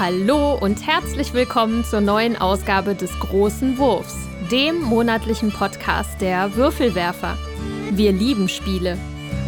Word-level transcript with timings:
Hallo 0.00 0.54
und 0.54 0.86
herzlich 0.86 1.34
willkommen 1.34 1.84
zur 1.84 2.00
neuen 2.00 2.34
Ausgabe 2.34 2.94
des 2.94 3.10
Großen 3.20 3.76
Wurfs, 3.76 4.16
dem 4.50 4.80
monatlichen 4.80 5.52
Podcast 5.52 6.22
der 6.22 6.56
Würfelwerfer. 6.56 7.36
Wir 7.90 8.10
lieben 8.10 8.48
Spiele. 8.48 8.96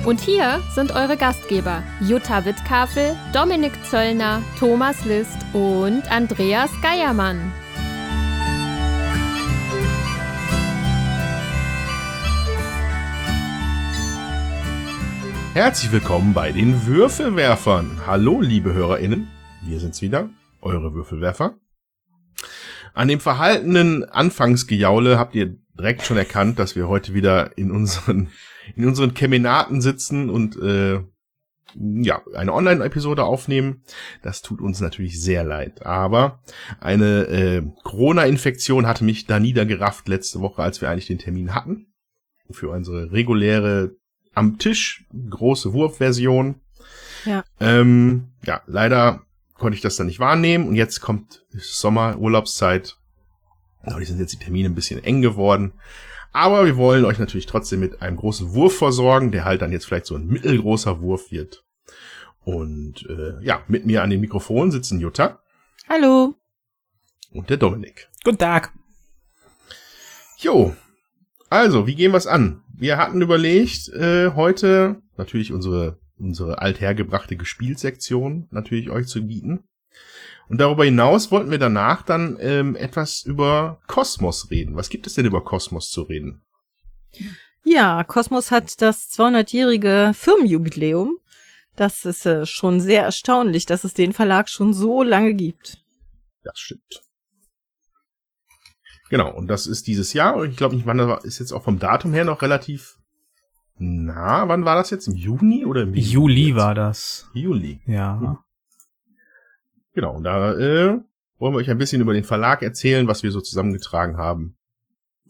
Und 0.05 0.21
hier 0.21 0.61
sind 0.75 0.95
eure 0.95 1.17
Gastgeber 1.17 1.83
Jutta 2.03 2.45
Wittkafel, 2.45 3.17
Dominik 3.33 3.73
Zöllner, 3.89 4.43
Thomas 4.59 5.07
List 5.07 5.39
und 5.55 6.03
Andreas 6.13 6.71
Geiermann. 6.83 7.51
Herzlich 15.55 15.91
willkommen 15.93 16.35
bei 16.35 16.53
den 16.53 16.85
Würfelwerfern. 16.85 18.03
Hallo, 18.07 18.43
liebe 18.43 18.75
HörerInnen. 18.75 19.29
Wir 19.63 19.81
sind's 19.81 20.03
wieder, 20.03 20.29
eure 20.63 20.95
Würfelwerfer. 20.95 21.59
An 22.95 23.09
dem 23.09 23.21
verhaltenen 23.21 24.05
Anfangsgejaule 24.05 25.19
habt 25.19 25.35
ihr 25.35 25.57
direkt 25.79 26.03
schon 26.03 26.17
erkannt, 26.17 26.59
dass 26.59 26.77
wir 26.77 26.89
heute 26.89 27.15
wieder 27.15 27.57
in 27.57 27.71
unseren, 27.71 28.29
in 28.77 28.87
unseren 28.87 29.15
Kemenaten 29.15 29.81
sitzen 29.81 30.31
und, 30.31 30.57
äh, 30.57 31.01
ja, 31.75 32.23
eine 32.35 32.53
Online-Episode 32.53 33.25
aufnehmen. 33.25 33.83
Das 34.23 34.43
tut 34.43 34.61
uns 34.61 34.81
natürlich 34.81 35.23
sehr 35.23 35.43
leid. 35.43 35.87
Aber 35.87 36.43
eine 36.81 37.27
äh, 37.29 37.63
Corona-Infektion 37.83 38.87
hatte 38.87 39.05
mich 39.05 39.27
da 39.27 39.41
niedergerafft 39.41 40.07
letzte 40.07 40.41
Woche, 40.41 40.63
als 40.63 40.81
wir 40.83 40.91
eigentlich 40.91 41.07
den 41.07 41.19
Termin 41.19 41.55
hatten. 41.55 41.87
Für 42.51 42.69
unsere 42.69 43.13
reguläre 43.13 43.93
am 44.35 44.59
Tisch, 44.59 45.07
große 45.31 45.73
Wurfversion. 45.73 46.61
Ja. 47.25 47.45
Ähm, 47.61 48.33
ja, 48.45 48.63
leider 48.67 49.23
konnte 49.63 49.77
ich 49.77 49.81
das 49.81 49.97
dann 49.97 50.09
nicht 50.09 50.21
wahrnehmen 50.21 50.69
und 50.69 50.75
jetzt 50.75 51.01
kommt 51.01 51.47
Sommerurlaubszeit. 51.53 52.99
die 53.99 54.05
sind 54.05 54.21
jetzt 54.21 54.35
die 54.35 54.39
Termine 54.39 54.69
ein 54.69 54.75
bisschen 54.75 55.03
eng 55.03 55.23
geworden. 55.23 55.73
Aber 56.33 56.67
wir 56.67 56.77
wollen 56.77 57.07
euch 57.07 57.19
natürlich 57.19 57.47
trotzdem 57.47 57.81
mit 57.81 58.03
einem 58.03 58.17
großen 58.17 58.53
Wurf 58.53 58.77
versorgen, 58.77 59.33
der 59.33 59.45
halt 59.45 59.63
dann 59.63 59.73
jetzt 59.73 59.87
vielleicht 59.87 60.07
so 60.07 60.15
ein 60.15 60.27
mittelgroßer 60.27 61.01
Wurf 61.01 61.31
wird. 61.31 61.65
Und 62.45 63.07
äh, 63.09 63.43
ja, 63.43 63.63
mit 63.69 63.87
mir 63.87 64.03
an 64.03 64.11
dem 64.11 64.21
Mikrofon 64.21 64.71
sitzen 64.71 65.01
Jutta. 65.01 65.41
Hallo. 65.89 66.35
Und 67.31 67.49
der 67.49 67.57
Dominik. 67.57 68.09
Guten 68.25 68.39
Tag. 68.39 68.73
Jo, 70.39 70.75
also, 71.53 71.87
wie 71.87 71.95
gehen 71.95 72.13
wir 72.13 72.17
es 72.17 72.27
an? 72.27 72.63
Wir 72.75 72.97
hatten 72.97 73.21
überlegt, 73.21 73.91
äh, 73.91 74.31
heute 74.31 75.03
natürlich 75.19 75.53
unsere, 75.53 75.99
unsere 76.19 76.61
althergebrachte 76.61 77.37
Gespielsektion 77.37 78.49
natürlich 78.51 78.91
euch 78.91 79.07
zu 79.07 79.27
bieten. 79.27 79.65
Und 80.49 80.61
darüber 80.61 80.85
hinaus 80.85 81.31
wollten 81.31 81.51
wir 81.51 81.59
danach 81.59 82.03
dann 82.03 82.37
ähm, 82.41 82.77
etwas 82.77 83.23
über 83.23 83.81
Kosmos 83.87 84.51
reden. 84.51 84.77
Was 84.77 84.89
gibt 84.89 85.07
es 85.07 85.15
denn 85.15 85.27
über 85.27 85.45
Kosmos 85.45 85.91
zu 85.91 86.03
reden? 86.03 86.43
Ja, 87.65 88.05
Kosmos 88.05 88.51
hat 88.51 88.83
das 88.83 89.11
200-jährige 89.11 90.13
Firmenjubiläum. 90.15 91.19
Das 91.77 92.05
ist 92.05 92.27
äh, 92.27 92.45
schon 92.45 92.81
sehr 92.81 93.03
erstaunlich, 93.03 93.67
dass 93.67 93.85
es 93.85 93.95
den 93.95 94.13
Verlag 94.13 94.49
schon 94.49 94.75
so 94.75 95.03
lange 95.03 95.35
gibt. 95.35 95.79
Das 96.43 96.59
stimmt. 96.59 97.03
Genau, 99.09 99.33
und 99.35 99.47
das 99.47 99.67
ist 99.67 99.87
dieses 99.87 100.13
Jahr. 100.13 100.37
Und 100.37 100.51
ich 100.51 100.57
glaube 100.57 100.75
nicht, 100.75 100.87
wann 100.87 100.99
das 100.99 101.25
ist 101.25 101.39
jetzt 101.39 101.53
auch 101.53 101.65
vom 101.65 101.79
Datum 101.79 102.13
her 102.13 102.25
noch 102.25 102.43
relativ 102.43 102.99
na, 103.85 104.47
wann 104.47 104.65
war 104.65 104.77
das 104.77 104.91
jetzt? 104.91 105.09
Im 105.09 105.15
Juni 105.15 105.65
oder 105.65 105.83
im 105.83 105.95
Juli 105.95 106.49
jetzt? 106.49 106.57
war 106.57 106.75
das. 106.75 107.29
Juli. 107.35 107.81
Ja. 107.87 108.21
Hm. 108.21 108.39
Genau, 109.95 110.17
und 110.17 110.25
da 110.25 110.53
äh, 110.55 111.01
wollen 111.39 111.55
wir 111.55 111.59
euch 111.59 111.69
ein 111.69 111.79
bisschen 111.79 112.01
über 112.01 112.15
den 112.15 112.23
Verlag 112.23 112.63
erzählen, 112.63 113.09
was 113.09 113.25
wir 113.25 113.33
so 113.33 113.41
zusammengetragen 113.41 114.17
haben. 114.17 114.57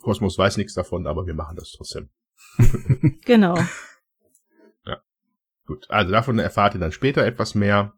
Kosmos 0.02 0.36
weiß 0.36 0.58
nichts 0.58 0.74
davon, 0.74 1.06
aber 1.06 1.26
wir 1.26 1.34
machen 1.34 1.56
das 1.56 1.72
trotzdem. 1.72 2.10
genau. 3.24 3.56
Ja. 4.84 5.00
Gut, 5.64 5.88
also 5.88 6.10
davon 6.10 6.40
erfahrt 6.40 6.74
ihr 6.74 6.80
dann 6.80 6.90
später 6.90 7.24
etwas 7.24 7.54
mehr. 7.54 7.92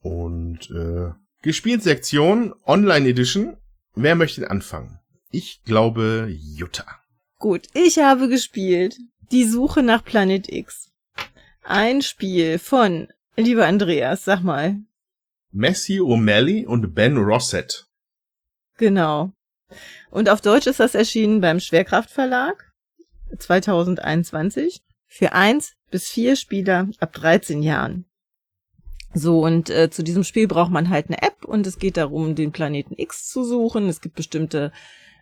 Und 0.00 0.70
äh, 0.70 1.12
Gespielsektion 1.42 2.54
Online 2.64 3.06
Edition 3.06 3.58
Wer 3.94 4.14
möchte 4.14 4.48
anfangen? 4.48 5.00
Ich 5.30 5.64
glaube 5.64 6.28
Jutta. 6.30 6.86
Gut, 7.38 7.66
ich 7.74 7.98
habe 7.98 8.28
gespielt 8.28 8.96
Die 9.30 9.44
Suche 9.44 9.82
nach 9.82 10.02
Planet 10.02 10.50
X. 10.50 10.90
Ein 11.62 12.00
Spiel 12.00 12.58
von, 12.58 13.08
lieber 13.36 13.66
Andreas, 13.66 14.24
sag 14.24 14.42
mal. 14.42 14.76
Messi 15.50 16.00
O'Malley 16.00 16.64
und 16.64 16.94
Ben 16.94 17.18
Rossett. 17.18 17.86
Genau. 18.78 19.32
Und 20.10 20.30
auf 20.30 20.40
Deutsch 20.40 20.66
ist 20.66 20.80
das 20.80 20.94
erschienen 20.94 21.42
beim 21.42 21.60
Schwerkraftverlag 21.60 22.72
2021 23.38 24.80
für 25.06 25.34
eins 25.34 25.74
bis 25.90 26.08
vier 26.08 26.34
Spieler 26.34 26.88
ab 26.98 27.12
13 27.12 27.62
Jahren. 27.62 28.06
So, 29.12 29.44
und 29.44 29.68
äh, 29.68 29.90
zu 29.90 30.02
diesem 30.02 30.24
Spiel 30.24 30.48
braucht 30.48 30.70
man 30.70 30.88
halt 30.88 31.08
eine 31.08 31.20
App 31.20 31.44
und 31.44 31.66
es 31.66 31.78
geht 31.78 31.98
darum, 31.98 32.34
den 32.34 32.52
Planeten 32.52 32.94
X 32.96 33.28
zu 33.28 33.44
suchen. 33.44 33.90
Es 33.90 34.00
gibt 34.00 34.14
bestimmte 34.14 34.72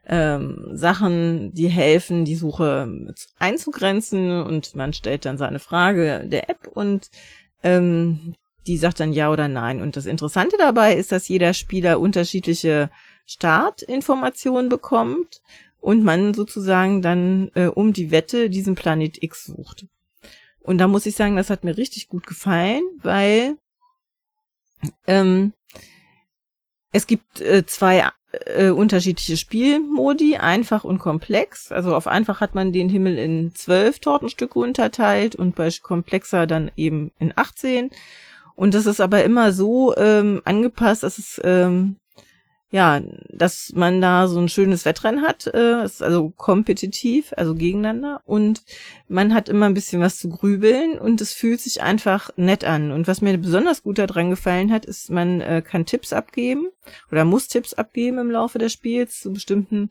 ähm, 0.08 0.70
Sachen, 0.72 1.52
die 1.52 1.68
helfen, 1.68 2.24
die 2.24 2.36
Suche 2.36 3.14
einzugrenzen 3.38 4.42
und 4.42 4.74
man 4.76 4.92
stellt 4.92 5.24
dann 5.24 5.38
seine 5.38 5.58
Frage 5.58 6.26
der 6.28 6.48
App 6.48 6.68
und 6.68 7.10
ähm, 7.62 8.34
die 8.66 8.76
sagt 8.76 9.00
dann 9.00 9.12
ja 9.12 9.30
oder 9.30 9.48
nein. 9.48 9.80
Und 9.80 9.96
das 9.96 10.06
Interessante 10.06 10.56
dabei 10.58 10.94
ist, 10.94 11.12
dass 11.12 11.28
jeder 11.28 11.54
Spieler 11.54 12.00
unterschiedliche 12.00 12.90
Startinformationen 13.26 14.68
bekommt 14.68 15.40
und 15.80 16.04
man 16.04 16.34
sozusagen 16.34 17.02
dann 17.02 17.50
äh, 17.54 17.66
um 17.66 17.92
die 17.92 18.10
Wette 18.10 18.50
diesen 18.50 18.74
Planet 18.74 19.22
X 19.22 19.46
sucht. 19.46 19.86
Und 20.60 20.78
da 20.78 20.88
muss 20.88 21.06
ich 21.06 21.14
sagen, 21.14 21.36
das 21.36 21.50
hat 21.50 21.64
mir 21.64 21.76
richtig 21.76 22.08
gut 22.08 22.26
gefallen, 22.26 22.82
weil 23.02 23.56
ähm, 25.06 25.52
es 26.92 27.06
gibt 27.06 27.40
äh, 27.40 27.64
zwei 27.66 28.08
äh, 28.44 28.70
unterschiedliche 28.70 29.36
Spielmodi, 29.36 30.36
einfach 30.36 30.84
und 30.84 30.98
komplex. 30.98 31.72
Also 31.72 31.94
auf 31.94 32.06
einfach 32.06 32.40
hat 32.40 32.54
man 32.54 32.72
den 32.72 32.88
Himmel 32.88 33.18
in 33.18 33.54
zwölf 33.54 33.98
Tortenstücke 33.98 34.58
unterteilt 34.58 35.36
und 35.36 35.54
bei 35.54 35.68
komplexer 35.82 36.46
dann 36.46 36.70
eben 36.76 37.12
in 37.18 37.32
18. 37.34 37.90
Und 38.54 38.74
das 38.74 38.86
ist 38.86 39.00
aber 39.00 39.22
immer 39.24 39.52
so 39.52 39.94
ähm, 39.96 40.40
angepasst, 40.44 41.02
dass 41.02 41.18
es 41.18 41.40
ähm, 41.44 41.96
ja, 42.76 43.00
dass 43.30 43.72
man 43.74 44.02
da 44.02 44.28
so 44.28 44.38
ein 44.38 44.50
schönes 44.50 44.84
Wettrennen 44.84 45.22
hat, 45.22 45.46
äh, 45.46 45.82
ist 45.82 46.02
also 46.02 46.28
kompetitiv, 46.28 47.32
also 47.34 47.54
gegeneinander 47.54 48.20
und 48.26 48.64
man 49.08 49.32
hat 49.32 49.48
immer 49.48 49.64
ein 49.64 49.72
bisschen 49.72 50.02
was 50.02 50.18
zu 50.18 50.28
grübeln 50.28 50.98
und 50.98 51.22
es 51.22 51.32
fühlt 51.32 51.58
sich 51.58 51.82
einfach 51.82 52.28
nett 52.36 52.64
an. 52.64 52.92
Und 52.92 53.08
was 53.08 53.22
mir 53.22 53.38
besonders 53.38 53.82
gut 53.82 53.96
daran 53.96 54.28
gefallen 54.28 54.70
hat, 54.70 54.84
ist, 54.84 55.10
man 55.10 55.40
äh, 55.40 55.62
kann 55.62 55.86
Tipps 55.86 56.12
abgeben 56.12 56.68
oder 57.10 57.24
muss 57.24 57.48
Tipps 57.48 57.72
abgeben 57.72 58.18
im 58.18 58.30
Laufe 58.30 58.58
des 58.58 58.74
Spiels 58.74 59.20
zu 59.20 59.32
bestimmten 59.32 59.88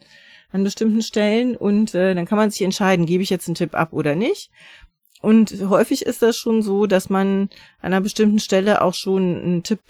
an 0.51 0.63
bestimmten 0.63 1.01
Stellen 1.01 1.57
und 1.57 1.95
äh, 1.95 2.13
dann 2.13 2.27
kann 2.27 2.37
man 2.37 2.51
sich 2.51 2.61
entscheiden, 2.61 3.07
gebe 3.07 3.23
ich 3.23 3.31
jetzt 3.31 3.47
einen 3.47 3.55
Tipp 3.55 3.73
ab 3.73 3.93
oder 3.93 4.13
nicht. 4.13 4.51
Und 5.21 5.59
häufig 5.69 6.05
ist 6.05 6.21
das 6.21 6.37
schon 6.37 6.61
so, 6.61 6.85
dass 6.85 7.09
man 7.09 7.49
an 7.81 7.93
einer 7.93 8.01
bestimmten 8.01 8.37
Stelle 8.37 8.83
auch 8.83 8.93
schon 8.93 9.41
einen 9.41 9.63
Tipp 9.63 9.81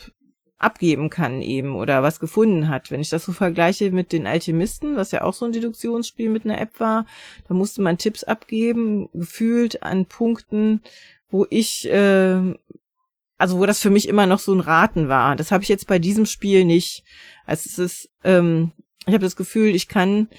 abgeben 0.58 1.10
kann 1.10 1.42
eben 1.42 1.76
oder 1.76 2.02
was 2.02 2.20
gefunden 2.20 2.70
hat. 2.70 2.90
Wenn 2.90 3.02
ich 3.02 3.10
das 3.10 3.26
so 3.26 3.34
vergleiche 3.34 3.92
mit 3.92 4.12
den 4.12 4.26
Alchemisten, 4.26 4.96
was 4.96 5.12
ja 5.12 5.24
auch 5.24 5.34
so 5.34 5.46
ein 5.46 5.52
Deduktionsspiel 5.52 6.30
mit 6.30 6.46
einer 6.46 6.60
App 6.60 6.80
war, 6.80 7.06
da 7.48 7.54
musste 7.54 7.82
man 7.82 7.98
Tipps 7.98 8.24
abgeben, 8.24 9.10
gefühlt 9.14 9.84
an 9.84 10.06
Punkten, 10.06 10.82
wo 11.30 11.46
ich, 11.50 11.90
äh, 11.90 12.54
also 13.38 13.60
wo 13.60 13.66
das 13.66 13.80
für 13.80 13.90
mich 13.90 14.08
immer 14.08 14.26
noch 14.26 14.40
so 14.40 14.54
ein 14.54 14.62
Raten 14.62 15.10
war. 15.10 15.36
Das 15.36 15.52
habe 15.52 15.64
ich 15.64 15.70
jetzt 15.70 15.88
bei 15.88 16.00
diesem 16.00 16.26
Spiel 16.26 16.64
nicht. 16.64 17.04
Also 17.46 17.70
es 17.70 17.78
ist, 17.78 18.10
ähm, 18.24 18.72
ich 19.06 19.14
habe 19.14 19.26
das 19.26 19.36
Gefühl, 19.36 19.76
ich 19.76 19.90
kann 19.90 20.30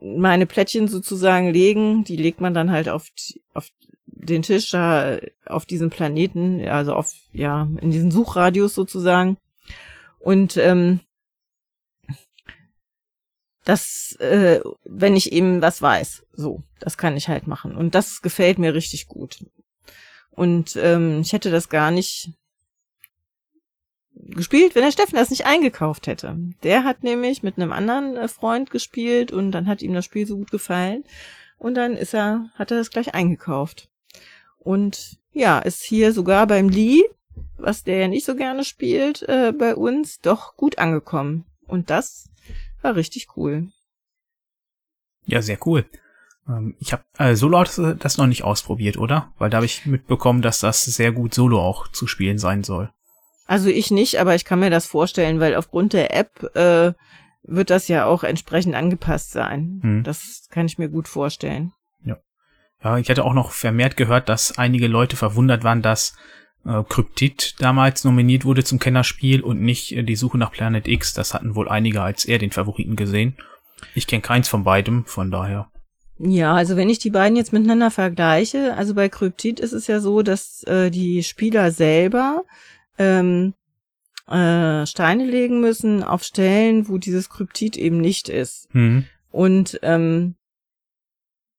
meine 0.00 0.46
Plättchen 0.46 0.88
sozusagen 0.88 1.52
legen, 1.52 2.04
die 2.04 2.16
legt 2.16 2.40
man 2.40 2.54
dann 2.54 2.70
halt 2.70 2.88
auf, 2.88 3.08
auf 3.54 3.70
den 4.16 4.42
Tisch 4.42 4.70
da 4.70 5.18
auf 5.44 5.66
diesem 5.66 5.90
Planeten, 5.90 6.66
also 6.66 6.94
auf, 6.94 7.12
ja, 7.32 7.68
in 7.80 7.90
diesen 7.90 8.10
Suchradius 8.10 8.74
sozusagen. 8.74 9.36
Und 10.18 10.56
ähm, 10.56 11.00
das, 13.64 14.16
äh, 14.20 14.60
wenn 14.84 15.16
ich 15.16 15.32
eben 15.32 15.60
was 15.60 15.82
weiß, 15.82 16.24
so, 16.32 16.62
das 16.80 16.96
kann 16.96 17.16
ich 17.16 17.28
halt 17.28 17.46
machen. 17.46 17.76
Und 17.76 17.94
das 17.94 18.22
gefällt 18.22 18.58
mir 18.58 18.74
richtig 18.74 19.06
gut. 19.06 19.44
Und 20.30 20.76
ähm, 20.76 21.20
ich 21.20 21.32
hätte 21.32 21.50
das 21.50 21.68
gar 21.68 21.90
nicht 21.90 22.30
gespielt, 24.12 24.74
wenn 24.74 24.82
der 24.82 24.92
Steffen 24.92 25.16
das 25.16 25.30
nicht 25.30 25.46
eingekauft 25.46 26.06
hätte. 26.06 26.36
Der 26.62 26.84
hat 26.84 27.02
nämlich 27.02 27.42
mit 27.42 27.56
einem 27.56 27.72
anderen 27.72 28.16
äh, 28.16 28.28
Freund 28.28 28.70
gespielt 28.70 29.32
und 29.32 29.52
dann 29.52 29.66
hat 29.66 29.82
ihm 29.82 29.94
das 29.94 30.04
Spiel 30.04 30.26
so 30.26 30.36
gut 30.36 30.50
gefallen. 30.50 31.04
Und 31.58 31.74
dann 31.74 31.96
ist 31.96 32.14
er, 32.14 32.50
hat 32.54 32.70
er 32.70 32.78
das 32.78 32.90
gleich 32.90 33.14
eingekauft. 33.14 33.88
Und 34.66 35.18
ja, 35.32 35.58
ist 35.58 35.82
hier 35.82 36.12
sogar 36.12 36.46
beim 36.46 36.68
Lee 36.68 37.04
was 37.58 37.84
der 37.84 37.98
ja 37.98 38.08
nicht 38.08 38.24
so 38.24 38.34
gerne 38.34 38.64
spielt, 38.64 39.22
äh, 39.22 39.52
bei 39.56 39.74
uns 39.74 40.20
doch 40.20 40.56
gut 40.56 40.78
angekommen. 40.78 41.44
Und 41.66 41.90
das 41.90 42.28
war 42.82 42.96
richtig 42.96 43.28
cool. 43.36 43.68
Ja, 45.24 45.42
sehr 45.42 45.58
cool. 45.66 45.86
Ähm, 46.48 46.76
ich 46.78 46.92
habe 46.92 47.04
äh, 47.18 47.34
Solo 47.34 47.58
hast 47.58 47.78
du 47.78 47.94
das 47.94 48.18
noch 48.18 48.26
nicht 48.26 48.44
ausprobiert, 48.44 48.96
oder? 48.96 49.32
Weil 49.38 49.50
da 49.50 49.56
habe 49.56 49.66
ich 49.66 49.86
mitbekommen, 49.86 50.42
dass 50.42 50.60
das 50.60 50.84
sehr 50.84 51.12
gut 51.12 51.34
Solo 51.34 51.60
auch 51.60 51.88
zu 51.88 52.06
spielen 52.06 52.38
sein 52.38 52.62
soll. 52.62 52.90
Also 53.46 53.68
ich 53.68 53.90
nicht, 53.90 54.20
aber 54.20 54.34
ich 54.34 54.44
kann 54.44 54.60
mir 54.60 54.70
das 54.70 54.86
vorstellen, 54.86 55.40
weil 55.40 55.54
aufgrund 55.54 55.92
der 55.92 56.14
App 56.14 56.42
äh, 56.56 56.92
wird 57.42 57.70
das 57.70 57.88
ja 57.88 58.06
auch 58.06 58.24
entsprechend 58.24 58.74
angepasst 58.74 59.30
sein. 59.30 59.80
Hm. 59.82 60.04
Das 60.04 60.48
kann 60.50 60.66
ich 60.66 60.78
mir 60.78 60.88
gut 60.88 61.08
vorstellen. 61.08 61.72
Ja, 62.86 62.98
ich 62.98 63.10
hatte 63.10 63.24
auch 63.24 63.34
noch 63.34 63.50
vermehrt 63.50 63.96
gehört, 63.96 64.28
dass 64.28 64.58
einige 64.58 64.86
Leute 64.86 65.16
verwundert 65.16 65.64
waren, 65.64 65.82
dass 65.82 66.14
äh, 66.64 66.84
Cryptid 66.88 67.56
damals 67.58 68.04
nominiert 68.04 68.44
wurde 68.44 68.62
zum 68.62 68.78
Kennerspiel 68.78 69.40
und 69.40 69.60
nicht 69.60 69.90
äh, 69.90 70.04
die 70.04 70.14
Suche 70.14 70.38
nach 70.38 70.52
Planet 70.52 70.86
X. 70.86 71.12
Das 71.12 71.34
hatten 71.34 71.56
wohl 71.56 71.68
einige 71.68 72.00
als 72.02 72.24
eher 72.24 72.38
den 72.38 72.52
Favoriten 72.52 72.94
gesehen. 72.94 73.36
Ich 73.96 74.06
kenne 74.06 74.22
keins 74.22 74.48
von 74.48 74.62
beidem, 74.62 75.04
von 75.04 75.32
daher. 75.32 75.68
Ja, 76.20 76.54
also 76.54 76.76
wenn 76.76 76.88
ich 76.88 77.00
die 77.00 77.10
beiden 77.10 77.36
jetzt 77.36 77.52
miteinander 77.52 77.90
vergleiche, 77.90 78.74
also 78.76 78.94
bei 78.94 79.08
Cryptid 79.08 79.58
ist 79.58 79.72
es 79.72 79.88
ja 79.88 79.98
so, 79.98 80.22
dass 80.22 80.62
äh, 80.62 80.88
die 80.92 81.24
Spieler 81.24 81.72
selber 81.72 82.44
ähm, 82.98 83.54
äh, 84.28 84.86
Steine 84.86 85.26
legen 85.26 85.60
müssen 85.60 86.04
auf 86.04 86.22
Stellen, 86.22 86.88
wo 86.88 86.98
dieses 86.98 87.30
Kryptid 87.30 87.76
eben 87.76 88.00
nicht 88.00 88.28
ist. 88.28 88.72
Mhm. 88.72 89.06
Und 89.32 89.80
ähm, 89.82 90.36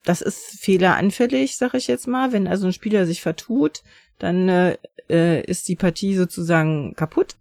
das 0.07 0.21
ist 0.21 0.61
fehleranfällig, 0.61 1.57
sag 1.57 1.73
ich 1.73 1.87
jetzt 1.87 2.07
mal. 2.07 2.31
Wenn 2.31 2.47
also 2.47 2.67
ein 2.67 2.73
Spieler 2.73 3.05
sich 3.05 3.21
vertut, 3.21 3.83
dann 4.19 4.47
äh, 4.47 4.77
äh, 5.09 5.43
ist 5.43 5.67
die 5.67 5.75
Partie 5.75 6.15
sozusagen 6.15 6.93
kaputt. 6.95 7.35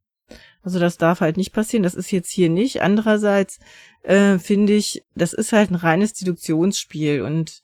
Also 0.64 0.80
das 0.80 0.98
darf 0.98 1.20
halt 1.20 1.36
nicht 1.36 1.52
passieren. 1.52 1.84
Das 1.84 1.94
ist 1.94 2.10
jetzt 2.10 2.30
hier 2.30 2.48
nicht. 2.50 2.82
Andererseits 2.82 3.60
äh, 4.02 4.38
finde 4.38 4.72
ich, 4.72 5.04
das 5.14 5.32
ist 5.32 5.52
halt 5.52 5.70
ein 5.70 5.76
reines 5.76 6.12
Deduktionsspiel 6.14 7.22
und 7.22 7.62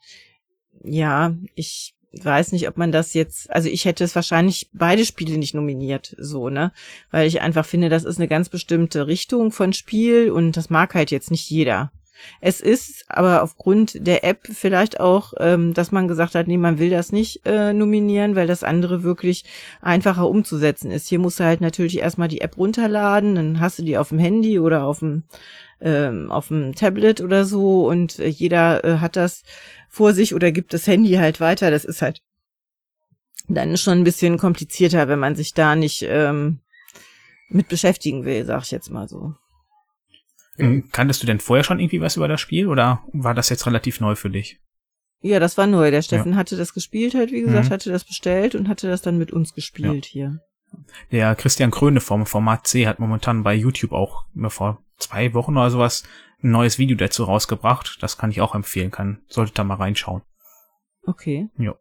ja, 0.84 1.34
ich 1.56 1.94
weiß 2.12 2.52
nicht, 2.52 2.68
ob 2.68 2.76
man 2.76 2.92
das 2.92 3.12
jetzt, 3.14 3.50
also 3.50 3.68
ich 3.68 3.84
hätte 3.84 4.04
es 4.04 4.14
wahrscheinlich 4.14 4.70
beide 4.72 5.04
Spiele 5.04 5.36
nicht 5.36 5.54
nominiert, 5.54 6.14
so, 6.18 6.48
ne? 6.48 6.72
Weil 7.10 7.26
ich 7.26 7.40
einfach 7.40 7.66
finde, 7.66 7.88
das 7.88 8.04
ist 8.04 8.18
eine 8.18 8.28
ganz 8.28 8.50
bestimmte 8.50 9.06
Richtung 9.08 9.50
von 9.50 9.72
Spiel 9.72 10.30
und 10.30 10.56
das 10.56 10.70
mag 10.70 10.94
halt 10.94 11.10
jetzt 11.10 11.30
nicht 11.30 11.48
jeder. 11.50 11.90
Es 12.40 12.60
ist 12.60 13.04
aber 13.08 13.42
aufgrund 13.42 14.06
der 14.06 14.24
App 14.24 14.48
vielleicht 14.50 15.00
auch, 15.00 15.32
ähm, 15.38 15.74
dass 15.74 15.92
man 15.92 16.08
gesagt 16.08 16.34
hat, 16.34 16.48
nee, 16.48 16.56
man 16.56 16.78
will 16.78 16.90
das 16.90 17.12
nicht 17.12 17.46
äh, 17.46 17.72
nominieren, 17.72 18.36
weil 18.36 18.46
das 18.46 18.64
andere 18.64 19.02
wirklich 19.02 19.44
einfacher 19.80 20.28
umzusetzen 20.28 20.90
ist. 20.90 21.08
Hier 21.08 21.18
musst 21.18 21.40
du 21.40 21.44
halt 21.44 21.60
natürlich 21.60 21.98
erstmal 21.98 22.28
die 22.28 22.40
App 22.40 22.56
runterladen, 22.56 23.34
dann 23.34 23.60
hast 23.60 23.78
du 23.78 23.82
die 23.82 23.98
auf 23.98 24.10
dem 24.10 24.18
Handy 24.18 24.58
oder 24.58 24.84
auf 24.84 25.00
dem 25.00 25.24
ähm, 25.80 26.30
auf 26.30 26.48
dem 26.48 26.74
Tablet 26.74 27.20
oder 27.20 27.44
so 27.44 27.88
und 27.88 28.18
äh, 28.18 28.28
jeder 28.28 28.84
äh, 28.84 28.98
hat 28.98 29.16
das 29.16 29.42
vor 29.88 30.14
sich 30.14 30.34
oder 30.34 30.52
gibt 30.52 30.72
das 30.72 30.86
Handy 30.86 31.14
halt 31.14 31.40
weiter. 31.40 31.70
Das 31.70 31.84
ist 31.84 32.02
halt 32.02 32.22
dann 33.48 33.76
schon 33.76 33.98
ein 33.98 34.04
bisschen 34.04 34.38
komplizierter, 34.38 35.08
wenn 35.08 35.18
man 35.18 35.34
sich 35.34 35.54
da 35.54 35.76
nicht 35.76 36.02
ähm, 36.08 36.60
mit 37.48 37.68
beschäftigen 37.68 38.24
will, 38.24 38.44
sag 38.44 38.62
ich 38.62 38.70
jetzt 38.70 38.90
mal 38.90 39.08
so. 39.08 39.34
Mhm. 40.56 40.90
Kanntest 40.92 41.22
du 41.22 41.26
denn 41.26 41.40
vorher 41.40 41.64
schon 41.64 41.80
irgendwie 41.80 42.00
was 42.00 42.16
über 42.16 42.28
das 42.28 42.40
Spiel 42.40 42.66
oder 42.66 43.02
war 43.12 43.34
das 43.34 43.48
jetzt 43.48 43.66
relativ 43.66 44.00
neu 44.00 44.14
für 44.14 44.30
dich? 44.30 44.60
Ja, 45.20 45.38
das 45.38 45.56
war 45.56 45.66
neu. 45.66 45.90
Der 45.90 46.02
Steffen 46.02 46.32
ja. 46.32 46.38
hatte 46.38 46.56
das 46.56 46.74
gespielt 46.74 47.14
halt, 47.14 47.30
wie 47.30 47.42
gesagt, 47.42 47.68
mhm. 47.68 47.72
hatte 47.72 47.90
das 47.90 48.04
bestellt 48.04 48.54
und 48.54 48.68
hatte 48.68 48.88
das 48.88 49.02
dann 49.02 49.18
mit 49.18 49.32
uns 49.32 49.54
gespielt 49.54 50.06
ja. 50.06 50.12
hier. 50.12 50.40
Der 51.10 51.34
Christian 51.34 51.70
Kröne 51.70 52.00
vom 52.00 52.26
Format 52.26 52.66
C 52.66 52.86
hat 52.86 52.98
momentan 52.98 53.42
bei 53.42 53.54
YouTube 53.54 53.92
auch 53.92 54.24
vor 54.48 54.82
zwei 54.98 55.34
Wochen 55.34 55.56
oder 55.56 55.70
sowas 55.70 56.04
ein 56.42 56.50
neues 56.50 56.78
Video 56.78 56.96
dazu 56.96 57.24
rausgebracht. 57.24 57.98
Das 58.00 58.18
kann 58.18 58.30
ich 58.30 58.40
auch 58.40 58.54
empfehlen, 58.54 58.90
kann, 58.90 59.22
solltet 59.28 59.58
da 59.58 59.64
mal 59.64 59.76
reinschauen. 59.76 60.22
Okay. 61.04 61.48
Ja. 61.58 61.74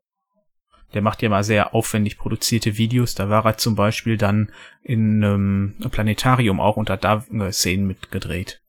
Der 0.94 1.02
macht 1.02 1.22
ja 1.22 1.30
mal 1.30 1.44
sehr 1.44 1.74
aufwendig 1.74 2.18
produzierte 2.18 2.78
Videos. 2.78 3.16
Da 3.16 3.30
war 3.30 3.46
er 3.46 3.58
zum 3.58 3.76
Beispiel 3.76 4.18
dann 4.18 4.52
in 4.84 5.24
einem 5.24 5.76
Planetarium 5.92 6.60
auch 6.60 6.78
und 6.78 6.90
hat 6.90 7.04
da 7.04 7.24
Szenen 7.52 7.88
mitgedreht. 7.88 8.62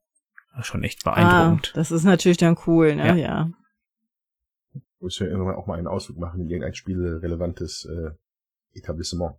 Schon 0.60 0.84
echt 0.84 1.02
beeindruckend. 1.04 1.70
Ah, 1.72 1.76
das 1.76 1.90
ist 1.90 2.04
natürlich 2.04 2.36
dann 2.36 2.58
cool, 2.66 2.94
ne? 2.94 3.08
Ja. 3.08 3.14
ja. 3.14 3.50
Muss 5.00 5.18
ja 5.18 5.26
irgendwann 5.26 5.56
auch 5.56 5.66
mal 5.66 5.78
einen 5.78 5.86
Ausflug 5.86 6.18
machen 6.18 6.42
in 6.42 6.48
irgendein 6.48 6.74
spielrelevantes 6.74 7.86
äh, 7.86 8.10
Etablissement. 8.78 9.36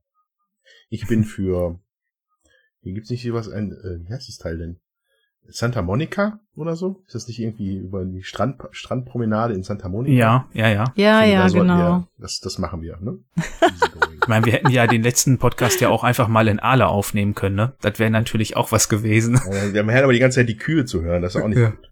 Ich 0.89 1.07
bin 1.07 1.23
für, 1.23 1.79
hier 2.81 2.93
gibt's 2.93 3.11
nicht 3.11 3.21
hier 3.21 3.33
was, 3.33 3.47
ein, 3.47 3.71
äh, 3.71 4.07
wie 4.07 4.11
heißt 4.11 4.27
das 4.27 4.37
Teil 4.37 4.57
denn? 4.57 4.79
Santa 5.47 5.81
Monica 5.81 6.39
oder 6.55 6.75
so? 6.75 7.01
Ist 7.05 7.15
das 7.15 7.27
nicht 7.27 7.39
irgendwie 7.39 7.77
über 7.77 8.05
die 8.05 8.23
Strand, 8.23 8.61
Strandpromenade 8.71 9.53
in 9.53 9.63
Santa 9.63 9.89
Monica? 9.89 10.15
Ja, 10.15 10.47
ja, 10.53 10.69
ja. 10.69 10.93
Ja, 10.95 11.23
ja, 11.23 11.47
genau. 11.47 11.75
Wir, 11.75 12.07
das, 12.17 12.39
das 12.39 12.57
machen 12.57 12.81
wir, 12.81 12.97
ne? 13.01 13.19
ich 14.21 14.27
meine, 14.27 14.45
wir 14.45 14.53
hätten 14.53 14.69
ja 14.69 14.87
den 14.87 15.03
letzten 15.03 15.37
Podcast 15.37 15.81
ja 15.81 15.89
auch 15.89 16.03
einfach 16.03 16.27
mal 16.27 16.47
in 16.47 16.59
Aale 16.59 16.87
aufnehmen 16.87 17.35
können, 17.35 17.55
ne? 17.55 17.73
Das 17.81 17.99
wäre 17.99 18.09
natürlich 18.09 18.55
auch 18.55 18.71
was 18.71 18.89
gewesen. 18.89 19.35
wir 19.35 19.81
haben 19.81 19.89
aber 19.89 20.13
die 20.13 20.19
ganze 20.19 20.39
Zeit 20.39 20.49
die 20.49 20.57
Kühe 20.57 20.85
zu 20.85 21.01
hören, 21.01 21.21
das 21.21 21.35
ist 21.35 21.41
auch 21.41 21.47
nicht 21.47 21.59
ja. 21.59 21.69
gut. 21.69 21.89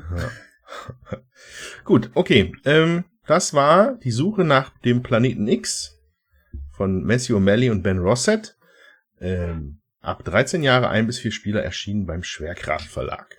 ja. 0.00 1.18
gut, 1.84 2.10
okay. 2.14 2.52
Ähm, 2.64 3.04
das 3.26 3.54
war 3.54 3.96
die 3.96 4.10
Suche 4.10 4.44
nach 4.44 4.70
dem 4.80 5.02
Planeten 5.02 5.46
X 5.48 6.00
von 6.72 7.04
Matthew 7.04 7.36
O'Malley 7.36 7.70
und 7.70 7.82
Ben 7.82 7.98
Rossett. 7.98 8.56
Ähm, 9.20 9.81
ab 10.02 10.24
13 10.24 10.62
Jahre 10.62 10.88
ein 10.88 11.06
bis 11.06 11.18
vier 11.18 11.32
Spieler 11.32 11.62
erschienen 11.62 12.06
beim 12.06 12.22
Schwerkraft 12.22 12.88
Verlag. 12.88 13.38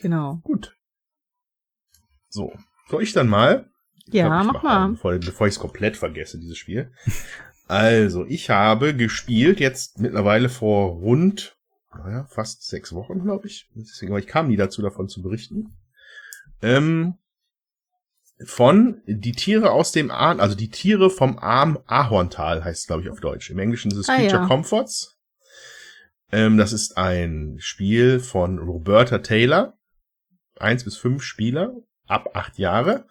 Genau. 0.00 0.40
Gut. 0.42 0.76
So, 2.28 2.52
soll 2.88 3.02
ich 3.02 3.12
dann 3.12 3.28
mal? 3.28 3.70
Ja, 4.06 4.26
glaub, 4.26 4.46
mach, 4.46 4.52
mach 4.54 4.62
mal. 4.62 4.88
bevor, 4.88 5.18
bevor 5.18 5.46
ich 5.46 5.54
es 5.54 5.60
komplett 5.60 5.96
vergesse, 5.96 6.40
dieses 6.40 6.58
Spiel. 6.58 6.92
Also, 7.68 8.26
ich 8.26 8.50
habe 8.50 8.94
gespielt 8.94 9.58
jetzt 9.58 9.98
mittlerweile 9.98 10.50
vor 10.50 10.90
rund, 10.90 11.56
naja, 11.96 12.26
fast 12.28 12.68
sechs 12.68 12.92
Wochen, 12.92 13.22
glaube 13.22 13.46
ich. 13.46 13.70
Deswegen, 13.74 14.12
aber 14.12 14.18
ich 14.18 14.26
kam 14.26 14.48
nie 14.48 14.56
dazu, 14.56 14.82
davon 14.82 15.08
zu 15.08 15.22
berichten. 15.22 15.72
Ähm, 16.60 17.14
von 18.46 19.02
Die 19.06 19.32
Tiere 19.32 19.70
aus 19.70 19.92
dem 19.92 20.10
Ahn, 20.10 20.40
also 20.40 20.54
die 20.54 20.70
Tiere 20.70 21.10
vom 21.10 21.38
Arm 21.38 21.78
Ahorntal 21.86 22.64
heißt 22.64 22.80
es, 22.80 22.86
glaube 22.86 23.02
ich, 23.02 23.10
auf 23.10 23.20
Deutsch. 23.20 23.50
Im 23.50 23.58
Englischen 23.58 23.90
ist 23.90 23.98
es 23.98 24.08
ah, 24.08 24.16
Creature 24.16 24.42
ja. 24.42 24.46
Comforts. 24.46 25.18
Ähm, 26.30 26.56
das 26.56 26.72
ist 26.72 26.96
ein 26.96 27.56
Spiel 27.58 28.20
von 28.20 28.58
Roberta 28.58 29.18
Taylor. 29.18 29.76
Eins 30.58 30.84
bis 30.84 30.96
fünf 30.96 31.22
Spieler, 31.22 31.74
ab 32.06 32.30
acht 32.34 32.58
Jahre. 32.58 33.06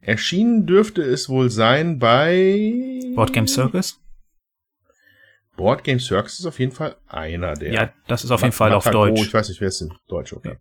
Erschienen 0.00 0.66
dürfte 0.66 1.02
es 1.02 1.28
wohl 1.28 1.50
sein 1.50 1.98
bei 1.98 3.00
Board 3.14 3.32
Game 3.32 3.48
Circus. 3.48 4.00
Board 5.56 5.84
Game 5.84 6.00
Circus 6.00 6.38
ist 6.38 6.46
auf 6.46 6.58
jeden 6.58 6.72
Fall 6.72 6.96
einer 7.06 7.54
der. 7.54 7.72
Ja, 7.72 7.92
das 8.06 8.24
ist 8.24 8.30
auf 8.30 8.42
jeden 8.42 8.52
Fall 8.52 8.72
auf 8.72 8.88
Deutsch. 8.88 9.20
Ich 9.20 9.34
weiß 9.34 9.48
nicht, 9.48 9.60
wer 9.60 9.68
es 9.68 9.80
in 9.80 9.92
Deutsch, 10.06 10.32
okay. 10.32 10.50
Ja. 10.50 10.56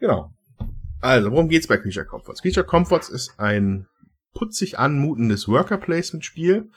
Genau. 0.00 0.34
Also, 1.00 1.30
worum 1.30 1.48
geht's 1.48 1.66
bei 1.66 1.76
Creature 1.76 2.06
Comforts? 2.06 2.42
Creature 2.42 2.66
Comforts 2.66 3.08
ist 3.08 3.38
ein 3.38 3.86
putzig 4.34 4.78
anmutendes 4.78 5.48
Worker 5.48 5.78
Placement 5.78 6.24
Spiel, 6.24 6.70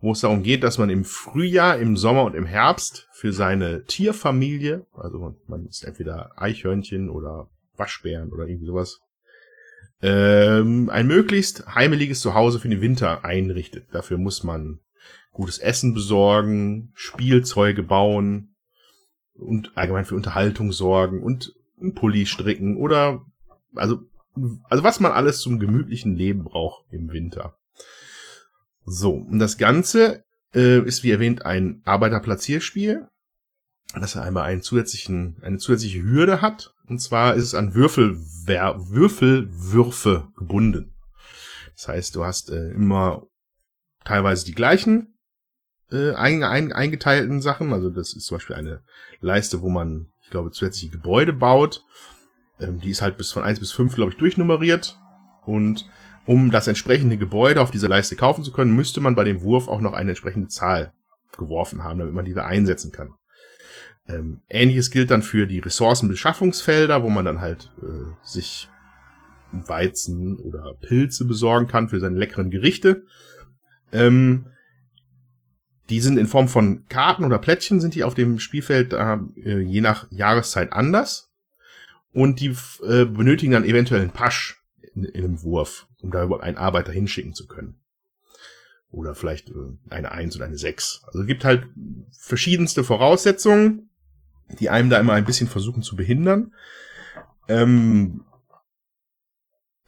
wo 0.00 0.12
es 0.12 0.20
darum 0.20 0.42
geht, 0.42 0.62
dass 0.62 0.78
man 0.78 0.90
im 0.90 1.04
Frühjahr, 1.04 1.78
im 1.78 1.96
Sommer 1.96 2.24
und 2.24 2.34
im 2.34 2.44
Herbst 2.44 3.08
für 3.12 3.32
seine 3.32 3.84
Tierfamilie, 3.84 4.86
also 4.92 5.36
man 5.46 5.66
ist 5.66 5.84
entweder 5.84 6.32
Eichhörnchen 6.36 7.08
oder 7.08 7.48
Waschbären 7.76 8.30
oder 8.30 8.46
irgendwie 8.46 8.66
sowas, 8.66 9.00
ähm, 10.02 10.90
ein 10.90 11.06
möglichst 11.06 11.66
heimeliges 11.74 12.20
Zuhause 12.20 12.58
für 12.58 12.68
den 12.68 12.80
Winter 12.80 13.24
einrichtet. 13.24 13.86
Dafür 13.92 14.18
muss 14.18 14.42
man 14.42 14.80
gutes 15.30 15.58
Essen 15.58 15.94
besorgen, 15.94 16.90
Spielzeuge 16.94 17.82
bauen 17.82 18.54
und 19.34 19.76
allgemein 19.76 20.04
für 20.04 20.16
Unterhaltung 20.16 20.72
sorgen 20.72 21.22
und 21.22 21.54
einen 21.80 21.94
Pulli 21.94 22.26
stricken 22.26 22.76
oder 22.76 23.24
also, 23.74 24.00
also 24.68 24.84
was 24.84 25.00
man 25.00 25.12
alles 25.12 25.40
zum 25.40 25.58
gemütlichen 25.58 26.16
Leben 26.16 26.44
braucht 26.44 26.84
im 26.90 27.12
Winter. 27.12 27.56
So, 28.84 29.12
und 29.12 29.38
das 29.38 29.58
Ganze 29.58 30.24
äh, 30.54 30.80
ist 30.80 31.02
wie 31.02 31.10
erwähnt 31.10 31.44
ein 31.44 31.82
Arbeiterplatzierspiel, 31.84 33.08
das 33.94 34.16
einmal 34.16 34.44
einen 34.44 34.62
zusätzlichen, 34.62 35.36
eine 35.42 35.58
zusätzliche 35.58 36.02
Hürde 36.02 36.40
hat. 36.40 36.74
Und 36.88 36.98
zwar 36.98 37.34
ist 37.34 37.44
es 37.44 37.54
an 37.54 37.74
Würfelwer 37.74 38.76
Würfelwürfe 38.88 40.28
gebunden. 40.36 40.94
Das 41.76 41.88
heißt, 41.88 42.16
du 42.16 42.24
hast 42.24 42.50
äh, 42.50 42.70
immer 42.70 43.26
teilweise 44.04 44.44
die 44.44 44.54
gleichen 44.54 45.18
äh, 45.90 46.14
ein, 46.14 46.42
ein, 46.42 46.72
eingeteilten 46.72 47.40
Sachen. 47.40 47.72
Also 47.72 47.90
das 47.90 48.14
ist 48.14 48.26
zum 48.26 48.36
Beispiel 48.36 48.56
eine 48.56 48.82
Leiste, 49.20 49.62
wo 49.62 49.68
man, 49.68 50.12
ich 50.22 50.30
glaube, 50.30 50.50
zusätzliche 50.50 50.90
Gebäude 50.90 51.32
baut. 51.32 51.84
Ähm, 52.62 52.80
die 52.80 52.90
ist 52.90 53.02
halt 53.02 53.16
bis 53.16 53.32
von 53.32 53.42
1 53.42 53.60
bis 53.60 53.72
5, 53.72 53.94
glaube 53.94 54.12
ich, 54.12 54.18
durchnummeriert. 54.18 54.98
Und 55.44 55.88
um 56.24 56.50
das 56.50 56.68
entsprechende 56.68 57.16
Gebäude 57.16 57.60
auf 57.60 57.70
dieser 57.70 57.88
Leiste 57.88 58.16
kaufen 58.16 58.44
zu 58.44 58.52
können, 58.52 58.76
müsste 58.76 59.00
man 59.00 59.14
bei 59.14 59.24
dem 59.24 59.42
Wurf 59.42 59.68
auch 59.68 59.80
noch 59.80 59.92
eine 59.92 60.10
entsprechende 60.10 60.48
Zahl 60.48 60.92
geworfen 61.36 61.82
haben, 61.82 61.98
damit 61.98 62.14
man 62.14 62.24
diese 62.24 62.44
einsetzen 62.44 62.92
kann. 62.92 63.14
Ähm, 64.08 64.40
Ähnliches 64.48 64.90
gilt 64.90 65.10
dann 65.10 65.22
für 65.22 65.46
die 65.46 65.60
Ressourcenbeschaffungsfelder, 65.60 67.02
wo 67.02 67.08
man 67.08 67.24
dann 67.24 67.40
halt 67.40 67.72
äh, 67.82 68.12
sich 68.22 68.68
Weizen 69.52 70.38
oder 70.38 70.74
Pilze 70.80 71.24
besorgen 71.24 71.68
kann 71.68 71.88
für 71.88 72.00
seine 72.00 72.18
leckeren 72.18 72.50
Gerichte. 72.50 73.04
Ähm, 73.92 74.46
die 75.90 76.00
sind 76.00 76.18
in 76.18 76.26
Form 76.26 76.48
von 76.48 76.86
Karten 76.88 77.24
oder 77.24 77.38
Plättchen 77.38 77.80
sind 77.80 77.94
die 77.94 78.04
auf 78.04 78.14
dem 78.14 78.38
Spielfeld 78.38 78.92
äh, 78.92 79.18
je 79.60 79.80
nach 79.80 80.06
Jahreszeit 80.10 80.72
anders. 80.72 81.31
Und 82.12 82.40
die 82.40 82.54
äh, 82.84 83.04
benötigen 83.06 83.52
dann 83.52 83.64
eventuell 83.64 84.02
einen 84.02 84.10
Pasch 84.10 84.62
in, 84.94 85.04
in 85.04 85.24
einem 85.24 85.42
Wurf, 85.42 85.86
um 86.00 86.10
da 86.10 86.24
überhaupt 86.24 86.44
einen 86.44 86.58
Arbeiter 86.58 86.92
hinschicken 86.92 87.34
zu 87.34 87.46
können. 87.46 87.80
Oder 88.90 89.14
vielleicht 89.14 89.48
äh, 89.50 89.54
eine 89.88 90.12
Eins 90.12 90.36
oder 90.36 90.44
eine 90.44 90.58
Sechs. 90.58 91.02
Also 91.06 91.20
es 91.20 91.26
gibt 91.26 91.44
halt 91.44 91.66
verschiedenste 92.18 92.84
Voraussetzungen, 92.84 93.90
die 94.60 94.68
einem 94.68 94.90
da 94.90 95.00
immer 95.00 95.14
ein 95.14 95.24
bisschen 95.24 95.48
versuchen 95.48 95.82
zu 95.82 95.96
behindern. 95.96 96.52
Ähm, 97.48 98.24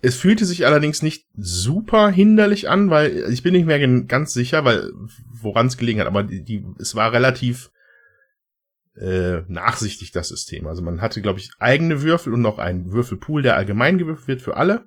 es 0.00 0.16
fühlte 0.16 0.44
sich 0.44 0.66
allerdings 0.66 1.02
nicht 1.02 1.26
super 1.34 2.10
hinderlich 2.10 2.68
an, 2.68 2.90
weil 2.90 3.30
ich 3.32 3.42
bin 3.42 3.52
nicht 3.52 3.66
mehr 3.66 3.78
ganz 4.04 4.34
sicher, 4.34 4.64
weil 4.64 4.92
woran 5.32 5.66
es 5.66 5.78
gelegen 5.78 6.00
hat, 6.00 6.06
aber 6.06 6.24
die, 6.24 6.42
die, 6.42 6.64
es 6.78 6.94
war 6.94 7.12
relativ 7.12 7.70
äh, 8.96 9.42
nachsichtig 9.48 10.12
das 10.12 10.28
System. 10.28 10.66
Also 10.66 10.82
man 10.82 11.00
hatte, 11.00 11.20
glaube 11.22 11.40
ich, 11.40 11.50
eigene 11.58 12.02
Würfel 12.02 12.32
und 12.32 12.42
noch 12.42 12.58
einen 12.58 12.92
Würfelpool, 12.92 13.42
der 13.42 13.56
allgemein 13.56 13.98
gewürfelt 13.98 14.28
wird 14.28 14.42
für 14.42 14.56
alle. 14.56 14.86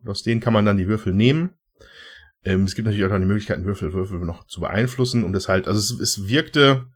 Und 0.00 0.08
aus 0.08 0.22
denen 0.22 0.40
kann 0.40 0.52
man 0.52 0.64
dann 0.64 0.78
die 0.78 0.88
Würfel 0.88 1.12
nehmen. 1.12 1.50
Ähm, 2.44 2.64
es 2.64 2.74
gibt 2.74 2.86
natürlich 2.86 3.06
auch 3.06 3.10
noch 3.10 3.18
die 3.18 3.26
Möglichkeit, 3.26 3.64
Würfel, 3.64 3.92
Würfel 3.92 4.18
noch 4.20 4.46
zu 4.46 4.60
beeinflussen 4.60 5.22
und 5.22 5.34
es 5.36 5.48
halt, 5.48 5.68
also 5.68 5.78
es, 5.78 6.00
es 6.00 6.28
wirkte 6.28 6.86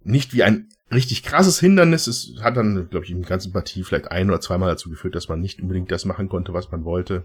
nicht 0.00 0.32
wie 0.32 0.42
ein 0.42 0.68
richtig 0.90 1.22
krasses 1.22 1.60
Hindernis. 1.60 2.06
Es 2.06 2.34
hat 2.40 2.56
dann, 2.56 2.88
glaube 2.88 3.04
ich, 3.04 3.10
im 3.10 3.22
ganzen 3.22 3.52
Partie 3.52 3.84
vielleicht 3.84 4.10
ein 4.10 4.30
oder 4.30 4.40
zweimal 4.40 4.70
dazu 4.70 4.88
geführt, 4.88 5.14
dass 5.14 5.28
man 5.28 5.40
nicht 5.40 5.60
unbedingt 5.60 5.90
das 5.90 6.04
machen 6.04 6.28
konnte, 6.28 6.54
was 6.54 6.70
man 6.70 6.84
wollte. 6.84 7.24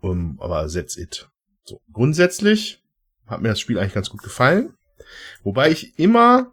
Um, 0.00 0.40
aber 0.40 0.66
that's 0.68 0.96
it. 0.96 1.28
So, 1.64 1.80
grundsätzlich 1.92 2.82
hat 3.26 3.42
mir 3.42 3.48
das 3.48 3.60
Spiel 3.60 3.78
eigentlich 3.78 3.94
ganz 3.94 4.10
gut 4.10 4.22
gefallen. 4.22 4.74
Wobei 5.42 5.70
ich 5.70 5.98
immer, 5.98 6.52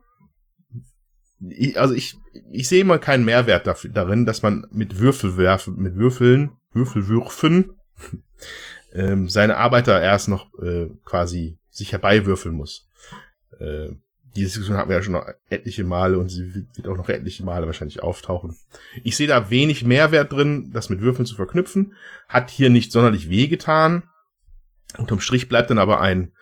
ich, 1.39 1.79
also 1.79 1.93
ich, 1.93 2.17
ich 2.51 2.67
sehe 2.67 2.81
immer 2.81 2.99
keinen 2.99 3.25
Mehrwert 3.25 3.67
dafür, 3.67 3.91
darin, 3.91 4.25
dass 4.25 4.41
man 4.41 4.67
mit 4.71 4.99
Würfel 4.99 5.37
werfen, 5.37 5.77
mit 5.77 5.95
Würfeln, 5.95 6.51
Würfelwürfen, 6.73 7.75
ähm, 8.93 9.29
seine 9.29 9.57
Arbeiter 9.57 10.01
erst 10.01 10.27
noch 10.27 10.53
äh, 10.59 10.89
quasi 11.05 11.57
sich 11.69 11.91
herbeiwürfeln 11.91 12.55
muss. 12.55 12.87
Äh, 13.59 13.89
die 14.37 14.43
Diskussion 14.43 14.77
hatten 14.77 14.89
wir 14.89 14.97
ja 14.97 15.01
schon 15.01 15.13
noch 15.13 15.27
etliche 15.49 15.83
Male 15.83 16.19
und 16.19 16.29
sie 16.29 16.53
wird 16.75 16.87
auch 16.87 16.95
noch 16.95 17.09
etliche 17.09 17.43
Male 17.43 17.65
wahrscheinlich 17.65 18.03
auftauchen. 18.03 18.55
Ich 19.03 19.17
sehe 19.17 19.27
da 19.27 19.49
wenig 19.49 19.83
Mehrwert 19.83 20.31
drin, 20.31 20.69
das 20.71 20.89
mit 20.89 21.01
Würfeln 21.01 21.25
zu 21.25 21.35
verknüpfen. 21.35 21.95
Hat 22.27 22.51
hier 22.51 22.69
nicht 22.69 22.91
sonderlich 22.91 23.29
wehgetan. 23.29 24.03
Unterm 24.97 25.21
Strich 25.21 25.49
bleibt 25.49 25.71
dann 25.71 25.79
aber 25.79 26.01
ein 26.01 26.33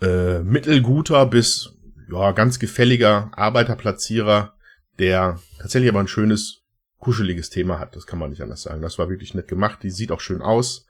äh, 0.00 0.40
mittelguter 0.40 1.26
bis 1.26 1.72
ja 2.10 2.32
ganz 2.32 2.58
gefälliger 2.58 3.30
Arbeiterplatzierer, 3.32 4.54
der 4.98 5.40
tatsächlich 5.58 5.90
aber 5.90 6.00
ein 6.00 6.08
schönes 6.08 6.62
kuscheliges 6.98 7.50
Thema 7.50 7.78
hat. 7.78 7.96
Das 7.96 8.06
kann 8.06 8.18
man 8.18 8.30
nicht 8.30 8.42
anders 8.42 8.62
sagen. 8.62 8.82
Das 8.82 8.98
war 8.98 9.08
wirklich 9.08 9.34
nett 9.34 9.48
gemacht. 9.48 9.82
Die 9.82 9.90
sieht 9.90 10.12
auch 10.12 10.20
schön 10.20 10.42
aus. 10.42 10.86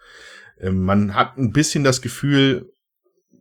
Ähm, 0.61 0.83
man 0.83 1.15
hat 1.15 1.37
ein 1.37 1.53
bisschen 1.53 1.85
das 1.85 2.01
Gefühl, 2.01 2.73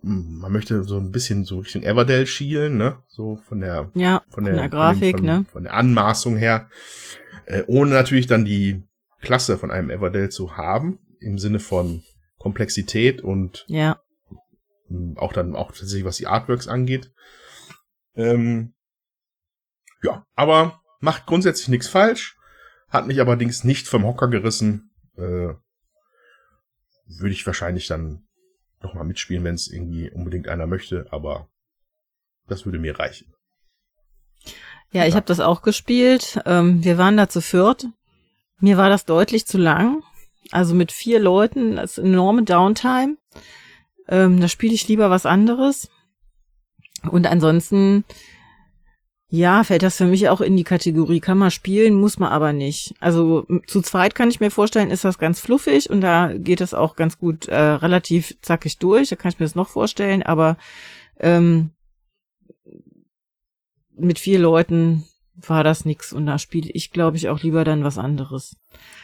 man 0.01 0.51
möchte 0.51 0.83
so 0.83 0.97
ein 0.99 1.11
bisschen 1.11 1.45
so 1.45 1.59
Richtung 1.59 1.83
Everdell 1.83 2.27
schielen, 2.27 2.77
ne? 2.77 2.99
So 3.07 3.37
von 3.47 3.59
der, 3.59 3.89
ja, 3.95 4.21
von 4.29 4.43
der, 4.43 4.53
von 4.53 4.61
der 4.61 4.69
Grafik, 4.69 5.17
von, 5.17 5.25
ne? 5.25 5.45
Von 5.51 5.63
der 5.63 5.73
Anmaßung 5.73 6.37
her. 6.37 6.69
Äh, 7.45 7.63
ohne 7.67 7.91
natürlich 7.91 8.27
dann 8.27 8.45
die 8.45 8.83
Klasse 9.21 9.57
von 9.57 9.71
einem 9.71 9.89
Everdell 9.89 10.29
zu 10.29 10.57
haben, 10.57 10.99
im 11.19 11.39
Sinne 11.39 11.59
von 11.59 12.03
Komplexität 12.37 13.21
und 13.21 13.65
ja. 13.67 13.99
Auch 15.15 15.33
dann 15.33 15.55
auch 15.55 15.69
tatsächlich, 15.69 16.05
was 16.05 16.17
die 16.17 16.27
Artworks 16.27 16.67
angeht. 16.67 17.11
Ähm, 18.15 18.73
ja, 20.03 20.25
aber 20.35 20.81
macht 20.99 21.25
grundsätzlich 21.25 21.67
nichts 21.67 21.87
falsch, 21.87 22.37
hat 22.89 23.07
mich 23.07 23.19
allerdings 23.19 23.63
nicht 23.63 23.87
vom 23.87 24.05
Hocker 24.05 24.27
gerissen. 24.27 24.91
Äh, 25.17 25.53
Würde 27.07 27.31
ich 27.31 27.45
wahrscheinlich 27.45 27.87
dann 27.87 28.27
nochmal 28.81 29.05
mitspielen, 29.05 29.43
wenn 29.43 29.55
es 29.55 29.67
irgendwie 29.67 30.11
unbedingt 30.11 30.47
einer 30.47 30.67
möchte, 30.67 31.07
aber 31.11 31.49
das 32.47 32.65
würde 32.65 32.79
mir 32.79 32.99
reichen. 32.99 33.33
Ja, 34.91 35.03
ich 35.05 35.09
ja. 35.09 35.15
habe 35.15 35.25
das 35.25 35.39
auch 35.39 35.61
gespielt. 35.61 36.39
Ähm, 36.45 36.83
wir 36.83 36.97
waren 36.97 37.17
da 37.17 37.27
zu 37.27 37.41
viert. 37.41 37.87
Mir 38.59 38.77
war 38.77 38.89
das 38.89 39.05
deutlich 39.05 39.45
zu 39.45 39.57
lang. 39.57 40.03
Also 40.51 40.75
mit 40.75 40.91
vier 40.91 41.19
Leuten, 41.19 41.75
das 41.75 41.97
ist 41.97 42.03
enorme 42.03 42.43
Downtime. 42.43 43.17
Ähm, 44.07 44.39
da 44.39 44.47
spiele 44.47 44.73
ich 44.73 44.87
lieber 44.87 45.09
was 45.09 45.25
anderes. 45.25 45.89
Und 47.09 47.27
ansonsten, 47.27 48.03
ja, 49.29 49.63
fällt 49.63 49.83
das 49.83 49.97
für 49.97 50.05
mich 50.05 50.29
auch 50.29 50.41
in 50.41 50.55
die 50.55 50.63
Kategorie, 50.63 51.19
kann 51.19 51.37
man 51.37 51.51
spielen, 51.51 51.99
muss 51.99 52.19
man 52.19 52.31
aber 52.31 52.53
nicht. 52.53 52.95
Also 52.99 53.45
zu 53.67 53.81
zweit 53.81 54.15
kann 54.15 54.29
ich 54.29 54.39
mir 54.39 54.51
vorstellen, 54.51 54.91
ist 54.91 55.03
das 55.03 55.17
ganz 55.17 55.39
fluffig 55.39 55.89
und 55.89 56.01
da 56.01 56.33
geht 56.33 56.61
es 56.61 56.73
auch 56.73 56.95
ganz 56.95 57.17
gut 57.17 57.47
äh, 57.47 57.55
relativ 57.55 58.37
zackig 58.41 58.77
durch, 58.77 59.09
da 59.09 59.15
kann 59.15 59.29
ich 59.29 59.39
mir 59.39 59.45
das 59.45 59.55
noch 59.55 59.69
vorstellen, 59.69 60.23
aber 60.23 60.57
ähm, 61.19 61.71
mit 63.97 64.19
vier 64.19 64.39
Leuten 64.39 65.05
war 65.35 65.63
das 65.63 65.85
nix 65.85 66.13
und 66.13 66.25
da 66.25 66.39
spiele 66.39 66.69
ich, 66.73 66.91
glaube 66.91 67.17
ich, 67.17 67.29
auch 67.29 67.41
lieber 67.41 67.63
dann 67.63 67.83
was 67.83 67.97
anderes. 67.97 68.55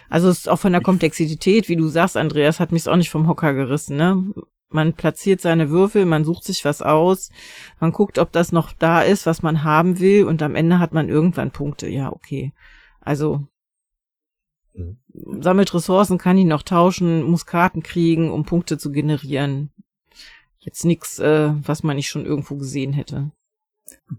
Also 0.09 0.29
es 0.29 0.39
ist 0.39 0.49
auch 0.49 0.59
von 0.59 0.71
der 0.71 0.81
Komplexität, 0.81 1.67
wie 1.67 1.75
du 1.75 1.87
sagst, 1.87 2.15
Andreas, 2.17 2.59
hat 2.59 2.71
mich 2.71 2.87
auch 2.87 2.95
nicht 2.95 3.09
vom 3.09 3.27
Hocker 3.27 3.53
gerissen, 3.53 3.97
ne? 3.97 4.33
Man 4.73 4.93
platziert 4.93 5.41
seine 5.41 5.69
Würfel, 5.69 6.05
man 6.05 6.23
sucht 6.23 6.43
sich 6.43 6.63
was 6.65 6.81
aus, 6.81 7.29
man 7.79 7.91
guckt, 7.91 8.17
ob 8.19 8.31
das 8.31 8.51
noch 8.51 8.71
da 8.73 9.01
ist, 9.01 9.25
was 9.25 9.41
man 9.41 9.63
haben 9.63 9.99
will, 9.99 10.25
und 10.25 10.41
am 10.41 10.55
Ende 10.55 10.79
hat 10.79 10.93
man 10.93 11.09
irgendwann 11.09 11.51
Punkte. 11.51 11.87
Ja, 11.89 12.11
okay. 12.11 12.53
Also 13.01 13.45
mhm. 14.73 14.97
sammelt 15.41 15.73
Ressourcen, 15.73 16.17
kann 16.17 16.37
die 16.37 16.45
noch 16.45 16.63
tauschen, 16.63 17.23
muss 17.23 17.45
Karten 17.45 17.83
kriegen, 17.83 18.31
um 18.31 18.45
Punkte 18.45 18.77
zu 18.77 18.91
generieren. 18.91 19.71
Jetzt 20.59 20.85
nix, 20.85 21.19
äh, 21.19 21.53
was 21.65 21.83
man 21.83 21.95
nicht 21.95 22.09
schon 22.09 22.25
irgendwo 22.25 22.55
gesehen 22.55 22.93
hätte. 22.93 23.31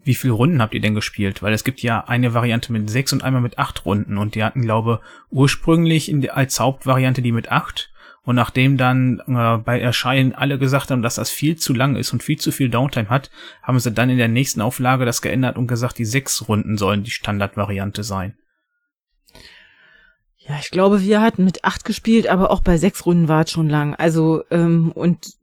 Wie 0.05 0.15
viele 0.15 0.33
Runden 0.33 0.61
habt 0.61 0.75
ihr 0.75 0.81
denn 0.81 0.95
gespielt? 0.95 1.43
Weil 1.43 1.53
es 1.53 1.65
gibt 1.65 1.83
ja 1.83 2.05
eine 2.05 2.35
Variante 2.35 2.73
mit 2.73 2.91
sechs 2.91 3.13
und 3.13 3.23
einmal 3.23 3.41
mit 3.41 3.59
acht 3.59 3.87
Runden 3.87 4.19
und 4.19 4.35
die 4.35 4.43
hatten, 4.43 4.63
glaube 4.63 5.01
ursprünglich 5.31 6.09
in 6.09 6.29
als 6.29 6.59
Hauptvariante 6.59 7.23
die 7.23 7.33
mit 7.33 7.51
acht 7.51 7.92
und 8.25 8.37
nachdem 8.37 8.77
dann 8.77 9.21
äh, 9.27 9.59
bei 9.59 9.81
Erscheinen 9.81 10.33
alle 10.33 10.59
gesagt 10.59 10.91
haben, 10.91 11.03
dass 11.03 11.17
das 11.17 11.31
viel 11.31 11.57
zu 11.57 11.75
lang 11.75 11.97
ist 11.97 12.13
und 12.13 12.23
viel 12.23 12.39
zu 12.39 12.53
viel 12.53 12.71
Downtime 12.71 13.09
hat, 13.09 13.31
haben 13.63 13.81
sie 13.81 13.91
dann 13.91 14.11
in 14.11 14.19
der 14.19 14.29
nächsten 14.29 14.61
Auflage 14.61 15.05
das 15.05 15.23
geändert 15.23 15.57
und 15.57 15.67
gesagt, 15.67 15.99
die 15.99 16.05
sechs 16.05 16.49
Runden 16.49 16.79
sollen 16.79 17.03
die 17.03 17.11
Standardvariante 17.11 18.05
sein. 18.05 18.39
Ja, 20.37 20.57
ich 20.61 20.71
glaube, 20.71 21.03
wir 21.03 21.21
hatten 21.21 21.45
mit 21.45 21.65
acht 21.65 21.85
gespielt, 21.85 22.29
aber 22.29 22.51
auch 22.51 22.63
bei 22.63 22.77
sechs 22.77 23.07
Runden 23.07 23.29
war 23.29 23.45
es 23.45 23.51
schon 23.51 23.69
lang. 23.69 23.95
Also, 23.95 24.45
ähm, 24.51 24.93
und 24.93 25.35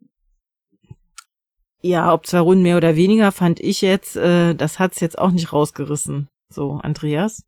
ja, 1.81 2.13
ob 2.13 2.27
zwei 2.27 2.39
Runden 2.39 2.63
mehr 2.63 2.77
oder 2.77 2.95
weniger, 2.95 3.31
fand 3.31 3.59
ich 3.59 3.81
jetzt, 3.81 4.15
äh, 4.17 4.55
das 4.55 4.79
hat's 4.79 4.99
jetzt 4.99 5.17
auch 5.17 5.31
nicht 5.31 5.53
rausgerissen. 5.53 6.27
So, 6.49 6.79
Andreas? 6.83 7.43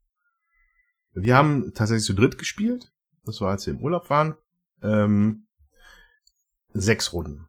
Wir 1.13 1.35
haben 1.35 1.73
tatsächlich 1.73 2.05
zu 2.05 2.13
dritt 2.13 2.37
gespielt. 2.37 2.91
Das 3.25 3.41
war, 3.41 3.51
als 3.51 3.65
wir 3.65 3.73
im 3.73 3.81
Urlaub 3.81 4.09
waren 4.09 4.35
ähm, 4.81 5.47
sechs 6.73 7.13
Runden. 7.13 7.47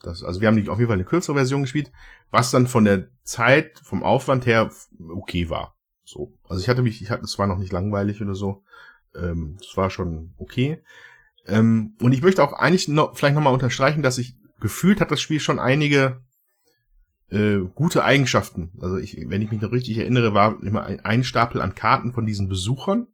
Das, 0.00 0.22
also 0.22 0.40
wir 0.40 0.48
haben 0.48 0.68
auf 0.68 0.78
jeden 0.78 0.88
Fall 0.88 0.96
eine 0.96 1.04
kürzere 1.04 1.36
Version 1.36 1.62
gespielt, 1.62 1.90
was 2.30 2.50
dann 2.50 2.66
von 2.66 2.84
der 2.84 3.08
Zeit, 3.22 3.80
vom 3.82 4.02
Aufwand 4.02 4.46
her 4.46 4.70
okay 5.08 5.48
war. 5.50 5.76
So. 6.04 6.32
Also 6.48 6.62
ich 6.62 6.68
hatte 6.68 6.82
mich, 6.82 7.02
ich 7.02 7.10
hatte, 7.10 7.24
es 7.24 7.38
war 7.38 7.46
noch 7.46 7.58
nicht 7.58 7.72
langweilig 7.72 8.22
oder 8.22 8.34
so. 8.34 8.62
Ähm, 9.14 9.58
es 9.60 9.76
war 9.76 9.90
schon 9.90 10.34
okay. 10.36 10.82
Ähm, 11.46 11.96
und 12.00 12.12
ich 12.12 12.22
möchte 12.22 12.42
auch 12.42 12.52
eigentlich 12.52 12.88
noch, 12.88 13.16
vielleicht 13.16 13.34
nochmal 13.34 13.54
unterstreichen, 13.54 14.02
dass 14.02 14.18
ich 14.18 14.36
gefühlt 14.60 15.00
hat 15.00 15.10
das 15.10 15.20
Spiel 15.20 15.40
schon 15.40 15.58
einige 15.58 16.22
äh, 17.30 17.58
gute 17.74 18.04
Eigenschaften. 18.04 18.72
Also 18.80 18.98
ich, 18.98 19.16
wenn 19.28 19.42
ich 19.42 19.50
mich 19.50 19.60
noch 19.60 19.72
richtig 19.72 19.98
erinnere, 19.98 20.34
war 20.34 20.62
immer 20.62 20.84
ein 21.04 21.24
Stapel 21.24 21.60
an 21.60 21.74
Karten 21.74 22.12
von 22.12 22.26
diesen 22.26 22.48
Besuchern. 22.48 23.08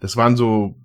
Das 0.00 0.16
waren 0.16 0.36
so 0.36 0.76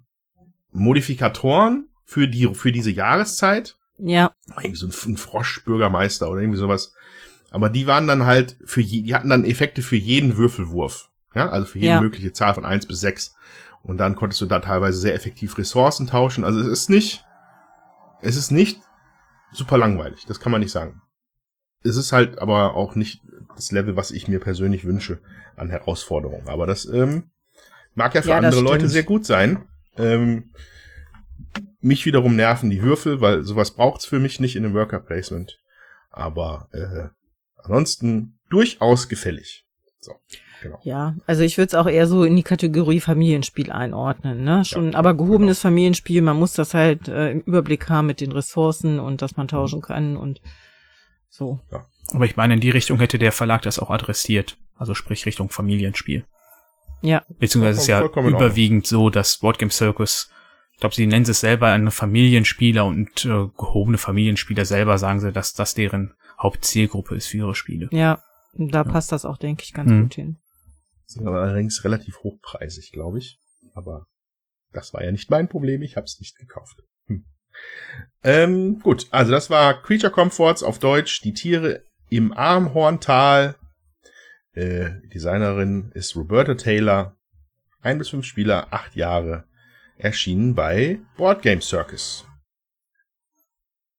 Modifikatoren 0.76 1.90
für 2.06 2.28
die, 2.28 2.54
für 2.54 2.72
diese 2.72 2.92
Jahreszeit. 2.92 3.78
Ja. 3.98 4.32
Irgendwie 4.58 4.76
so 4.76 4.88
ein, 4.88 5.14
ein 5.14 5.18
Froschbürgermeister 5.18 6.30
oder 6.30 6.42
irgendwie 6.42 6.60
sowas. 6.60 6.94
Aber 7.52 7.70
die 7.70 7.88
waren 7.88 8.08
dann 8.08 8.26
halt 8.26 8.58
für 8.66 8.82
je, 8.82 9.02
die 9.02 9.16
hatten 9.16 9.30
dann 9.30 9.46
Effekte 9.46 9.82
für 9.82 9.96
jeden 9.96 10.38
Würfelwurf. 10.38 11.10
Ja, 11.34 11.50
also 11.50 11.66
für 11.66 11.80
jede 11.80 11.94
ja. 11.94 12.02
mögliche 12.02 12.32
Zahl 12.34 12.54
von 12.54 12.66
eins 12.66 12.86
bis 12.86 13.00
sechs. 13.00 13.36
Und 13.84 13.98
dann 13.98 14.16
konntest 14.16 14.42
du 14.42 14.46
da 14.46 14.60
teilweise 14.60 14.98
sehr 14.98 15.14
effektiv 15.14 15.58
Ressourcen 15.58 16.08
tauschen. 16.08 16.44
Also 16.44 16.60
es 16.60 16.68
ist 16.68 16.90
nicht, 16.90 17.24
es 18.22 18.36
ist 18.36 18.52
nicht 18.52 18.82
super 19.52 19.78
langweilig. 19.78 20.26
Das 20.28 20.40
kann 20.40 20.52
man 20.52 20.62
nicht 20.62 20.72
sagen. 20.72 21.02
Es 21.84 21.98
ist 21.98 22.12
halt 22.12 22.40
aber 22.40 22.76
auch 22.76 22.96
nicht 22.96 23.22
das 23.56 23.72
Level, 23.72 23.96
was 23.96 24.12
ich 24.12 24.28
mir 24.28 24.40
persönlich 24.40 24.86
wünsche 24.86 25.20
an 25.56 25.70
Herausforderungen. 25.70 26.48
Aber 26.48 26.66
das 26.66 26.86
ähm, 26.86 27.30
mag 27.94 28.16
ja 28.16 28.22
für 28.22 28.30
Ja, 28.30 28.38
andere 28.38 28.62
Leute 28.62 28.90
sehr 28.90 29.04
gut 29.04 29.26
sein. 29.26 29.66
Ähm, 29.98 30.52
mich 31.80 32.06
wiederum 32.06 32.36
nerven 32.36 32.70
die 32.70 32.82
Würfel, 32.82 33.22
weil 33.22 33.44
sowas 33.44 33.72
braucht's 33.72 34.06
für 34.06 34.20
mich 34.20 34.40
nicht 34.40 34.56
in 34.56 34.66
einem 34.66 34.74
Worker 34.74 35.00
Placement. 35.00 35.60
Aber 36.10 36.70
äh, 36.72 37.10
ansonsten 37.58 38.40
durchaus 38.50 39.08
gefällig. 39.10 39.66
So, 40.00 40.14
genau. 40.62 40.80
Ja, 40.84 41.16
also 41.26 41.44
ich 41.44 41.58
würde 41.58 41.68
es 41.68 41.76
auch 41.76 41.88
eher 41.88 42.08
so 42.08 42.24
in 42.24 42.36
die 42.36 42.44
Kategorie 42.44 43.00
Familienspiel 43.00 43.72
einordnen, 43.72 44.44
ne? 44.44 44.64
Schon, 44.66 44.96
aber 44.96 45.14
gehobenes 45.14 45.60
Familienspiel, 45.60 46.22
man 46.22 46.38
muss 46.38 46.54
das 46.54 46.74
halt 46.74 47.08
äh, 47.08 47.32
im 47.32 47.42
Überblick 47.42 47.90
haben 47.90 48.08
mit 48.08 48.22
den 48.22 48.32
Ressourcen 48.32 49.00
und 49.00 49.22
dass 49.22 49.38
man 49.38 49.48
tauschen 49.48 49.82
kann 49.82 50.18
und 50.18 50.42
so. 51.30 51.60
Aber 52.14 52.26
ich 52.26 52.36
meine, 52.36 52.54
in 52.54 52.60
die 52.60 52.70
Richtung 52.70 53.00
hätte 53.00 53.18
der 53.18 53.32
Verlag 53.32 53.64
das 53.64 53.80
auch 53.80 53.90
adressiert. 53.90 54.58
Also 54.78 54.94
sprich 54.94 55.26
Richtung 55.26 55.50
Familienspiel. 55.50 56.26
Ja, 57.02 57.24
Beziehungsweise 57.40 57.78
ist 57.78 57.84
es 57.84 57.88
ja 57.88 58.02
überwiegend 58.04 58.88
so, 58.88 59.10
dass 59.10 59.38
Boardgame 59.38 59.72
Circus, 59.72 60.30
ich 60.74 60.80
glaube, 60.80 60.96
sie 60.96 61.06
nennen 61.08 61.26
es 61.30 61.40
selber 61.40 61.68
eine 61.68 61.92
Familienspieler 61.92 62.86
und 62.86 63.26
äh, 63.26 63.48
gehobene 63.58 63.98
Familienspieler 63.98 64.66
selber 64.66 64.98
sagen 64.98 65.20
sie, 65.20 65.32
dass 65.32 65.54
das 65.54 65.74
deren 65.76 66.14
Hauptzielgruppe 66.42 67.16
ist 67.16 67.28
für 67.28 67.38
ihre 67.38 67.56
Spiele. 67.56 67.88
ja, 67.92 68.22
da 68.58 68.84
passt 68.86 69.12
das 69.12 69.26
auch, 69.26 69.38
denke 69.38 69.64
ich, 69.64 69.74
ganz 69.74 69.90
Mhm. 69.92 70.04
gut 70.04 70.16
hin. 70.16 70.38
Sind 71.06 71.28
aber 71.28 71.42
allerdings 71.42 71.84
relativ 71.84 72.20
hochpreisig, 72.24 72.92
glaube 72.92 73.20
ich. 73.20 73.40
Aber 73.74 74.08
das 74.72 74.94
war 74.94 75.04
ja 75.04 75.12
nicht 75.12 75.30
mein 75.30 75.48
Problem, 75.50 75.82
ich 75.82 75.98
habe 75.98 76.06
es 76.06 76.20
nicht 76.20 76.38
gekauft. 76.38 76.82
Hm. 77.08 77.26
Ähm, 78.24 78.80
gut, 78.80 79.08
also 79.12 79.32
das 79.32 79.50
war 79.50 79.82
Creature 79.82 80.12
Comforts 80.12 80.64
auf 80.64 80.80
Deutsch, 80.80 81.22
die 81.22 81.34
Tiere 81.34 81.84
im 82.10 82.34
Armhorntal. 82.34 83.56
Äh, 84.56 85.02
Designerin 85.14 85.92
ist 85.94 86.16
Roberta 86.16 86.56
Taylor. 86.56 87.18
Ein 87.82 87.98
bis 87.98 88.10
fünf 88.10 88.26
Spieler, 88.26 88.68
acht 88.72 88.96
Jahre. 88.96 89.44
Erschienen 89.98 90.56
bei 90.56 91.00
Board 91.18 91.42
Game 91.42 91.62
Circus. 91.62 92.26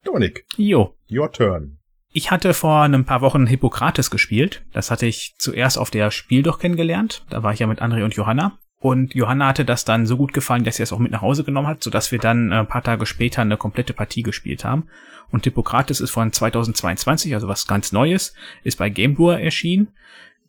Dominik, 0.03 0.45
Jo. 0.57 0.97
your 1.11 1.31
turn. 1.31 1.79
Ich 2.11 2.31
hatte 2.31 2.55
vor 2.55 2.83
ein 2.83 3.05
paar 3.05 3.21
Wochen 3.21 3.47
Hippokrates 3.47 4.11
gespielt. 4.11 4.65
Das 4.73 4.91
hatte 4.91 5.05
ich 5.07 5.35
zuerst 5.39 5.79
auf 5.79 5.91
der 5.91 6.11
Spiel 6.11 6.43
doch 6.43 6.59
kennengelernt. 6.59 7.25
Da 7.29 7.43
war 7.43 7.53
ich 7.53 7.59
ja 7.59 7.67
mit 7.67 7.83
André 7.83 8.05
und 8.05 8.15
Johanna. 8.15 8.59
Und 8.79 9.15
Johanna 9.15 9.49
hatte 9.49 9.65
das 9.65 9.85
dann 9.85 10.07
so 10.07 10.17
gut 10.17 10.33
gefallen, 10.33 10.65
dass 10.65 10.77
sie 10.77 10.83
es 10.83 10.93
auch 10.93 10.99
mit 10.99 11.11
nach 11.11 11.23
Hause 11.23 11.45
genommen 11.45 11.67
hat, 11.67 11.83
sodass 11.83 12.13
wir 12.13 12.19
dann 12.19 12.53
äh, 12.53 12.57
ein 12.57 12.69
paar 12.69 12.83
Tage 12.83 13.05
später 13.05 13.43
eine 13.43 13.57
komplette 13.57 13.93
Partie 13.93 14.23
gespielt 14.23 14.65
haben. 14.65 14.89
Und 15.31 15.45
Hippokrates 15.45 16.01
ist 16.01 16.11
von 16.11 16.33
2022, 16.33 17.35
also 17.35 17.49
was 17.49 17.67
ganz 17.67 17.93
Neues, 17.93 18.35
ist 18.63 18.79
bei 18.79 18.89
Game 18.91 19.15
Brewer 19.15 19.41
erschienen. 19.41 19.89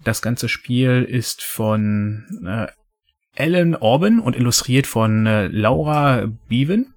Das 0.04 0.22
ganze 0.22 0.50
Spiel 0.50 1.04
ist 1.04 1.44
von 1.44 2.25
äh, 2.46 2.68
Alan 3.36 3.75
Orban 3.75 4.20
und 4.20 4.36
illustriert 4.36 4.88
von 4.88 5.25
äh, 5.25 5.48
Laura 5.48 6.27
Beaven 6.48 6.94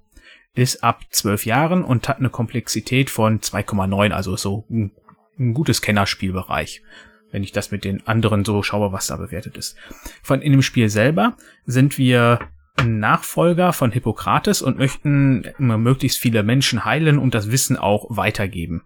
ist 0.54 0.83
ab 0.83 1.02
12 1.11 1.47
Jahren 1.47 1.85
und 1.85 2.09
hat 2.09 2.19
eine 2.19 2.30
Komplexität 2.30 3.11
von 3.11 3.40
2,9, 3.40 4.11
also 4.11 4.37
so 4.37 4.66
ein, 4.71 4.92
ein 5.38 5.54
gutes 5.54 5.80
Kennerspielbereich. 5.80 6.83
Wenn 7.30 7.45
ich 7.45 7.52
das 7.52 7.71
mit 7.71 7.85
den 7.85 8.07
anderen 8.07 8.45
so 8.45 8.62
schaue, 8.62 8.92
was 8.92 9.07
da 9.07 9.16
bewertet 9.16 9.57
ist. 9.57 9.76
Von 10.23 10.42
in 10.42 10.52
dem 10.52 10.62
Spiel 10.62 10.88
selber 10.88 11.37
sind 11.64 11.97
wir 11.97 12.41
Nachfolger 12.84 13.73
von 13.73 13.93
Hippokrates 13.93 14.63
und 14.63 14.78
möchten 14.78 15.45
immer 15.58 15.78
möglichst 15.78 16.19
viele 16.19 16.43
Menschen 16.43 16.84
heilen 16.84 17.19
und 17.19 17.34
das 17.34 17.50
Wissen 17.50 17.76
auch 17.76 18.06
weitergeben. 18.08 18.82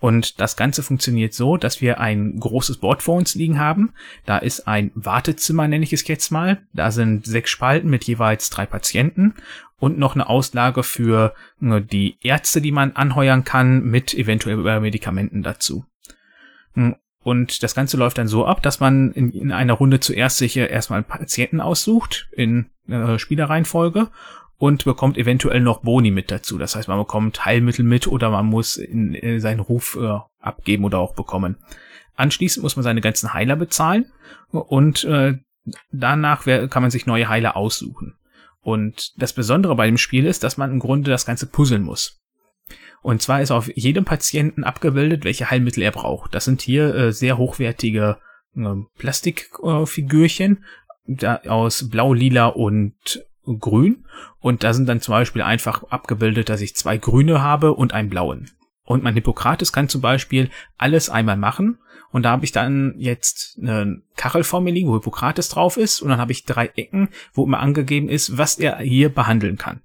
Und 0.00 0.40
das 0.40 0.56
Ganze 0.56 0.82
funktioniert 0.82 1.32
so, 1.32 1.56
dass 1.56 1.80
wir 1.80 1.98
ein 1.98 2.38
großes 2.38 2.78
Board 2.78 3.02
vor 3.02 3.16
uns 3.16 3.34
liegen 3.34 3.58
haben. 3.58 3.94
Da 4.26 4.38
ist 4.38 4.68
ein 4.68 4.90
Wartezimmer, 4.94 5.66
nenne 5.66 5.84
ich 5.84 5.92
es 5.94 6.06
jetzt 6.06 6.30
mal. 6.30 6.62
Da 6.74 6.90
sind 6.90 7.24
sechs 7.24 7.50
Spalten 7.50 7.88
mit 7.88 8.04
jeweils 8.04 8.50
drei 8.50 8.66
Patienten 8.66 9.34
und 9.78 9.98
noch 9.98 10.14
eine 10.14 10.28
Auslage 10.28 10.82
für 10.82 11.34
äh, 11.62 11.80
die 11.80 12.18
Ärzte, 12.22 12.60
die 12.60 12.72
man 12.72 12.92
anheuern 12.92 13.44
kann, 13.44 13.82
mit 13.84 14.12
eventuell 14.14 14.80
Medikamenten 14.80 15.42
dazu. 15.42 15.86
Hm, 16.74 16.96
Und 17.22 17.62
das 17.62 17.74
Ganze 17.74 17.96
läuft 17.96 18.18
dann 18.18 18.28
so 18.28 18.44
ab, 18.44 18.62
dass 18.62 18.80
man 18.80 19.12
in, 19.12 19.30
in 19.30 19.52
einer 19.52 19.72
Runde 19.72 20.00
zuerst 20.00 20.36
sich 20.36 20.56
erstmal 20.56 21.02
Patienten 21.02 21.60
aussucht 21.60 22.28
in 22.32 22.66
äh, 22.88 23.18
Spielerreihenfolge 23.18 24.08
und 24.64 24.86
bekommt 24.86 25.18
eventuell 25.18 25.60
noch 25.60 25.82
Boni 25.82 26.10
mit 26.10 26.30
dazu. 26.30 26.56
Das 26.56 26.74
heißt, 26.74 26.88
man 26.88 26.96
bekommt 26.96 27.44
Heilmittel 27.44 27.84
mit 27.84 28.06
oder 28.06 28.30
man 28.30 28.46
muss 28.46 28.78
in, 28.78 29.14
äh, 29.14 29.38
seinen 29.38 29.60
Ruf 29.60 29.98
äh, 30.00 30.18
abgeben 30.40 30.84
oder 30.84 31.00
auch 31.00 31.14
bekommen. 31.14 31.58
Anschließend 32.16 32.62
muss 32.62 32.74
man 32.74 32.82
seine 32.82 33.02
ganzen 33.02 33.34
Heiler 33.34 33.56
bezahlen 33.56 34.10
und 34.52 35.04
äh, 35.04 35.34
danach 35.92 36.44
kann 36.44 36.82
man 36.82 36.90
sich 36.90 37.04
neue 37.04 37.28
Heiler 37.28 37.58
aussuchen. 37.58 38.14
Und 38.62 39.12
das 39.20 39.34
Besondere 39.34 39.76
bei 39.76 39.84
dem 39.84 39.98
Spiel 39.98 40.24
ist, 40.24 40.42
dass 40.42 40.56
man 40.56 40.70
im 40.70 40.78
Grunde 40.78 41.10
das 41.10 41.26
Ganze 41.26 41.44
puzzeln 41.44 41.82
muss. 41.82 42.22
Und 43.02 43.20
zwar 43.20 43.42
ist 43.42 43.50
auf 43.50 43.70
jedem 43.76 44.06
Patienten 44.06 44.64
abgebildet, 44.64 45.24
welche 45.24 45.50
Heilmittel 45.50 45.82
er 45.82 45.92
braucht. 45.92 46.34
Das 46.34 46.46
sind 46.46 46.62
hier 46.62 46.94
äh, 46.94 47.12
sehr 47.12 47.36
hochwertige 47.36 48.16
äh, 48.56 48.74
Plastikfigürchen 48.96 50.64
äh, 51.06 51.48
aus 51.48 51.90
Blau, 51.90 52.14
Lila 52.14 52.46
und 52.46 53.26
Grün. 53.46 54.04
Und 54.40 54.64
da 54.64 54.72
sind 54.72 54.88
dann 54.88 55.00
zum 55.00 55.12
Beispiel 55.12 55.42
einfach 55.42 55.84
abgebildet, 55.84 56.48
dass 56.48 56.60
ich 56.60 56.76
zwei 56.76 56.96
Grüne 56.98 57.42
habe 57.42 57.74
und 57.74 57.92
einen 57.92 58.10
blauen. 58.10 58.50
Und 58.84 59.02
mein 59.02 59.14
Hippokrates 59.14 59.72
kann 59.72 59.88
zum 59.88 60.00
Beispiel 60.00 60.50
alles 60.76 61.10
einmal 61.10 61.36
machen. 61.36 61.78
Und 62.10 62.22
da 62.22 62.30
habe 62.30 62.44
ich 62.44 62.52
dann 62.52 62.94
jetzt 62.96 63.58
eine 63.60 64.02
Kachel 64.16 64.44
vor 64.44 64.60
mir 64.60 64.72
liegen, 64.72 64.88
wo 64.88 64.94
Hippokrates 64.94 65.48
drauf 65.48 65.76
ist. 65.76 66.00
Und 66.00 66.10
dann 66.10 66.20
habe 66.20 66.32
ich 66.32 66.44
drei 66.44 66.66
Ecken, 66.76 67.08
wo 67.32 67.44
immer 67.44 67.60
angegeben 67.60 68.08
ist, 68.08 68.38
was 68.38 68.58
er 68.58 68.78
hier 68.78 69.08
behandeln 69.08 69.58
kann. 69.58 69.80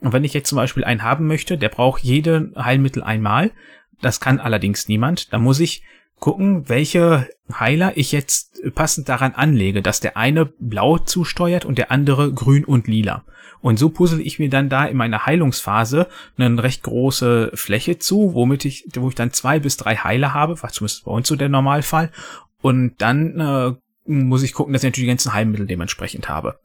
Und 0.00 0.12
wenn 0.12 0.24
ich 0.24 0.34
jetzt 0.34 0.48
zum 0.48 0.56
Beispiel 0.56 0.82
einen 0.82 1.04
haben 1.04 1.28
möchte, 1.28 1.56
der 1.56 1.68
braucht 1.68 2.02
jede 2.02 2.50
Heilmittel 2.56 3.02
einmal. 3.04 3.52
Das 4.00 4.18
kann 4.18 4.40
allerdings 4.40 4.88
niemand. 4.88 5.32
Dann 5.32 5.42
muss 5.42 5.60
ich 5.60 5.84
gucken, 6.22 6.68
welche 6.68 7.28
Heiler 7.52 7.96
ich 7.96 8.12
jetzt 8.12 8.52
passend 8.76 9.08
daran 9.08 9.34
anlege, 9.34 9.82
dass 9.82 9.98
der 9.98 10.16
eine 10.16 10.46
blau 10.46 10.98
zusteuert 10.98 11.64
und 11.64 11.78
der 11.78 11.90
andere 11.90 12.32
grün 12.32 12.64
und 12.64 12.86
lila. 12.86 13.24
Und 13.60 13.76
so 13.76 13.90
puzzle 13.90 14.20
ich 14.20 14.38
mir 14.38 14.48
dann 14.48 14.68
da 14.68 14.84
in 14.84 14.96
meiner 14.96 15.26
Heilungsphase 15.26 16.06
eine 16.38 16.62
recht 16.62 16.84
große 16.84 17.50
Fläche 17.54 17.98
zu, 17.98 18.34
womit 18.34 18.64
ich, 18.64 18.86
wo 18.94 19.08
ich 19.08 19.16
dann 19.16 19.32
zwei 19.32 19.58
bis 19.58 19.76
drei 19.76 19.96
Heiler 19.96 20.32
habe, 20.32 20.62
was 20.62 20.74
zumindest 20.74 21.04
bei 21.04 21.10
uns 21.10 21.26
so 21.26 21.34
der 21.34 21.48
Normalfall. 21.48 22.12
Und 22.60 22.94
dann 23.02 23.40
äh, 23.40 23.72
muss 24.04 24.44
ich 24.44 24.52
gucken, 24.52 24.72
dass 24.72 24.84
ich 24.84 24.88
natürlich 24.88 25.06
die 25.06 25.12
ganzen 25.12 25.32
Heilmittel 25.32 25.66
dementsprechend 25.66 26.28
habe. 26.28 26.60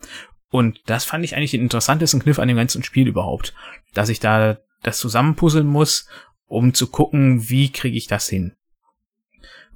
Und 0.51 0.81
das 0.85 1.03
fand 1.03 1.25
ich 1.25 1.35
eigentlich 1.35 1.51
den 1.51 1.63
interessantesten 1.63 2.21
Kniff 2.21 2.37
an 2.37 2.47
dem 2.47 2.57
ganzen 2.57 2.83
Spiel 2.83 3.07
überhaupt, 3.07 3.55
dass 3.95 4.09
ich 4.09 4.19
da 4.19 4.59
das 4.83 4.99
zusammenpuzzeln 4.99 5.65
muss, 5.65 6.07
um 6.45 6.75
zu 6.75 6.87
gucken, 6.87 7.49
wie 7.49 7.71
kriege 7.71 7.97
ich 7.97 8.05
das 8.05 8.29
hin. 8.29 8.53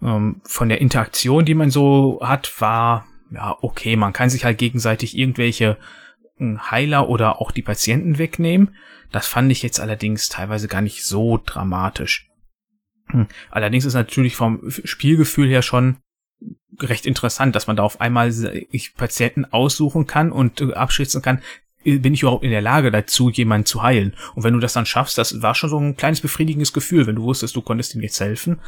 Ähm, 0.02 0.42
von 0.44 0.70
der 0.70 0.82
Interaktion, 0.82 1.46
die 1.46 1.54
man 1.54 1.70
so 1.70 2.20
hat, 2.24 2.60
war 2.60 3.06
ja 3.32 3.58
okay. 3.62 3.96
Man 3.96 4.14
kann 4.14 4.30
sich 4.30 4.46
halt 4.46 4.58
gegenseitig 4.58 5.18
irgendwelche 5.18 5.78
äh, 6.40 6.58
Heiler 6.58 7.10
oder 7.10 7.42
auch 7.42 7.52
die 7.52 7.62
Patienten 7.62 8.18
wegnehmen. 8.18 8.76
Das 9.12 9.28
fand 9.28 9.52
ich 9.52 9.62
jetzt 9.62 9.80
allerdings 9.80 10.30
teilweise 10.30 10.68
gar 10.68 10.82
nicht 10.82 11.04
so 11.04 11.40
dramatisch. 11.46 12.30
Hm. 13.08 13.28
Allerdings 13.50 13.86
ist 13.86 13.94
natürlich 13.94 14.36
vom 14.36 14.70
Spielgefühl 14.70 15.48
her 15.48 15.62
schon 15.62 15.98
recht 16.80 17.06
interessant, 17.06 17.56
dass 17.56 17.68
man 17.68 17.76
da 17.76 17.84
auf 17.84 18.02
einmal 18.02 18.32
sich 18.32 18.96
Patienten 18.96 19.46
aussuchen 19.46 20.08
kann 20.08 20.32
und 20.32 20.62
äh, 20.62 20.74
abschätzen 20.74 21.22
kann, 21.22 21.42
äh, 21.84 21.98
bin 21.98 22.14
ich 22.14 22.24
überhaupt 22.24 22.44
in 22.44 22.52
der 22.52 22.62
Lage 22.62 22.92
dazu, 22.92 23.30
jemanden 23.30 23.66
zu 23.66 23.84
heilen. 23.84 24.16
Und 24.36 24.44
wenn 24.44 24.54
du 24.54 24.60
das 24.60 24.74
dann 24.74 24.86
schaffst, 24.86 25.18
das 25.18 25.42
war 25.42 25.56
schon 25.56 25.70
so 25.70 25.78
ein 25.78 25.98
kleines 25.98 26.22
befriedigendes 26.22 26.74
Gefühl, 26.74 27.08
wenn 27.08 27.16
du 27.16 27.24
wusstest, 27.24 27.56
du 27.56 27.62
konntest 27.62 27.96
ihm 27.96 28.02
jetzt 28.02 28.20
helfen. 28.20 28.60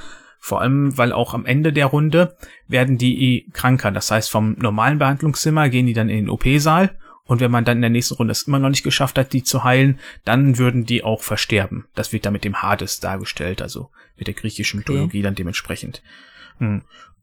Vor 0.46 0.60
allem, 0.60 0.98
weil 0.98 1.14
auch 1.14 1.34
am 1.34 1.46
Ende 1.46 1.72
der 1.72 1.86
Runde 1.86 2.36
werden 2.68 2.98
die 2.98 3.48
kranker. 3.54 3.92
Das 3.92 4.12
heißt, 4.12 4.30
vom 4.30 4.58
normalen 4.60 5.00
Behandlungszimmer 5.00 5.70
gehen 5.70 5.86
die 5.86 5.94
dann 5.94 6.10
in 6.10 6.26
den 6.26 6.30
OP-Saal. 6.30 7.00
Und 7.24 7.40
wenn 7.40 7.50
man 7.50 7.64
dann 7.64 7.78
in 7.78 7.82
der 7.82 7.90
nächsten 7.90 8.16
Runde 8.16 8.34
es 8.34 8.44
immer 8.44 8.60
noch 8.60 8.68
nicht 8.68 8.84
geschafft 8.84 9.18
hat, 9.18 9.32
die 9.32 9.44
zu 9.44 9.64
heilen, 9.64 10.02
dann 10.26 10.58
würden 10.58 10.84
die 10.84 11.02
auch 11.02 11.22
versterben. 11.22 11.86
Das 11.96 12.12
wird 12.12 12.26
dann 12.26 12.34
mit 12.34 12.44
dem 12.44 12.62
Hades 12.62 13.00
dargestellt, 13.00 13.62
also 13.62 13.90
mit 14.18 14.28
der 14.28 14.34
griechischen 14.34 14.80
Mythologie 14.80 15.22
dann 15.22 15.36
dementsprechend. 15.36 16.04
Hm. 16.58 16.82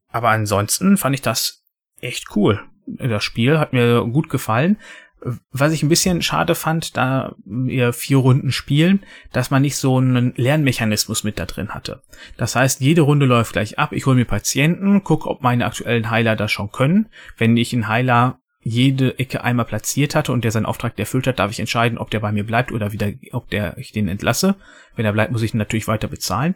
Aber 0.08 0.30
ansonsten 0.30 0.96
fand 0.96 1.14
ich 1.14 1.20
das 1.20 1.62
echt 2.00 2.34
cool. 2.36 2.62
Das 2.86 3.22
Spiel 3.22 3.58
hat 3.58 3.74
mir 3.74 4.02
gut 4.06 4.30
gefallen. 4.30 4.78
Was 5.52 5.72
ich 5.72 5.82
ein 5.82 5.88
bisschen 5.88 6.22
schade 6.22 6.54
fand, 6.54 6.96
da 6.96 7.34
wir 7.44 7.92
vier 7.92 8.16
Runden 8.16 8.52
spielen, 8.52 9.04
dass 9.32 9.50
man 9.50 9.62
nicht 9.62 9.76
so 9.76 9.98
einen 9.98 10.32
Lernmechanismus 10.36 11.24
mit 11.24 11.38
da 11.38 11.46
drin 11.46 11.70
hatte. 11.70 12.02
Das 12.36 12.56
heißt, 12.56 12.80
jede 12.80 13.02
Runde 13.02 13.26
läuft 13.26 13.52
gleich 13.52 13.78
ab. 13.78 13.92
Ich 13.92 14.06
hole 14.06 14.16
mir 14.16 14.24
Patienten, 14.24 15.04
gucke, 15.04 15.28
ob 15.28 15.42
meine 15.42 15.66
aktuellen 15.66 16.10
Heiler 16.10 16.36
das 16.36 16.52
schon 16.52 16.72
können. 16.72 17.10
Wenn 17.36 17.56
ich 17.56 17.72
einen 17.72 17.88
Heiler 17.88 18.40
jede 18.62 19.18
Ecke 19.18 19.42
einmal 19.42 19.64
platziert 19.64 20.14
hatte 20.14 20.32
und 20.32 20.44
der 20.44 20.50
seinen 20.50 20.66
Auftrag 20.66 20.98
erfüllt 20.98 21.26
hat, 21.26 21.38
darf 21.38 21.50
ich 21.50 21.60
entscheiden, 21.60 21.98
ob 21.98 22.10
der 22.10 22.20
bei 22.20 22.32
mir 22.32 22.44
bleibt 22.44 22.72
oder 22.72 22.92
wieder, 22.92 23.10
ob 23.32 23.48
der 23.50 23.78
ich 23.78 23.92
den 23.92 24.08
entlasse. 24.08 24.56
Wenn 24.96 25.06
er 25.06 25.12
bleibt, 25.12 25.32
muss 25.32 25.42
ich 25.42 25.54
ihn 25.54 25.58
natürlich 25.58 25.88
weiter 25.88 26.08
bezahlen. 26.08 26.54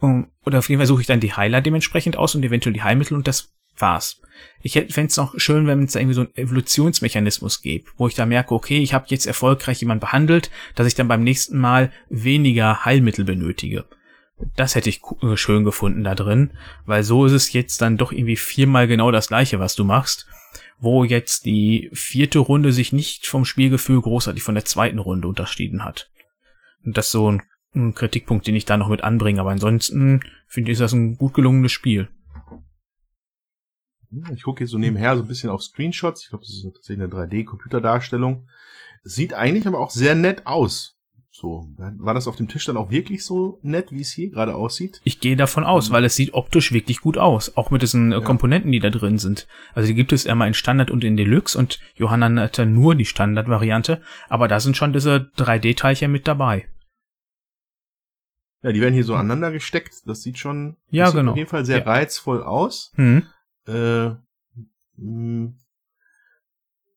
Oder 0.00 0.58
auf 0.58 0.68
jeden 0.68 0.78
Fall 0.78 0.86
suche 0.86 1.00
ich 1.00 1.06
dann 1.06 1.20
die 1.20 1.32
Heiler 1.32 1.60
dementsprechend 1.60 2.16
aus 2.16 2.34
und 2.34 2.44
eventuell 2.44 2.72
die 2.72 2.82
Heilmittel 2.82 3.16
und 3.16 3.26
das 3.26 3.52
war's. 3.80 4.20
Ich 4.60 4.72
fände 4.72 5.06
es 5.06 5.16
noch 5.16 5.38
schön, 5.38 5.66
wenn 5.66 5.84
es 5.84 5.92
da 5.92 6.00
irgendwie 6.00 6.14
so 6.14 6.22
einen 6.22 6.36
Evolutionsmechanismus 6.36 7.62
gibt, 7.62 7.90
wo 7.96 8.08
ich 8.08 8.14
da 8.14 8.26
merke, 8.26 8.54
okay, 8.54 8.78
ich 8.78 8.92
habe 8.92 9.06
jetzt 9.08 9.26
erfolgreich 9.26 9.80
jemanden 9.80 10.00
behandelt, 10.00 10.50
dass 10.74 10.86
ich 10.86 10.94
dann 10.94 11.08
beim 11.08 11.22
nächsten 11.22 11.58
Mal 11.58 11.92
weniger 12.08 12.84
Heilmittel 12.84 13.24
benötige. 13.24 13.84
Das 14.56 14.74
hätte 14.74 14.88
ich 14.88 15.00
äh, 15.22 15.36
schön 15.36 15.64
gefunden 15.64 16.04
da 16.04 16.14
drin, 16.14 16.52
weil 16.86 17.02
so 17.02 17.24
ist 17.24 17.32
es 17.32 17.52
jetzt 17.52 17.80
dann 17.80 17.96
doch 17.96 18.12
irgendwie 18.12 18.36
viermal 18.36 18.86
genau 18.86 19.10
das 19.10 19.28
gleiche, 19.28 19.58
was 19.58 19.74
du 19.74 19.84
machst, 19.84 20.26
wo 20.78 21.04
jetzt 21.04 21.44
die 21.44 21.90
vierte 21.92 22.38
Runde 22.38 22.72
sich 22.72 22.92
nicht 22.92 23.26
vom 23.26 23.44
Spielgefühl 23.44 24.00
großartig 24.00 24.42
von 24.42 24.54
der 24.54 24.64
zweiten 24.64 24.98
Runde 24.98 25.28
unterschieden 25.28 25.84
hat. 25.84 26.10
Und 26.84 26.96
das 26.96 27.06
ist 27.06 27.12
so 27.12 27.32
ein, 27.32 27.42
ein 27.74 27.94
Kritikpunkt, 27.94 28.46
den 28.46 28.54
ich 28.54 28.64
da 28.64 28.76
noch 28.76 28.88
mit 28.88 29.02
anbringe, 29.02 29.40
aber 29.40 29.50
ansonsten 29.50 30.20
finde 30.46 30.70
ich, 30.70 30.74
ist 30.74 30.80
das 30.80 30.92
ein 30.92 31.16
gut 31.16 31.34
gelungenes 31.34 31.72
Spiel. 31.72 32.08
Ich 34.34 34.42
gucke 34.42 34.64
jetzt 34.64 34.70
so 34.70 34.78
nebenher 34.78 35.16
so 35.16 35.22
ein 35.22 35.28
bisschen 35.28 35.50
auf 35.50 35.62
Screenshots. 35.62 36.22
Ich 36.22 36.28
glaube, 36.30 36.44
das 36.44 36.54
ist 36.54 36.62
tatsächlich 36.62 37.04
eine 37.04 37.12
3D-Computerdarstellung. 37.12 38.48
Sieht 39.02 39.34
eigentlich 39.34 39.66
aber 39.66 39.80
auch 39.80 39.90
sehr 39.90 40.14
nett 40.14 40.46
aus. 40.46 40.98
So, 41.40 41.68
war 41.76 42.14
das 42.14 42.26
auf 42.26 42.34
dem 42.34 42.48
Tisch 42.48 42.64
dann 42.64 42.76
auch 42.76 42.90
wirklich 42.90 43.24
so 43.24 43.60
nett, 43.62 43.92
wie 43.92 44.00
es 44.00 44.10
hier 44.10 44.28
gerade 44.28 44.56
aussieht? 44.56 45.00
Ich 45.04 45.20
gehe 45.20 45.36
davon 45.36 45.62
aus, 45.62 45.88
mhm. 45.88 45.94
weil 45.94 46.04
es 46.04 46.16
sieht 46.16 46.34
optisch 46.34 46.72
wirklich 46.72 47.00
gut 47.00 47.16
aus, 47.16 47.56
auch 47.56 47.70
mit 47.70 47.82
diesen 47.82 48.10
äh, 48.10 48.16
ja. 48.16 48.20
Komponenten, 48.20 48.72
die 48.72 48.80
da 48.80 48.90
drin 48.90 49.18
sind. 49.18 49.46
Also 49.72 49.86
die 49.86 49.94
gibt 49.94 50.12
es 50.12 50.26
einmal 50.26 50.48
in 50.48 50.54
Standard 50.54 50.90
und 50.90 51.04
in 51.04 51.16
Deluxe 51.16 51.56
und 51.56 51.78
Johanna 51.94 52.42
hatte 52.42 52.66
nur 52.66 52.96
die 52.96 53.04
Standard-Variante, 53.04 54.02
aber 54.28 54.48
da 54.48 54.58
sind 54.58 54.76
schon 54.76 54.92
diese 54.92 55.30
3D-Teilchen 55.36 56.10
mit 56.10 56.26
dabei. 56.26 56.66
Ja, 58.62 58.72
die 58.72 58.80
werden 58.80 58.94
hier 58.94 59.04
so 59.04 59.14
aneinander 59.14 59.52
gesteckt. 59.52 59.94
Das 60.06 60.22
sieht 60.22 60.38
schon 60.38 60.76
ja, 60.90 61.04
das 61.04 61.12
sieht 61.12 61.20
genau. 61.20 61.32
auf 61.32 61.38
jeden 61.38 61.48
Fall 61.48 61.64
sehr 61.64 61.78
ja. 61.78 61.84
reizvoll 61.84 62.42
aus. 62.42 62.90
Hm. 62.96 63.26
Äh, 63.68 64.16
mh, 64.96 65.52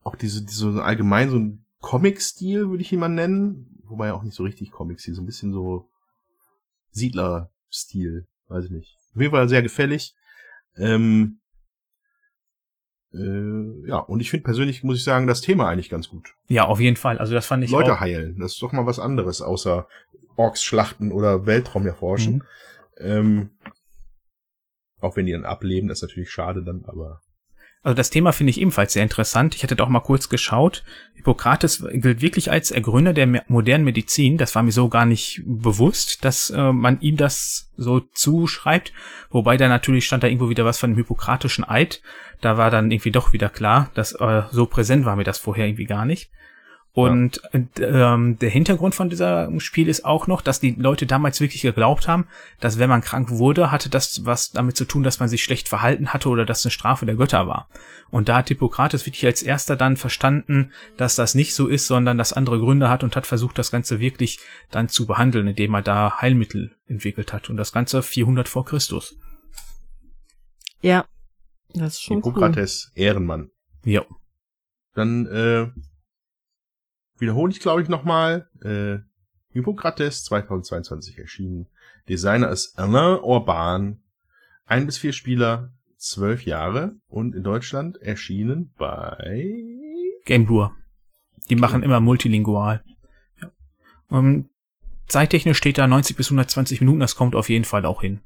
auch 0.04 0.16
diese, 0.16 0.44
diese 0.44 0.84
allgemein 0.84 1.30
so 1.30 1.38
ein 1.38 1.66
Comic-Stil, 1.80 2.70
würde 2.70 2.82
ich 2.82 2.92
ihn 2.92 3.00
mal 3.00 3.10
nennen 3.10 3.72
wobei 3.92 4.14
auch 4.14 4.24
nicht 4.24 4.36
so 4.36 4.44
richtig 4.44 4.72
Comics 4.72 5.04
hier, 5.04 5.14
so 5.14 5.22
ein 5.22 5.26
bisschen 5.26 5.54
so 5.54 5.90
Siedler-Stil, 6.92 8.26
weiß 8.48 8.66
ich 8.66 8.72
nicht. 8.72 8.98
Auf 9.14 9.22
jeden 9.22 9.32
Fall 9.34 9.50
sehr 9.50 9.62
gefällig. 9.62 10.16
Ähm, 10.78 11.40
äh, 13.14 13.88
ja, 13.88 13.98
und 13.98 14.22
ich 14.22 14.32
finde 14.32 14.46
persönlich, 14.46 14.84
muss 14.84 14.98
ich 14.98 15.04
sagen, 15.04 15.28
das 15.28 15.42
Thema 15.42 15.68
eigentlich 15.68 15.90
ganz 15.90 16.10
gut. 16.10 16.34
Ja, 16.48 16.66
auf 16.66 16.80
jeden 16.80 16.96
Fall. 16.96 17.18
Also 17.18 17.34
das 17.34 17.46
fand 17.46 17.64
ich 17.64 17.72
Leute 17.72 17.94
auch. 17.94 18.00
heilen, 18.00 18.40
das 18.40 18.54
ist 18.54 18.62
doch 18.62 18.72
mal 18.72 18.86
was 18.86 19.00
anderes, 19.00 19.42
außer 19.42 19.88
Orks 20.38 20.64
schlachten 20.64 21.12
oder 21.12 21.46
Weltraum 21.46 21.86
erforschen. 21.86 22.36
Mhm. 22.36 22.42
Ähm, 22.98 23.50
auch 25.02 25.16
wenn 25.16 25.26
die 25.26 25.34
dann 25.34 25.46
ableben, 25.46 25.90
ist 25.90 26.02
natürlich 26.02 26.32
schade 26.32 26.64
dann, 26.64 26.84
aber 26.86 27.22
also 27.84 27.96
das 27.96 28.12
Thema 28.12 28.32
finde 28.32 28.52
ich 28.52 28.62
ebenfalls 28.62 28.94
sehr 28.94 29.02
interessant. 29.02 29.56
Ich 29.56 29.64
hatte 29.64 29.76
doch 29.76 29.90
mal 29.90 30.02
kurz 30.02 30.30
geschaut. 30.30 30.84
Hippokrates 31.16 31.84
gilt 31.94 32.22
wirklich 32.22 32.52
als 32.52 32.70
Ergründer 32.70 33.12
der 33.12 33.44
modernen 33.48 33.86
Medizin. 33.86 34.38
Das 34.38 34.54
war 34.54 34.62
mir 34.62 34.72
so 34.72 34.88
gar 34.88 35.08
nicht 35.08 35.42
bewusst, 35.46 36.24
dass 36.24 36.52
äh, 36.52 36.72
man 36.72 37.02
ihm 37.02 37.18
das 37.18 37.72
so 37.78 38.00
zuschreibt. 38.00 38.94
Wobei 39.32 39.58
da 39.58 39.68
natürlich 39.68 40.06
stand 40.06 40.22
da 40.22 40.28
irgendwo 40.28 40.50
wieder 40.50 40.64
was 40.64 40.78
von 40.78 40.92
dem 40.92 40.98
hippokratischen 40.98 41.68
Eid. 41.68 42.04
Da 42.40 42.56
war 42.56 42.70
dann 42.70 42.92
irgendwie 42.92 43.12
doch 43.12 43.34
wieder 43.34 43.50
klar, 43.50 43.90
dass 43.96 44.14
äh, 44.14 44.44
so 44.52 44.68
präsent 44.68 45.06
war 45.06 45.16
mir 45.16 45.24
das 45.24 45.40
vorher 45.40 45.66
irgendwie 45.66 45.86
gar 45.86 46.06
nicht. 46.06 46.30
Und 46.94 47.42
ja. 47.80 48.14
ähm, 48.14 48.38
der 48.40 48.50
Hintergrund 48.50 48.96
von 48.96 49.10
diesem 49.10 49.62
Spiel 49.62 49.88
ist 49.88 50.04
auch 50.04 50.28
noch, 50.28 50.42
dass 50.42 50.60
die 50.60 50.72
Leute 50.72 51.06
damals 51.06 51.40
wirklich 51.40 51.62
geglaubt 51.62 52.10
haben, 52.10 52.28
dass 52.60 52.80
wenn 52.80 52.90
man 52.90 53.00
krank 53.00 53.30
wurde, 53.30 53.72
hatte 53.72 53.90
das 53.90 54.26
was 54.26 54.52
damit 54.52 54.76
zu 54.76 54.84
tun, 54.84 55.02
dass 55.02 55.22
man 55.22 55.30
sich 55.30 55.42
schlecht 55.42 55.70
verhalten 55.70 56.10
hatte 56.10 56.28
oder 56.28 56.46
dass 56.46 56.66
eine 56.66 56.72
Strafe 56.72 57.06
der 57.06 57.16
Götter 57.16 57.48
war. 57.48 57.70
Und 58.10 58.28
da 58.28 58.38
hat 58.38 58.50
Hippokrates 58.50 59.06
wirklich 59.06 59.26
als 59.26 59.42
erster 59.42 59.78
dann 59.78 59.96
verstanden, 59.96 60.72
dass 60.98 61.16
das 61.16 61.34
nicht 61.34 61.56
so 61.56 61.68
ist, 61.68 61.88
sondern 61.88 62.18
dass 62.18 62.34
andere 62.34 62.60
Gründe 62.60 62.90
hat 62.90 63.06
und 63.06 63.16
hat 63.16 63.26
versucht, 63.26 63.58
das 63.58 63.72
Ganze 63.72 64.02
wirklich 64.02 64.40
dann 64.70 64.90
zu 64.90 65.08
behandeln, 65.08 65.48
indem 65.48 65.74
er 65.76 65.82
da 65.82 66.20
Heilmittel 66.20 66.76
entwickelt 66.88 67.32
hat. 67.32 67.50
Und 67.50 67.56
das 67.56 67.72
Ganze 67.72 68.04
400 68.04 68.50
vor 68.50 68.66
Christus. 68.66 69.16
Ja, 70.82 71.06
das 71.74 71.94
ist 71.94 72.02
schon 72.02 72.18
Hippokrates, 72.18 72.92
cool. 72.94 73.02
Ehrenmann. 73.02 73.52
Ja. 73.86 74.04
Dann 74.94 75.26
äh, 75.28 75.70
wiederhole 77.22 77.52
ich, 77.52 77.60
glaube 77.60 77.82
ich, 77.82 77.88
nochmal. 77.88 78.50
Äh, 78.62 79.00
Hippokrates 79.54 80.24
2022 80.26 81.18
erschienen. 81.20 81.68
Designer 82.10 82.50
ist 82.50 82.78
Alain 82.78 83.20
Orban. 83.20 84.02
Ein 84.66 84.86
bis 84.86 84.98
vier 84.98 85.14
Spieler, 85.14 85.72
zwölf 85.98 86.46
Jahre 86.46 86.96
und 87.08 87.36
in 87.36 87.44
Deutschland 87.44 88.02
erschienen 88.02 88.74
bei 88.78 89.18
Game 90.26 90.46
Brewer. 90.46 90.76
Die 91.50 91.56
machen 91.56 91.84
immer 91.84 92.00
multilingual. 92.00 92.84
Ja. 93.42 93.52
Um, 94.10 94.18
ähm, 94.18 94.50
zeittechnisch 95.08 95.58
steht 95.58 95.78
da 95.78 95.88
90 95.88 96.16
bis 96.16 96.28
120 96.28 96.80
Minuten, 96.82 97.02
das 97.02 97.16
kommt 97.16 97.36
auf 97.36 97.50
jeden 97.50 97.66
Fall 97.66 97.86
auch 97.86 98.02
hin. 98.02 98.22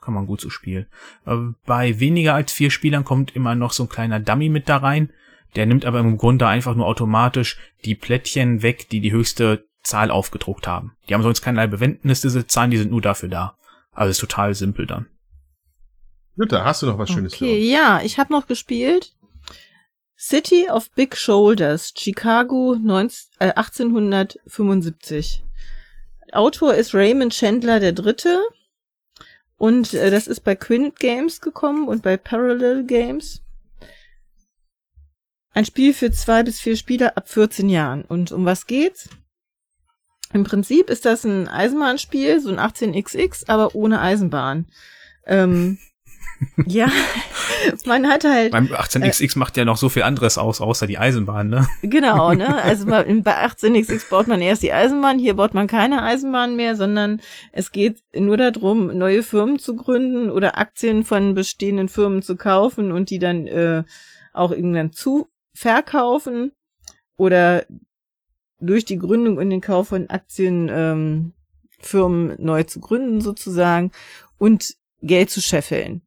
Kann 0.00 0.14
man 0.14 0.26
gut 0.26 0.40
so 0.40 0.48
spielen. 0.48 0.86
Äh, 1.26 1.36
bei 1.66 2.00
weniger 2.00 2.34
als 2.34 2.52
vier 2.52 2.70
Spielern 2.70 3.04
kommt 3.04 3.34
immer 3.36 3.54
noch 3.54 3.72
so 3.72 3.84
ein 3.84 3.88
kleiner 3.88 4.20
Dummy 4.20 4.48
mit 4.48 4.68
da 4.68 4.78
rein. 4.78 5.12
Der 5.56 5.66
nimmt 5.66 5.84
aber 5.84 6.00
im 6.00 6.16
Grunde 6.16 6.46
einfach 6.46 6.74
nur 6.74 6.86
automatisch 6.86 7.58
die 7.84 7.94
Plättchen 7.94 8.62
weg, 8.62 8.88
die 8.88 9.00
die 9.00 9.12
höchste 9.12 9.64
Zahl 9.82 10.10
aufgedruckt 10.10 10.66
haben. 10.66 10.96
Die 11.08 11.14
haben 11.14 11.22
sonst 11.22 11.42
keinerlei 11.42 11.66
Bewendnis, 11.66 12.20
diese 12.20 12.46
Zahlen, 12.46 12.70
die 12.70 12.78
sind 12.78 12.90
nur 12.90 13.02
dafür 13.02 13.28
da. 13.28 13.56
Also 13.92 14.10
ist 14.10 14.20
total 14.20 14.54
simpel 14.54 14.86
dann. 14.86 15.06
Jutta, 16.36 16.64
hast 16.64 16.82
du 16.82 16.86
noch 16.86 16.98
was 16.98 17.10
Schönes 17.10 17.34
okay, 17.34 17.46
für 17.46 17.60
uns? 17.60 17.70
ja, 17.70 18.00
ich 18.04 18.18
habe 18.18 18.32
noch 18.32 18.46
gespielt. 18.46 19.14
City 20.16 20.68
of 20.70 20.90
Big 20.92 21.16
Shoulders, 21.16 21.92
Chicago 21.96 22.76
19, 22.80 23.30
äh, 23.38 23.52
1875. 23.52 25.42
Autor 26.32 26.74
ist 26.74 26.94
Raymond 26.94 27.32
Chandler 27.32 27.80
der 27.80 27.92
Dritte. 27.92 28.40
Und 29.56 29.94
äh, 29.94 30.10
das 30.10 30.26
ist 30.26 30.40
bei 30.40 30.54
Quint 30.54 30.98
Games 30.98 31.40
gekommen 31.40 31.88
und 31.88 32.02
bei 32.02 32.16
Parallel 32.16 32.84
Games. 32.84 33.42
Ein 35.52 35.64
Spiel 35.64 35.92
für 35.94 36.10
zwei 36.12 36.42
bis 36.42 36.60
vier 36.60 36.76
Spieler 36.76 37.16
ab 37.16 37.28
14 37.28 37.68
Jahren. 37.68 38.02
Und 38.02 38.30
um 38.32 38.44
was 38.44 38.66
geht's? 38.66 39.08
Im 40.32 40.44
Prinzip 40.44 40.90
ist 40.90 41.04
das 41.04 41.24
ein 41.24 41.48
Eisenbahnspiel, 41.48 42.40
so 42.40 42.50
ein 42.50 42.60
18xx, 42.60 43.48
aber 43.48 43.74
ohne 43.74 44.00
Eisenbahn. 44.00 44.66
Ähm, 45.26 45.78
ja, 46.66 46.88
man 47.84 48.06
hat 48.08 48.22
halt. 48.22 48.52
Beim 48.52 48.66
18xx 48.66 49.34
äh, 49.34 49.38
macht 49.40 49.56
ja 49.56 49.64
noch 49.64 49.76
so 49.76 49.88
viel 49.88 50.04
anderes 50.04 50.38
aus, 50.38 50.60
außer 50.60 50.86
die 50.86 50.98
Eisenbahn, 50.98 51.48
ne? 51.48 51.68
Genau, 51.82 52.32
ne? 52.32 52.62
Also 52.62 52.86
bei 52.86 53.02
18xx 53.02 54.08
baut 54.08 54.28
man 54.28 54.40
erst 54.40 54.62
die 54.62 54.72
Eisenbahn, 54.72 55.18
hier 55.18 55.34
baut 55.34 55.52
man 55.52 55.66
keine 55.66 56.02
Eisenbahn 56.04 56.54
mehr, 56.54 56.76
sondern 56.76 57.20
es 57.50 57.72
geht 57.72 58.02
nur 58.14 58.36
darum, 58.36 58.96
neue 58.96 59.24
Firmen 59.24 59.58
zu 59.58 59.74
gründen 59.74 60.30
oder 60.30 60.58
Aktien 60.58 61.04
von 61.04 61.34
bestehenden 61.34 61.88
Firmen 61.88 62.22
zu 62.22 62.36
kaufen 62.36 62.92
und 62.92 63.10
die 63.10 63.18
dann 63.18 63.48
äh, 63.48 63.82
auch 64.32 64.52
irgendwann 64.52 64.92
zu 64.92 65.28
verkaufen 65.54 66.52
oder 67.16 67.66
durch 68.60 68.84
die 68.84 68.98
Gründung 68.98 69.38
und 69.38 69.50
den 69.50 69.60
Kauf 69.60 69.88
von 69.88 70.08
Aktien 70.10 70.68
ähm, 70.70 71.32
neu 72.38 72.62
zu 72.64 72.80
gründen 72.80 73.20
sozusagen 73.20 73.90
und 74.38 74.76
Geld 75.02 75.30
zu 75.30 75.40
scheffeln. 75.40 76.02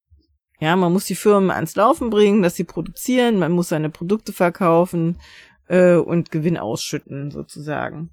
Ja, 0.59 0.75
man 0.75 0.93
muss 0.93 1.05
die 1.05 1.15
Firmen 1.15 1.51
ans 1.51 1.75
Laufen 1.75 2.09
bringen, 2.09 2.41
dass 2.41 2.55
sie 2.55 2.63
produzieren, 2.63 3.39
man 3.39 3.51
muss 3.51 3.69
seine 3.69 3.89
Produkte 3.89 4.33
verkaufen 4.33 5.19
äh, 5.67 5.95
und 5.95 6.31
Gewinn 6.31 6.57
ausschütten 6.57 7.31
sozusagen. 7.31 8.11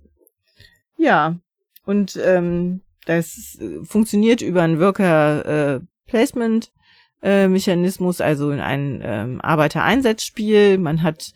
Ja, 0.96 1.38
und 1.84 2.18
ähm, 2.22 2.80
das 3.06 3.58
funktioniert 3.84 4.42
über 4.42 4.62
ein 4.62 4.80
Worker 4.80 5.76
äh, 5.76 5.80
Placement 6.06 6.72
äh, 7.22 7.48
Mechanismus, 7.48 8.20
also 8.20 8.50
in 8.50 8.60
ein 8.60 9.00
ähm, 9.02 9.40
Arbeitereinsatzspiel. 9.40 10.78
Man 10.78 11.02
hat 11.02 11.32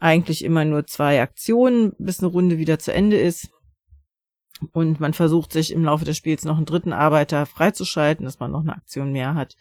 eigentlich 0.00 0.44
immer 0.44 0.64
nur 0.64 0.86
zwei 0.86 1.20
Aktionen, 1.20 1.92
bis 1.98 2.20
eine 2.20 2.28
Runde 2.28 2.58
wieder 2.58 2.78
zu 2.78 2.92
Ende 2.92 3.18
ist. 3.18 3.50
Und 4.72 4.98
man 4.98 5.14
versucht 5.14 5.52
sich 5.52 5.72
im 5.72 5.84
Laufe 5.84 6.04
des 6.04 6.16
Spiels 6.16 6.44
noch 6.44 6.56
einen 6.56 6.66
dritten 6.66 6.92
Arbeiter 6.92 7.46
freizuschalten, 7.46 8.24
dass 8.24 8.40
man 8.40 8.50
noch 8.50 8.62
eine 8.62 8.74
Aktion 8.74 9.12
mehr 9.12 9.34
hat. 9.34 9.56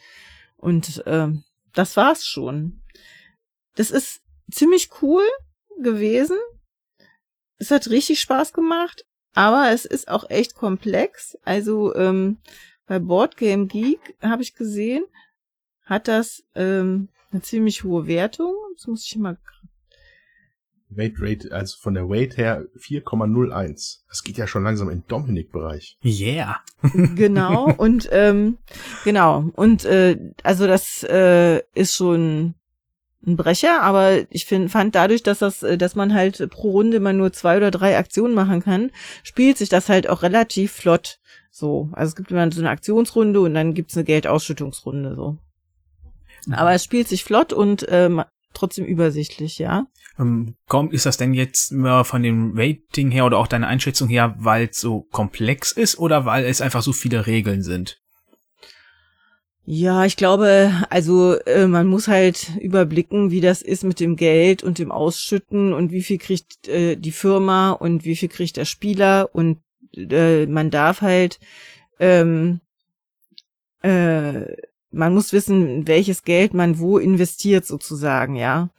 Und 0.56 1.06
äh, 1.06 1.28
das 1.74 1.96
war's 1.96 2.26
schon. 2.26 2.82
Das 3.76 3.92
ist 3.92 4.22
ziemlich 4.52 4.90
cool 5.02 5.24
gewesen. 5.82 6.38
Es 7.60 7.70
hat 7.70 7.90
richtig 7.90 8.20
Spaß 8.20 8.54
gemacht, 8.54 9.06
aber 9.34 9.72
es 9.72 9.86
ist 9.86 10.08
auch 10.08 10.30
echt 10.30 10.56
komplex. 10.56 11.38
Also 11.44 11.94
ähm, 11.96 12.38
bei 12.88 12.98
Boardgame 13.00 13.68
Geek 13.68 14.16
habe 14.22 14.42
ich 14.42 14.56
gesehen, 14.56 15.04
hat 15.88 16.08
das 16.08 16.44
ähm, 16.54 17.10
eine 17.32 17.42
ziemlich 17.42 17.84
hohe 17.84 18.08
Wertung. 18.08 18.54
Das 18.76 18.88
muss 18.88 19.06
ich 19.06 19.18
mal 19.18 19.38
Weight 20.90 21.16
Rate, 21.20 21.52
also 21.52 21.78
von 21.80 21.94
der 21.94 22.08
Weight 22.08 22.38
her 22.38 22.66
4,01. 22.80 24.00
Das 24.08 24.24
geht 24.24 24.38
ja 24.38 24.48
schon 24.48 24.64
langsam 24.64 24.90
in 24.90 25.04
Dominik-Bereich. 25.08 25.98
Yeah. 26.04 26.58
genau, 27.16 27.74
und 27.78 28.08
ähm, 28.12 28.58
genau. 29.04 29.50
Und 29.56 29.86
äh, 29.86 30.18
also 30.44 30.66
das 30.68 31.04
äh, 31.04 31.62
ist 31.74 31.94
schon 31.94 32.54
ein 33.26 33.36
Brecher, 33.36 33.82
aber 33.82 34.20
ich 34.30 34.46
find, 34.46 34.72
fand 34.72 34.96
dadurch, 34.96 35.24
dass 35.24 35.40
das, 35.40 35.62
äh, 35.64 35.78
dass 35.78 35.96
man 35.96 36.14
halt 36.14 36.50
pro 36.50 36.72
Runde 36.72 36.98
immer 36.98 37.14
nur 37.14 37.34
zwei 37.34 37.58
oder 37.58 37.72
drei 37.72 37.98
Aktionen 37.98 38.34
machen 38.34 38.64
kann, 38.64 38.92
spielt 39.24 39.58
sich 39.58 39.70
das 39.70 39.90
halt 39.90 40.08
auch 40.08 40.24
relativ 40.24 40.72
flott. 40.72 41.20
So, 41.52 41.90
also 41.94 42.10
es 42.10 42.16
gibt 42.16 42.32
immer 42.32 42.50
so 42.52 42.62
eine 42.62 42.70
Aktionsrunde 42.70 43.42
und 43.42 43.56
dann 43.56 43.74
gibt's 43.74 43.98
eine 43.98 44.06
Geldausschüttungsrunde 44.06 45.16
so. 45.16 45.38
Aber 46.54 46.74
es 46.74 46.84
spielt 46.84 47.08
sich 47.08 47.24
flott 47.24 47.54
und 47.54 47.86
ähm, 47.90 48.24
trotzdem 48.54 48.86
übersichtlich, 48.86 49.60
ja. 49.60 49.86
Ähm, 50.20 50.56
komm, 50.68 50.92
ist 50.92 51.06
das 51.06 51.18
denn 51.18 51.34
jetzt 51.34 51.72
äh, 51.72 52.04
von 52.04 52.24
dem 52.24 52.54
Rating 52.56 53.12
her 53.12 53.26
oder 53.26 53.38
auch 53.38 53.48
deiner 53.48 53.68
Einschätzung 53.68 54.08
her, 54.08 54.36
weil 54.40 54.70
es 54.72 54.80
so 54.80 55.02
komplex 55.12 55.72
ist 55.72 56.00
oder 56.00 56.26
weil 56.26 56.46
es 56.46 56.62
einfach 56.62 56.82
so 56.82 56.94
viele 56.94 57.28
Regeln 57.28 57.62
sind? 57.62 58.02
Ja, 59.70 60.06
ich 60.06 60.16
glaube, 60.16 60.72
also 60.90 61.38
äh, 61.42 61.68
man 61.68 61.88
muss 61.88 62.08
halt 62.08 62.52
überblicken, 62.62 63.32
wie 63.32 63.42
das 63.42 63.62
ist 63.62 63.84
mit 63.84 64.00
dem 64.00 64.16
Geld 64.16 64.64
und 64.64 64.80
dem 64.80 64.94
Ausschütten 64.94 65.74
und 65.74 65.92
wie 65.92 66.04
viel 66.04 66.18
kriegt 66.18 66.70
äh, 66.70 66.96
die 66.96 67.12
Firma 67.12 67.72
und 67.72 68.06
wie 68.06 68.16
viel 68.16 68.30
kriegt 68.30 68.56
der 68.56 68.64
Spieler 68.64 69.30
und 69.34 69.60
äh, 69.94 70.46
man 70.46 70.70
darf 70.72 71.02
halt 71.02 71.42
ähm, 72.00 72.62
äh, 73.82 74.56
man 74.92 75.14
muss 75.14 75.34
wissen, 75.34 75.88
welches 75.88 76.24
Geld 76.24 76.54
man 76.54 76.80
wo 76.80 76.98
investiert 76.98 77.66
sozusagen, 77.66 78.36
ja. 78.36 78.70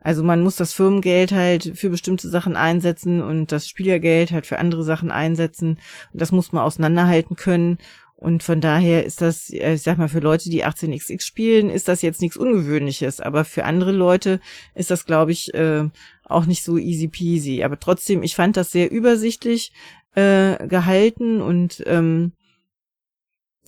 Also 0.00 0.22
man 0.22 0.42
muss 0.42 0.56
das 0.56 0.72
Firmengeld 0.72 1.32
halt 1.32 1.72
für 1.74 1.90
bestimmte 1.90 2.28
Sachen 2.28 2.56
einsetzen 2.56 3.20
und 3.20 3.50
das 3.50 3.68
Spielergeld 3.68 4.30
halt 4.30 4.46
für 4.46 4.58
andere 4.58 4.84
Sachen 4.84 5.10
einsetzen. 5.10 5.78
Und 6.12 6.22
das 6.22 6.32
muss 6.32 6.52
man 6.52 6.62
auseinanderhalten 6.62 7.36
können. 7.36 7.78
Und 8.14 8.42
von 8.42 8.60
daher 8.60 9.04
ist 9.04 9.20
das, 9.20 9.50
äh, 9.50 9.74
ich 9.74 9.82
sag 9.82 9.98
mal, 9.98 10.08
für 10.08 10.20
Leute, 10.20 10.50
die 10.50 10.64
18xx 10.64 11.22
spielen, 11.22 11.70
ist 11.70 11.88
das 11.88 12.02
jetzt 12.02 12.20
nichts 12.20 12.36
Ungewöhnliches. 12.36 13.20
Aber 13.20 13.44
für 13.44 13.64
andere 13.64 13.92
Leute 13.92 14.40
ist 14.74 14.90
das, 14.90 15.04
glaube 15.04 15.32
ich, 15.32 15.52
äh, 15.54 15.88
auch 16.24 16.46
nicht 16.46 16.64
so 16.64 16.78
easy 16.78 17.08
peasy. 17.08 17.62
Aber 17.62 17.78
trotzdem, 17.78 18.22
ich 18.22 18.34
fand 18.34 18.56
das 18.56 18.70
sehr 18.70 18.90
übersichtlich 18.90 19.72
äh, 20.14 20.66
gehalten 20.66 21.40
und 21.40 21.82
ähm, 21.86 22.32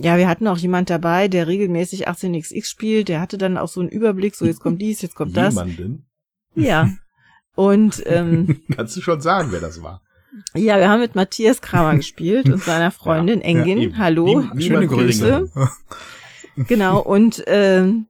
ja, 0.02 0.16
wir 0.18 0.28
hatten 0.28 0.46
auch 0.48 0.58
jemand 0.58 0.90
dabei, 0.90 1.28
der 1.28 1.46
regelmäßig 1.46 2.08
18xx 2.08 2.64
spielt. 2.64 3.08
Der 3.08 3.20
hatte 3.20 3.38
dann 3.38 3.56
auch 3.58 3.68
so 3.68 3.80
einen 3.80 3.88
Überblick, 3.88 4.34
so 4.34 4.44
jetzt 4.46 4.60
kommt 4.60 4.80
dies, 4.80 5.02
jetzt 5.02 5.14
kommt 5.14 5.36
das. 5.36 5.54
Jemanden? 5.54 6.06
Ja. 6.54 6.90
Und 7.54 8.02
ähm, 8.06 8.60
Kannst 8.76 8.96
du 8.96 9.00
schon 9.00 9.20
sagen, 9.20 9.48
wer 9.52 9.60
das 9.60 9.82
war? 9.82 10.02
ja, 10.54 10.78
wir 10.78 10.88
haben 10.88 11.00
mit 11.00 11.16
Matthias 11.16 11.60
Kramer 11.60 11.96
gespielt 11.96 12.48
und 12.48 12.62
seiner 12.62 12.90
Freundin 12.92 13.40
Engin. 13.40 13.78
eben. 13.78 13.98
Hallo, 13.98 14.40
Niem- 14.54 14.60
schöne 14.60 14.86
Grüße. 14.86 15.50
Genau, 16.56 17.00
und 17.00 17.42
ähm, 17.46 18.06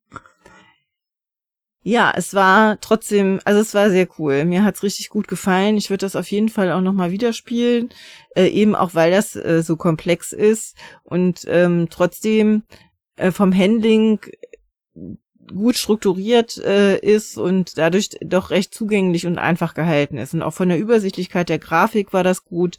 ja, 1.83 2.13
es 2.15 2.35
war 2.35 2.79
trotzdem, 2.81 3.41
also 3.45 3.61
es 3.61 3.73
war 3.73 3.89
sehr 3.91 4.07
cool. 4.19 4.45
Mir 4.45 4.65
hat's 4.65 4.83
richtig 4.83 5.09
gut 5.09 5.29
gefallen. 5.29 5.77
Ich 5.77 5.89
würde 5.89 6.05
das 6.05 6.15
auf 6.15 6.31
jeden 6.31 6.51
Fall 6.51 6.73
auch 6.73 6.83
nochmal 6.83 7.11
wieder 7.11 7.33
spielen. 7.33 7.89
Äh, 8.37 8.49
eben 8.49 8.75
auch, 8.75 8.95
weil 8.95 9.11
das 9.11 9.35
äh, 9.35 9.63
so 9.63 9.77
komplex 9.77 10.33
ist 10.33 10.77
und 11.05 11.47
ähm, 11.49 11.89
trotzdem 11.91 12.65
äh, 13.17 13.31
vom 13.31 13.57
Handling 13.57 14.21
gut 15.55 15.77
strukturiert 15.77 16.59
äh, 16.59 16.99
ist 16.99 17.39
und 17.39 17.79
dadurch 17.79 18.11
doch 18.21 18.51
recht 18.51 18.75
zugänglich 18.75 19.27
und 19.27 19.39
einfach 19.39 19.75
gehalten 19.75 20.19
ist. 20.19 20.35
Und 20.35 20.43
auch 20.43 20.55
von 20.55 20.69
der 20.69 20.79
Übersichtlichkeit 20.79 21.49
der 21.49 21.59
Grafik 21.59 22.13
war 22.13 22.23
das 22.23 22.45
gut. 22.45 22.77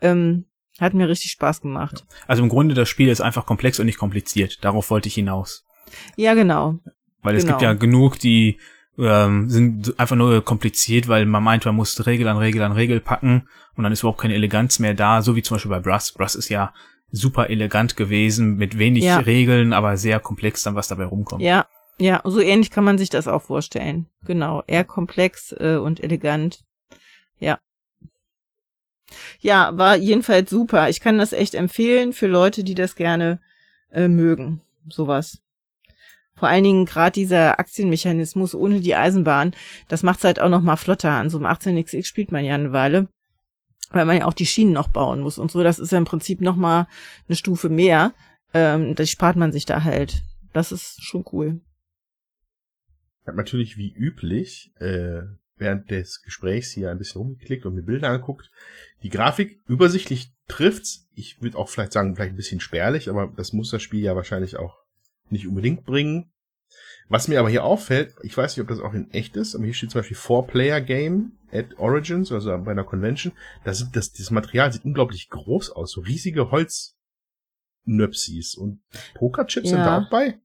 Ähm, 0.00 0.46
hat 0.80 0.94
mir 0.94 1.08
richtig 1.08 1.30
Spaß 1.32 1.60
gemacht. 1.60 2.04
Also 2.26 2.42
im 2.42 2.48
Grunde 2.48 2.74
das 2.74 2.88
Spiel 2.88 3.08
ist 3.08 3.20
einfach 3.20 3.46
komplex 3.46 3.78
und 3.78 3.86
nicht 3.86 3.98
kompliziert. 3.98 4.64
Darauf 4.64 4.90
wollte 4.90 5.08
ich 5.08 5.14
hinaus. 5.14 5.64
Ja, 6.16 6.34
genau. 6.34 6.78
Weil 7.22 7.36
es 7.36 7.44
Genau. 7.44 7.54
gibt 7.54 7.62
ja 7.62 7.72
genug, 7.74 8.18
die 8.18 8.58
ähm, 8.98 9.48
sind 9.48 9.98
einfach 9.98 10.16
nur 10.16 10.44
kompliziert, 10.44 11.08
weil 11.08 11.24
man 11.26 11.42
meint, 11.42 11.64
man 11.64 11.74
muss 11.76 12.06
Regel 12.06 12.28
an 12.28 12.36
Regel 12.36 12.62
an 12.62 12.72
Regel 12.72 13.00
packen 13.00 13.48
und 13.76 13.84
dann 13.84 13.92
ist 13.92 14.00
überhaupt 14.00 14.20
keine 14.20 14.34
Eleganz 14.34 14.78
mehr 14.78 14.94
da, 14.94 15.22
so 15.22 15.36
wie 15.36 15.42
zum 15.42 15.54
Beispiel 15.54 15.70
bei 15.70 15.80
Brass. 15.80 16.12
Brass 16.12 16.34
ist 16.34 16.48
ja 16.50 16.74
super 17.10 17.50
elegant 17.50 17.96
gewesen, 17.96 18.56
mit 18.56 18.78
wenig 18.78 19.04
Ja. 19.04 19.18
Regeln, 19.18 19.72
aber 19.72 19.96
sehr 19.96 20.20
komplex 20.20 20.62
dann, 20.62 20.74
was 20.74 20.88
dabei 20.88 21.04
rumkommt. 21.04 21.42
Ja, 21.42 21.66
ja, 21.98 22.20
so 22.24 22.40
ähnlich 22.40 22.70
kann 22.70 22.84
man 22.84 22.98
sich 22.98 23.10
das 23.10 23.26
auch 23.28 23.42
vorstellen. 23.42 24.06
Genau, 24.24 24.62
eher 24.66 24.84
komplex 24.84 25.52
äh, 25.58 25.76
und 25.76 26.02
elegant. 26.02 26.62
Ja. 27.38 27.58
Ja, 29.40 29.76
war 29.76 29.96
jedenfalls 29.96 30.50
super. 30.50 30.88
Ich 30.88 31.00
kann 31.00 31.18
das 31.18 31.32
echt 31.32 31.54
empfehlen 31.54 32.12
für 32.12 32.26
Leute, 32.26 32.64
die 32.64 32.74
das 32.74 32.94
gerne 32.96 33.40
äh, 33.92 34.08
mögen. 34.08 34.60
Sowas. 34.88 35.38
Vor 36.40 36.48
allen 36.48 36.64
Dingen 36.64 36.86
gerade 36.86 37.12
dieser 37.12 37.60
Aktienmechanismus 37.60 38.54
ohne 38.54 38.80
die 38.80 38.94
Eisenbahn, 38.94 39.52
das 39.88 40.02
macht's 40.02 40.24
halt 40.24 40.40
auch 40.40 40.48
noch 40.48 40.62
mal 40.62 40.76
flotter. 40.76 41.10
An 41.10 41.28
so 41.28 41.36
einem 41.36 41.46
18xx 41.46 42.06
spielt 42.06 42.32
man 42.32 42.46
ja 42.46 42.54
eine 42.54 42.72
Weile, 42.72 43.08
weil 43.90 44.06
man 44.06 44.16
ja 44.16 44.24
auch 44.24 44.32
die 44.32 44.46
Schienen 44.46 44.72
noch 44.72 44.88
bauen 44.88 45.20
muss 45.20 45.36
und 45.36 45.50
so. 45.50 45.62
Das 45.62 45.78
ist 45.78 45.92
ja 45.92 45.98
im 45.98 46.06
Prinzip 46.06 46.40
noch 46.40 46.56
mal 46.56 46.88
eine 47.28 47.36
Stufe 47.36 47.68
mehr. 47.68 48.14
Ähm, 48.54 48.94
das 48.94 49.10
spart 49.10 49.36
man 49.36 49.52
sich 49.52 49.66
da 49.66 49.84
halt. 49.84 50.22
Das 50.54 50.72
ist 50.72 51.04
schon 51.04 51.26
cool. 51.30 51.60
Ich 53.20 53.28
habe 53.28 53.36
natürlich 53.36 53.76
wie 53.76 53.92
üblich 53.92 54.72
äh, 54.78 55.20
während 55.58 55.90
des 55.90 56.22
Gesprächs 56.22 56.70
hier 56.70 56.90
ein 56.90 56.96
bisschen 56.96 57.20
rumgeklickt 57.20 57.66
und 57.66 57.74
mir 57.74 57.82
Bilder 57.82 58.08
angeguckt. 58.08 58.50
Die 59.02 59.10
Grafik 59.10 59.60
übersichtlich 59.68 60.32
trifft's. 60.48 61.06
Ich 61.14 61.42
würde 61.42 61.58
auch 61.58 61.68
vielleicht 61.68 61.92
sagen, 61.92 62.16
vielleicht 62.16 62.32
ein 62.32 62.36
bisschen 62.36 62.60
spärlich, 62.60 63.10
aber 63.10 63.30
das 63.36 63.52
muss 63.52 63.70
das 63.70 63.82
Spiel 63.82 64.00
ja 64.00 64.16
wahrscheinlich 64.16 64.56
auch 64.56 64.79
nicht 65.30 65.46
unbedingt 65.46 65.84
bringen. 65.84 66.32
Was 67.08 67.26
mir 67.26 67.40
aber 67.40 67.50
hier 67.50 67.64
auffällt, 67.64 68.14
ich 68.22 68.36
weiß 68.36 68.56
nicht, 68.56 68.62
ob 68.62 68.68
das 68.68 68.78
auch 68.80 68.94
in 68.94 69.10
echt 69.10 69.34
ist, 69.36 69.56
aber 69.56 69.64
hier 69.64 69.74
steht 69.74 69.90
zum 69.90 69.98
Beispiel 70.00 70.16
Four-Player-Game 70.16 71.32
at 71.52 71.76
Origins, 71.78 72.30
also 72.30 72.56
bei 72.58 72.70
einer 72.70 72.84
Convention. 72.84 73.32
Da 73.64 73.74
sieht 73.74 73.96
das, 73.96 74.12
das 74.12 74.30
Material 74.30 74.72
sieht 74.72 74.84
unglaublich 74.84 75.28
groß 75.28 75.70
aus, 75.70 75.90
so 75.90 76.02
riesige 76.02 76.52
Holznöpsis 76.52 78.54
und 78.54 78.80
Pokerchips 79.14 79.70
sind 79.70 79.80
Ja. 79.80 79.84
da 79.84 79.98
auch 80.04 80.10
bei. 80.10 80.38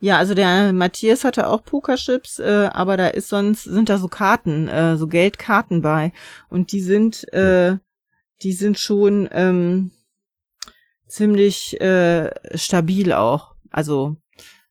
Ja, 0.00 0.18
also 0.18 0.34
der 0.34 0.72
Matthias 0.72 1.24
hatte 1.24 1.48
auch 1.48 1.64
Pokerchips, 1.64 2.38
äh, 2.38 2.68
aber 2.72 2.96
da 2.96 3.08
ist 3.08 3.28
sonst 3.28 3.64
sind 3.64 3.88
da 3.88 3.98
so 3.98 4.08
Karten, 4.08 4.68
äh, 4.68 4.96
so 4.96 5.06
Geldkarten 5.06 5.80
bei 5.80 6.12
und 6.50 6.72
die 6.72 6.80
sind 6.80 7.32
äh, 7.32 7.78
die 8.42 8.52
sind 8.52 8.78
schon 8.78 9.28
ähm, 9.32 9.92
ziemlich 11.06 11.80
äh, 11.80 12.30
stabil 12.58 13.12
auch. 13.12 13.53
Also 13.74 14.16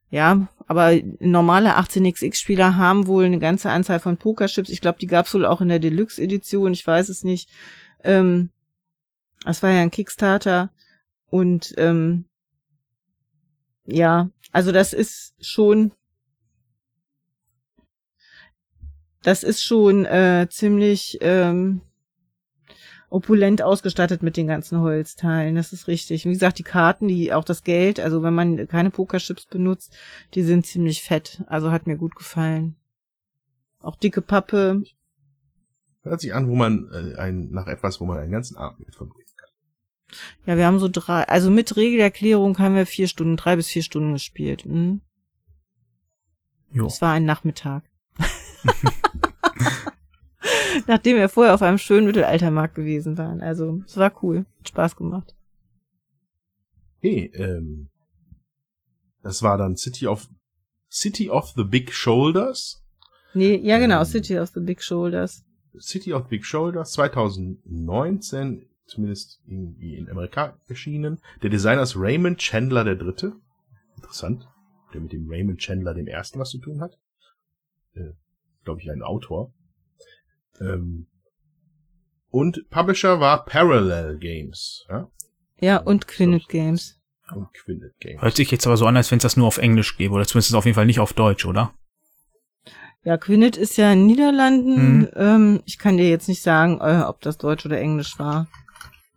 ja, 0.09 0.47
aber 0.65 0.93
normale 1.19 1.77
18xx-Spieler 1.77 2.77
haben 2.77 3.05
wohl 3.05 3.25
eine 3.25 3.39
ganze 3.39 3.69
Anzahl 3.69 3.99
von 3.99 4.15
Pokerchips. 4.15 4.69
Ich 4.69 4.79
glaube, 4.79 4.97
die 4.97 5.07
gab's 5.07 5.33
wohl 5.33 5.45
auch 5.45 5.59
in 5.59 5.67
der 5.67 5.79
Deluxe-Edition. 5.79 6.71
Ich 6.71 6.87
weiß 6.87 7.09
es 7.09 7.25
nicht. 7.25 7.49
Ähm, 8.01 8.49
das 9.43 9.61
war 9.61 9.71
ja 9.71 9.81
ein 9.81 9.91
Kickstarter 9.91 10.71
und 11.25 11.73
ähm, 11.77 12.25
ja, 13.85 14.29
also 14.53 14.71
das 14.71 14.93
ist 14.93 15.33
schon, 15.41 15.91
das 19.21 19.43
ist 19.43 19.65
schon 19.65 20.05
äh, 20.05 20.47
ziemlich 20.49 21.17
ähm, 21.19 21.81
opulent 23.13 23.61
ausgestattet 23.61 24.23
mit 24.23 24.37
den 24.37 24.47
ganzen 24.47 24.79
Holzteilen. 24.79 25.55
Das 25.55 25.71
ist 25.71 25.87
richtig. 25.87 26.25
Wie 26.25 26.33
gesagt, 26.33 26.57
die 26.57 26.63
Karten, 26.63 27.07
die 27.07 27.31
auch 27.31 27.43
das 27.43 27.63
Geld, 27.63 27.99
also 27.99 28.23
wenn 28.23 28.33
man 28.33 28.67
keine 28.67 28.89
Pokerchips 28.89 29.45
benutzt, 29.45 29.95
die 30.33 30.41
sind 30.41 30.65
ziemlich 30.65 31.03
fett. 31.03 31.43
Also 31.45 31.71
hat 31.71 31.85
mir 31.85 31.95
gut 31.95 32.15
gefallen. 32.15 32.75
Auch 33.79 33.95
dicke 33.95 34.21
Pappe. 34.21 34.83
Hört 36.01 36.21
sich 36.21 36.33
an, 36.33 36.49
wo 36.49 36.55
man 36.55 36.89
äh, 36.91 37.19
ein, 37.19 37.51
nach 37.51 37.67
etwas, 37.67 38.01
wo 38.01 38.05
man 38.05 38.17
einen 38.17 38.31
ganzen 38.31 38.57
Abend 38.57 38.79
mit 38.79 38.95
verbringen 38.95 39.27
kann. 39.37 39.49
Ja, 40.45 40.57
wir 40.57 40.65
haben 40.65 40.79
so 40.79 40.89
drei, 40.89 41.23
also 41.23 41.51
mit 41.51 41.77
Regelerklärung 41.77 42.57
haben 42.57 42.75
wir 42.75 42.85
vier 42.85 43.07
Stunden, 43.07 43.37
drei 43.37 43.55
bis 43.55 43.67
vier 43.67 43.83
Stunden 43.83 44.13
gespielt. 44.13 44.63
Hm? 44.63 45.01
Jo. 46.71 46.87
Es 46.87 47.01
war 47.01 47.13
ein 47.13 47.25
Nachmittag. 47.25 47.83
Nachdem 50.87 51.17
wir 51.17 51.29
vorher 51.29 51.53
auf 51.53 51.61
einem 51.61 51.77
schönen 51.77 52.07
Mittelaltermarkt 52.07 52.75
gewesen 52.75 53.17
waren. 53.17 53.41
Also, 53.41 53.81
es 53.85 53.97
war 53.97 54.23
cool. 54.23 54.45
Hat 54.59 54.69
Spaß 54.69 54.95
gemacht. 54.95 55.35
Hey, 56.99 57.31
ähm, 57.35 57.89
das 59.21 59.43
war 59.43 59.57
dann 59.57 59.75
City 59.75 60.07
of 60.07 60.29
City 60.89 61.29
of 61.29 61.53
the 61.55 61.63
Big 61.63 61.91
Shoulders. 61.91 62.83
Nee, 63.33 63.55
ja 63.57 63.79
genau, 63.79 63.99
Ähm. 63.99 64.05
City 64.05 64.37
of 64.37 64.49
the 64.49 64.59
Big 64.59 64.81
Shoulders. 64.81 65.43
City 65.79 66.13
of 66.13 66.23
the 66.23 66.29
Big 66.29 66.45
Shoulders 66.45 66.91
2019, 66.91 68.69
zumindest 68.85 69.41
irgendwie 69.47 69.95
in 69.95 70.07
Amerika 70.09 70.57
erschienen. 70.67 71.19
Der 71.41 71.49
Designer 71.49 71.81
ist 71.81 71.95
Raymond 71.97 72.37
Chandler 72.37 72.83
der 72.83 72.95
Dritte. 72.95 73.33
Interessant. 73.95 74.47
Der 74.93 75.01
mit 75.01 75.11
dem 75.11 75.27
Raymond 75.27 75.59
Chandler 75.59 75.95
dem 75.95 76.07
Ersten 76.07 76.39
was 76.39 76.51
zu 76.51 76.59
tun 76.59 76.79
hat. 76.79 76.97
Äh, 77.95 78.11
Glaube 78.63 78.81
ich, 78.81 78.91
ein 78.91 79.01
Autor. 79.01 79.51
Ähm, 80.59 81.07
und 82.29 82.67
Publisher 82.69 83.19
war 83.19 83.45
Parallel 83.45 84.17
Games. 84.17 84.85
Ja, 84.89 85.07
Ja, 85.59 85.77
und 85.77 86.07
Quinnet 86.07 86.47
Games. 86.49 86.99
und 87.33 87.53
Quintet 87.53 87.97
Games. 87.99 88.21
Hört 88.21 88.35
sich 88.35 88.49
jetzt 88.51 88.65
aber 88.65 88.77
so 88.77 88.85
an, 88.87 88.97
als 88.97 89.11
wenn 89.11 89.17
es 89.17 89.23
das 89.23 89.37
nur 89.37 89.47
auf 89.47 89.57
Englisch 89.57 89.97
gäbe, 89.97 90.13
oder 90.13 90.25
zumindest 90.25 90.55
auf 90.55 90.65
jeden 90.65 90.75
Fall 90.75 90.85
nicht 90.85 90.99
auf 90.99 91.13
Deutsch, 91.13 91.45
oder? 91.45 91.73
Ja, 93.03 93.17
Quinnet 93.17 93.57
ist 93.57 93.77
ja 93.77 93.91
in 93.91 94.05
Niederlanden. 94.05 94.99
Mhm. 94.99 95.09
Ähm, 95.15 95.61
ich 95.65 95.77
kann 95.77 95.97
dir 95.97 96.09
jetzt 96.09 96.27
nicht 96.29 96.41
sagen, 96.41 96.79
äh, 96.81 97.03
ob 97.05 97.19
das 97.21 97.37
Deutsch 97.37 97.65
oder 97.65 97.77
Englisch 97.79 98.17
war. 98.17 98.47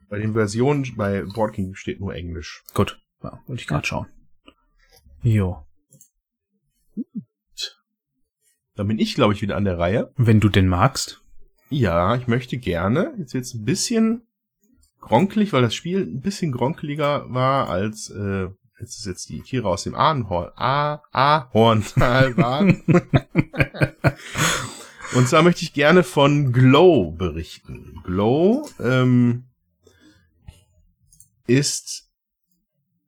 Bei 0.09 0.19
den 0.19 0.33
Versionen 0.35 0.87
bei 0.97 1.23
Board 1.23 1.55
King 1.55 1.75
steht 1.75 2.01
nur 2.01 2.15
Englisch. 2.15 2.63
Gut, 2.75 3.01
ja, 3.23 3.41
wollte 3.47 3.63
ich 3.63 3.69
gerade 3.69 3.87
schauen. 3.87 4.07
Jo. 5.23 5.65
Dann 8.75 8.89
bin 8.89 8.99
ich, 8.99 9.15
glaube 9.15 9.33
ich, 9.35 9.43
wieder 9.43 9.57
an 9.57 9.65
der 9.65 9.79
Reihe. 9.79 10.13
Wenn 10.17 10.41
du 10.41 10.49
denn 10.49 10.69
magst. 10.69 11.23
Ja, 11.69 12.15
ich 12.17 12.27
möchte 12.27 12.59
gerne. 12.59 13.15
Jetzt 13.19 13.33
jetzt 13.33 13.55
ein 13.55 13.65
bisschen 13.65 14.23
gronkelig, 15.01 15.53
weil 15.53 15.63
das 15.63 15.75
Spiel 15.75 16.03
ein 16.03 16.21
bisschen 16.21 16.53
gronkeliger 16.53 17.33
war 17.33 17.69
als 17.69 18.11
äh, 18.11 18.49
als 18.79 18.99
es 18.99 19.05
jetzt 19.07 19.29
die 19.31 19.41
Tiere 19.41 19.69
aus 19.69 19.85
dem 19.85 19.95
Ahorn, 19.95 20.53
ah, 20.57 21.03
Ahorntal 21.11 22.37
waren. 22.37 22.83
Und 25.15 25.29
zwar 25.29 25.43
möchte 25.43 25.63
ich 25.63 25.73
gerne 25.73 26.03
von 26.03 26.53
Glow 26.53 27.13
berichten. 27.13 28.03
Glow 28.05 28.69
ähm, 28.81 29.45
ist 31.47 32.11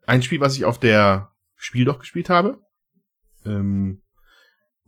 ein 0.07 0.23
Spiel, 0.23 0.41
was 0.41 0.57
ich 0.57 0.65
auf 0.65 0.81
der 0.81 1.33
Spieldoch 1.57 1.99
gespielt 1.99 2.31
habe. 2.31 2.63
Ähm, 3.45 4.01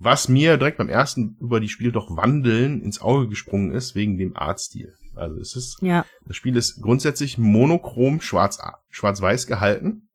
was 0.01 0.29
mir 0.29 0.57
direkt 0.57 0.79
beim 0.79 0.89
ersten 0.89 1.37
über 1.41 1.61
die 1.61 1.69
Spieldoch 1.69 2.17
wandeln 2.17 2.83
ins 2.83 3.01
Auge 3.01 3.29
gesprungen 3.29 3.71
ist, 3.71 3.95
wegen 3.95 4.17
dem 4.17 4.37
Artstil. 4.37 4.95
Also 5.15 5.39
es 5.39 5.55
ist, 5.55 5.79
Ja, 5.83 6.07
das 6.27 6.37
Spiel 6.37 6.57
ist 6.57 6.81
grundsätzlich 6.81 7.37
monochrom 7.37 8.21
schwarz, 8.23 8.59
schwarz-weiß 8.89 9.47
gehalten. 9.47 10.09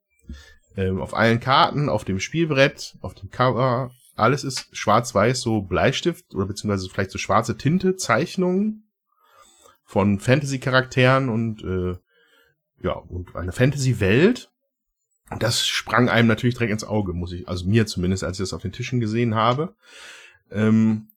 Ähm, 0.75 0.99
auf 0.99 1.13
allen 1.13 1.39
Karten, 1.39 1.87
auf 1.87 2.03
dem 2.03 2.19
Spielbrett, 2.19 2.97
auf 3.01 3.13
dem 3.13 3.29
Cover, 3.29 3.91
alles 4.15 4.43
ist 4.43 4.75
schwarz-weiß, 4.75 5.39
so 5.41 5.61
Bleistift 5.61 6.33
oder 6.33 6.47
beziehungsweise 6.47 6.89
vielleicht 6.89 7.11
so 7.11 7.19
schwarze 7.19 7.55
Tinte, 7.55 7.95
Zeichnungen 7.95 8.89
von 9.83 10.19
Fantasy-Charakteren 10.19 11.29
und 11.29 11.63
äh, 11.63 11.97
ja, 12.83 12.93
und 12.93 13.35
eine 13.35 13.51
Fantasy-Welt. 13.51 14.51
Das 15.39 15.65
sprang 15.65 16.07
einem 16.07 16.27
natürlich 16.27 16.55
direkt 16.55 16.71
ins 16.71 16.83
Auge, 16.83 17.13
muss 17.13 17.31
ich, 17.31 17.47
also 17.47 17.67
mir 17.67 17.87
zumindest, 17.87 18.23
als 18.23 18.37
ich 18.37 18.43
das 18.43 18.53
auf 18.53 18.61
den 18.61 18.71
Tischen 18.71 18.99
gesehen 18.99 19.35
habe. 19.35 19.75
Ähm, 20.51 21.09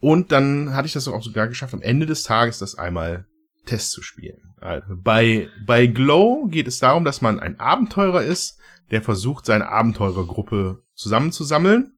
und 0.00 0.32
dann 0.32 0.74
hatte 0.74 0.86
ich 0.86 0.94
das 0.94 1.06
auch 1.06 1.22
sogar 1.22 1.46
geschafft, 1.46 1.74
am 1.74 1.82
Ende 1.82 2.06
des 2.06 2.22
Tages 2.22 2.58
das 2.58 2.74
einmal 2.74 3.26
Test 3.66 3.92
zu 3.92 4.02
spielen. 4.02 4.54
Also 4.60 4.96
bei, 4.96 5.48
bei 5.64 5.86
Glow 5.86 6.46
geht 6.48 6.66
es 6.66 6.78
darum, 6.78 7.04
dass 7.04 7.20
man 7.20 7.38
ein 7.38 7.60
Abenteurer 7.60 8.22
ist, 8.22 8.58
der 8.90 9.02
versucht, 9.02 9.46
seine 9.46 9.68
Abenteurergruppe 9.68 10.82
zusammenzusammeln, 10.94 11.96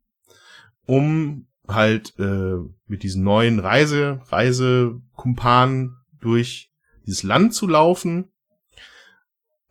um 0.85 1.47
halt 1.67 2.15
äh, 2.19 2.57
mit 2.87 3.03
diesen 3.03 3.23
neuen 3.23 3.59
Reise, 3.59 4.21
Reisekumpanen 4.27 5.97
durch 6.21 6.71
dieses 7.07 7.23
Land 7.23 7.55
zu 7.55 7.67
laufen. 7.67 8.31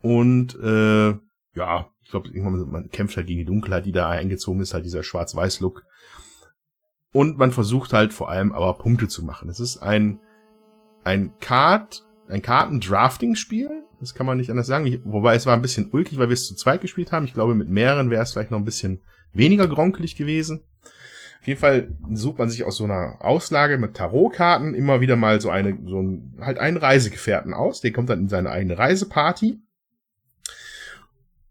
Und 0.00 0.56
äh, 0.56 1.14
ja, 1.54 1.90
ich 2.02 2.10
glaube, 2.10 2.28
irgendwann 2.28 2.70
man 2.70 2.90
kämpft 2.90 3.16
halt 3.16 3.26
gegen 3.26 3.40
die 3.40 3.44
Dunkelheit, 3.44 3.86
die 3.86 3.92
da 3.92 4.08
eingezogen 4.08 4.60
ist, 4.60 4.74
halt 4.74 4.84
dieser 4.84 5.02
Schwarz-Weiß-Look. 5.02 5.84
Und 7.12 7.36
man 7.36 7.52
versucht 7.52 7.92
halt 7.92 8.12
vor 8.12 8.30
allem 8.30 8.52
aber 8.52 8.74
Punkte 8.78 9.08
zu 9.08 9.22
machen. 9.22 9.48
Es 9.48 9.60
ist 9.60 9.78
ein 9.78 10.18
ein 11.04 11.32
Card, 11.40 12.04
ein 12.28 12.42
Karten-Drafting-Spiel. 12.42 13.84
Das 14.00 14.14
kann 14.14 14.26
man 14.26 14.38
nicht 14.38 14.50
anders 14.50 14.66
sagen. 14.66 14.86
Ich, 14.86 15.00
wobei 15.04 15.34
es 15.34 15.46
war 15.46 15.54
ein 15.54 15.62
bisschen 15.62 15.90
ulkig, 15.90 16.18
weil 16.18 16.28
wir 16.28 16.34
es 16.34 16.46
zu 16.46 16.54
zweit 16.54 16.80
gespielt 16.80 17.12
haben. 17.12 17.24
Ich 17.24 17.34
glaube, 17.34 17.54
mit 17.54 17.68
mehreren 17.68 18.10
wäre 18.10 18.22
es 18.22 18.32
vielleicht 18.32 18.50
noch 18.50 18.58
ein 18.58 18.64
bisschen 18.64 19.00
weniger 19.32 19.66
gronkelig 19.68 20.16
gewesen. 20.16 20.64
Auf 21.40 21.48
jeden 21.48 21.60
Fall 21.60 21.96
sucht 22.12 22.38
man 22.38 22.48
sich 22.48 22.64
aus 22.64 22.76
so 22.76 22.84
einer 22.84 23.16
Auslage 23.20 23.78
mit 23.78 23.94
Tarotkarten 23.94 24.74
immer 24.74 25.00
wieder 25.00 25.16
mal 25.16 25.40
so 25.40 25.50
eine, 25.50 25.76
so 25.84 26.00
ein, 26.00 26.36
halt 26.40 26.58
einen 26.58 26.76
Reisegefährten 26.76 27.52
aus. 27.52 27.80
Der 27.80 27.92
kommt 27.92 28.10
dann 28.10 28.20
in 28.20 28.28
seine 28.28 28.50
eigene 28.50 28.78
Reiseparty. 28.78 29.60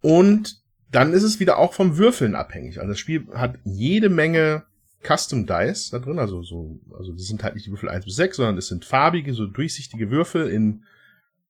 Und 0.02 0.62
dann 0.92 1.14
ist 1.14 1.24
es 1.24 1.40
wieder 1.40 1.58
auch 1.58 1.74
vom 1.74 1.98
Würfeln 1.98 2.36
abhängig. 2.36 2.80
Also 2.80 2.90
das 2.90 3.00
Spiel 3.00 3.28
hat 3.34 3.60
jede 3.64 4.10
Menge 4.10 4.64
Custom 5.04 5.48
Dice 5.48 5.90
da 5.90 6.00
drin, 6.00 6.20
also 6.20 6.44
so, 6.44 6.80
also 6.96 7.12
das 7.14 7.26
sind 7.26 7.44
halt 7.44 7.56
nicht 7.56 7.66
die 7.66 7.72
Würfel 7.72 7.90
1 7.90 8.06
bis 8.06 8.16
6, 8.16 8.38
sondern 8.38 8.58
es 8.58 8.68
sind 8.68 8.86
farbige, 8.86 9.34
so 9.34 9.48
durchsichtige 9.48 10.12
Würfel 10.12 10.48
in, 10.48 10.84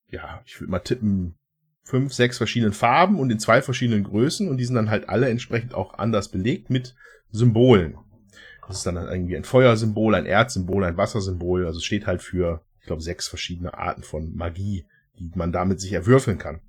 ja, 0.07 0.41
ich 0.45 0.59
würde 0.59 0.71
mal 0.71 0.79
tippen, 0.79 1.35
fünf, 1.83 2.13
sechs 2.13 2.37
verschiedenen 2.37 2.73
Farben 2.73 3.19
und 3.19 3.31
in 3.31 3.39
zwei 3.39 3.61
verschiedenen 3.61 4.03
Größen 4.03 4.47
und 4.47 4.57
die 4.57 4.65
sind 4.65 4.75
dann 4.75 4.89
halt 4.89 5.09
alle 5.09 5.29
entsprechend 5.29 5.73
auch 5.73 5.95
anders 5.95 6.29
belegt 6.29 6.69
mit 6.69 6.95
Symbolen. 7.31 7.97
Das 8.67 8.77
ist 8.77 8.85
dann 8.85 8.97
halt 8.97 9.11
irgendwie 9.11 9.35
ein 9.35 9.43
Feuersymbol, 9.43 10.15
ein 10.15 10.25
Erdsymbol, 10.25 10.85
ein 10.85 10.95
Wassersymbol, 10.95 11.65
also 11.65 11.79
es 11.79 11.83
steht 11.83 12.07
halt 12.07 12.21
für, 12.21 12.63
ich 12.79 12.85
glaube, 12.85 13.01
sechs 13.01 13.27
verschiedene 13.27 13.73
Arten 13.73 14.03
von 14.03 14.33
Magie, 14.35 14.85
die 15.19 15.31
man 15.35 15.51
damit 15.51 15.81
sich 15.81 15.91
erwürfeln 15.91 16.37
kann. 16.37 16.61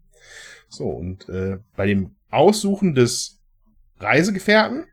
So, 0.72 0.88
und 0.88 1.28
äh, 1.28 1.58
bei 1.76 1.86
dem 1.86 2.16
Aussuchen 2.30 2.94
des 2.94 3.42
Reisegefährten 3.98 4.86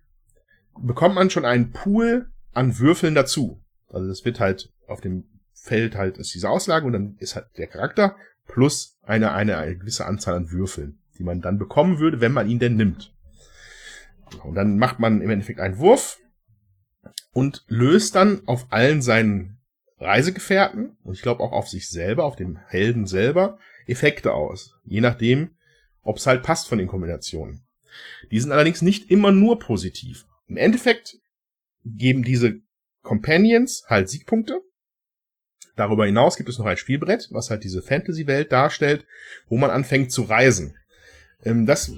bekommt 0.81 1.15
man 1.15 1.29
schon 1.29 1.45
einen 1.45 1.71
Pool 1.71 2.29
an 2.53 2.79
Würfeln 2.79 3.15
dazu. 3.15 3.63
Also 3.87 4.07
das 4.07 4.25
wird 4.25 4.39
halt 4.39 4.73
auf 4.87 4.99
dem 4.99 5.25
Feld 5.53 5.95
halt 5.95 6.17
ist 6.17 6.33
diese 6.33 6.49
Auslage 6.49 6.85
und 6.85 6.93
dann 6.93 7.15
ist 7.19 7.35
halt 7.35 7.47
der 7.57 7.67
Charakter 7.67 8.15
plus 8.45 8.97
eine, 9.03 9.31
eine, 9.31 9.57
eine 9.57 9.77
gewisse 9.77 10.05
Anzahl 10.05 10.35
an 10.35 10.51
Würfeln, 10.51 10.99
die 11.17 11.23
man 11.23 11.41
dann 11.41 11.57
bekommen 11.57 11.99
würde, 11.99 12.21
wenn 12.21 12.33
man 12.33 12.49
ihn 12.49 12.59
denn 12.59 12.75
nimmt. 12.75 13.13
Und 14.43 14.55
dann 14.55 14.77
macht 14.77 14.99
man 14.99 15.21
im 15.21 15.29
Endeffekt 15.29 15.59
einen 15.59 15.77
Wurf 15.77 16.19
und 17.31 17.63
löst 17.67 18.15
dann 18.15 18.41
auf 18.47 18.67
allen 18.69 19.01
seinen 19.01 19.59
Reisegefährten 19.97 20.97
und 21.03 21.13
ich 21.13 21.21
glaube 21.21 21.41
auch 21.41 21.51
auf 21.51 21.69
sich 21.69 21.89
selber, 21.89 22.25
auf 22.25 22.35
dem 22.35 22.57
Helden 22.67 23.05
selber, 23.05 23.59
Effekte 23.85 24.33
aus. 24.33 24.75
Je 24.83 25.01
nachdem, 25.01 25.51
ob 26.09 26.17
es 26.17 26.25
halt 26.25 26.41
passt 26.41 26.67
von 26.67 26.79
den 26.79 26.87
Kombinationen. 26.87 27.61
Die 28.31 28.39
sind 28.39 28.51
allerdings 28.51 28.81
nicht 28.81 29.11
immer 29.11 29.31
nur 29.31 29.59
positiv. 29.59 30.25
Im 30.47 30.57
Endeffekt 30.57 31.19
geben 31.85 32.23
diese 32.23 32.61
Companions 33.03 33.83
halt 33.87 34.09
Siegpunkte. 34.09 34.59
Darüber 35.75 36.07
hinaus 36.07 36.35
gibt 36.35 36.49
es 36.49 36.57
noch 36.57 36.65
ein 36.65 36.77
Spielbrett, 36.77 37.27
was 37.29 37.51
halt 37.51 37.63
diese 37.63 37.83
Fantasy-Welt 37.83 38.51
darstellt, 38.51 39.05
wo 39.49 39.57
man 39.57 39.69
anfängt 39.69 40.11
zu 40.11 40.23
reisen. 40.23 40.75
Ähm, 41.43 41.67
das 41.67 41.93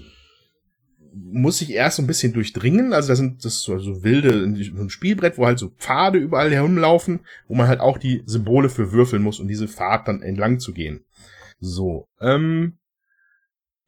muss 1.14 1.60
sich 1.60 1.72
erst 1.72 1.96
so 1.96 2.04
ein 2.04 2.08
bisschen 2.08 2.34
durchdringen. 2.34 2.92
Also 2.92 3.08
da 3.08 3.16
sind 3.16 3.46
das 3.46 3.62
so, 3.62 3.80
so 3.80 4.04
wilde, 4.04 4.42
so 4.76 4.82
ein 4.82 4.90
Spielbrett, 4.90 5.38
wo 5.38 5.46
halt 5.46 5.58
so 5.58 5.70
Pfade 5.70 6.20
überall 6.20 6.52
herumlaufen, 6.52 7.22
wo 7.48 7.56
man 7.56 7.70
halt 7.70 7.80
auch 7.80 7.98
die 7.98 8.24
Symbole 8.26 8.68
für 8.68 8.92
würfeln 8.92 9.24
muss, 9.24 9.40
um 9.40 9.48
diese 9.48 9.70
Pfad 9.70 10.10
dann 10.10 10.22
entlang 10.22 10.60
zu 10.60 10.74
gehen. 10.74 11.06
So, 11.62 12.10
ähm, 12.20 12.78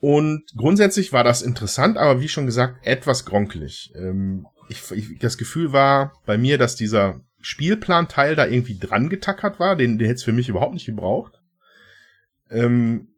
und 0.03 0.43
grundsätzlich 0.57 1.13
war 1.13 1.23
das 1.23 1.41
interessant, 1.41 1.97
aber 1.97 2.19
wie 2.19 2.27
schon 2.27 2.45
gesagt, 2.45 2.85
etwas 2.85 3.23
gronkelig. 3.23 3.93
Ähm, 3.95 4.45
ich, 4.67 4.91
ich, 4.91 5.17
das 5.19 5.37
Gefühl 5.37 5.71
war 5.71 6.11
bei 6.25 6.37
mir, 6.37 6.57
dass 6.57 6.75
dieser 6.75 7.21
Spielplanteil 7.39 8.35
da 8.35 8.45
irgendwie 8.45 8.77
dran 8.77 9.07
getackert 9.07 9.61
war. 9.61 9.77
Den, 9.77 9.97
den 9.97 10.07
hätte 10.07 10.17
es 10.17 10.23
für 10.23 10.33
mich 10.33 10.49
überhaupt 10.49 10.73
nicht 10.73 10.87
gebraucht. 10.87 11.39
Ähm, 12.49 13.13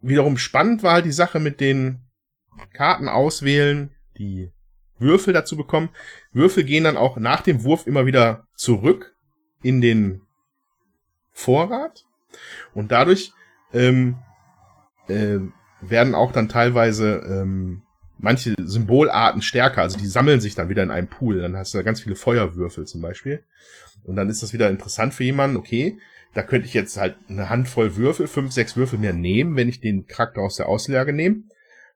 wiederum 0.00 0.38
spannend 0.38 0.84
war 0.84 0.92
halt 0.92 1.06
die 1.06 1.10
Sache 1.10 1.40
mit 1.40 1.58
den 1.58 2.04
Karten 2.72 3.08
auswählen, 3.08 3.90
die 4.16 4.52
Würfel 5.00 5.32
dazu 5.32 5.56
bekommen. 5.56 5.88
Würfel 6.30 6.62
gehen 6.62 6.84
dann 6.84 6.96
auch 6.96 7.16
nach 7.16 7.40
dem 7.40 7.64
Wurf 7.64 7.88
immer 7.88 8.06
wieder 8.06 8.46
zurück 8.54 9.16
in 9.60 9.80
den 9.80 10.22
Vorrat. 11.32 12.04
Und 12.74 12.92
dadurch 12.92 13.32
ähm, 13.72 14.18
äh, 15.08 15.40
werden 15.90 16.14
auch 16.14 16.32
dann 16.32 16.48
teilweise 16.48 17.22
ähm, 17.26 17.82
manche 18.18 18.54
Symbolarten 18.58 19.42
stärker, 19.42 19.82
also 19.82 19.98
die 19.98 20.06
sammeln 20.06 20.40
sich 20.40 20.54
dann 20.54 20.68
wieder 20.68 20.82
in 20.82 20.90
einem 20.90 21.08
Pool. 21.08 21.40
Dann 21.40 21.56
hast 21.56 21.74
du 21.74 21.78
da 21.78 21.82
ganz 21.82 22.00
viele 22.00 22.16
Feuerwürfel 22.16 22.86
zum 22.86 23.00
Beispiel. 23.00 23.42
Und 24.04 24.16
dann 24.16 24.28
ist 24.28 24.42
das 24.42 24.52
wieder 24.52 24.70
interessant 24.70 25.14
für 25.14 25.24
jemanden, 25.24 25.56
okay, 25.56 25.98
da 26.34 26.42
könnte 26.42 26.66
ich 26.66 26.74
jetzt 26.74 26.96
halt 26.96 27.16
eine 27.28 27.48
Handvoll 27.48 27.96
Würfel, 27.96 28.26
fünf, 28.26 28.52
sechs 28.52 28.76
Würfel 28.76 28.98
mehr 28.98 29.12
nehmen, 29.12 29.56
wenn 29.56 29.68
ich 29.68 29.80
den 29.80 30.06
Charakter 30.06 30.42
aus 30.42 30.56
der 30.56 30.68
Auslage 30.68 31.12
nehme. 31.12 31.44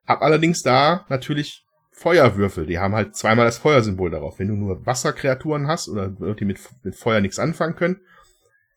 Hab 0.06 0.22
allerdings 0.22 0.62
da 0.62 1.04
natürlich 1.08 1.66
Feuerwürfel, 1.90 2.64
die 2.64 2.78
haben 2.78 2.94
halt 2.94 3.16
zweimal 3.16 3.44
das 3.44 3.58
Feuersymbol 3.58 4.10
darauf. 4.10 4.38
Wenn 4.38 4.48
du 4.48 4.54
nur 4.54 4.86
Wasserkreaturen 4.86 5.66
hast 5.66 5.88
oder 5.88 6.08
die 6.08 6.44
mit, 6.44 6.60
mit 6.84 6.94
Feuer 6.94 7.20
nichts 7.20 7.40
anfangen 7.40 7.74
können, 7.74 8.00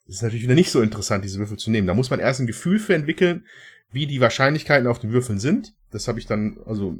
ist 0.07 0.15
es 0.15 0.21
natürlich 0.23 0.43
wieder 0.43 0.55
nicht 0.55 0.71
so 0.71 0.81
interessant, 0.81 1.23
diese 1.23 1.37
Würfel 1.37 1.57
zu 1.57 1.69
nehmen. 1.69 1.87
Da 1.87 1.93
muss 1.93 2.09
man 2.09 2.19
erst 2.19 2.39
ein 2.39 2.47
Gefühl 2.47 2.79
für 2.79 2.95
entwickeln, 2.95 3.45
wie 3.91 4.07
die 4.07 4.21
Wahrscheinlichkeiten 4.21 4.87
auf 4.87 4.99
den 4.99 5.11
Würfeln 5.11 5.39
sind. 5.39 5.73
Das 5.91 6.07
habe 6.07 6.19
ich 6.19 6.25
dann, 6.25 6.59
also 6.65 6.95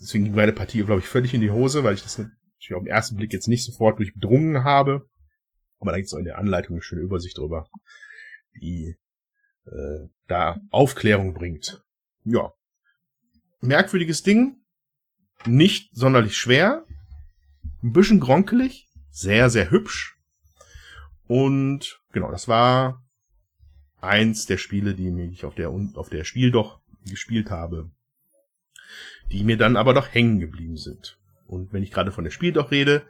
deswegen 0.00 0.24
ging 0.24 0.34
meine 0.34 0.52
Partie, 0.52 0.82
glaube 0.82 1.00
ich, 1.00 1.06
völlig 1.06 1.34
in 1.34 1.40
die 1.40 1.50
Hose, 1.50 1.84
weil 1.84 1.94
ich 1.94 2.02
das 2.02 2.18
natürlich 2.18 2.74
auf 2.74 2.82
den 2.82 2.92
ersten 2.92 3.16
Blick 3.16 3.32
jetzt 3.32 3.48
nicht 3.48 3.64
sofort 3.64 3.98
durchdrungen 3.98 4.64
habe. 4.64 5.08
Aber 5.78 5.92
da 5.92 5.96
gibt 5.96 6.06
es 6.06 6.14
auch 6.14 6.18
in 6.18 6.24
der 6.24 6.38
Anleitung 6.38 6.76
eine 6.76 6.82
schöne 6.82 7.02
Übersicht 7.02 7.38
drüber, 7.38 7.68
die 8.60 8.96
äh, 9.66 10.08
da 10.26 10.60
Aufklärung 10.70 11.34
bringt. 11.34 11.82
Ja. 12.24 12.52
Merkwürdiges 13.60 14.22
Ding. 14.22 14.56
Nicht 15.46 15.94
sonderlich 15.94 16.36
schwer. 16.36 16.84
Ein 17.82 17.92
bisschen 17.92 18.20
gronkelig. 18.20 18.88
Sehr, 19.10 19.50
sehr 19.50 19.70
hübsch. 19.70 20.16
Und 21.26 22.00
genau, 22.12 22.30
das 22.30 22.48
war 22.48 23.01
eins 24.02 24.46
der 24.46 24.58
Spiele, 24.58 24.94
die 24.94 25.08
ich 25.32 25.44
auf 25.44 25.54
der, 25.54 25.70
auf 25.70 26.08
der 26.10 26.24
Spiel 26.24 26.50
doch 26.50 26.80
gespielt 27.06 27.50
habe. 27.50 27.90
Die 29.30 29.44
mir 29.44 29.56
dann 29.56 29.76
aber 29.76 29.94
doch 29.94 30.12
hängen 30.12 30.40
geblieben 30.40 30.76
sind. 30.76 31.18
Und 31.46 31.72
wenn 31.72 31.82
ich 31.82 31.90
gerade 31.90 32.12
von 32.12 32.24
der 32.24 32.30
Spiel 32.30 32.52
doch 32.52 32.70
rede, 32.70 33.02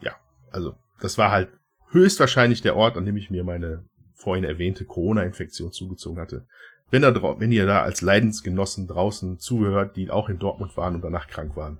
ja, 0.00 0.16
also 0.50 0.76
das 1.00 1.18
war 1.18 1.30
halt 1.30 1.50
höchstwahrscheinlich 1.90 2.62
der 2.62 2.76
Ort, 2.76 2.96
an 2.96 3.04
dem 3.04 3.16
ich 3.16 3.30
mir 3.30 3.44
meine 3.44 3.84
vorhin 4.14 4.44
erwähnte 4.44 4.84
Corona-Infektion 4.84 5.72
zugezogen 5.72 6.20
hatte. 6.20 6.46
Wenn, 6.90 7.02
da, 7.02 7.14
wenn 7.38 7.52
ihr 7.52 7.66
da 7.66 7.82
als 7.82 8.00
Leidensgenossen 8.00 8.86
draußen 8.86 9.38
zuhört, 9.38 9.96
die 9.96 10.10
auch 10.10 10.28
in 10.28 10.38
Dortmund 10.38 10.76
waren 10.76 10.96
und 10.96 11.02
danach 11.02 11.28
krank 11.28 11.56
waren, 11.56 11.78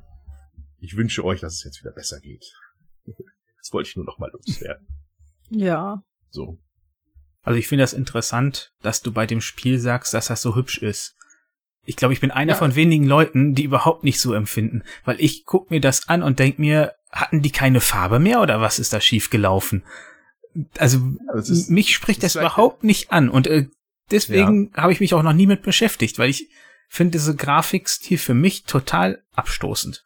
ich 0.79 0.97
wünsche 0.97 1.25
euch, 1.25 1.41
dass 1.41 1.55
es 1.55 1.65
jetzt 1.65 1.81
wieder 1.83 1.93
besser 1.93 2.21
geht. 2.21 2.53
Das 3.63 3.75
wollte 3.75 3.91
ich 3.91 3.97
nur 3.97 4.07
noch 4.07 4.19
mal 4.19 4.31
loswerden. 4.33 4.87
Ja. 5.51 6.03
So. 6.31 6.59
Also 7.43 7.59
ich 7.59 7.69
finde 7.69 7.83
das 7.83 7.93
interessant, 7.93 8.73
dass 8.83 9.03
du 9.03 9.13
bei 9.13 9.27
dem 9.27 9.41
Spiel 9.41 9.79
sagst, 9.79 10.15
dass 10.15 10.27
das 10.27 10.43
so 10.43 10.57
hübsch 10.57 10.79
ist. 10.79 11.17
Ich 11.85 11.97
glaube, 11.97 12.13
ich 12.13 12.21
bin 12.21 12.31
einer 12.31 12.53
ja. 12.53 12.59
von 12.59 12.75
wenigen 12.75 13.07
Leuten, 13.07 13.55
die 13.55 13.65
überhaupt 13.65 14.05
nicht 14.05 14.21
so 14.21 14.35
empfinden, 14.35 14.83
weil 15.05 15.17
ich 15.19 15.45
guck 15.47 15.71
mir 15.71 15.81
das 15.81 16.09
an 16.09 16.23
und 16.23 16.39
denk 16.39 16.59
mir, 16.59 16.95
hatten 17.11 17.43
die 17.43 17.51
keine 17.51 17.81
Farbe 17.81 18.19
mehr 18.19 18.41
oder 18.41 18.61
was 18.61 18.79
ist 18.79 18.93
da 18.93 19.01
schief 19.01 19.31
gelaufen? 19.31 19.83
Also 20.79 21.01
ist, 21.35 21.71
mich 21.71 21.95
spricht 21.95 22.23
das 22.23 22.37
überhaupt 22.37 22.85
nicht 22.85 23.13
an 23.13 23.29
und 23.29 23.47
äh, 23.47 23.69
deswegen 24.11 24.71
ja. 24.75 24.83
habe 24.83 24.93
ich 24.93 25.01
mich 25.01 25.15
auch 25.15 25.23
noch 25.23 25.33
nie 25.33 25.47
mit 25.47 25.63
beschäftigt, 25.63 26.19
weil 26.19 26.31
ich 26.31 26.49
finde 26.89 27.13
diese 27.13 27.35
Grafikstil 27.35 28.19
für 28.19 28.35
mich 28.35 28.65
total 28.65 29.23
abstoßend. 29.35 30.05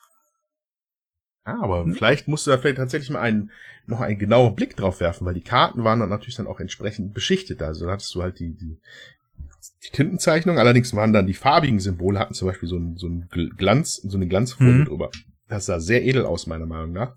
Ah, 1.45 1.59
aber 1.61 1.85
hm? 1.85 1.95
vielleicht 1.95 2.27
musst 2.27 2.47
du 2.47 2.51
da 2.51 2.59
vielleicht 2.59 2.79
tatsächlich 2.79 3.11
mal 3.11 3.21
einen, 3.21 3.51
noch 3.87 4.01
einen 4.01 4.19
genauen 4.19 4.55
Blick 4.55 4.77
drauf 4.77 5.01
werfen, 5.01 5.27
weil 5.27 5.35
die 5.35 5.43
Karten 5.43 5.85
waren 5.85 6.01
dann 6.01 6.09
natürlich 6.09 6.37
dann 6.37 6.47
auch 6.47 6.59
entsprechend 6.59 7.13
beschichtet. 7.13 7.63
Also 7.63 7.87
da 7.87 7.93
hattest 7.93 8.15
du 8.15 8.23
halt 8.23 8.39
die, 8.39 8.55
die, 8.55 8.79
die 9.85 9.91
Tintenzeichnung, 9.91 10.59
allerdings 10.59 10.95
waren 10.95 11.13
dann 11.13 11.27
die 11.27 11.35
farbigen 11.35 11.81
Symbole, 11.81 12.19
hatten 12.19 12.35
zum 12.35 12.49
Beispiel 12.49 12.69
so 12.69 12.79
ein, 12.79 12.97
so 12.97 13.09
ein 13.09 13.29
Glanz, 13.29 13.97
so 13.97 14.17
eine 14.17 14.27
Glanzfolie 14.27 14.73
mhm. 14.73 14.85
drüber. 14.87 15.11
Das 15.49 15.67
sah 15.67 15.81
sehr 15.81 16.05
edel 16.05 16.25
aus, 16.25 16.47
meiner 16.47 16.67
Meinung 16.67 16.93
nach. 16.93 17.15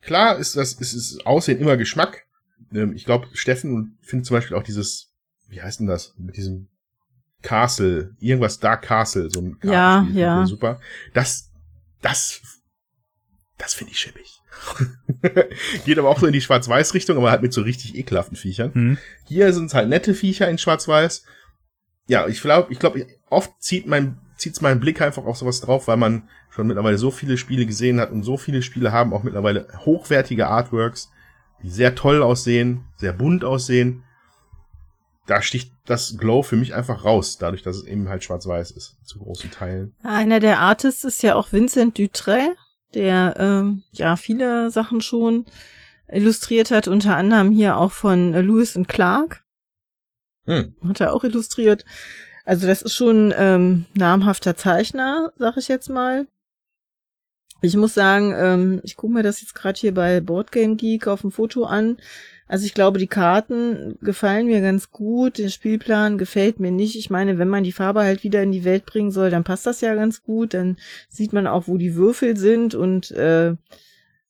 Klar 0.00 0.38
ist 0.38 0.56
das, 0.56 0.72
ist, 0.72 0.94
ist 0.94 1.26
Aussehen 1.26 1.60
immer 1.60 1.76
Geschmack. 1.76 2.24
Ähm, 2.72 2.94
ich 2.94 3.04
glaube, 3.04 3.28
Steffen 3.34 3.98
findet 4.00 4.26
zum 4.26 4.36
Beispiel 4.38 4.56
auch 4.56 4.62
dieses, 4.62 5.12
wie 5.48 5.60
heißt 5.60 5.80
denn 5.80 5.86
das, 5.86 6.14
mit 6.16 6.38
diesem 6.38 6.68
Castle, 7.42 8.16
irgendwas 8.18 8.58
Dark 8.58 8.82
Castle, 8.82 9.30
so 9.30 9.40
ein 9.40 9.58
ja, 9.62 10.06
ja. 10.14 10.46
super. 10.46 10.80
Das, 11.12 11.50
das 12.00 12.40
das 13.58 13.74
finde 13.74 13.92
ich 13.92 14.00
schäbig. 14.00 14.40
Geht 15.84 15.98
aber 15.98 16.08
auch 16.08 16.18
so 16.18 16.26
in 16.26 16.32
die 16.32 16.40
Schwarz-Weiß-Richtung, 16.40 17.16
aber 17.16 17.30
halt 17.30 17.42
mit 17.42 17.52
so 17.52 17.62
richtig 17.62 17.96
ekelhaften 17.96 18.36
Viechern. 18.36 18.70
Mhm. 18.72 18.98
Hier 19.26 19.52
sind 19.52 19.66
es 19.66 19.74
halt 19.74 19.88
nette 19.88 20.14
Viecher 20.14 20.48
in 20.48 20.58
Schwarz-Weiß. 20.58 21.24
Ja, 22.06 22.26
ich 22.28 22.40
glaube, 22.40 22.72
ich 22.72 22.78
glaube, 22.78 23.06
oft 23.28 23.50
zieht 23.60 23.86
mein, 23.86 24.18
zieht's 24.36 24.60
meinen 24.60 24.80
Blick 24.80 25.02
einfach 25.02 25.24
auf 25.24 25.36
sowas 25.36 25.60
drauf, 25.60 25.88
weil 25.88 25.96
man 25.96 26.28
schon 26.50 26.66
mittlerweile 26.68 26.98
so 26.98 27.10
viele 27.10 27.36
Spiele 27.36 27.66
gesehen 27.66 28.00
hat 28.00 28.10
und 28.10 28.22
so 28.22 28.36
viele 28.36 28.62
Spiele 28.62 28.92
haben 28.92 29.12
auch 29.12 29.24
mittlerweile 29.24 29.68
hochwertige 29.84 30.46
Artworks, 30.46 31.10
die 31.62 31.70
sehr 31.70 31.94
toll 31.94 32.22
aussehen, 32.22 32.84
sehr 32.96 33.12
bunt 33.12 33.44
aussehen. 33.44 34.04
Da 35.26 35.42
sticht 35.42 35.72
das 35.84 36.16
Glow 36.16 36.42
für 36.42 36.56
mich 36.56 36.74
einfach 36.74 37.04
raus, 37.04 37.36
dadurch, 37.36 37.62
dass 37.62 37.76
es 37.76 37.84
eben 37.84 38.08
halt 38.08 38.24
schwarz-weiß 38.24 38.70
ist, 38.70 38.96
zu 39.04 39.18
großen 39.18 39.50
Teilen. 39.50 39.94
Einer 40.02 40.40
der 40.40 40.60
Artists 40.60 41.04
ist 41.04 41.22
ja 41.22 41.34
auch 41.34 41.52
Vincent 41.52 41.98
Dutray 41.98 42.48
der 42.94 43.34
ähm, 43.38 43.82
ja 43.92 44.16
viele 44.16 44.70
Sachen 44.70 45.00
schon 45.00 45.46
illustriert 46.08 46.70
hat, 46.70 46.88
unter 46.88 47.16
anderem 47.16 47.50
hier 47.50 47.76
auch 47.76 47.92
von 47.92 48.32
Lewis 48.32 48.76
und 48.76 48.88
Clark. 48.88 49.44
Hm. 50.46 50.74
Hat 50.86 51.00
er 51.00 51.12
auch 51.12 51.24
illustriert. 51.24 51.84
Also 52.44 52.66
das 52.66 52.80
ist 52.80 52.94
schon 52.94 53.34
ähm, 53.36 53.84
namhafter 53.94 54.56
Zeichner, 54.56 55.32
sag 55.36 55.58
ich 55.58 55.68
jetzt 55.68 55.90
mal. 55.90 56.26
Ich 57.60 57.76
muss 57.76 57.92
sagen, 57.92 58.32
ähm, 58.34 58.80
ich 58.84 58.96
gucke 58.96 59.12
mir 59.12 59.22
das 59.22 59.40
jetzt 59.40 59.54
gerade 59.54 59.78
hier 59.78 59.92
bei 59.92 60.20
Boardgame 60.20 60.76
Geek 60.76 61.08
auf 61.08 61.22
dem 61.22 61.32
Foto 61.32 61.64
an. 61.64 61.98
Also 62.48 62.64
ich 62.64 62.72
glaube, 62.72 62.98
die 62.98 63.06
Karten 63.06 63.98
gefallen 64.00 64.46
mir 64.46 64.62
ganz 64.62 64.90
gut. 64.90 65.36
Der 65.36 65.50
Spielplan 65.50 66.16
gefällt 66.16 66.60
mir 66.60 66.70
nicht. 66.70 66.96
Ich 66.96 67.10
meine, 67.10 67.38
wenn 67.38 67.48
man 67.48 67.62
die 67.62 67.72
Farbe 67.72 68.00
halt 68.00 68.24
wieder 68.24 68.42
in 68.42 68.52
die 68.52 68.64
Welt 68.64 68.86
bringen 68.86 69.10
soll, 69.10 69.30
dann 69.30 69.44
passt 69.44 69.66
das 69.66 69.82
ja 69.82 69.94
ganz 69.94 70.22
gut. 70.22 70.54
Dann 70.54 70.78
sieht 71.10 71.34
man 71.34 71.46
auch, 71.46 71.68
wo 71.68 71.76
die 71.76 71.94
Würfel 71.94 72.38
sind 72.38 72.74
und 72.74 73.10
äh, 73.10 73.54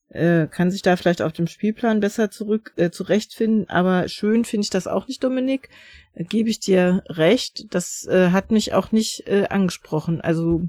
äh, 0.09 0.47
kann 0.49 0.71
sich 0.71 0.83
da 0.83 0.97
vielleicht 0.97 1.23
auf 1.23 1.33
dem 1.33 1.47
Spielplan 1.47 2.01
besser 2.01 2.31
zurück 2.31 2.73
äh, 2.77 2.91
zurechtfinden. 2.91 3.69
Aber 3.69 4.09
schön 4.09 4.45
finde 4.45 4.65
ich 4.65 4.71
das 4.71 4.87
auch 4.89 5.07
nicht, 5.07 5.23
Dominik. 5.23 5.69
Äh, 6.15 6.25
Gebe 6.25 6.51
ich 6.51 6.59
dir 6.59 7.05
recht. 7.09 7.73
Das 7.73 8.07
äh, 8.07 8.31
hat 8.31 8.51
mich 8.51 8.73
auch 8.73 8.91
nicht 8.91 9.29
äh, 9.29 9.47
angesprochen. 9.49 10.21
Also 10.21 10.69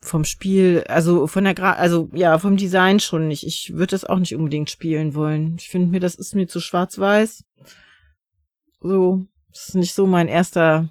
vom 0.00 0.24
Spiel, 0.24 0.84
also 0.88 1.26
von 1.26 1.44
der 1.44 1.54
Gra 1.54 1.72
also 1.72 2.08
ja, 2.12 2.38
vom 2.38 2.56
Design 2.56 3.00
schon 3.00 3.28
nicht. 3.28 3.44
Ich 3.44 3.72
würde 3.74 3.90
das 3.90 4.04
auch 4.04 4.18
nicht 4.18 4.34
unbedingt 4.34 4.70
spielen 4.70 5.14
wollen. 5.14 5.56
Ich 5.58 5.68
finde 5.68 5.88
mir, 5.88 6.00
das 6.00 6.14
ist 6.14 6.34
mir 6.34 6.46
zu 6.46 6.60
schwarz-weiß. 6.60 7.44
So, 8.80 9.26
das 9.50 9.68
ist 9.68 9.74
nicht 9.74 9.94
so 9.94 10.06
mein 10.06 10.28
erster 10.28 10.88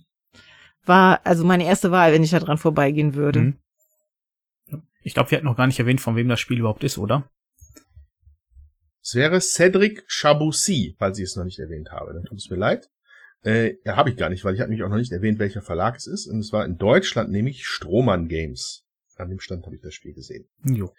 war, 0.87 1.21
also 1.25 1.43
meine 1.43 1.65
erste 1.65 1.91
Wahl, 1.91 2.13
wenn 2.13 2.23
ich 2.23 2.31
da 2.31 2.39
dran 2.39 2.57
vorbeigehen 2.57 3.15
würde. 3.15 3.39
Mhm. 3.39 3.57
Ich 5.01 5.13
glaube, 5.13 5.31
wir 5.31 5.37
hatten 5.37 5.45
noch 5.45 5.57
gar 5.57 5.67
nicht 5.67 5.79
erwähnt, 5.79 6.01
von 6.01 6.15
wem 6.15 6.27
das 6.27 6.39
Spiel 6.39 6.59
überhaupt 6.59 6.83
ist, 6.83 6.97
oder? 6.97 7.29
Es 9.01 9.15
wäre 9.15 9.39
Cedric 9.39 10.05
Chaboussi, 10.09 10.95
falls 10.99 11.17
ich 11.17 11.25
es 11.25 11.35
noch 11.37 11.45
nicht 11.45 11.59
erwähnt 11.59 11.91
habe. 11.91 12.13
Dann 12.13 12.25
tut 12.25 12.39
es 12.39 12.49
mir 12.49 12.57
leid. 12.57 12.89
Äh, 13.43 13.75
ja, 13.85 13.95
habe 13.95 14.09
ich 14.09 14.17
gar 14.17 14.29
nicht, 14.29 14.43
weil 14.43 14.55
ich 14.55 14.59
habe 14.59 14.69
mich 14.69 14.83
auch 14.83 14.89
noch 14.89 14.97
nicht 14.97 15.13
erwähnt, 15.13 15.39
welcher 15.39 15.61
Verlag 15.61 15.95
es 15.95 16.07
ist. 16.07 16.27
Und 16.27 16.39
es 16.39 16.51
war 16.51 16.65
in 16.65 16.77
Deutschland 16.77 17.31
nämlich 17.31 17.65
Strohmann 17.65 18.27
Games. 18.27 18.86
An 19.19 19.29
dem 19.29 19.39
Stand 19.39 19.65
habe 19.65 19.75
ich 19.75 19.81
das 19.81 19.93
Spiel 19.93 20.13
gesehen. 20.13 20.45
Jo. 20.63 20.93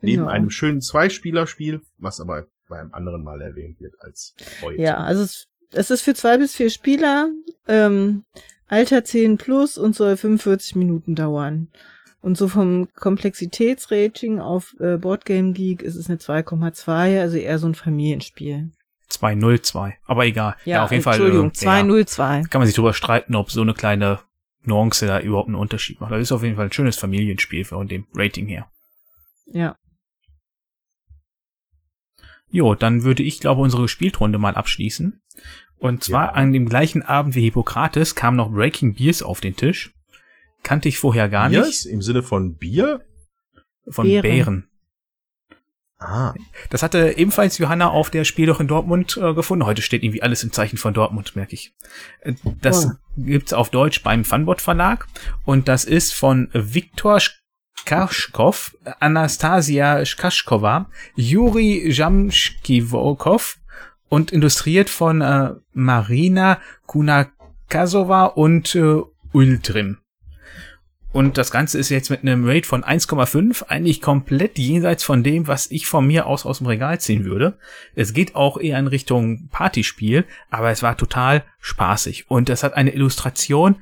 Neben 0.00 0.24
ja. 0.24 0.28
einem 0.28 0.50
schönen 0.50 0.80
Zweispielerspiel, 0.80 1.80
was 1.98 2.20
aber 2.20 2.46
bei 2.68 2.78
einem 2.78 2.94
anderen 2.94 3.22
Mal 3.22 3.40
erwähnt 3.40 3.80
wird 3.80 3.94
als 4.00 4.34
heute. 4.62 4.80
Ja, 4.80 4.98
also 4.98 5.22
es, 5.22 5.48
es 5.72 5.90
ist 5.90 6.02
für 6.02 6.14
zwei 6.14 6.38
bis 6.38 6.54
vier 6.54 6.70
Spieler, 6.70 7.30
ähm, 7.68 8.24
Alter 8.66 9.04
10 9.04 9.38
plus 9.38 9.78
und 9.78 9.94
soll 9.94 10.16
45 10.16 10.76
Minuten 10.76 11.14
dauern. 11.14 11.68
Und 12.20 12.38
so 12.38 12.48
vom 12.48 12.88
Komplexitätsrating 12.94 14.40
auf 14.40 14.74
äh, 14.80 14.96
Boardgame 14.96 15.52
Geek 15.52 15.82
ist 15.82 15.96
es 15.96 16.08
eine 16.08 16.18
2,2, 16.18 17.20
also 17.20 17.36
eher 17.36 17.58
so 17.58 17.66
ein 17.66 17.74
Familienspiel. 17.74 18.70
202, 19.08 19.98
aber 20.06 20.24
egal. 20.24 20.56
Ja, 20.64 20.76
ja 20.76 20.84
auf 20.84 20.90
jeden 20.90 21.02
Fall. 21.02 21.14
Entschuldigung, 21.14 21.48
äh, 21.48 21.52
202. 21.52 22.36
Ja, 22.36 22.42
kann 22.48 22.60
man 22.60 22.66
sich 22.66 22.74
drüber 22.74 22.94
streiten, 22.94 23.34
ob 23.34 23.50
so 23.50 23.60
eine 23.60 23.74
kleine 23.74 24.20
Nuance 24.66 25.06
da 25.06 25.20
überhaupt 25.20 25.48
einen 25.48 25.56
Unterschied 25.56 26.00
macht. 26.00 26.12
Das 26.12 26.20
ist 26.20 26.32
auf 26.32 26.42
jeden 26.42 26.56
Fall 26.56 26.66
ein 26.66 26.72
schönes 26.72 26.96
Familienspiel 26.96 27.64
von 27.64 27.88
dem 27.88 28.06
Rating 28.14 28.46
her. 28.46 28.70
Ja. 29.46 29.76
Jo, 32.48 32.74
dann 32.74 33.02
würde 33.02 33.22
ich 33.22 33.40
glaube 33.40 33.62
unsere 33.62 33.88
Spielrunde 33.88 34.38
mal 34.38 34.54
abschließen. 34.54 35.20
Und 35.76 36.04
zwar 36.04 36.26
ja. 36.26 36.32
an 36.32 36.52
dem 36.52 36.68
gleichen 36.68 37.02
Abend 37.02 37.34
wie 37.34 37.42
Hippokrates 37.42 38.14
kam 38.14 38.36
noch 38.36 38.50
Breaking 38.50 38.94
Beers 38.94 39.22
auf 39.22 39.40
den 39.40 39.56
Tisch. 39.56 39.92
Kannte 40.62 40.88
ich 40.88 40.98
vorher 40.98 41.28
gar 41.28 41.50
Biers? 41.50 41.66
nicht. 41.66 41.86
Im 41.86 42.00
Sinne 42.00 42.22
von 42.22 42.56
Bier? 42.56 43.04
Von 43.88 44.06
Bären. 44.06 44.22
Bären. 44.22 44.68
Ah. 46.04 46.34
Das 46.70 46.82
hatte 46.82 47.16
ebenfalls 47.16 47.58
Johanna 47.58 47.88
auf 47.88 48.10
der 48.10 48.24
Spiel 48.24 48.46
doch 48.46 48.60
in 48.60 48.68
Dortmund 48.68 49.16
äh, 49.16 49.32
gefunden. 49.32 49.64
Heute 49.64 49.82
steht 49.82 50.02
irgendwie 50.02 50.22
alles 50.22 50.42
im 50.42 50.52
Zeichen 50.52 50.76
von 50.76 50.92
Dortmund, 50.92 51.34
merke 51.34 51.54
ich. 51.54 51.72
Äh, 52.20 52.34
das 52.60 52.86
oh. 52.86 52.90
gibt's 53.16 53.52
auf 53.52 53.70
Deutsch 53.70 54.02
beim 54.02 54.24
Funbot 54.24 54.60
Verlag 54.60 55.06
und 55.44 55.68
das 55.68 55.84
ist 55.84 56.12
von 56.12 56.50
Viktor 56.52 57.20
Kaschkov, 57.84 58.76
Anastasia 59.00 60.02
Kaschkova, 60.16 60.90
Juri 61.16 61.90
Jamschkivokov 61.90 63.58
und 64.08 64.32
illustriert 64.32 64.90
von 64.90 65.20
äh, 65.20 65.54
Marina 65.72 66.60
Kunakasova 66.86 68.26
und 68.26 68.74
äh, 68.74 69.02
Ultrim. 69.32 69.98
Und 71.14 71.38
das 71.38 71.52
Ganze 71.52 71.78
ist 71.78 71.90
jetzt 71.90 72.10
mit 72.10 72.22
einem 72.22 72.44
Rate 72.44 72.66
von 72.66 72.82
1,5 72.82 73.68
eigentlich 73.68 74.02
komplett 74.02 74.58
jenseits 74.58 75.04
von 75.04 75.22
dem, 75.22 75.46
was 75.46 75.70
ich 75.70 75.86
von 75.86 76.04
mir 76.04 76.26
aus 76.26 76.44
aus 76.44 76.58
dem 76.58 76.66
Regal 76.66 76.98
ziehen 77.00 77.24
würde. 77.24 77.56
Es 77.94 78.14
geht 78.14 78.34
auch 78.34 78.58
eher 78.58 78.80
in 78.80 78.88
Richtung 78.88 79.48
Partyspiel, 79.52 80.24
aber 80.50 80.70
es 80.70 80.82
war 80.82 80.96
total 80.96 81.44
spaßig. 81.60 82.28
Und 82.28 82.50
es 82.50 82.64
hat 82.64 82.74
eine 82.74 82.90
Illustration, 82.90 83.76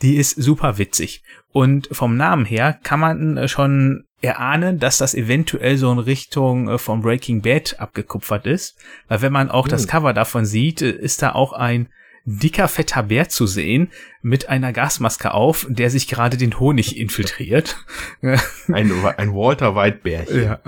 die 0.00 0.14
ist 0.14 0.40
super 0.40 0.78
witzig. 0.78 1.24
Und 1.50 1.88
vom 1.90 2.16
Namen 2.16 2.44
her 2.44 2.78
kann 2.84 3.00
man 3.00 3.48
schon 3.48 4.04
erahnen, 4.20 4.78
dass 4.78 4.98
das 4.98 5.16
eventuell 5.16 5.78
so 5.78 5.90
in 5.90 5.98
Richtung 5.98 6.68
äh, 6.68 6.78
von 6.78 7.02
Breaking 7.02 7.42
Bad 7.42 7.80
abgekupfert 7.80 8.46
ist. 8.46 8.78
Weil 9.08 9.22
wenn 9.22 9.32
man 9.32 9.50
auch 9.50 9.66
das 9.66 9.82
Hm. 9.82 9.88
Cover 9.88 10.12
davon 10.12 10.46
sieht, 10.46 10.82
äh, 10.82 10.90
ist 10.90 11.20
da 11.20 11.32
auch 11.32 11.52
ein 11.52 11.88
dicker, 12.26 12.68
fetter 12.68 13.04
Bär 13.04 13.28
zu 13.28 13.46
sehen 13.46 13.90
mit 14.20 14.48
einer 14.48 14.72
Gasmaske 14.72 15.32
auf, 15.32 15.66
der 15.70 15.90
sich 15.90 16.08
gerade 16.08 16.36
den 16.36 16.58
Honig 16.60 16.98
infiltriert. 16.98 17.76
Ein, 18.20 18.90
ein 19.16 19.32
Walter 19.32 19.74
White 19.76 20.00
Bärchen. 20.02 20.42
Ja. 20.42 20.60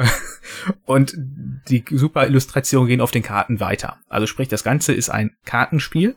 Und 0.84 1.14
die 1.16 1.84
super 1.90 2.26
Illustrationen 2.26 2.88
gehen 2.88 3.00
auf 3.00 3.10
den 3.10 3.22
Karten 3.24 3.60
weiter. 3.60 3.98
Also 4.08 4.26
sprich, 4.26 4.48
das 4.48 4.64
Ganze 4.64 4.94
ist 4.94 5.10
ein 5.10 5.32
Kartenspiel 5.44 6.16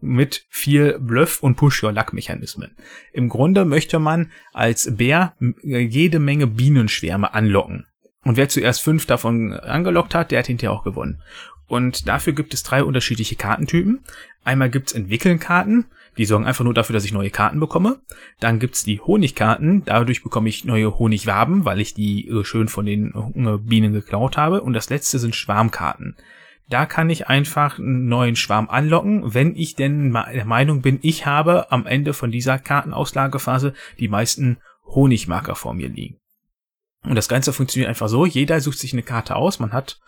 mit 0.00 0.44
viel 0.50 0.98
Bluff- 1.00 1.42
und 1.42 1.56
Push-Your-Luck-Mechanismen. 1.56 2.76
Im 3.12 3.28
Grunde 3.28 3.64
möchte 3.64 3.98
man 3.98 4.30
als 4.52 4.96
Bär 4.96 5.34
m- 5.40 5.56
jede 5.62 6.18
Menge 6.20 6.46
Bienenschwärme 6.46 7.34
anlocken. 7.34 7.86
Und 8.22 8.36
wer 8.36 8.48
zuerst 8.48 8.82
fünf 8.82 9.06
davon 9.06 9.52
angelockt 9.52 10.14
hat, 10.14 10.30
der 10.30 10.40
hat 10.40 10.46
hinterher 10.48 10.72
auch 10.72 10.84
gewonnen. 10.84 11.22
Und 11.68 12.08
dafür 12.08 12.32
gibt 12.32 12.54
es 12.54 12.62
drei 12.62 12.84
unterschiedliche 12.84 13.36
Kartentypen. 13.36 14.00
Einmal 14.44 14.70
gibt's 14.70 14.92
Entwickeln-Karten, 14.92 15.86
die 16.16 16.24
sorgen 16.24 16.46
einfach 16.46 16.64
nur 16.64 16.74
dafür, 16.74 16.94
dass 16.94 17.04
ich 17.04 17.12
neue 17.12 17.30
Karten 17.30 17.60
bekomme. 17.60 18.00
Dann 18.40 18.58
gibt's 18.58 18.84
die 18.84 19.00
Honigkarten, 19.00 19.84
dadurch 19.84 20.22
bekomme 20.22 20.48
ich 20.48 20.64
neue 20.64 20.98
Honigwaben, 20.98 21.64
weil 21.64 21.80
ich 21.80 21.94
die 21.94 22.28
äh, 22.28 22.44
schön 22.44 22.68
von 22.68 22.86
den 22.86 23.12
äh, 23.34 23.58
Bienen 23.58 23.92
geklaut 23.92 24.36
habe. 24.36 24.62
Und 24.62 24.72
das 24.72 24.88
letzte 24.88 25.18
sind 25.18 25.34
Schwarmkarten. 25.34 26.16
Da 26.68 26.86
kann 26.86 27.10
ich 27.10 27.28
einfach 27.28 27.78
einen 27.78 28.08
neuen 28.08 28.34
Schwarm 28.34 28.68
anlocken, 28.68 29.34
wenn 29.34 29.54
ich 29.54 29.76
denn 29.76 30.12
der 30.12 30.44
Meinung 30.44 30.82
bin, 30.82 30.98
ich 31.02 31.24
habe 31.24 31.70
am 31.70 31.86
Ende 31.86 32.12
von 32.12 32.32
dieser 32.32 32.58
Kartenauslagephase 32.58 33.72
die 34.00 34.08
meisten 34.08 34.58
Honigmarker 34.84 35.54
vor 35.54 35.74
mir 35.74 35.88
liegen. 35.88 36.18
Und 37.04 37.14
das 37.14 37.28
Ganze 37.28 37.52
funktioniert 37.52 37.88
einfach 37.88 38.08
so, 38.08 38.26
jeder 38.26 38.60
sucht 38.60 38.78
sich 38.78 38.92
eine 38.92 39.04
Karte 39.04 39.36
aus, 39.36 39.60
man 39.60 39.72
hat, 39.72 40.00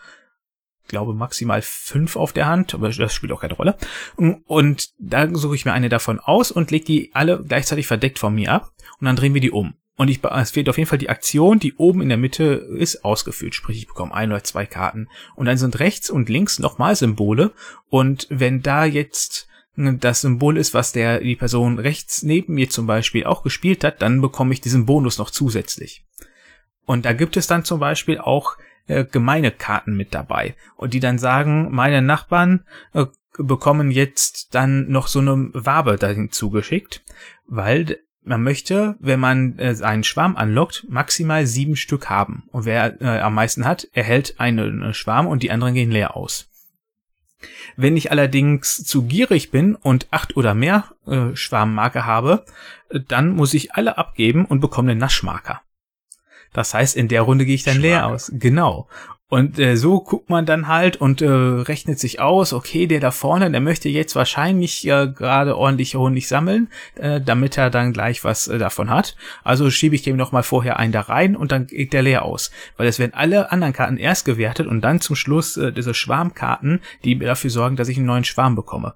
glaube 0.89 1.13
maximal 1.13 1.61
fünf 1.61 2.17
auf 2.17 2.33
der 2.33 2.47
Hand, 2.47 2.73
aber 2.73 2.89
das 2.89 3.13
spielt 3.13 3.31
auch 3.31 3.41
keine 3.41 3.53
Rolle. 3.53 3.77
Und 4.17 4.89
da 4.97 5.33
suche 5.33 5.55
ich 5.55 5.63
mir 5.63 5.71
eine 5.71 5.87
davon 5.87 6.19
aus 6.19 6.51
und 6.51 6.71
lege 6.71 6.85
die 6.85 7.11
alle 7.13 7.41
gleichzeitig 7.41 7.87
verdeckt 7.87 8.19
von 8.19 8.35
mir 8.35 8.51
ab 8.51 8.73
und 8.99 9.05
dann 9.05 9.15
drehen 9.15 9.33
wir 9.33 9.41
die 9.41 9.51
um. 9.51 9.75
Und 9.95 10.09
ich, 10.09 10.23
es 10.23 10.55
wird 10.55 10.69
auf 10.69 10.77
jeden 10.77 10.89
Fall 10.89 10.97
die 10.97 11.09
Aktion, 11.09 11.59
die 11.59 11.73
oben 11.73 12.01
in 12.01 12.07
der 12.07 12.17
Mitte 12.17 12.43
ist, 12.45 13.03
ausgeführt. 13.03 13.53
Sprich, 13.53 13.79
ich 13.79 13.87
bekomme 13.87 14.13
ein 14.13 14.31
oder 14.31 14.45
zwei 14.45 14.65
Karten. 14.65 15.09
Und 15.35 15.45
dann 15.45 15.57
sind 15.57 15.79
rechts 15.79 16.09
und 16.09 16.29
links 16.29 16.57
nochmal 16.57 16.95
Symbole. 16.95 17.51
Und 17.89 18.25
wenn 18.29 18.61
da 18.61 18.85
jetzt 18.85 19.49
das 19.75 20.21
Symbol 20.21 20.57
ist, 20.57 20.73
was 20.73 20.93
der, 20.93 21.19
die 21.19 21.35
Person 21.35 21.79
rechts 21.79 22.23
neben 22.23 22.53
mir 22.53 22.69
zum 22.69 22.87
Beispiel 22.87 23.25
auch 23.25 23.43
gespielt 23.43 23.83
hat, 23.83 24.01
dann 24.01 24.21
bekomme 24.21 24.53
ich 24.53 24.61
diesen 24.61 24.85
Bonus 24.85 25.17
noch 25.17 25.31
zusätzlich. 25.31 26.05
Und 26.85 27.03
da 27.03 27.11
gibt 27.11 27.35
es 27.35 27.47
dann 27.47 27.65
zum 27.65 27.81
Beispiel 27.81 28.19
auch 28.19 28.55
äh, 28.89 29.05
gemeine 29.05 29.51
Karten 29.51 29.95
mit 29.95 30.13
dabei. 30.13 30.55
Und 30.75 30.93
die 30.93 30.99
dann 30.99 31.17
sagen, 31.17 31.69
meine 31.71 32.01
Nachbarn 32.01 32.65
äh, 32.93 33.05
bekommen 33.37 33.91
jetzt 33.91 34.53
dann 34.53 34.89
noch 34.89 35.07
so 35.07 35.19
eine 35.19 35.49
Wabe 35.53 35.95
dahin 35.95 36.31
zugeschickt, 36.31 37.03
weil 37.45 37.99
man 38.23 38.43
möchte, 38.43 38.95
wenn 38.99 39.19
man 39.19 39.57
äh, 39.57 39.75
einen 39.81 40.03
Schwarm 40.03 40.35
anlockt, 40.35 40.85
maximal 40.89 41.45
sieben 41.45 41.75
Stück 41.75 42.09
haben. 42.09 42.43
Und 42.51 42.65
wer 42.65 43.01
äh, 43.01 43.19
am 43.19 43.33
meisten 43.33 43.65
hat, 43.65 43.87
erhält 43.93 44.39
einen 44.39 44.81
äh, 44.81 44.93
Schwarm 44.93 45.27
und 45.27 45.43
die 45.43 45.51
anderen 45.51 45.73
gehen 45.73 45.91
leer 45.91 46.17
aus. 46.17 46.47
Wenn 47.77 47.95
ich 47.95 48.11
allerdings 48.11 48.83
zu 48.83 49.03
gierig 49.03 49.51
bin 49.51 49.75
und 49.75 50.07
acht 50.11 50.35
oder 50.35 50.53
mehr 50.53 50.91
äh, 51.07 51.35
Schwarmmarker 51.35 52.05
habe, 52.05 52.45
äh, 52.89 52.99
dann 53.07 53.29
muss 53.29 53.53
ich 53.53 53.73
alle 53.73 53.97
abgeben 53.97 54.45
und 54.45 54.59
bekomme 54.59 54.91
einen 54.91 54.99
Naschmarker. 54.99 55.61
Das 56.53 56.73
heißt, 56.73 56.95
in 56.95 57.07
der 57.07 57.21
Runde 57.21 57.45
gehe 57.45 57.55
ich 57.55 57.63
dann 57.63 57.79
leer 57.79 57.99
Schmarker. 57.99 58.15
aus. 58.15 58.31
Genau. 58.33 58.87
Und 59.31 59.59
äh, 59.59 59.77
so 59.77 59.99
guckt 59.99 60.31
man 60.31 60.47
dann 60.47 60.67
halt 60.67 60.97
und 60.97 61.21
äh, 61.21 61.27
rechnet 61.27 61.99
sich 61.99 62.19
aus, 62.19 62.51
okay, 62.51 62.87
der 62.87 62.99
da 62.99 63.11
vorne, 63.11 63.51
der 63.51 63.61
möchte 63.61 63.87
jetzt 63.87 64.15
wahrscheinlich 64.15 64.87
äh, 64.87 65.07
gerade 65.07 65.55
ordentlich 65.55 65.93
Honig 65.93 66.27
sammeln, 66.27 66.67
äh, 66.95 67.21
damit 67.21 67.55
er 67.55 67.69
dann 67.69 67.93
gleich 67.93 68.23
was 68.23 68.47
äh, 68.47 68.57
davon 68.57 68.89
hat. 68.89 69.15
Also 69.43 69.69
schiebe 69.69 69.93
ich 69.93 70.01
dem 70.01 70.17
noch 70.17 70.31
mal 70.31 70.41
vorher 70.41 70.79
einen 70.79 70.91
da 70.91 71.01
rein 71.01 71.35
und 71.35 71.51
dann 71.51 71.67
geht 71.67 71.93
der 71.93 72.01
leer 72.01 72.25
aus. 72.25 72.49
Weil 72.75 72.87
es 72.87 72.97
werden 72.97 73.13
alle 73.13 73.51
anderen 73.51 73.73
Karten 73.73 73.97
erst 73.97 74.25
gewertet 74.25 74.65
und 74.65 74.81
dann 74.81 74.99
zum 74.99 75.15
Schluss 75.15 75.57
äh, 75.57 75.71
diese 75.71 75.93
Schwarmkarten, 75.93 76.81
die 77.03 77.13
mir 77.13 77.27
dafür 77.27 77.51
sorgen, 77.51 77.75
dass 77.75 77.87
ich 77.87 77.97
einen 77.97 78.07
neuen 78.07 78.23
Schwarm 78.23 78.55
bekomme. 78.55 78.95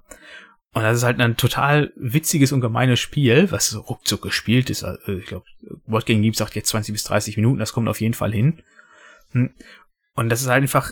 Und 0.73 0.81
das 0.81 0.97
ist 0.97 1.03
halt 1.03 1.21
ein 1.21 1.37
total 1.37 1.93
witziges 1.95 2.51
und 2.51 2.61
gemeines 2.61 2.99
Spiel, 2.99 3.51
was 3.51 3.69
so 3.69 3.79
ruckzuck 3.81 4.23
gespielt 4.23 4.71
ist. 4.71 4.83
Also, 4.83 4.99
ich 5.13 5.27
glaube, 5.27 5.45
Wort 5.85 6.07
gegen 6.07 6.23
Lieb 6.23 6.35
sagt 6.35 6.55
jetzt 6.55 6.69
20 6.69 6.93
bis 6.93 7.03
30 7.03 7.37
Minuten, 7.37 7.59
das 7.59 7.73
kommt 7.73 7.87
auf 7.87 8.01
jeden 8.01 8.15
Fall 8.15 8.33
hin. 8.33 8.63
Hm. 9.31 9.51
Und 10.15 10.29
das 10.29 10.41
ist 10.41 10.47
halt 10.47 10.63
einfach 10.63 10.91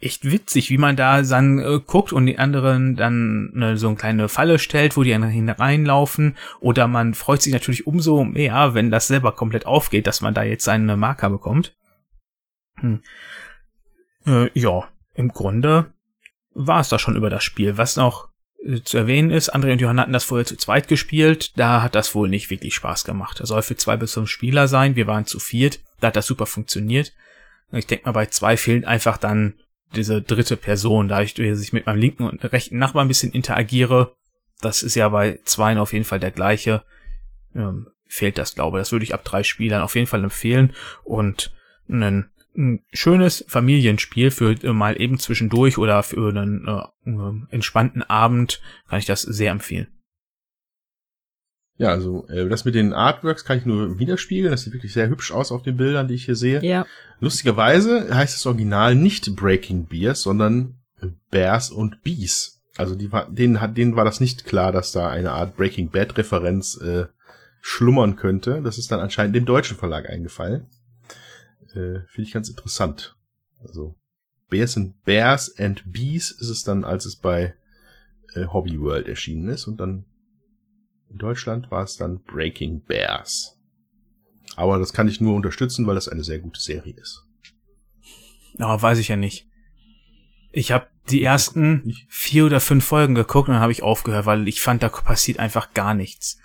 echt 0.00 0.30
witzig, 0.30 0.70
wie 0.70 0.78
man 0.78 0.96
da 0.96 1.22
dann 1.22 1.58
äh, 1.58 1.80
guckt 1.86 2.12
und 2.12 2.24
die 2.26 2.38
anderen 2.38 2.96
dann 2.96 3.50
ne, 3.52 3.76
so 3.76 3.88
eine 3.88 3.96
kleine 3.96 4.28
Falle 4.28 4.58
stellt, 4.58 4.96
wo 4.96 5.02
die 5.02 5.10
dann 5.10 5.28
hineinlaufen. 5.28 6.36
Oder 6.60 6.88
man 6.88 7.12
freut 7.12 7.42
sich 7.42 7.52
natürlich 7.52 7.86
umso 7.86 8.24
mehr, 8.24 8.74
wenn 8.74 8.90
das 8.90 9.08
selber 9.08 9.32
komplett 9.32 9.66
aufgeht, 9.66 10.06
dass 10.06 10.22
man 10.22 10.34
da 10.34 10.42
jetzt 10.42 10.64
seine 10.64 10.96
Marker 10.96 11.28
bekommt. 11.28 11.76
Hm. 12.76 13.02
Äh, 14.26 14.50
ja, 14.58 14.88
im 15.14 15.28
Grunde 15.28 15.92
war 16.54 16.80
es 16.80 16.88
da 16.88 16.98
schon 16.98 17.16
über 17.16 17.28
das 17.28 17.44
Spiel. 17.44 17.76
Was 17.76 17.96
noch 17.96 18.31
zu 18.84 18.96
erwähnen 18.96 19.30
ist, 19.30 19.54
André 19.54 19.72
und 19.72 19.80
Johann 19.80 20.00
hatten 20.00 20.12
das 20.12 20.24
vorher 20.24 20.46
zu 20.46 20.56
zweit 20.56 20.88
gespielt, 20.88 21.58
da 21.58 21.82
hat 21.82 21.94
das 21.94 22.14
wohl 22.14 22.28
nicht 22.28 22.50
wirklich 22.50 22.74
Spaß 22.74 23.04
gemacht. 23.04 23.40
Er 23.40 23.46
soll 23.46 23.62
für 23.62 23.76
zwei 23.76 23.96
bis 23.96 24.14
fünf 24.14 24.28
Spieler 24.28 24.68
sein, 24.68 24.96
wir 24.96 25.06
waren 25.06 25.26
zu 25.26 25.40
viert, 25.40 25.80
da 26.00 26.08
hat 26.08 26.16
das 26.16 26.26
super 26.26 26.46
funktioniert. 26.46 27.12
Ich 27.72 27.86
denke 27.86 28.06
mal, 28.06 28.12
bei 28.12 28.26
zwei 28.26 28.56
fehlt 28.56 28.84
einfach 28.84 29.16
dann 29.16 29.54
diese 29.94 30.22
dritte 30.22 30.56
Person, 30.56 31.08
da 31.08 31.22
ich, 31.22 31.34
dass 31.34 31.60
ich 31.60 31.72
mit 31.72 31.86
meinem 31.86 31.98
linken 31.98 32.24
und 32.24 32.44
rechten 32.52 32.78
Nachbarn 32.78 33.06
ein 33.06 33.08
bisschen 33.08 33.32
interagiere. 33.32 34.14
Das 34.60 34.82
ist 34.82 34.94
ja 34.94 35.08
bei 35.08 35.40
zweien 35.44 35.78
auf 35.78 35.92
jeden 35.92 36.04
Fall 36.04 36.20
der 36.20 36.30
gleiche. 36.30 36.82
Ähm, 37.54 37.88
fehlt 38.06 38.38
das, 38.38 38.54
glaube 38.54 38.78
ich. 38.78 38.82
Das 38.82 38.92
würde 38.92 39.04
ich 39.04 39.14
ab 39.14 39.24
drei 39.24 39.42
Spielern 39.42 39.82
auf 39.82 39.94
jeden 39.94 40.06
Fall 40.06 40.22
empfehlen. 40.22 40.74
Und 41.02 41.52
ein, 41.88 42.30
ein 42.56 42.84
schönes 42.92 43.44
Familienspiel 43.48 44.30
für 44.30 44.52
äh, 44.62 44.72
mal 44.72 45.00
eben 45.00 45.18
zwischendurch 45.18 45.78
oder 45.78 46.02
für 46.02 46.28
einen 46.28 46.66
äh, 46.66 47.10
äh, 47.10 47.32
entspannten 47.50 48.02
Abend 48.02 48.60
kann 48.88 48.98
ich 48.98 49.06
das 49.06 49.22
sehr 49.22 49.50
empfehlen. 49.50 49.88
Ja, 51.78 51.88
also 51.88 52.28
äh, 52.28 52.48
das 52.48 52.64
mit 52.64 52.74
den 52.74 52.92
Artworks 52.92 53.44
kann 53.44 53.58
ich 53.58 53.66
nur 53.66 53.98
widerspiegeln. 53.98 54.52
Das 54.52 54.62
sieht 54.62 54.72
wirklich 54.72 54.92
sehr 54.92 55.08
hübsch 55.08 55.32
aus 55.32 55.50
auf 55.50 55.62
den 55.62 55.76
Bildern, 55.76 56.08
die 56.08 56.14
ich 56.14 56.26
hier 56.26 56.36
sehe. 56.36 56.62
Ja. 56.62 56.86
Lustigerweise 57.20 58.14
heißt 58.14 58.34
das 58.34 58.46
Original 58.46 58.94
nicht 58.94 59.34
Breaking 59.34 59.86
Beers, 59.86 60.22
sondern 60.22 60.76
Bears 61.30 61.70
und 61.70 62.02
Bees. 62.02 62.62
Also 62.76 62.94
die 62.94 63.12
war, 63.12 63.30
denen, 63.30 63.60
hat, 63.60 63.76
denen 63.76 63.96
war 63.96 64.04
das 64.04 64.20
nicht 64.20 64.44
klar, 64.44 64.72
dass 64.72 64.92
da 64.92 65.08
eine 65.08 65.32
Art 65.32 65.56
Breaking 65.56 65.90
Bad 65.90 66.16
Referenz 66.16 66.76
äh, 66.80 67.06
schlummern 67.60 68.16
könnte. 68.16 68.60
Das 68.62 68.78
ist 68.78 68.90
dann 68.92 69.00
anscheinend 69.00 69.36
dem 69.36 69.44
deutschen 69.44 69.76
Verlag 69.76 70.08
eingefallen. 70.08 70.66
Äh, 71.74 72.06
Finde 72.08 72.28
ich 72.28 72.32
ganz 72.32 72.48
interessant. 72.48 73.16
Also 73.60 73.94
Bears 74.48 74.76
and 74.76 75.02
Bears 75.04 75.58
and 75.58 75.82
Bees 75.90 76.30
ist 76.30 76.48
es 76.48 76.64
dann, 76.64 76.84
als 76.84 77.06
es 77.06 77.16
bei 77.16 77.54
äh, 78.34 78.46
Hobby 78.46 78.80
World 78.80 79.08
erschienen 79.08 79.48
ist 79.48 79.66
und 79.66 79.78
dann 79.78 80.04
in 81.10 81.18
Deutschland 81.18 81.70
war 81.70 81.84
es 81.84 81.96
dann 81.96 82.22
Breaking 82.22 82.82
Bears. 82.84 83.58
Aber 84.56 84.78
das 84.78 84.92
kann 84.92 85.08
ich 85.08 85.20
nur 85.20 85.34
unterstützen, 85.34 85.86
weil 85.86 85.94
das 85.94 86.08
eine 86.08 86.24
sehr 86.24 86.38
gute 86.38 86.60
Serie 86.60 86.94
ist. 86.94 87.26
Ja, 88.58 88.80
weiß 88.80 88.98
ich 88.98 89.08
ja 89.08 89.16
nicht. 89.16 89.48
Ich 90.52 90.72
habe 90.72 90.88
die 91.10 91.22
ersten 91.22 91.94
vier 92.08 92.46
oder 92.46 92.60
fünf 92.60 92.84
Folgen 92.84 93.14
geguckt 93.14 93.48
und 93.48 93.54
dann 93.54 93.62
habe 93.62 93.72
ich 93.72 93.82
aufgehört, 93.82 94.26
weil 94.26 94.46
ich 94.48 94.60
fand, 94.60 94.82
da 94.82 94.88
passiert 94.88 95.38
einfach 95.38 95.72
gar 95.72 95.94
nichts. 95.94 96.38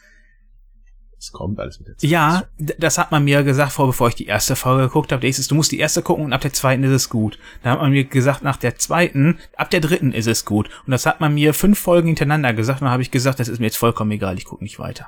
Es 1.19 1.31
kommt 1.31 1.59
alles 1.59 1.79
mit 1.79 1.87
der 1.87 1.97
Zeit. 1.97 2.09
Ja, 2.09 2.43
das 2.57 2.97
hat 2.97 3.11
man 3.11 3.23
mir 3.23 3.43
gesagt, 3.43 3.71
vor 3.71 3.87
bevor 3.87 4.09
ich 4.09 4.15
die 4.15 4.27
erste 4.27 4.55
Folge 4.55 4.83
geguckt 4.83 5.11
habe. 5.11 5.21
Der 5.21 5.29
ist 5.29 5.39
es, 5.39 5.47
du 5.47 5.55
musst 5.55 5.71
die 5.71 5.79
erste 5.79 6.03
gucken 6.03 6.25
und 6.25 6.33
ab 6.33 6.41
der 6.41 6.53
zweiten 6.53 6.83
ist 6.83 6.91
es 6.91 7.09
gut. 7.09 7.39
Dann 7.63 7.73
hat 7.73 7.81
man 7.81 7.91
mir 7.91 8.03
gesagt, 8.03 8.43
nach 8.43 8.57
der 8.57 8.75
zweiten, 8.77 9.39
ab 9.55 9.71
der 9.71 9.79
dritten 9.79 10.13
ist 10.13 10.27
es 10.27 10.45
gut. 10.45 10.69
Und 10.85 10.91
das 10.91 11.05
hat 11.05 11.19
man 11.19 11.33
mir 11.33 11.53
fünf 11.53 11.79
Folgen 11.79 12.07
hintereinander 12.07 12.53
gesagt 12.53 12.81
und 12.81 12.85
dann 12.85 12.93
habe 12.93 13.01
ich 13.01 13.11
gesagt, 13.11 13.39
das 13.39 13.47
ist 13.47 13.59
mir 13.59 13.65
jetzt 13.65 13.77
vollkommen 13.77 14.11
egal, 14.11 14.37
ich 14.37 14.45
gucke 14.45 14.63
nicht 14.63 14.79
weiter. 14.79 15.07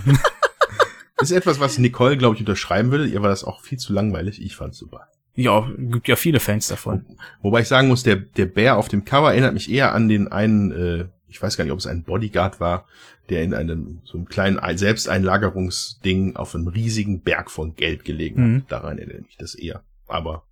Ist 1.22 1.30
etwas, 1.30 1.60
was 1.60 1.78
Nicole, 1.78 2.16
glaube 2.16 2.34
ich, 2.34 2.40
unterschreiben 2.40 2.90
würde. 2.90 3.06
Ihr 3.06 3.22
war 3.22 3.28
das 3.28 3.44
auch 3.44 3.60
viel 3.60 3.78
zu 3.78 3.92
langweilig. 3.92 4.42
Ich 4.42 4.56
fand's 4.56 4.76
super. 4.76 5.06
Ja, 5.36 5.70
gibt 5.78 6.08
ja 6.08 6.16
viele 6.16 6.40
Fans 6.40 6.66
davon. 6.66 7.06
Wobei 7.42 7.60
ich 7.60 7.68
sagen 7.68 7.86
muss, 7.86 8.02
der, 8.02 8.16
der 8.16 8.46
Bär 8.46 8.76
auf 8.76 8.88
dem 8.88 9.04
Cover 9.04 9.30
erinnert 9.30 9.54
mich 9.54 9.70
eher 9.70 9.94
an 9.94 10.08
den 10.08 10.28
einen, 10.28 10.72
äh, 10.72 11.04
ich 11.28 11.40
weiß 11.40 11.56
gar 11.56 11.62
nicht, 11.64 11.72
ob 11.72 11.78
es 11.78 11.86
ein 11.86 12.02
Bodyguard 12.02 12.58
war, 12.58 12.86
der 13.30 13.42
in 13.42 13.54
einem, 13.54 14.00
so 14.04 14.18
einem 14.18 14.26
kleinen 14.26 14.58
Ein- 14.58 14.78
Selbsteinlagerungsding 14.78 16.36
auf 16.36 16.54
einem 16.54 16.68
riesigen 16.68 17.20
Berg 17.22 17.50
von 17.50 17.74
Geld 17.74 18.04
gelegen 18.04 18.42
Mhm. 18.54 18.56
hat. 18.62 18.72
Daran 18.72 18.98
erinnert 18.98 19.22
mich 19.26 19.36
das 19.36 19.54
eher. 19.54 19.84
Aber 20.06 20.46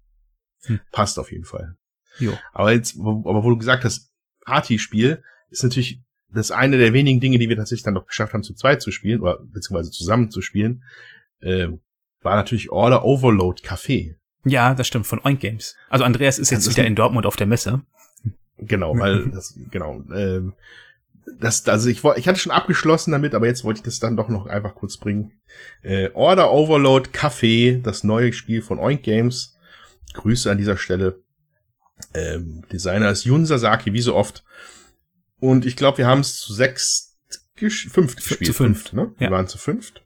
Hm. 0.64 0.80
passt 0.92 1.18
auf 1.18 1.30
jeden 1.32 1.44
Fall. 1.44 1.76
Jo. 2.18 2.32
Aber 2.52 2.72
jetzt, 2.72 2.96
aber 2.98 3.44
wo 3.44 3.50
du 3.50 3.56
gesagt 3.58 3.84
hast, 3.84 4.12
Partyspiel 4.44 5.22
ist 5.50 5.62
natürlich 5.62 6.00
das 6.32 6.50
eine 6.50 6.78
der 6.78 6.92
wenigen 6.92 7.20
Dinge, 7.20 7.38
die 7.38 7.48
wir 7.48 7.56
tatsächlich 7.56 7.82
dann 7.84 7.94
noch 7.94 8.06
geschafft 8.06 8.34
haben, 8.34 8.42
zu 8.42 8.54
zweit 8.54 8.80
zu 8.82 8.90
spielen, 8.92 9.20
oder 9.20 9.38
beziehungsweise 9.42 9.90
zusammen 9.90 10.30
zu 10.30 10.42
spielen. 10.42 10.84
Ähm, 11.42 11.80
war 12.22 12.36
natürlich 12.36 12.70
Order 12.70 13.04
Overload 13.04 13.62
Café. 13.66 14.16
Ja, 14.44 14.74
das 14.74 14.86
stimmt, 14.86 15.06
von 15.06 15.20
Oink 15.24 15.40
Games. 15.40 15.76
Also 15.88 16.04
Andreas 16.04 16.38
ist 16.38 16.50
jetzt 16.50 16.68
wieder 16.70 16.86
in 16.86 16.94
Dortmund 16.94 17.26
auf 17.26 17.36
der 17.36 17.46
Messe. 17.46 17.82
Genau, 18.58 18.96
weil 18.98 19.28
das, 19.30 19.58
genau, 19.70 20.02
ähm, 20.14 20.52
das, 21.38 21.66
also 21.68 21.88
ich, 21.88 22.02
ich 22.16 22.28
hatte 22.28 22.38
schon 22.38 22.52
abgeschlossen 22.52 23.12
damit, 23.12 23.34
aber 23.34 23.46
jetzt 23.46 23.64
wollte 23.64 23.78
ich 23.78 23.84
das 23.84 23.98
dann 24.00 24.16
doch 24.16 24.28
noch 24.28 24.46
einfach 24.46 24.74
kurz 24.74 24.96
bringen. 24.96 25.32
Äh, 25.82 26.10
Order 26.14 26.52
Overload 26.52 27.10
Café, 27.10 27.80
das 27.82 28.04
neue 28.04 28.32
Spiel 28.32 28.62
von 28.62 28.78
Oink 28.78 29.02
Games. 29.02 29.56
Grüße 30.14 30.50
an 30.50 30.58
dieser 30.58 30.76
Stelle. 30.76 31.22
Ähm, 32.14 32.64
Designer 32.72 33.10
ist 33.10 33.24
Jun 33.24 33.46
Sasaki, 33.46 33.92
wie 33.92 34.00
so 34.00 34.14
oft. 34.16 34.44
Und 35.38 35.66
ich 35.66 35.76
glaube, 35.76 35.98
wir 35.98 36.06
haben 36.06 36.20
es 36.20 36.38
zu 36.38 36.52
sechs, 36.52 37.16
gesch- 37.58 37.88
fünft 37.90 38.20
Zu 38.20 38.28
gespielt. 38.30 38.54
fünft. 38.56 38.92
ne? 38.92 39.12
Wir 39.18 39.26
Ja. 39.28 39.32
waren 39.32 39.48
zu 39.48 39.58
fünft. 39.58 40.02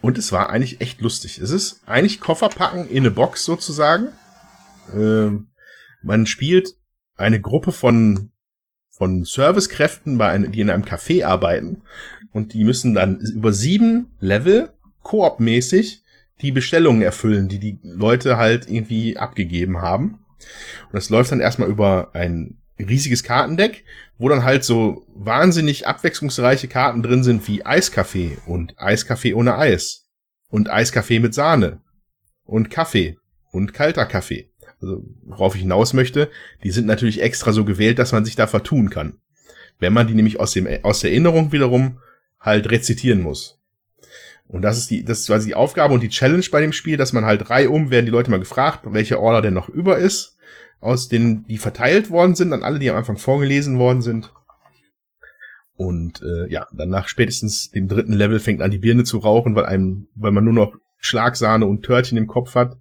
Und 0.00 0.16
es 0.16 0.32
war 0.32 0.48
eigentlich 0.50 0.80
echt 0.80 1.00
lustig. 1.02 1.38
Es 1.38 1.50
ist 1.50 1.82
eigentlich 1.86 2.20
Koffer 2.20 2.48
packen 2.48 2.88
in 2.88 2.98
eine 3.04 3.10
Box 3.10 3.44
sozusagen. 3.44 4.08
Ähm, 4.94 5.48
man 6.02 6.26
spielt 6.26 6.74
eine 7.16 7.40
Gruppe 7.40 7.70
von, 7.72 8.29
von 9.00 9.24
Servicekräften, 9.24 10.18
bei 10.18 10.28
einem, 10.28 10.52
die 10.52 10.60
in 10.60 10.68
einem 10.68 10.84
Café 10.84 11.24
arbeiten. 11.24 11.80
Und 12.32 12.52
die 12.52 12.64
müssen 12.64 12.92
dann 12.92 13.18
über 13.18 13.50
sieben 13.54 14.10
Level 14.20 14.74
koop-mäßig 15.02 16.02
die 16.42 16.52
Bestellungen 16.52 17.00
erfüllen, 17.00 17.48
die 17.48 17.58
die 17.58 17.78
Leute 17.82 18.36
halt 18.36 18.68
irgendwie 18.68 19.16
abgegeben 19.16 19.80
haben. 19.80 20.18
Und 20.82 20.92
das 20.92 21.08
läuft 21.08 21.32
dann 21.32 21.40
erstmal 21.40 21.70
über 21.70 22.10
ein 22.12 22.58
riesiges 22.78 23.22
Kartendeck, 23.22 23.84
wo 24.18 24.28
dann 24.28 24.44
halt 24.44 24.64
so 24.64 25.06
wahnsinnig 25.14 25.86
abwechslungsreiche 25.86 26.68
Karten 26.68 27.02
drin 27.02 27.24
sind 27.24 27.48
wie 27.48 27.64
Eiskaffee 27.64 28.36
und 28.44 28.78
Eiskaffee 28.78 29.32
ohne 29.32 29.56
Eis 29.56 30.10
und 30.50 30.68
Eiskaffee 30.68 31.20
mit 31.20 31.32
Sahne 31.32 31.80
und 32.44 32.68
Kaffee 32.68 33.16
und 33.50 33.72
kalter 33.72 34.04
Kaffee. 34.04 34.49
Also, 34.80 35.04
worauf 35.22 35.54
ich 35.54 35.62
hinaus 35.62 35.92
möchte, 35.92 36.30
die 36.64 36.70
sind 36.70 36.86
natürlich 36.86 37.22
extra 37.22 37.52
so 37.52 37.64
gewählt, 37.64 37.98
dass 37.98 38.12
man 38.12 38.24
sich 38.24 38.36
da 38.36 38.46
vertun 38.46 38.90
kann. 38.90 39.18
Wenn 39.78 39.92
man 39.92 40.06
die 40.06 40.14
nämlich 40.14 40.40
aus 40.40 40.52
dem, 40.52 40.68
aus 40.82 41.00
der 41.00 41.10
Erinnerung 41.10 41.52
wiederum 41.52 41.98
halt 42.38 42.70
rezitieren 42.70 43.22
muss. 43.22 43.58
Und 44.46 44.62
das 44.62 44.78
ist 44.78 44.90
die, 44.90 45.04
das 45.04 45.20
ist 45.20 45.26
quasi 45.26 45.48
die 45.48 45.54
Aufgabe 45.54 45.94
und 45.94 46.02
die 46.02 46.08
Challenge 46.08 46.44
bei 46.50 46.60
dem 46.60 46.72
Spiel, 46.72 46.96
dass 46.96 47.12
man 47.12 47.24
halt 47.24 47.50
reihum 47.50 47.90
werden 47.90 48.06
die 48.06 48.12
Leute 48.12 48.30
mal 48.30 48.40
gefragt, 48.40 48.80
welcher 48.84 49.20
Order 49.20 49.42
denn 49.42 49.54
noch 49.54 49.68
über 49.68 49.98
ist, 49.98 50.36
aus 50.80 51.08
denen 51.08 51.46
die 51.46 51.58
verteilt 51.58 52.10
worden 52.10 52.34
sind, 52.34 52.52
an 52.52 52.64
alle, 52.64 52.78
die 52.78 52.90
am 52.90 52.96
Anfang 52.96 53.16
vorgelesen 53.16 53.78
worden 53.78 54.02
sind. 54.02 54.32
Und 55.76 56.20
äh, 56.22 56.50
ja, 56.50 56.66
dann 56.72 56.90
nach 56.90 57.08
spätestens 57.08 57.70
dem 57.70 57.86
dritten 57.86 58.12
Level 58.12 58.40
fängt 58.40 58.60
an 58.60 58.70
die 58.70 58.78
Birne 58.78 59.04
zu 59.04 59.18
rauchen, 59.18 59.54
weil 59.54 59.66
einem, 59.66 60.08
weil 60.14 60.32
man 60.32 60.44
nur 60.44 60.52
noch 60.52 60.74
Schlagsahne 60.98 61.64
und 61.64 61.84
Törtchen 61.84 62.18
im 62.18 62.26
Kopf 62.26 62.54
hat 62.54 62.76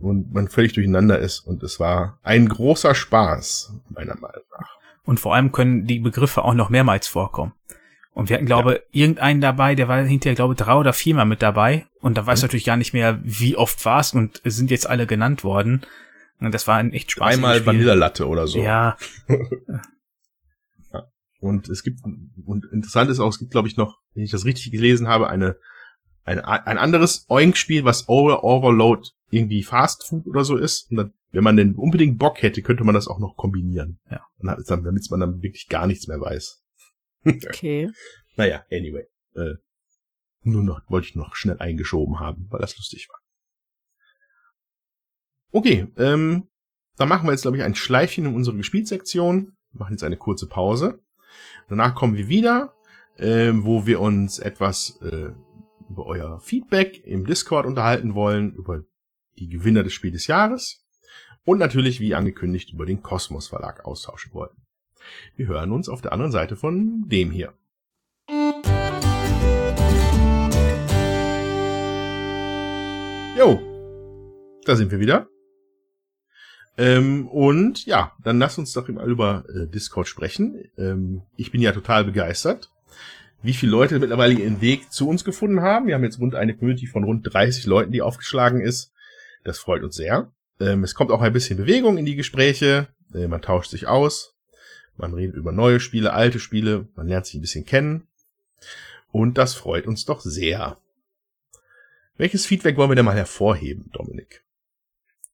und 0.00 0.32
man 0.32 0.48
völlig 0.48 0.72
durcheinander 0.72 1.18
ist. 1.18 1.40
Und 1.40 1.62
es 1.62 1.78
war 1.80 2.18
ein 2.22 2.48
großer 2.48 2.94
Spaß, 2.94 3.72
meiner 3.90 4.14
Meinung 4.16 4.44
nach. 4.58 4.68
Und 5.04 5.20
vor 5.20 5.34
allem 5.34 5.52
können 5.52 5.86
die 5.86 6.00
Begriffe 6.00 6.42
auch 6.44 6.54
noch 6.54 6.68
mehrmals 6.68 7.06
vorkommen. 7.08 7.52
Und 8.12 8.28
wir 8.28 8.36
hatten, 8.36 8.46
glaube 8.46 8.82
irgendeinen 8.90 9.40
dabei, 9.40 9.74
der 9.76 9.86
war 9.88 10.02
hinterher, 10.02 10.34
glaube 10.34 10.54
drei 10.56 10.74
oder 10.74 10.92
viermal 10.92 11.24
mit 11.24 11.40
dabei. 11.40 11.86
Und 12.00 12.18
da 12.18 12.26
weiß 12.26 12.40
Mhm. 12.42 12.46
natürlich 12.46 12.64
gar 12.64 12.76
nicht 12.76 12.92
mehr, 12.92 13.20
wie 13.22 13.56
oft 13.56 13.84
war 13.84 14.00
es 14.00 14.12
und 14.12 14.40
sind 14.44 14.70
jetzt 14.70 14.88
alle 14.88 15.06
genannt 15.06 15.44
worden. 15.44 15.82
Und 16.40 16.52
das 16.52 16.66
war 16.66 16.76
ein 16.78 16.92
echt 16.92 17.12
Spaß. 17.12 17.34
Einmal 17.34 17.64
Vanillalatte 17.64 18.26
oder 18.28 18.46
so. 18.46 18.58
Ja, 18.62 18.96
Und 21.40 21.68
es 21.68 21.84
gibt, 21.84 22.00
und 22.04 22.64
interessant 22.72 23.10
ist 23.10 23.20
auch, 23.20 23.28
es 23.28 23.38
gibt, 23.38 23.52
glaube 23.52 23.68
ich, 23.68 23.76
noch, 23.76 23.98
wenn 24.14 24.24
ich 24.24 24.30
das 24.32 24.44
richtig 24.44 24.72
gelesen 24.72 25.06
habe, 25.06 25.28
eine, 25.28 25.56
eine 26.28 26.66
ein 26.66 26.78
anderes 26.78 27.24
Oink-Spiel, 27.28 27.84
was 27.84 28.08
Over 28.08 28.44
Overload 28.44 29.08
irgendwie 29.30 29.62
Fast 29.62 30.06
Food 30.06 30.26
oder 30.26 30.44
so 30.44 30.56
ist. 30.56 30.90
Und 30.90 30.96
dann, 30.96 31.14
wenn 31.30 31.44
man 31.44 31.56
denn 31.56 31.74
unbedingt 31.74 32.18
Bock 32.18 32.42
hätte, 32.42 32.62
könnte 32.62 32.84
man 32.84 32.94
das 32.94 33.08
auch 33.08 33.18
noch 33.18 33.36
kombinieren. 33.36 33.98
Ja. 34.10 34.24
Und 34.38 34.48
dann, 34.68 34.84
damit 34.84 35.10
man 35.10 35.20
dann 35.20 35.42
wirklich 35.42 35.68
gar 35.68 35.86
nichts 35.86 36.06
mehr 36.06 36.20
weiß. 36.20 36.62
Okay. 37.24 37.90
Naja, 38.36 38.64
anyway. 38.70 39.04
Äh, 39.34 39.56
nur 40.42 40.62
noch, 40.62 40.80
wollte 40.88 41.08
ich 41.08 41.16
noch 41.16 41.34
schnell 41.34 41.58
eingeschoben 41.58 42.20
haben, 42.20 42.46
weil 42.48 42.60
das 42.60 42.76
lustig 42.76 43.08
war. 43.10 43.18
Okay, 45.50 45.88
ähm, 45.96 46.48
dann 46.96 47.08
machen 47.08 47.26
wir 47.26 47.32
jetzt, 47.32 47.42
glaube 47.42 47.56
ich, 47.56 47.64
ein 47.64 47.74
Schleifchen 47.74 48.26
in 48.26 48.34
unsere 48.34 48.56
Gespielsektion. 48.56 49.56
Machen 49.72 49.92
jetzt 49.92 50.04
eine 50.04 50.16
kurze 50.16 50.46
Pause. 50.46 51.00
Danach 51.68 51.94
kommen 51.94 52.16
wir 52.16 52.28
wieder, 52.28 52.72
ähm, 53.18 53.64
wo 53.64 53.84
wir 53.84 54.00
uns 54.00 54.38
etwas 54.38 54.98
äh, 55.02 55.32
über 55.88 56.06
euer 56.06 56.40
Feedback 56.40 57.04
im 57.04 57.26
Discord 57.26 57.66
unterhalten 57.66 58.14
wollen, 58.14 58.54
über 58.54 58.84
die 59.38 59.48
Gewinner 59.48 59.82
des 59.82 59.92
Spiels 59.92 60.14
des 60.14 60.26
Jahres 60.26 60.84
und 61.44 61.58
natürlich, 61.58 62.00
wie 62.00 62.14
angekündigt, 62.14 62.72
über 62.72 62.86
den 62.86 63.02
Kosmos 63.02 63.48
Verlag 63.48 63.84
austauschen 63.84 64.32
wollen. 64.34 64.56
Wir 65.36 65.46
hören 65.46 65.72
uns 65.72 65.88
auf 65.88 66.02
der 66.02 66.12
anderen 66.12 66.32
Seite 66.32 66.56
von 66.56 67.08
dem 67.08 67.30
hier. 67.30 67.54
Jo, 73.38 73.60
da 74.64 74.76
sind 74.76 74.90
wir 74.90 74.98
wieder. 74.98 75.28
Ähm, 76.76 77.28
und 77.28 77.86
ja, 77.86 78.12
dann 78.22 78.38
lass 78.38 78.58
uns 78.58 78.72
doch 78.72 78.88
mal 78.88 79.08
über 79.08 79.44
äh, 79.48 79.66
Discord 79.68 80.06
sprechen. 80.06 80.64
Ähm, 80.76 81.22
ich 81.36 81.50
bin 81.50 81.60
ja 81.60 81.72
total 81.72 82.04
begeistert, 82.04 82.70
wie 83.42 83.52
viele 83.52 83.72
Leute 83.72 83.98
mittlerweile 83.98 84.34
ihren 84.34 84.60
Weg 84.60 84.92
zu 84.92 85.08
uns 85.08 85.24
gefunden 85.24 85.60
haben. 85.60 85.86
Wir 85.86 85.94
haben 85.94 86.04
jetzt 86.04 86.18
rund 86.18 86.34
eine 86.34 86.56
Community 86.56 86.86
von 86.86 87.04
rund 87.04 87.32
30 87.32 87.66
Leuten, 87.66 87.92
die 87.92 88.02
aufgeschlagen 88.02 88.60
ist. 88.60 88.92
Das 89.44 89.58
freut 89.58 89.82
uns 89.82 89.96
sehr. 89.96 90.30
Ähm, 90.60 90.84
es 90.84 90.94
kommt 90.94 91.10
auch 91.10 91.22
ein 91.22 91.32
bisschen 91.32 91.56
Bewegung 91.56 91.98
in 91.98 92.04
die 92.04 92.16
Gespräche. 92.16 92.88
Äh, 93.14 93.28
man 93.28 93.42
tauscht 93.42 93.70
sich 93.70 93.86
aus. 93.86 94.34
Man 94.96 95.14
redet 95.14 95.36
über 95.36 95.52
neue 95.52 95.80
Spiele, 95.80 96.12
alte 96.12 96.40
Spiele. 96.40 96.88
Man 96.96 97.06
lernt 97.06 97.26
sich 97.26 97.36
ein 97.36 97.40
bisschen 97.40 97.64
kennen. 97.64 98.08
Und 99.12 99.38
das 99.38 99.54
freut 99.54 99.86
uns 99.86 100.04
doch 100.04 100.20
sehr. 100.20 100.76
Welches 102.16 102.46
Feedback 102.46 102.76
wollen 102.76 102.90
wir 102.90 102.96
denn 102.96 103.04
mal 103.04 103.14
hervorheben, 103.14 103.90
Dominik? 103.92 104.42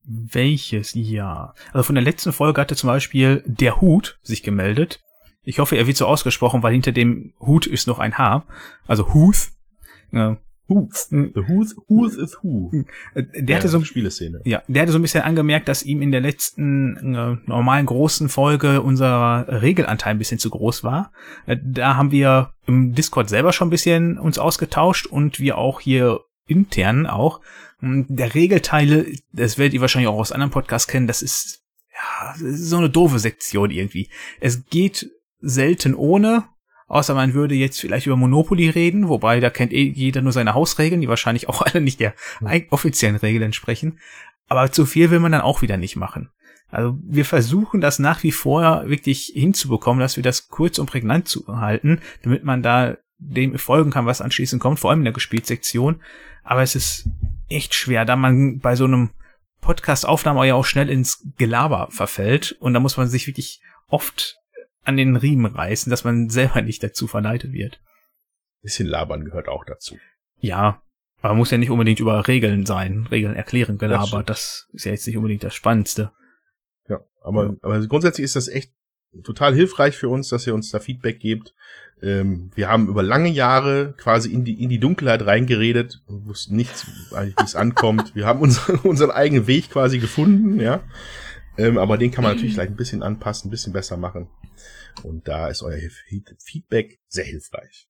welches 0.05 0.93
Jahr? 0.95 1.55
Also 1.73 1.85
von 1.85 1.95
der 1.95 2.05
letzten 2.05 2.33
Folge 2.33 2.61
hatte 2.61 2.77
zum 2.77 2.89
Beispiel 2.89 3.43
der 3.47 3.81
Hut 3.81 4.19
sich 4.23 4.43
gemeldet. 4.43 5.01
Ich 5.45 5.59
hoffe, 5.59 5.77
er 5.77 5.87
wird 5.87 5.97
so 5.97 6.07
ausgesprochen, 6.07 6.63
weil 6.63 6.73
hinter 6.73 6.93
dem 6.93 7.35
Hut 7.41 7.67
ist 7.67 7.87
noch 7.87 7.99
ein 7.99 8.19
H. 8.19 8.45
Also 8.87 9.15
Huth. 9.15 9.51
Äh? 10.13 10.37
The 10.67 10.77
who's, 11.47 11.77
who's 11.89 12.17
is 12.17 12.39
who? 12.43 12.71
der 13.15 13.57
hatte 13.57 13.69
so 13.69 13.85
Spieleszene. 13.85 14.41
Ja, 14.45 14.63
der 14.67 14.83
hatte 14.83 14.93
so 14.93 14.99
ein 14.99 15.03
bisschen 15.03 15.23
angemerkt, 15.23 15.69
dass 15.69 15.83
ihm 15.83 16.01
in 16.01 16.11
der 16.11 16.23
letzten 16.23 17.15
äh, 17.15 17.37
normalen 17.45 17.85
großen 17.85 18.31
Folge 18.31 18.81
unser 18.81 19.47
Regelanteil 19.49 20.15
ein 20.15 20.19
bisschen 20.19 20.39
zu 20.39 20.49
groß 20.49 20.83
war. 20.83 21.13
Äh, 21.45 21.59
da 21.63 21.97
haben 21.97 22.13
wir 22.13 22.55
im 22.67 22.95
Discord 22.95 23.29
selber 23.29 23.53
schon 23.53 23.69
ein 23.69 23.71
bisschen 23.71 24.19
uns 24.19 24.39
ausgetauscht 24.39 25.07
und 25.07 25.39
wir 25.39 25.59
auch 25.59 25.81
hier 25.81 26.21
intern 26.47 27.07
auch. 27.07 27.41
Und 27.83 28.07
Der 28.09 28.35
Regelteile, 28.35 29.07
das 29.33 29.59
werdet 29.59 29.75
ihr 29.75 29.83
wahrscheinlich 29.83 30.09
auch 30.09 30.19
aus 30.19 30.33
anderen 30.33 30.51
Podcasts 30.51 30.89
kennen, 30.89 31.07
das 31.07 31.21
ist 31.21 31.63
ja 31.93 32.33
das 32.33 32.41
ist 32.41 32.71
so 32.71 32.79
eine 32.79 32.89
doofe 32.89 33.19
Sektion 33.19 33.71
irgendwie. 33.71 34.09
Es 34.41 34.65
geht 34.65 35.11
selten 35.45 35.95
ohne, 35.95 36.45
außer 36.87 37.15
man 37.15 37.35
würde 37.35 37.55
jetzt 37.55 37.81
vielleicht 37.81 38.07
über 38.07 38.17
Monopoly 38.17 38.71
reden, 38.71 39.09
wobei 39.09 39.41
da 39.41 39.51
kennt 39.51 39.73
eh 39.73 39.89
jeder 39.89 40.23
nur 40.23 40.33
seine 40.33 40.55
Hausregeln, 40.55 41.01
die 41.01 41.09
wahrscheinlich 41.09 41.49
auch 41.49 41.63
alle 41.67 41.81
nicht 41.81 42.01
der 42.01 42.15
offiziellen 42.71 43.17
Regeln 43.17 43.45
entsprechen. 43.45 43.99
Aber 44.49 44.71
zu 44.73 44.87
viel 44.87 45.11
will 45.11 45.21
man 45.21 45.33
dann 45.33 45.41
auch 45.41 45.63
wieder 45.63 45.77
nicht 45.77 45.97
machen. 45.97 46.31
Also 46.69 46.99
wir 47.03 47.25
versuchen 47.25 47.81
das 47.81 47.99
nach 47.99 48.23
wie 48.23 48.33
vor 48.33 48.89
wirklich 48.89 49.33
hinzubekommen, 49.35 50.01
dass 50.01 50.17
wir 50.17 50.23
das 50.23 50.49
kurz 50.49 50.79
und 50.79 50.87
prägnant 50.87 51.29
zu 51.29 51.47
halten, 51.47 52.01
damit 52.23 52.45
man 52.45 52.63
da 52.63 52.97
dem 53.19 53.59
folgen 53.59 53.91
kann, 53.91 54.07
was 54.07 54.21
anschließend 54.21 54.61
kommt, 54.61 54.81
vor 54.81 54.91
allem 54.91 55.01
in 55.01 55.05
der 55.05 55.13
Gespielsektion. 55.13 56.03
Aber 56.43 56.63
es 56.63 56.75
ist 56.75 57.09
echt 57.49 57.75
schwer, 57.75 58.05
da 58.05 58.17
man 58.17 58.59
bei 58.59 58.77
so 58.77 58.85
einem 58.85 59.11
Podcast-Aufnahme 59.61 60.47
ja 60.47 60.55
auch 60.55 60.67
schnell 60.67 60.91
ins 60.91 61.27
Gelaber 61.39 61.89
verfällt 61.91 62.53
und 62.61 62.75
da 62.75 62.81
muss 62.81 62.97
man 62.97 63.09
sich 63.09 63.27
wirklich 63.27 63.61
oft 63.89 64.37
an 64.85 64.97
den 64.97 65.17
Riemen 65.17 65.47
reißen, 65.47 65.91
dass 65.91 66.05
man 66.05 66.29
selber 66.31 66.63
nicht 66.63 66.83
dazu 66.83 67.07
verleitet 67.07 67.53
wird. 67.53 67.81
Bisschen 68.63 68.87
labern 68.87 69.25
gehört 69.25 69.49
auch 69.49 69.65
dazu. 69.65 69.97
Ja, 70.39 70.83
aber 71.21 71.35
muss 71.35 71.51
ja 71.51 71.59
nicht 71.59 71.71
unbedingt 71.71 72.01
über 72.01 72.29
Regeln 72.29 72.67
sein, 72.67 73.07
Regeln 73.11 73.35
erklären, 73.35 73.79
Das 73.79 73.89
Gelaber, 73.89 74.07
stimmt. 74.07 74.31
das 74.31 74.69
ist 74.73 74.85
ja 74.85 74.93
jetzt 74.93 75.07
nicht 75.07 75.17
unbedingt 75.17 75.43
das 75.43 75.55
Spannendste. 75.55 76.13
Ja, 76.89 77.01
aber, 77.23 77.57
aber 77.63 77.87
grundsätzlich 77.87 78.25
ist 78.25 78.37
das 78.37 78.49
echt 78.49 78.73
total 79.23 79.55
hilfreich 79.55 79.97
für 79.97 80.09
uns, 80.09 80.29
dass 80.29 80.47
ihr 80.47 80.55
uns 80.55 80.71
da 80.71 80.81
Feedback 80.81 81.21
gebt. 81.21 81.55
Ähm, 82.03 82.51
wir 82.55 82.69
haben 82.69 82.89
über 82.89 83.03
lange 83.03 83.31
Jahre 83.31 83.95
quasi 83.97 84.33
in 84.33 84.45
die, 84.45 84.63
in 84.63 84.69
die 84.69 84.81
Dunkelheit 84.81 85.25
reingeredet 85.25 86.03
und 86.07 86.27
wussten 86.27 86.57
nichts, 86.57 86.87
eigentlich, 87.15 87.37
wie 87.39 87.45
es 87.45 87.55
ankommt. 87.55 88.15
Wir 88.15 88.27
haben 88.27 88.41
unseren, 88.41 88.79
unseren 88.83 89.11
eigenen 89.11 89.47
Weg 89.47 89.71
quasi 89.71 89.99
gefunden, 89.99 90.61
ja. 90.61 90.83
Ähm, 91.57 91.79
aber 91.79 91.99
den 91.99 92.11
kann 92.11 92.25
man 92.25 92.35
natürlich 92.35 92.55
gleich 92.55 92.69
ein 92.69 92.77
bisschen 92.77 93.03
anpassen, 93.03 93.49
ein 93.49 93.51
bisschen 93.51 93.73
besser 93.73 93.97
machen. 93.97 94.29
Und 95.03 95.29
da 95.29 95.49
ist 95.49 95.63
euer 95.63 95.79
Fe- 95.79 96.37
Feedback 96.39 97.01
sehr 97.09 97.25
hilfreich. 97.25 97.89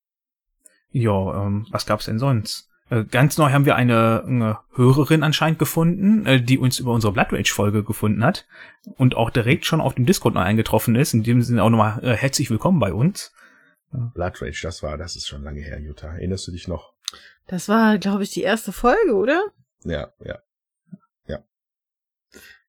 Ja, 0.91 1.45
ähm, 1.45 1.67
was 1.71 1.85
gab's 1.85 2.05
denn 2.05 2.19
sonst? 2.19 2.69
Äh, 2.89 3.03
ganz 3.05 3.37
neu 3.39 3.49
haben 3.51 3.65
wir 3.65 3.75
eine, 3.75 4.23
eine 4.25 4.59
Hörerin 4.75 5.23
anscheinend 5.23 5.57
gefunden, 5.57 6.25
äh, 6.27 6.41
die 6.41 6.59
uns 6.59 6.79
über 6.79 6.93
unsere 6.93 7.11
Blood 7.13 7.33
Rage 7.33 7.51
Folge 7.51 7.83
gefunden 7.83 8.23
hat 8.23 8.45
und 8.97 9.15
auch 9.15 9.31
direkt 9.31 9.65
schon 9.65 9.81
auf 9.81 9.95
dem 9.95 10.05
Discord 10.05 10.35
neu 10.35 10.41
eingetroffen 10.41 10.95
ist. 10.95 11.13
In 11.13 11.23
dem 11.23 11.41
Sinne 11.41 11.63
auch 11.63 11.69
nochmal 11.71 12.03
äh, 12.03 12.13
herzlich 12.15 12.49
willkommen 12.51 12.79
bei 12.79 12.93
uns. 12.93 13.33
Blood 13.91 14.41
Rage, 14.41 14.59
das 14.61 14.83
war, 14.83 14.97
das 14.97 15.15
ist 15.15 15.27
schon 15.27 15.43
lange 15.43 15.61
her, 15.61 15.79
Jutta. 15.79 16.07
Erinnerst 16.07 16.47
du 16.47 16.51
dich 16.51 16.67
noch? 16.67 16.93
Das 17.47 17.69
war, 17.69 17.97
glaube 17.97 18.23
ich, 18.23 18.31
die 18.31 18.41
erste 18.41 18.71
Folge, 18.71 19.15
oder? 19.15 19.41
Ja, 19.83 20.11
ja. 20.23 20.39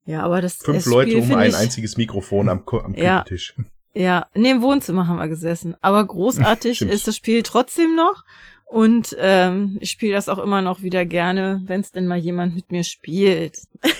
Ja, 0.06 0.22
aber 0.22 0.40
das 0.40 0.56
Fünf 0.56 0.78
das 0.78 0.86
Leute 0.86 1.10
Spiel 1.10 1.22
um 1.22 1.34
ein 1.34 1.50
ich, 1.50 1.56
einziges 1.56 1.96
Mikrofon 1.96 2.48
am, 2.48 2.62
am 2.66 2.94
Ja. 2.94 3.22
Küchentisch. 3.22 3.54
Ja, 3.98 4.26
nee, 4.34 4.50
im 4.50 4.60
Wohnzimmer 4.60 5.06
haben 5.06 5.16
wir 5.16 5.26
gesessen. 5.26 5.74
Aber 5.80 6.04
großartig 6.04 6.82
ist 6.82 7.08
das 7.08 7.16
Spiel 7.16 7.42
trotzdem 7.42 7.96
noch. 7.96 8.24
Und 8.66 9.16
ähm, 9.18 9.78
ich 9.80 9.90
spiele 9.90 10.12
das 10.12 10.28
auch 10.28 10.36
immer 10.38 10.60
noch 10.60 10.82
wieder 10.82 11.06
gerne, 11.06 11.62
wenn 11.64 11.80
es 11.80 11.92
denn 11.92 12.06
mal 12.06 12.18
jemand 12.18 12.54
mit 12.54 12.70
mir 12.70 12.84
spielt. 12.84 13.56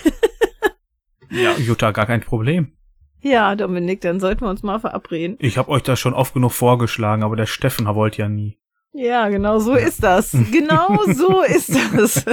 Ja, 1.30 1.56
Jutta, 1.56 1.90
gar 1.90 2.06
kein 2.06 2.20
Problem. 2.20 2.72
Ja, 3.20 3.56
Dominik, 3.56 4.00
dann 4.00 4.20
sollten 4.20 4.42
wir 4.42 4.50
uns 4.50 4.62
mal 4.62 4.78
verabreden. 4.78 5.36
Ich 5.40 5.58
habe 5.58 5.70
euch 5.70 5.82
das 5.82 5.98
schon 5.98 6.14
oft 6.14 6.34
genug 6.34 6.52
vorgeschlagen, 6.52 7.22
aber 7.22 7.36
der 7.36 7.46
Steffen 7.46 7.86
wollte 7.86 8.22
ja 8.22 8.28
nie. 8.28 8.58
Ja, 8.92 9.28
genau 9.28 9.58
so 9.58 9.74
ist 9.74 10.02
das. 10.02 10.36
Genau 10.52 11.00
so 11.12 11.42
ist 11.42 11.74
das. 11.92 12.24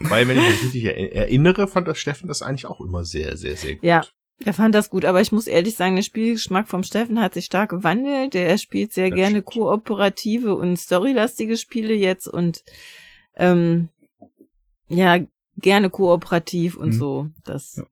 Weil, 0.00 0.26
wenn 0.28 0.36
ich 0.38 0.42
mich 0.48 0.62
richtig 0.62 0.84
er- 0.84 1.12
erinnere, 1.14 1.66
fand 1.68 1.86
das 1.88 1.98
Steffen 1.98 2.28
das 2.28 2.42
eigentlich 2.42 2.66
auch 2.66 2.80
immer 2.80 3.04
sehr, 3.04 3.36
sehr, 3.36 3.56
sehr 3.56 3.74
gut. 3.74 3.84
Ja. 3.84 4.02
Er 4.44 4.52
fand 4.52 4.74
das 4.74 4.90
gut, 4.90 5.04
aber 5.04 5.20
ich 5.20 5.30
muss 5.30 5.46
ehrlich 5.46 5.76
sagen, 5.76 5.94
der 5.94 6.02
Spielgeschmack 6.02 6.66
vom 6.68 6.82
Steffen 6.82 7.20
hat 7.20 7.34
sich 7.34 7.44
stark 7.44 7.70
gewandelt. 7.70 8.34
Der 8.34 8.58
spielt 8.58 8.92
sehr 8.92 9.10
Das 9.10 9.16
gerne 9.16 9.36
stimmt. 9.42 9.46
kooperative 9.46 10.56
und 10.56 10.76
storylastige 10.76 11.56
Spiele 11.56 11.94
jetzt 11.94 12.26
und 12.26 12.64
ähm, 13.36 13.88
ja, 14.88 15.18
gerne 15.56 15.88
kooperativ 15.88 16.76
und 16.76 16.88
Mhm. 16.88 16.92
so. 16.98 17.28
Das 17.44 17.76
Ja. 17.76 17.84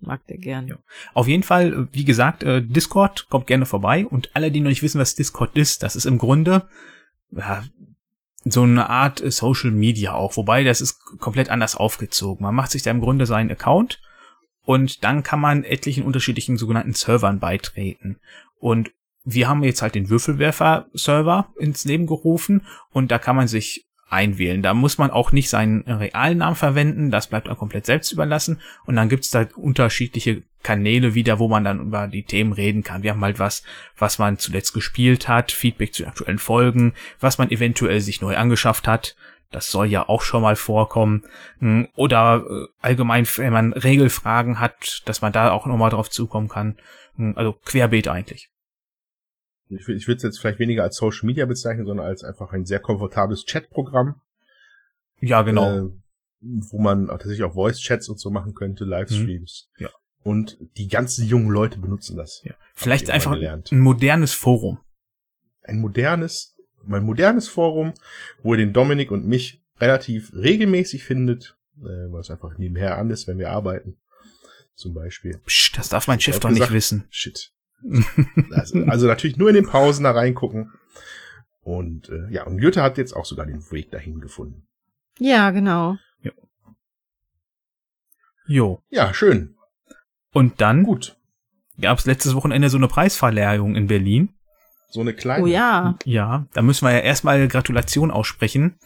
mag 0.00 0.26
der 0.26 0.36
gerne. 0.36 0.68
Ja. 0.68 0.78
Auf 1.14 1.26
jeden 1.26 1.42
Fall, 1.42 1.72
äh, 1.72 1.86
wie 1.94 2.04
gesagt, 2.04 2.42
äh, 2.42 2.62
Discord 2.62 3.28
kommt 3.30 3.46
gerne 3.46 3.64
vorbei 3.64 4.06
und 4.06 4.30
alle, 4.36 4.50
die 4.50 4.60
noch 4.60 4.68
nicht 4.68 4.82
wissen, 4.82 5.00
was 5.00 5.14
Discord 5.14 5.56
ist, 5.56 5.82
das 5.82 5.96
ist 5.96 6.04
im 6.04 6.18
Grunde 6.18 6.68
ja, 7.30 7.64
so 8.44 8.62
eine 8.62 8.88
Art 8.88 9.20
äh, 9.20 9.30
Social 9.30 9.70
Media 9.70 10.14
auch, 10.14 10.36
wobei 10.36 10.64
das 10.64 10.80
ist 10.80 11.00
komplett 11.18 11.50
anders 11.50 11.76
aufgezogen. 11.76 12.42
Man 12.42 12.54
macht 12.54 12.70
sich 12.70 12.82
da 12.82 12.90
im 12.90 13.00
Grunde 13.00 13.26
seinen 13.26 13.50
Account 13.50 14.00
und 14.64 15.02
dann 15.04 15.22
kann 15.22 15.40
man 15.40 15.64
etlichen 15.64 16.04
unterschiedlichen 16.04 16.56
sogenannten 16.56 16.94
Servern 16.94 17.40
beitreten. 17.40 18.20
Und 18.58 18.90
wir 19.24 19.48
haben 19.48 19.64
jetzt 19.64 19.82
halt 19.82 19.94
den 19.94 20.08
Würfelwerfer-Server 20.08 21.52
ins 21.58 21.84
Leben 21.84 22.06
gerufen 22.06 22.66
und 22.90 23.10
da 23.10 23.18
kann 23.18 23.36
man 23.36 23.48
sich 23.48 23.87
einwählen. 24.10 24.62
Da 24.62 24.74
muss 24.74 24.98
man 24.98 25.10
auch 25.10 25.32
nicht 25.32 25.50
seinen 25.50 25.82
realen 25.82 26.38
Namen 26.38 26.56
verwenden, 26.56 27.10
das 27.10 27.26
bleibt 27.26 27.46
einem 27.46 27.58
komplett 27.58 27.86
selbst 27.86 28.12
überlassen. 28.12 28.60
Und 28.86 28.96
dann 28.96 29.08
gibt's 29.08 29.30
da 29.30 29.46
unterschiedliche 29.56 30.42
Kanäle 30.62 31.14
wieder, 31.14 31.38
wo 31.38 31.48
man 31.48 31.64
dann 31.64 31.80
über 31.80 32.08
die 32.08 32.24
Themen 32.24 32.52
reden 32.52 32.82
kann. 32.82 33.02
Wir 33.02 33.12
haben 33.12 33.24
halt 33.24 33.38
was, 33.38 33.62
was 33.96 34.18
man 34.18 34.38
zuletzt 34.38 34.74
gespielt 34.74 35.28
hat, 35.28 35.52
Feedback 35.52 35.94
zu 35.94 36.06
aktuellen 36.06 36.38
Folgen, 36.38 36.94
was 37.20 37.38
man 37.38 37.50
eventuell 37.50 38.00
sich 38.00 38.20
neu 38.20 38.36
angeschafft 38.36 38.88
hat. 38.88 39.16
Das 39.50 39.70
soll 39.70 39.86
ja 39.86 40.08
auch 40.08 40.20
schon 40.22 40.42
mal 40.42 40.56
vorkommen. 40.56 41.22
Hm, 41.60 41.88
Oder 41.94 42.44
äh, 42.48 42.66
allgemein, 42.80 43.26
wenn 43.36 43.52
man 43.52 43.72
Regelfragen 43.72 44.60
hat, 44.60 45.02
dass 45.06 45.22
man 45.22 45.32
da 45.32 45.52
auch 45.52 45.66
nochmal 45.66 45.90
drauf 45.90 46.10
zukommen 46.10 46.48
kann. 46.48 46.76
Hm, 47.16 47.34
Also 47.36 47.52
querbeet 47.52 48.08
eigentlich. 48.08 48.50
Ich, 49.70 49.86
will- 49.88 49.96
ich 49.96 50.06
würde 50.08 50.16
es 50.18 50.22
jetzt 50.22 50.38
vielleicht 50.38 50.58
weniger 50.58 50.82
als 50.82 50.96
Social 50.96 51.26
Media 51.26 51.46
bezeichnen, 51.46 51.86
sondern 51.86 52.06
als 52.06 52.24
einfach 52.24 52.52
ein 52.52 52.64
sehr 52.66 52.80
komfortables 52.80 53.44
Chatprogramm. 53.46 54.20
Ja, 55.20 55.42
genau. 55.42 55.86
Äh, 55.86 55.90
wo 56.40 56.78
man 56.78 57.08
tatsächlich 57.08 57.42
auch 57.42 57.54
Voice-Chats 57.54 58.08
und 58.08 58.20
so 58.20 58.30
machen 58.30 58.54
könnte, 58.54 58.84
Livestreams. 58.84 59.68
Mhm. 59.78 59.82
Ja. 59.84 59.90
Und 60.22 60.56
die 60.76 60.88
ganzen 60.88 61.26
jungen 61.26 61.50
Leute 61.50 61.78
benutzen 61.78 62.16
das. 62.16 62.42
ja. 62.44 62.54
Vielleicht 62.74 63.10
einfach 63.10 63.32
gelernt. 63.32 63.72
ein 63.72 63.80
modernes 63.80 64.32
Forum. 64.34 64.78
Ein 65.62 65.80
modernes, 65.80 66.56
mein 66.84 67.02
modernes 67.02 67.48
Forum, 67.48 67.92
wo 68.42 68.54
ihr 68.54 68.58
den 68.58 68.72
Dominik 68.72 69.10
und 69.10 69.26
mich 69.26 69.62
relativ 69.80 70.32
regelmäßig 70.32 71.02
findet, 71.04 71.56
äh, 71.80 71.82
weil 72.10 72.20
es 72.20 72.30
einfach 72.30 72.56
nebenher 72.56 72.96
an 72.98 73.10
ist, 73.10 73.26
wenn 73.26 73.38
wir 73.38 73.50
arbeiten. 73.50 73.96
Zum 74.74 74.94
Beispiel. 74.94 75.38
Psst, 75.44 75.76
das 75.76 75.88
darf 75.88 76.06
mein 76.06 76.20
Chef 76.20 76.38
doch 76.38 76.50
nicht 76.50 76.58
gesagt. 76.58 76.72
wissen. 76.72 77.04
Shit. 77.10 77.52
Also, 78.52 78.84
also 78.84 79.06
natürlich 79.06 79.36
nur 79.36 79.48
in 79.50 79.54
den 79.54 79.66
Pausen 79.66 80.04
da 80.04 80.10
reingucken. 80.10 80.72
Und 81.62 82.08
äh, 82.08 82.28
ja, 82.30 82.44
und 82.44 82.58
Jutta 82.60 82.82
hat 82.82 82.98
jetzt 82.98 83.14
auch 83.14 83.24
sogar 83.24 83.46
den 83.46 83.62
Weg 83.70 83.90
dahin 83.90 84.20
gefunden. 84.20 84.66
Ja, 85.18 85.50
genau. 85.50 85.96
Jo. 88.46 88.82
Ja, 88.88 89.12
schön. 89.12 89.56
Und 90.32 90.60
dann 90.60 90.84
Gut. 90.84 91.16
gab 91.80 91.98
es 91.98 92.06
letztes 92.06 92.34
Wochenende 92.34 92.70
so 92.70 92.78
eine 92.78 92.88
Preisverleihung 92.88 93.76
in 93.76 93.86
Berlin. 93.88 94.30
So 94.90 95.02
eine 95.02 95.12
kleine. 95.12 95.44
Oh 95.44 95.46
ja. 95.46 95.98
Ja, 96.04 96.46
da 96.54 96.62
müssen 96.62 96.86
wir 96.86 96.92
ja 96.92 97.00
erstmal 97.00 97.46
Gratulation 97.46 98.10
aussprechen 98.10 98.76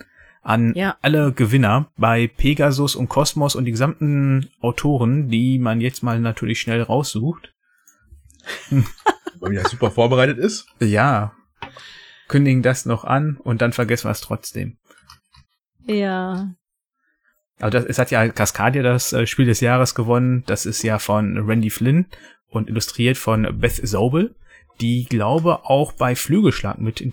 an 0.42 0.74
Ja. 0.74 0.96
alle 1.00 1.32
Gewinner 1.32 1.92
bei 1.96 2.26
Pegasus 2.26 2.96
und 2.96 3.08
Kosmos 3.08 3.54
und 3.54 3.64
die 3.64 3.70
gesamten 3.70 4.50
Autoren, 4.60 5.28
die 5.28 5.60
man 5.60 5.80
jetzt 5.80 6.02
mal 6.02 6.18
natürlich 6.18 6.60
schnell 6.60 6.82
raussucht. 6.82 7.54
Weil 9.40 9.50
wieder 9.50 9.68
super 9.68 9.90
vorbereitet 9.90 10.38
ist. 10.38 10.66
Ja. 10.80 11.32
Kündigen 12.28 12.62
das 12.62 12.86
noch 12.86 13.04
an 13.04 13.36
und 13.36 13.60
dann 13.60 13.72
vergessen 13.72 14.06
wir 14.06 14.12
es 14.12 14.20
trotzdem. 14.20 14.78
Ja. 15.86 16.54
Also 17.60 17.78
das, 17.78 17.84
es 17.84 17.98
hat 17.98 18.10
ja 18.10 18.28
Cascadia 18.28 18.82
das 18.82 19.12
äh, 19.12 19.26
Spiel 19.26 19.46
des 19.46 19.60
Jahres 19.60 19.94
gewonnen. 19.94 20.42
Das 20.46 20.66
ist 20.66 20.82
ja 20.82 20.98
von 20.98 21.38
Randy 21.38 21.70
Flynn 21.70 22.06
und 22.48 22.68
illustriert 22.68 23.16
von 23.16 23.60
Beth 23.60 23.86
Sobel, 23.86 24.34
die 24.80 25.04
glaube 25.04 25.64
auch 25.64 25.92
bei 25.92 26.16
Flügelschlag 26.16 26.78
mit 26.78 27.00
äh, 27.00 27.12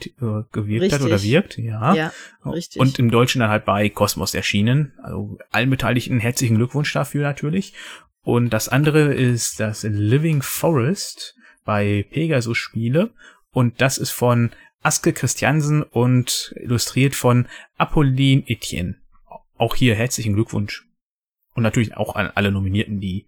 gewirkt 0.52 0.92
hat 0.92 1.02
Richtig. 1.02 1.06
oder 1.06 1.22
wirkt. 1.22 1.58
Ja. 1.58 1.94
Ja, 1.94 2.12
richtig. 2.46 2.82
Und 2.82 2.98
im 3.00 3.12
Deutschen 3.12 3.42
dann 3.42 3.50
halt 3.50 3.66
bei 3.66 3.90
Cosmos 3.90 4.34
erschienen. 4.34 4.94
Also 5.04 5.38
allen 5.52 5.70
Beteiligten 5.70 6.20
herzlichen 6.20 6.56
Glückwunsch 6.56 6.92
dafür 6.94 7.24
natürlich. 7.24 7.74
Und 8.30 8.52
das 8.52 8.70
andere 8.70 9.12
ist 9.14 9.60
das 9.60 9.82
Living 9.82 10.44
Forest 10.44 11.36
bei 11.66 12.06
Pegasus 12.12 12.58
Spiele. 12.60 13.12
Und 13.52 13.82
das 13.82 13.98
ist 13.98 14.12
von 14.12 14.52
Aske 14.84 15.14
Christiansen 15.14 15.82
und 15.82 16.54
illustriert 16.58 17.16
von 17.16 17.48
Apolline 17.78 18.44
Etienne. 18.48 18.98
Auch 19.58 19.74
hier 19.76 19.96
herzlichen 19.96 20.34
Glückwunsch. 20.36 20.86
Und 21.56 21.64
natürlich 21.64 21.98
auch 21.98 22.16
an 22.16 22.30
alle 22.36 22.52
Nominierten, 22.52 23.00
die 23.00 23.28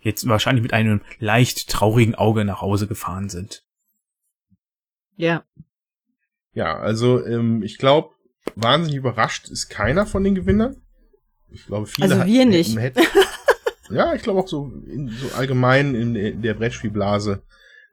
jetzt 0.00 0.26
wahrscheinlich 0.28 0.62
mit 0.64 0.72
einem 0.72 1.00
leicht 1.20 1.68
traurigen 1.70 2.16
Auge 2.16 2.44
nach 2.44 2.60
Hause 2.60 2.86
gefahren 2.88 3.28
sind. 3.28 3.62
ja. 5.16 5.44
Ja, 6.54 6.76
also 6.76 7.24
ähm, 7.24 7.62
ich 7.62 7.78
glaube, 7.78 8.14
wahnsinnig 8.56 8.96
überrascht 8.96 9.48
ist 9.48 9.68
keiner 9.68 10.06
von 10.06 10.24
den 10.24 10.34
Gewinnern. 10.34 10.82
Ich 11.50 11.66
glaube, 11.66 11.86
viele 11.86 12.12
Also 12.12 12.26
wir 12.26 12.46
nicht. 12.46 12.76
hätten- 12.76 13.04
ja, 13.90 14.14
ich 14.14 14.22
glaube 14.22 14.40
auch 14.40 14.48
so, 14.48 14.66
in, 14.86 15.08
so 15.08 15.34
allgemein 15.34 15.94
in, 15.94 16.14
in 16.14 16.42
der 16.42 16.54
Brettspielblase 16.54 17.42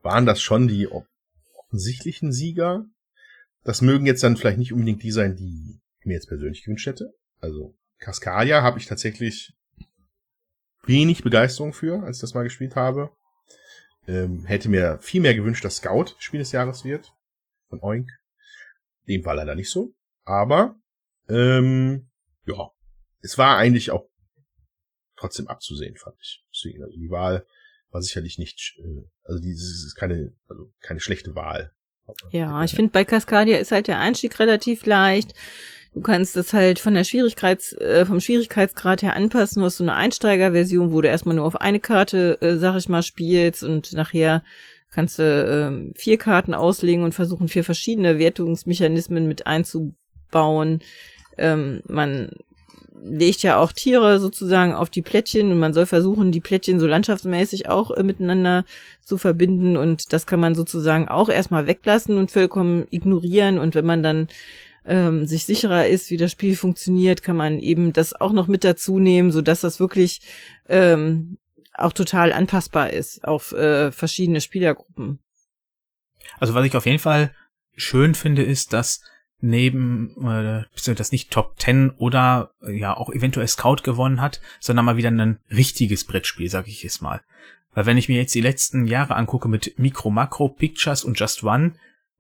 waren 0.02 0.26
das 0.26 0.42
schon 0.42 0.68
die 0.68 0.88
off- 0.88 1.08
offensichtlichen 1.56 2.32
Sieger. 2.32 2.86
Das 3.64 3.82
mögen 3.82 4.06
jetzt 4.06 4.24
dann 4.24 4.38
vielleicht 4.38 4.60
nicht 4.60 4.74
unbedingt 4.74 5.02
die 5.04 5.12
sein, 5.12 5.36
die 5.36 5.82
ich 6.00 6.06
mir 6.06 6.14
jetzt 6.14 6.28
persönlich 6.28 6.64
gewünscht 6.64 6.88
hätte. 6.88 7.14
Also 7.42 7.76
Cascadia 7.98 8.62
habe 8.62 8.80
ich 8.80 8.86
tatsächlich 8.86 9.54
wenig 10.84 11.24
Begeisterung 11.24 11.74
für, 11.74 12.04
als 12.04 12.18
ich 12.18 12.22
das 12.22 12.34
mal 12.34 12.44
gespielt 12.44 12.76
habe. 12.76 13.10
Ähm, 14.08 14.46
hätte 14.46 14.70
mir 14.70 15.00
viel 15.02 15.22
mehr 15.22 15.34
gewünscht, 15.34 15.66
dass 15.66 15.78
Scout 15.78 16.14
Spiel 16.20 16.40
des 16.40 16.52
Jahres 16.52 16.86
wird. 16.86 17.12
Von 17.70 17.82
Oink. 17.82 18.10
Dem 19.08 19.26
war 19.26 19.36
leider 19.36 19.56
nicht 19.56 19.72
so. 19.72 19.96
Aber, 20.24 20.76
ähm, 21.28 22.08
ja, 22.46 22.70
es 23.22 23.38
war 23.40 23.58
eigentlich 23.58 23.90
auch 23.90 24.08
trotzdem 25.18 25.48
abzusehen, 25.48 25.98
fand 25.98 26.16
ich. 26.22 26.44
Deswegen, 26.54 26.84
also 26.84 26.98
die 26.98 27.10
Wahl 27.10 27.46
war 27.92 28.02
sicherlich 28.02 28.38
nicht, 28.38 28.76
äh, 28.80 29.04
also 29.24 29.42
dieses 29.42 29.86
ist 29.86 29.96
keine, 29.96 30.34
also 30.48 30.72
keine 30.82 31.00
schlechte 31.00 31.36
Wahl. 31.36 31.72
Ja, 32.32 32.64
ich 32.64 32.76
finde 32.76 32.92
bei 32.92 33.04
Cascadia 33.04 33.58
ist 33.58 33.72
halt 33.72 33.88
der 33.88 34.00
Einstieg 34.00 34.38
relativ 34.40 34.86
leicht. 34.86 35.34
Du 35.94 36.02
kannst 36.02 36.36
es 36.36 36.54
halt 36.54 36.78
von 36.80 36.94
der 36.94 37.06
Schwierigkeits, 37.06 37.74
äh, 37.74 38.06
vom 38.06 38.20
Schwierigkeitsgrad 38.20 39.02
her 39.02 39.16
anpassen. 39.16 39.62
Du 39.62 39.66
hast 39.66 39.78
so 39.78 39.84
eine 39.84 39.96
Einsteigerversion, 39.96 40.92
wo 40.92 41.02
du 41.02 41.08
erstmal 41.08 41.36
nur 41.36 41.46
auf 41.46 41.62
eine 41.62 41.80
Karte, 41.80 42.38
äh, 42.42 42.58
sag 42.58 42.76
ich 42.76 42.90
mal, 42.90 43.02
spielst 43.02 43.64
und 43.64 43.94
nachher 43.94 44.44
kannst 44.92 45.20
du 45.20 45.24
ähm, 45.24 45.94
vier 45.96 46.18
Karten 46.18 46.54
auslegen 46.54 47.04
und 47.04 47.14
versuchen, 47.14 47.48
vier 47.48 47.64
verschiedene 47.64 48.20
Wertungsmechanismen 48.20 49.28
mit 49.28 49.48
einzubauen. 49.48 50.82
Ähm, 51.38 51.82
man 51.88 52.32
legt 53.04 53.44
ja 53.44 53.58
auch 53.60 53.72
Tiere 53.72 54.20
sozusagen 54.20 54.74
auf 54.74 54.90
die 54.90 55.02
Plättchen 55.02 55.52
und 55.52 55.60
man 55.60 55.74
soll 55.74 55.86
versuchen, 55.86 56.32
die 56.32 56.42
Plättchen 56.42 56.80
so 56.80 56.88
landschaftsmäßig 56.88 57.70
auch 57.70 57.92
äh, 57.92 58.04
miteinander 58.04 58.66
zu 59.02 59.18
verbinden 59.18 59.78
und 59.78 60.12
das 60.14 60.26
kann 60.26 60.40
man 60.40 60.56
sozusagen 60.56 61.08
auch 61.08 61.30
erstmal 61.30 61.68
weglassen 61.68 62.18
und 62.18 62.32
vollkommen 62.32 62.88
ignorieren 62.90 63.60
und 63.60 63.76
wenn 63.76 63.86
man 63.86 64.02
dann 64.02 64.28
ähm, 64.86 65.26
sich 65.26 65.46
sicherer 65.46 65.88
ist, 65.88 66.10
wie 66.10 66.18
das 66.18 66.32
Spiel 66.32 66.56
funktioniert, 66.56 67.24
kann 67.24 67.36
man 67.36 67.60
eben 67.60 67.94
das 67.94 68.14
auch 68.14 68.32
noch 68.32 68.48
mit 68.48 68.64
dazu 68.64 69.00
nehmen, 69.00 69.32
so 69.32 69.42
das 69.42 69.80
wirklich 69.80 70.22
ähm, 70.68 71.38
auch 71.74 71.94
total 71.94 72.32
anpassbar 72.32 72.92
ist 72.92 73.26
auf 73.26 73.52
äh, 73.52 73.92
verschiedene 73.92 74.42
Spielergruppen. 74.42 75.20
Also 76.40 76.54
was 76.54 76.66
ich 76.66 76.76
auf 76.76 76.86
jeden 76.86 77.00
Fall 77.00 77.32
schön 77.76 78.16
finde, 78.16 78.44
ist, 78.44 78.74
dass 78.74 79.02
neben, 79.42 80.16
äh, 80.26 80.64
das 80.96 81.12
nicht 81.12 81.32
Top 81.32 81.60
10 81.60 81.92
oder 81.92 82.52
äh, 82.62 82.78
ja 82.78 82.96
auch 82.96 83.10
eventuell 83.10 83.48
Scout 83.48 83.84
gewonnen 83.84 84.22
hat, 84.22 84.42
sondern 84.60 84.86
mal 84.86 84.98
wieder 84.98 85.12
ein 85.12 85.40
richtiges 85.52 86.04
Brettspiel, 86.06 86.50
sag 86.50 86.68
ich 86.68 86.84
jetzt 86.84 87.02
mal. 87.02 87.22
Weil 87.74 87.86
wenn 87.86 87.98
ich 87.98 88.08
mir 88.10 88.18
jetzt 88.18 88.36
die 88.36 88.42
letzten 88.42 88.86
Jahre 88.86 89.16
angucke 89.16 89.50
mit 89.50 89.78
Micro, 89.78 90.10
Macro, 90.10 90.50
Pictures 90.50 91.04
und 91.04 91.20
Just 91.20 91.44
One, 91.44 91.74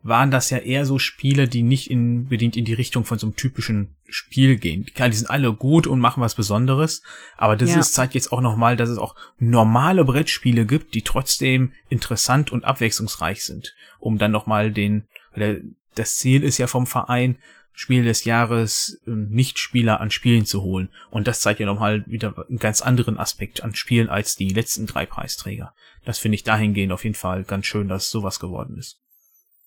waren 0.03 0.29
das 0.29 0.51
ja 0.51 0.59
eher 0.59 0.85
so 0.85 0.99
Spiele, 0.99 1.47
die 1.47 1.63
nicht 1.63 1.89
in, 1.89 2.27
bedingt 2.27 2.55
in 2.55 2.65
die 2.65 2.75
Richtung 2.75 3.05
von 3.05 3.17
so 3.17 3.25
einem 3.25 3.35
typischen 3.35 3.95
Spiel 4.07 4.55
gehen. 4.57 4.85
Klar, 4.93 5.09
die 5.09 5.17
sind 5.17 5.31
alle 5.31 5.51
gut 5.51 5.87
und 5.87 5.99
machen 5.99 6.21
was 6.21 6.35
Besonderes, 6.35 7.01
aber 7.37 7.55
das 7.55 7.71
Ja. 7.71 7.79
ist, 7.79 7.93
zeigt 7.95 8.13
jetzt 8.13 8.31
auch 8.31 8.41
nochmal, 8.41 8.75
dass 8.75 8.89
es 8.89 8.99
auch 8.99 9.15
normale 9.39 10.05
Brettspiele 10.05 10.67
gibt, 10.67 10.93
die 10.93 11.01
trotzdem 11.01 11.71
interessant 11.89 12.51
und 12.51 12.65
abwechslungsreich 12.65 13.43
sind, 13.43 13.73
um 13.97 14.19
dann 14.19 14.31
nochmal 14.31 14.71
den, 14.71 15.07
der, 15.35 15.61
das 15.95 16.17
Ziel 16.17 16.43
ist 16.43 16.57
ja 16.57 16.67
vom 16.67 16.87
Verein, 16.87 17.37
Spiel 17.77 18.05
des 18.05 18.23
Jahres 18.23 19.01
äh, 19.05 19.11
Nichtspieler 19.11 19.99
an 19.99 20.09
Spielen 20.09 20.45
zu 20.45 20.61
holen. 20.61 20.89
Und 21.11 21.27
das 21.27 21.41
zeigt 21.41 21.59
ja 21.59 21.65
nochmal 21.65 22.05
wieder 22.07 22.33
einen 22.47 22.57
ganz 22.57 22.81
anderen 22.81 23.17
Aspekt 23.17 23.63
an 23.63 23.75
Spielen 23.75 24.07
als 24.07 24.35
die 24.35 24.49
letzten 24.49 24.85
drei 24.85 25.05
Preisträger. 25.05 25.73
Das 26.05 26.17
finde 26.17 26.35
ich 26.35 26.43
dahingehend 26.43 26.93
auf 26.93 27.03
jeden 27.03 27.15
Fall 27.15 27.43
ganz 27.43 27.65
schön, 27.65 27.89
dass 27.89 28.09
sowas 28.09 28.39
geworden 28.39 28.77
ist. 28.77 29.01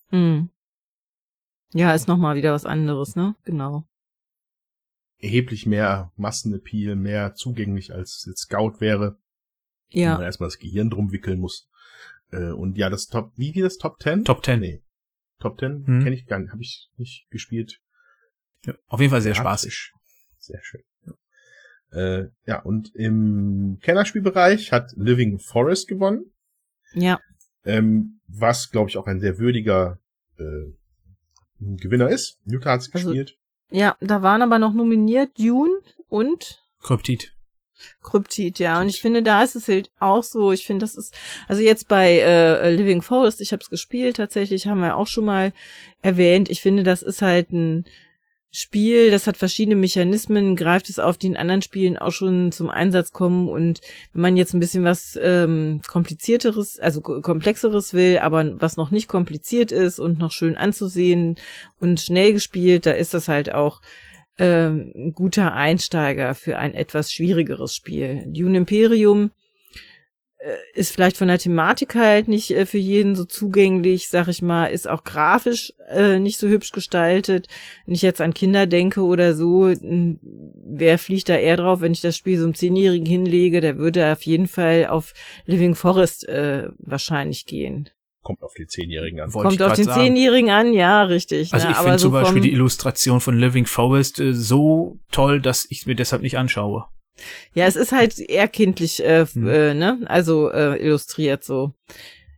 Hm. 0.09 0.49
Ja, 1.73 1.93
ist 1.93 2.07
nochmal 2.07 2.35
wieder 2.35 2.51
was 2.51 2.65
anderes, 2.65 3.15
ne? 3.15 3.35
Genau. 3.45 3.85
Erheblich 5.19 5.67
mehr 5.67 6.11
Massenappeal, 6.15 6.95
mehr 6.95 7.35
zugänglich 7.35 7.93
als 7.93 8.25
jetzt 8.27 8.41
Scout 8.43 8.79
wäre, 8.79 9.19
Ja. 9.89 10.13
man 10.13 10.23
erstmal 10.23 10.47
das 10.49 10.57
Gehirn 10.57 10.89
drum 10.89 11.11
wickeln 11.11 11.39
muss. 11.39 11.69
Äh, 12.31 12.51
und 12.53 12.75
ja, 12.77 12.89
das 12.89 13.05
Top, 13.05 13.33
wie 13.35 13.51
geht 13.51 13.65
das? 13.65 13.77
Top 13.77 14.01
10? 14.01 14.25
Top 14.25 14.43
10. 14.43 14.59
Nee. 14.59 14.81
Top 15.39 15.59
10 15.59 15.85
Hm. 15.85 16.03
kenne 16.03 16.15
ich 16.15 16.25
gar 16.25 16.39
nicht, 16.39 16.51
habe 16.51 16.61
ich 16.61 16.89
nicht 16.97 17.27
gespielt. 17.29 17.79
Ja, 18.65 18.73
auf 18.87 18.99
jeden 18.99 19.11
Fall 19.11 19.21
sehr 19.21 19.33
Ja, 19.33 19.39
spaßig. 19.39 19.93
Sehr 20.37 20.59
schön. 20.63 20.83
Äh, 21.91 22.27
ja, 22.45 22.59
und 22.61 22.93
im 22.95 23.79
Kennerspielbereich 23.81 24.71
hat 24.71 24.91
Living 24.95 25.39
Forest 25.39 25.87
gewonnen, 25.87 26.31
Ja. 26.93 27.19
ähm, 27.65 28.19
was, 28.27 28.69
glaube 28.69 28.89
ich, 28.89 28.97
auch 28.97 29.07
ein 29.07 29.19
sehr 29.19 29.39
würdiger 29.39 29.99
äh, 30.37 30.71
Gewinner 31.59 32.09
ist. 32.09 32.39
Jutta 32.45 32.71
hat's 32.71 32.89
Also- 32.93 33.07
gespielt. 33.09 33.37
Ja, 33.71 33.97
da 34.01 34.21
waren 34.21 34.41
aber 34.41 34.57
noch 34.59 34.73
nominiert 34.73 35.37
Dune 35.37 35.81
und 36.07 36.63
Kryptid. 36.81 37.35
Kryptid, 38.01 38.59
ja. 38.59 38.79
Und 38.81 38.89
ich 38.89 39.01
finde, 39.01 39.23
da 39.23 39.43
ist 39.43 39.55
es 39.55 39.67
halt 39.67 39.91
auch 39.99 40.23
so. 40.23 40.51
Ich 40.51 40.65
finde, 40.65 40.83
das 40.83 40.95
ist, 40.95 41.13
also 41.47 41.61
jetzt 41.61 41.87
bei 41.87 42.19
äh, 42.19 42.73
Living 42.73 43.01
Forest, 43.01 43.41
ich 43.41 43.51
habe 43.51 43.61
es 43.61 43.69
gespielt 43.69 44.17
tatsächlich, 44.17 44.67
haben 44.67 44.81
wir 44.81 44.95
auch 44.95 45.07
schon 45.07 45.25
mal 45.25 45.53
erwähnt. 46.01 46.49
Ich 46.49 46.61
finde, 46.61 46.83
das 46.83 47.01
ist 47.01 47.21
halt 47.21 47.51
ein 47.51 47.85
Spiel, 48.51 49.11
das 49.11 49.27
hat 49.27 49.37
verschiedene 49.37 49.75
Mechanismen, 49.75 50.55
greift 50.55 50.89
es 50.89 50.97
auf, 50.97 51.19
die 51.19 51.27
in 51.27 51.37
anderen 51.37 51.61
Spielen 51.61 51.99
auch 51.99 52.11
schon 52.11 52.51
zum 52.51 52.71
Einsatz 52.71 53.11
kommen. 53.11 53.47
Und 53.47 53.79
wenn 54.11 54.23
man 54.23 54.37
jetzt 54.37 54.55
ein 54.55 54.59
bisschen 54.59 54.83
was 54.83 55.19
ähm, 55.21 55.81
komplizierteres, 55.87 56.79
also 56.79 57.01
ko- 57.01 57.21
komplexeres 57.21 57.93
will, 57.93 58.17
aber 58.17 58.59
was 58.59 58.75
noch 58.75 58.89
nicht 58.89 59.07
kompliziert 59.07 59.71
ist 59.71 59.99
und 59.99 60.17
noch 60.17 60.31
schön 60.31 60.57
anzusehen 60.57 61.35
und 61.79 61.99
schnell 61.99 62.33
gespielt, 62.33 62.87
da 62.87 62.91
ist 62.91 63.13
das 63.13 63.27
halt 63.27 63.53
auch 63.53 63.81
ähm, 64.39 64.91
ein 64.95 65.13
guter 65.13 65.53
Einsteiger 65.53 66.33
für 66.33 66.57
ein 66.57 66.73
etwas 66.73 67.11
schwierigeres 67.11 67.75
Spiel. 67.75 68.23
Dune 68.27 68.57
Imperium 68.57 69.31
äh, 70.37 70.55
ist 70.73 70.93
vielleicht 70.93 71.17
von 71.17 71.27
der 71.27 71.37
Thematik 71.37 71.95
halt 71.95 72.29
nicht 72.29 72.51
äh, 72.51 72.65
für 72.65 72.77
jeden 72.77 73.15
so 73.17 73.25
zugänglich, 73.25 74.07
sag 74.07 74.29
ich 74.29 74.41
mal, 74.41 74.67
ist 74.67 74.87
auch 74.87 75.03
grafisch 75.03 75.73
äh, 75.89 76.19
nicht 76.19 76.39
so 76.39 76.47
hübsch 76.47 76.71
gestaltet. 76.71 77.47
Wenn 77.85 77.95
ich 77.95 78.01
jetzt 78.01 78.21
an 78.21 78.33
Kinder 78.33 78.65
denke 78.65 79.01
oder 79.01 79.35
so, 79.35 79.73
wer 79.81 80.97
fliegt 80.97 81.27
da 81.27 81.35
eher 81.35 81.57
drauf, 81.57 81.81
wenn 81.81 81.91
ich 81.91 82.01
das 82.01 82.15
Spiel 82.15 82.37
so 82.37 82.45
einem 82.45 82.55
Zehnjährigen 82.55 83.05
hinlege, 83.05 83.59
der 83.59 83.77
würde 83.77 84.11
auf 84.11 84.21
jeden 84.21 84.47
Fall 84.47 84.87
auf 84.87 85.13
Living 85.45 85.75
Forest 85.75 86.29
äh, 86.29 86.69
wahrscheinlich 86.77 87.45
gehen. 87.45 87.89
Kommt 88.21 88.43
auf 88.43 88.53
die 88.53 88.67
Zehnjährigen 88.67 89.21
an. 89.21 89.33
Wollte 89.33 89.57
Kommt 89.57 89.61
auf 89.61 89.73
den. 89.77 89.89
Zehnjährigen 89.89 90.49
an, 90.49 90.73
ja, 90.73 91.03
richtig. 91.03 91.53
Also 91.53 91.67
ne, 91.67 91.71
ich 91.71 91.77
finde 91.77 91.99
so 91.99 92.07
zum 92.07 92.11
Beispiel 92.11 92.41
die 92.41 92.51
Illustration 92.51 93.21
von 93.21 93.37
Living 93.37 93.65
Forest 93.65 94.19
äh, 94.19 94.33
so 94.33 94.99
toll, 95.11 95.41
dass 95.41 95.65
ich 95.69 95.85
mir 95.85 95.95
deshalb 95.95 96.21
nicht 96.21 96.37
anschaue. 96.37 96.85
Ja, 97.53 97.65
es 97.65 97.75
ist 97.75 97.91
halt 97.91 98.19
eher 98.19 98.47
kindlich, 98.47 99.03
äh, 99.03 99.25
Hm. 99.25 99.47
äh, 99.47 99.73
ne? 99.73 100.01
Also 100.05 100.51
äh, 100.51 100.75
illustriert 100.83 101.43
so. 101.43 101.73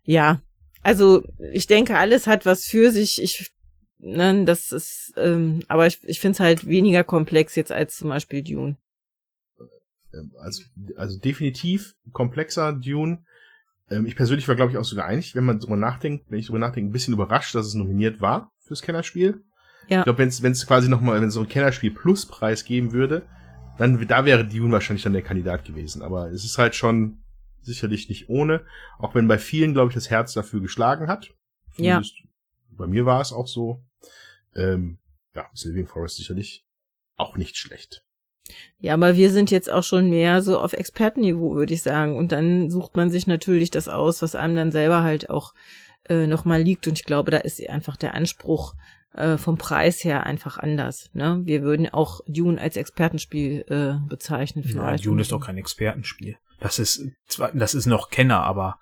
Ja. 0.04 0.42
Also 0.84 1.24
ich 1.52 1.68
denke, 1.68 1.98
alles 1.98 2.28
hat 2.28 2.46
was 2.46 2.66
für 2.66 2.92
sich. 2.92 3.22
Ich, 3.22 3.52
ne, 4.00 4.46
das 4.46 4.72
ist, 4.72 5.14
ähm, 5.18 5.64
aber 5.68 5.88
ich, 5.88 6.00
ich 6.04 6.20
finde 6.20 6.34
es 6.34 6.40
halt 6.40 6.68
weniger 6.68 7.04
komplex 7.04 7.56
jetzt 7.56 7.72
als 7.72 7.98
zum 7.98 8.10
Beispiel 8.10 8.44
Dune. 8.44 8.78
Also, 10.40 10.64
also 10.96 11.20
definitiv 11.20 11.96
komplexer 12.12 12.74
Dune. 12.74 13.24
Ähm, 13.92 14.06
ich 14.06 14.16
persönlich 14.16 14.48
war, 14.48 14.56
glaube 14.56 14.72
ich, 14.72 14.78
auch 14.78 14.84
sogar 14.84 15.06
einig, 15.06 15.36
wenn 15.36 15.44
man 15.44 15.60
drüber 15.60 15.76
nachdenkt, 15.76 16.26
wenn 16.30 16.40
ich 16.40 16.48
drüber 16.48 16.60
nachdenke, 16.60 16.90
ein 16.90 16.94
bisschen 16.94 17.14
überrascht, 17.14 17.54
dass 17.54 17.68
es 17.68 17.74
nominiert 17.76 18.22
war 18.22 18.52
fürs 18.60 18.82
Kennerspiel. 18.82 19.44
Ja. 19.88 20.00
Ich 20.00 20.04
glaube, 20.06 20.20
wenn 20.20 20.52
es 20.52 20.68
quasi 20.68 20.90
nochmal, 20.90 21.20
wenn 21.22 21.28
es 21.28 21.34
so 21.34 21.42
ein 21.42 21.50
Kennerspiel 21.50 21.92
Plus-Preis 21.92 22.64
geben 22.64 22.94
würde, 22.94 23.28
dann 23.78 24.08
da 24.08 24.26
wäre 24.26 24.48
Dune 24.48 24.72
wahrscheinlich 24.72 25.04
dann 25.04 25.14
der 25.14 25.22
Kandidat 25.22 25.66
gewesen. 25.66 26.02
Aber 26.02 26.32
es 26.32 26.46
ist 26.46 26.58
halt 26.58 26.76
schon 26.76 27.24
sicherlich 27.62 28.10
nicht 28.10 28.30
ohne, 28.30 28.66
auch 28.98 29.14
wenn 29.16 29.28
bei 29.28 29.38
vielen, 29.38 29.74
glaube 29.74 29.90
ich, 29.90 29.96
das 29.96 30.10
Herz 30.10 30.34
dafür 30.34 30.62
geschlagen 30.62 31.08
hat. 31.08 31.32
Ja. 31.78 32.02
Bei 32.70 32.88
mir 32.88 33.06
war 33.06 33.22
es 33.22 33.34
auch 33.34 33.48
so. 33.48 33.84
Ähm, 34.56 35.00
ja, 35.36 35.50
Living 35.64 35.88
Forest 35.88 36.18
sicherlich 36.18 36.66
auch 37.16 37.38
nicht 37.38 37.58
schlecht. 37.58 38.04
Ja, 38.80 38.94
aber 38.96 39.16
wir 39.16 39.32
sind 39.32 39.52
jetzt 39.52 39.70
auch 39.70 39.84
schon 39.84 40.10
mehr 40.10 40.42
so 40.42 40.60
auf 40.60 40.74
Expertenniveau, 40.74 41.56
würde 41.56 41.74
ich 41.74 41.82
sagen. 41.84 42.16
Und 42.18 42.32
dann 42.32 42.70
sucht 42.70 42.96
man 42.96 43.10
sich 43.10 43.28
natürlich 43.28 43.72
das 43.72 43.88
aus, 43.88 44.22
was 44.22 44.36
einem 44.36 44.56
dann 44.56 44.72
selber 44.72 45.04
halt 45.04 45.30
auch 45.30 45.54
äh, 46.10 46.28
nochmal 46.28 46.62
liegt. 46.62 46.88
Und 46.88 47.00
ich 47.00 47.06
glaube, 47.06 47.32
da 47.32 47.38
ist 47.38 47.66
einfach 47.70 47.96
der 47.96 48.16
Anspruch 48.16 48.74
äh, 49.14 49.38
vom 49.38 49.58
Preis 49.58 50.04
her 50.04 50.26
einfach 50.26 50.58
anders. 50.58 51.10
Ne? 51.14 51.42
Wir 51.46 51.62
würden 51.62 51.88
auch 51.90 52.22
Dune 52.28 52.60
als 52.60 52.76
Expertenspiel 52.78 53.64
äh, 53.70 54.08
bezeichnen 54.10 54.64
Ja, 54.66 54.72
vielleicht. 54.72 55.06
Dune 55.06 55.22
ist 55.22 55.32
doch 55.32 55.46
kein 55.46 55.58
Expertenspiel. 55.58 56.38
Das 56.60 56.80
ist 56.80 57.04
zwar, 57.28 57.52
das 57.54 57.74
ist 57.74 57.86
noch 57.86 58.10
Kenner, 58.10 58.42
aber, 58.44 58.80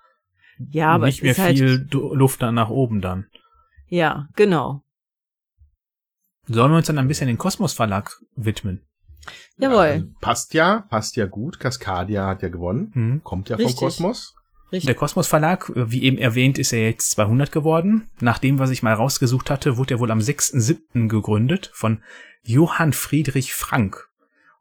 ja, 0.70 0.88
aber 0.90 1.06
nicht 1.06 1.22
mehr 1.22 1.36
halt, 1.36 1.56
viel 1.58 1.78
Du- 1.86 2.14
Luft 2.14 2.42
dann 2.42 2.54
nach 2.54 2.70
oben 2.70 3.00
dann. 3.00 3.26
Ja, 3.88 4.28
genau. 4.36 4.82
Sollen 6.46 6.72
wir 6.72 6.78
uns 6.78 6.86
dann 6.86 6.98
ein 6.98 7.08
bisschen 7.08 7.26
den 7.28 7.38
Kosmos 7.38 7.72
Verlag 7.72 8.18
widmen? 8.34 8.82
Jawohl. 9.58 9.76
Ja, 9.76 9.92
also 9.92 10.06
passt 10.20 10.54
ja, 10.54 10.84
passt 10.88 11.16
ja 11.16 11.26
gut. 11.26 11.60
Cascadia 11.60 12.26
hat 12.26 12.42
ja 12.42 12.48
gewonnen. 12.48 12.90
Mhm. 12.94 13.24
Kommt 13.24 13.48
ja 13.48 13.56
Richtig. 13.56 13.76
vom 13.76 13.86
Kosmos. 13.86 14.34
Richtig. 14.72 14.86
Der 14.86 14.94
Kosmos 14.94 15.26
Verlag, 15.26 15.68
äh, 15.70 15.90
wie 15.90 16.04
eben 16.04 16.18
erwähnt, 16.18 16.58
ist 16.58 16.72
er 16.72 16.84
jetzt 16.84 17.10
200 17.12 17.50
geworden. 17.50 18.08
Nach 18.20 18.38
dem, 18.38 18.58
was 18.58 18.70
ich 18.70 18.82
mal 18.82 18.94
rausgesucht 18.94 19.50
hatte, 19.50 19.76
wurde 19.76 19.94
er 19.94 20.00
wohl 20.00 20.10
am 20.10 20.20
6.7. 20.20 21.08
gegründet 21.08 21.70
von 21.74 22.02
Johann 22.42 22.92
Friedrich 22.92 23.52
Frank. 23.52 24.08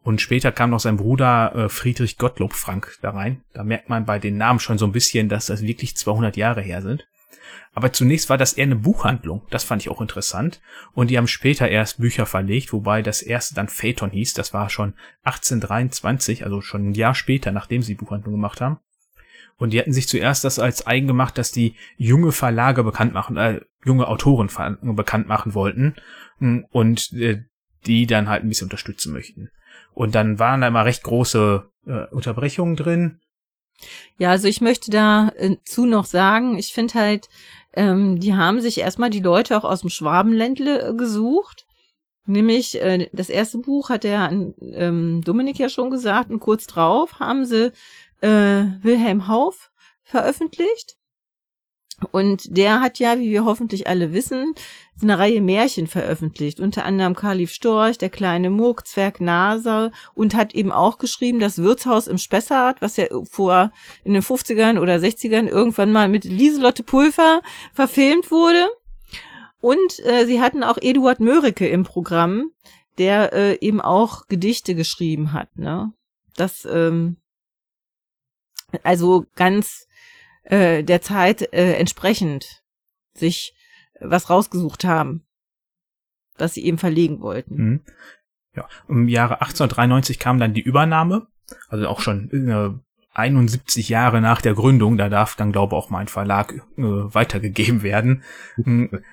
Und 0.01 0.21
später 0.21 0.51
kam 0.51 0.71
noch 0.71 0.79
sein 0.79 0.97
Bruder 0.97 1.53
äh, 1.55 1.69
Friedrich 1.69 2.17
Gottlob 2.17 2.53
Frank 2.53 2.97
da 3.01 3.11
rein. 3.11 3.43
Da 3.53 3.63
merkt 3.63 3.89
man 3.89 4.05
bei 4.05 4.17
den 4.17 4.37
Namen 4.37 4.59
schon 4.59 4.77
so 4.77 4.85
ein 4.85 4.91
bisschen, 4.91 5.29
dass 5.29 5.47
das 5.47 5.61
wirklich 5.61 5.95
200 5.95 6.37
Jahre 6.37 6.61
her 6.61 6.81
sind. 6.81 7.07
Aber 7.73 7.93
zunächst 7.93 8.29
war 8.29 8.37
das 8.37 8.53
eher 8.53 8.63
eine 8.63 8.75
Buchhandlung. 8.75 9.43
Das 9.49 9.63
fand 9.63 9.81
ich 9.81 9.89
auch 9.89 10.01
interessant. 10.01 10.61
Und 10.93 11.09
die 11.09 11.17
haben 11.17 11.27
später 11.27 11.67
erst 11.67 11.99
Bücher 11.99 12.25
verlegt, 12.25 12.73
wobei 12.73 13.01
das 13.01 13.21
erste 13.21 13.55
dann 13.55 13.69
Phaeton 13.69 14.11
hieß. 14.11 14.33
Das 14.33 14.53
war 14.53 14.69
schon 14.69 14.93
1823, 15.23 16.43
also 16.43 16.61
schon 16.61 16.89
ein 16.89 16.93
Jahr 16.93 17.15
später, 17.15 17.51
nachdem 17.51 17.81
sie 17.81 17.95
Buchhandlung 17.95 18.33
gemacht 18.33 18.61
haben. 18.61 18.79
Und 19.57 19.73
die 19.73 19.79
hatten 19.79 19.93
sich 19.93 20.07
zuerst 20.07 20.45
das 20.45 20.57
als 20.57 20.87
eigen 20.87 21.07
gemacht, 21.07 21.37
dass 21.37 21.51
die 21.51 21.75
junge 21.97 22.31
Verlage 22.31 22.83
bekannt 22.83 23.13
machen, 23.13 23.37
äh, 23.37 23.61
junge 23.85 24.07
Autoren 24.07 24.49
bekannt 24.81 25.27
machen 25.27 25.53
wollten 25.53 25.95
mm, 26.39 26.59
und 26.71 27.11
äh, 27.13 27.43
die 27.85 28.07
dann 28.07 28.29
halt 28.29 28.43
ein 28.43 28.49
bisschen 28.49 28.65
unterstützen 28.65 29.13
möchten. 29.13 29.51
Und 29.93 30.15
dann 30.15 30.39
waren 30.39 30.61
da 30.61 30.67
immer 30.67 30.85
recht 30.85 31.03
große 31.03 31.69
äh, 31.85 32.05
Unterbrechungen 32.07 32.77
drin. 32.77 33.19
Ja, 34.17 34.31
also 34.31 34.47
ich 34.47 34.61
möchte 34.61 34.91
dazu 34.91 35.85
noch 35.85 36.05
sagen, 36.05 36.57
ich 36.57 36.73
finde 36.73 36.93
halt, 36.95 37.29
ähm, 37.73 38.19
die 38.19 38.35
haben 38.35 38.61
sich 38.61 38.79
erstmal 38.79 39.09
die 39.09 39.21
Leute 39.21 39.57
auch 39.57 39.63
aus 39.63 39.81
dem 39.81 39.89
Schwabenländle 39.89 40.89
äh, 40.89 40.93
gesucht. 40.93 41.65
Nämlich 42.25 42.79
äh, 42.81 43.09
das 43.13 43.29
erste 43.29 43.59
Buch 43.59 43.89
hat 43.89 44.03
der 44.03 44.29
ähm, 44.31 45.21
Dominik 45.23 45.57
ja 45.57 45.69
schon 45.69 45.89
gesagt 45.89 46.29
und 46.29 46.39
kurz 46.39 46.67
drauf 46.67 47.19
haben 47.19 47.45
sie 47.45 47.71
äh, 48.21 48.65
Wilhelm 48.81 49.27
Hauff 49.27 49.71
veröffentlicht. 50.03 50.98
Und 52.11 52.57
der 52.57 52.81
hat 52.81 52.99
ja, 52.99 53.19
wie 53.19 53.29
wir 53.29 53.45
hoffentlich 53.45 53.87
alle 53.87 54.13
wissen, 54.13 54.53
eine 55.01 55.17
Reihe 55.17 55.41
Märchen 55.41 55.87
veröffentlicht, 55.87 56.59
unter 56.59 56.85
anderem 56.85 57.15
Kalif 57.15 57.51
Storch, 57.51 57.97
der 57.97 58.09
kleine 58.09 58.49
Muck, 58.49 58.85
Zwerg 58.87 59.21
Nase 59.21 59.91
und 60.13 60.35
hat 60.35 60.53
eben 60.53 60.71
auch 60.71 60.97
geschrieben, 60.97 61.39
das 61.39 61.57
Wirtshaus 61.59 62.07
im 62.07 62.17
Spessart, 62.17 62.81
was 62.81 62.97
ja 62.97 63.05
vor 63.29 63.71
in 64.03 64.13
den 64.13 64.21
50ern 64.21 64.79
oder 64.79 64.95
60ern 64.95 65.47
irgendwann 65.47 65.91
mal 65.91 66.09
mit 66.09 66.23
Lieselotte 66.25 66.83
Pulver 66.83 67.41
verfilmt 67.73 68.31
wurde. 68.31 68.69
Und 69.61 69.99
äh, 70.05 70.25
sie 70.25 70.41
hatten 70.41 70.63
auch 70.63 70.77
Eduard 70.81 71.19
Mörike 71.19 71.67
im 71.67 71.83
Programm, 71.83 72.51
der 72.97 73.33
äh, 73.33 73.57
eben 73.59 73.81
auch 73.81 74.27
Gedichte 74.27 74.75
geschrieben 74.75 75.33
hat. 75.33 75.57
Ne? 75.57 75.91
Das 76.35 76.65
ähm, 76.69 77.17
also 78.83 79.25
ganz 79.35 79.87
äh, 80.43 80.83
der 80.83 81.01
Zeit 81.01 81.53
äh, 81.53 81.73
entsprechend 81.73 82.63
sich 83.13 83.53
was 83.99 84.29
rausgesucht 84.29 84.83
haben, 84.85 85.25
was 86.37 86.53
sie 86.53 86.65
eben 86.65 86.77
verlegen 86.77 87.21
wollten. 87.21 87.55
Mhm. 87.55 87.81
Ja, 88.55 88.67
im 88.87 89.07
Jahre 89.07 89.41
1893 89.41 90.19
kam 90.19 90.39
dann 90.39 90.53
die 90.53 90.61
Übernahme, 90.61 91.27
also 91.67 91.87
auch 91.87 91.99
schon 91.99 92.29
äh, 92.31 92.71
71 93.13 93.89
Jahre 93.89 94.21
nach 94.21 94.41
der 94.41 94.53
Gründung, 94.53 94.97
da 94.97 95.09
darf 95.09 95.35
dann 95.35 95.51
glaube 95.51 95.75
auch 95.75 95.89
mein 95.89 96.07
Verlag 96.07 96.53
äh, 96.77 96.81
weitergegeben 96.81 97.83
werden, 97.83 98.23
hm, 98.55 99.03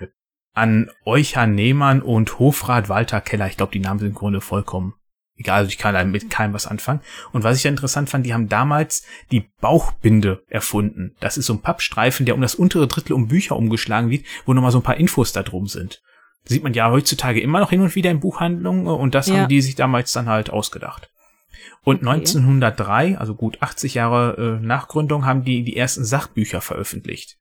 an 0.55 0.91
Eucher 1.05 1.47
Nehmann 1.47 2.01
und 2.01 2.39
Hofrat 2.39 2.89
Walter 2.89 3.20
Keller. 3.20 3.47
Ich 3.49 3.57
glaube, 3.57 3.72
die 3.72 3.81
Namen 3.81 3.99
sind 3.99 4.09
im 4.11 4.14
Grunde 4.14 4.41
vollkommen 4.41 4.95
egal, 5.37 5.59
also 5.59 5.68
ich 5.68 5.78
kann 5.78 5.95
damit 5.95 6.12
mit 6.22 6.30
keinem 6.30 6.55
was 6.55 6.66
anfangen. 6.66 7.01
Und 7.32 7.45
was 7.45 7.57
ich 7.57 7.64
ja 7.64 7.70
interessant 7.70 8.11
fand, 8.11 8.26
die 8.26 8.34
haben 8.34 8.49
damals 8.49 9.05
die 9.30 9.49
Bauchbinde 9.61 10.43
erfunden. 10.49 11.14
Das 11.20 11.37
ist 11.37 11.47
so 11.47 11.55
ein 11.55 11.62
Pappstreifen, 11.62 12.26
der 12.26 12.34
um 12.34 12.41
das 12.41 12.55
untere 12.55 12.89
Drittel 12.89 13.12
um 13.12 13.28
Bücher 13.28 13.57
umgeschlagen 13.57 14.11
wird, 14.11 14.24
wo 14.45 14.55
nochmal 14.55 14.72
so 14.72 14.78
ein 14.78 14.84
paar 14.84 14.97
Infos 14.97 15.32
da 15.32 15.43
drum 15.43 15.66
sind. 15.66 16.03
Das 16.45 16.53
sieht 16.53 16.62
man 16.62 16.74
ja 16.74 16.91
heutzutage 16.91 17.41
immer 17.41 17.61
noch 17.61 17.70
hin 17.70 17.80
und 17.80 17.95
wieder 17.95 18.11
in 18.11 18.20
Buchhandlungen 18.20 18.87
und 18.87 19.14
das 19.14 19.26
ja. 19.26 19.37
haben 19.37 19.49
die 19.49 19.61
sich 19.61 19.74
damals 19.74 20.12
dann 20.12 20.28
halt 20.28 20.51
ausgedacht. 20.51 21.11
Und 21.82 21.99
okay. 21.99 22.14
1903, 22.14 23.18
also 23.18 23.34
gut 23.34 23.62
80 23.62 23.95
Jahre 23.95 24.59
äh, 24.61 24.64
nach 24.64 24.89
Gründung, 24.89 25.24
haben 25.24 25.45
die 25.45 25.64
die 25.64 25.76
ersten 25.76 26.05
Sachbücher 26.05 26.61
veröffentlicht. 26.61 27.39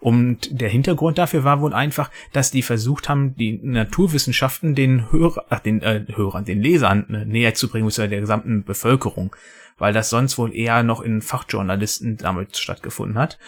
Und 0.00 0.60
der 0.60 0.68
Hintergrund 0.68 1.18
dafür 1.18 1.44
war 1.44 1.60
wohl 1.60 1.72
einfach, 1.72 2.10
dass 2.32 2.50
die 2.50 2.62
versucht 2.62 3.08
haben, 3.08 3.34
die 3.36 3.58
Naturwissenschaften 3.62 4.74
den 4.74 5.10
Hörer, 5.10 5.46
ach, 5.48 5.60
den 5.60 5.82
äh, 5.82 6.04
Hörern, 6.14 6.44
den 6.44 6.60
Lesern 6.60 7.08
äh, 7.12 7.24
näher 7.24 7.54
zu 7.54 7.68
bringen, 7.68 7.90
der 7.96 8.20
gesamten 8.20 8.64
Bevölkerung, 8.64 9.34
weil 9.78 9.92
das 9.92 10.10
sonst 10.10 10.38
wohl 10.38 10.54
eher 10.54 10.82
noch 10.82 11.00
in 11.00 11.22
Fachjournalisten 11.22 12.18
damit 12.18 12.56
stattgefunden 12.56 13.18
hat. 13.18 13.38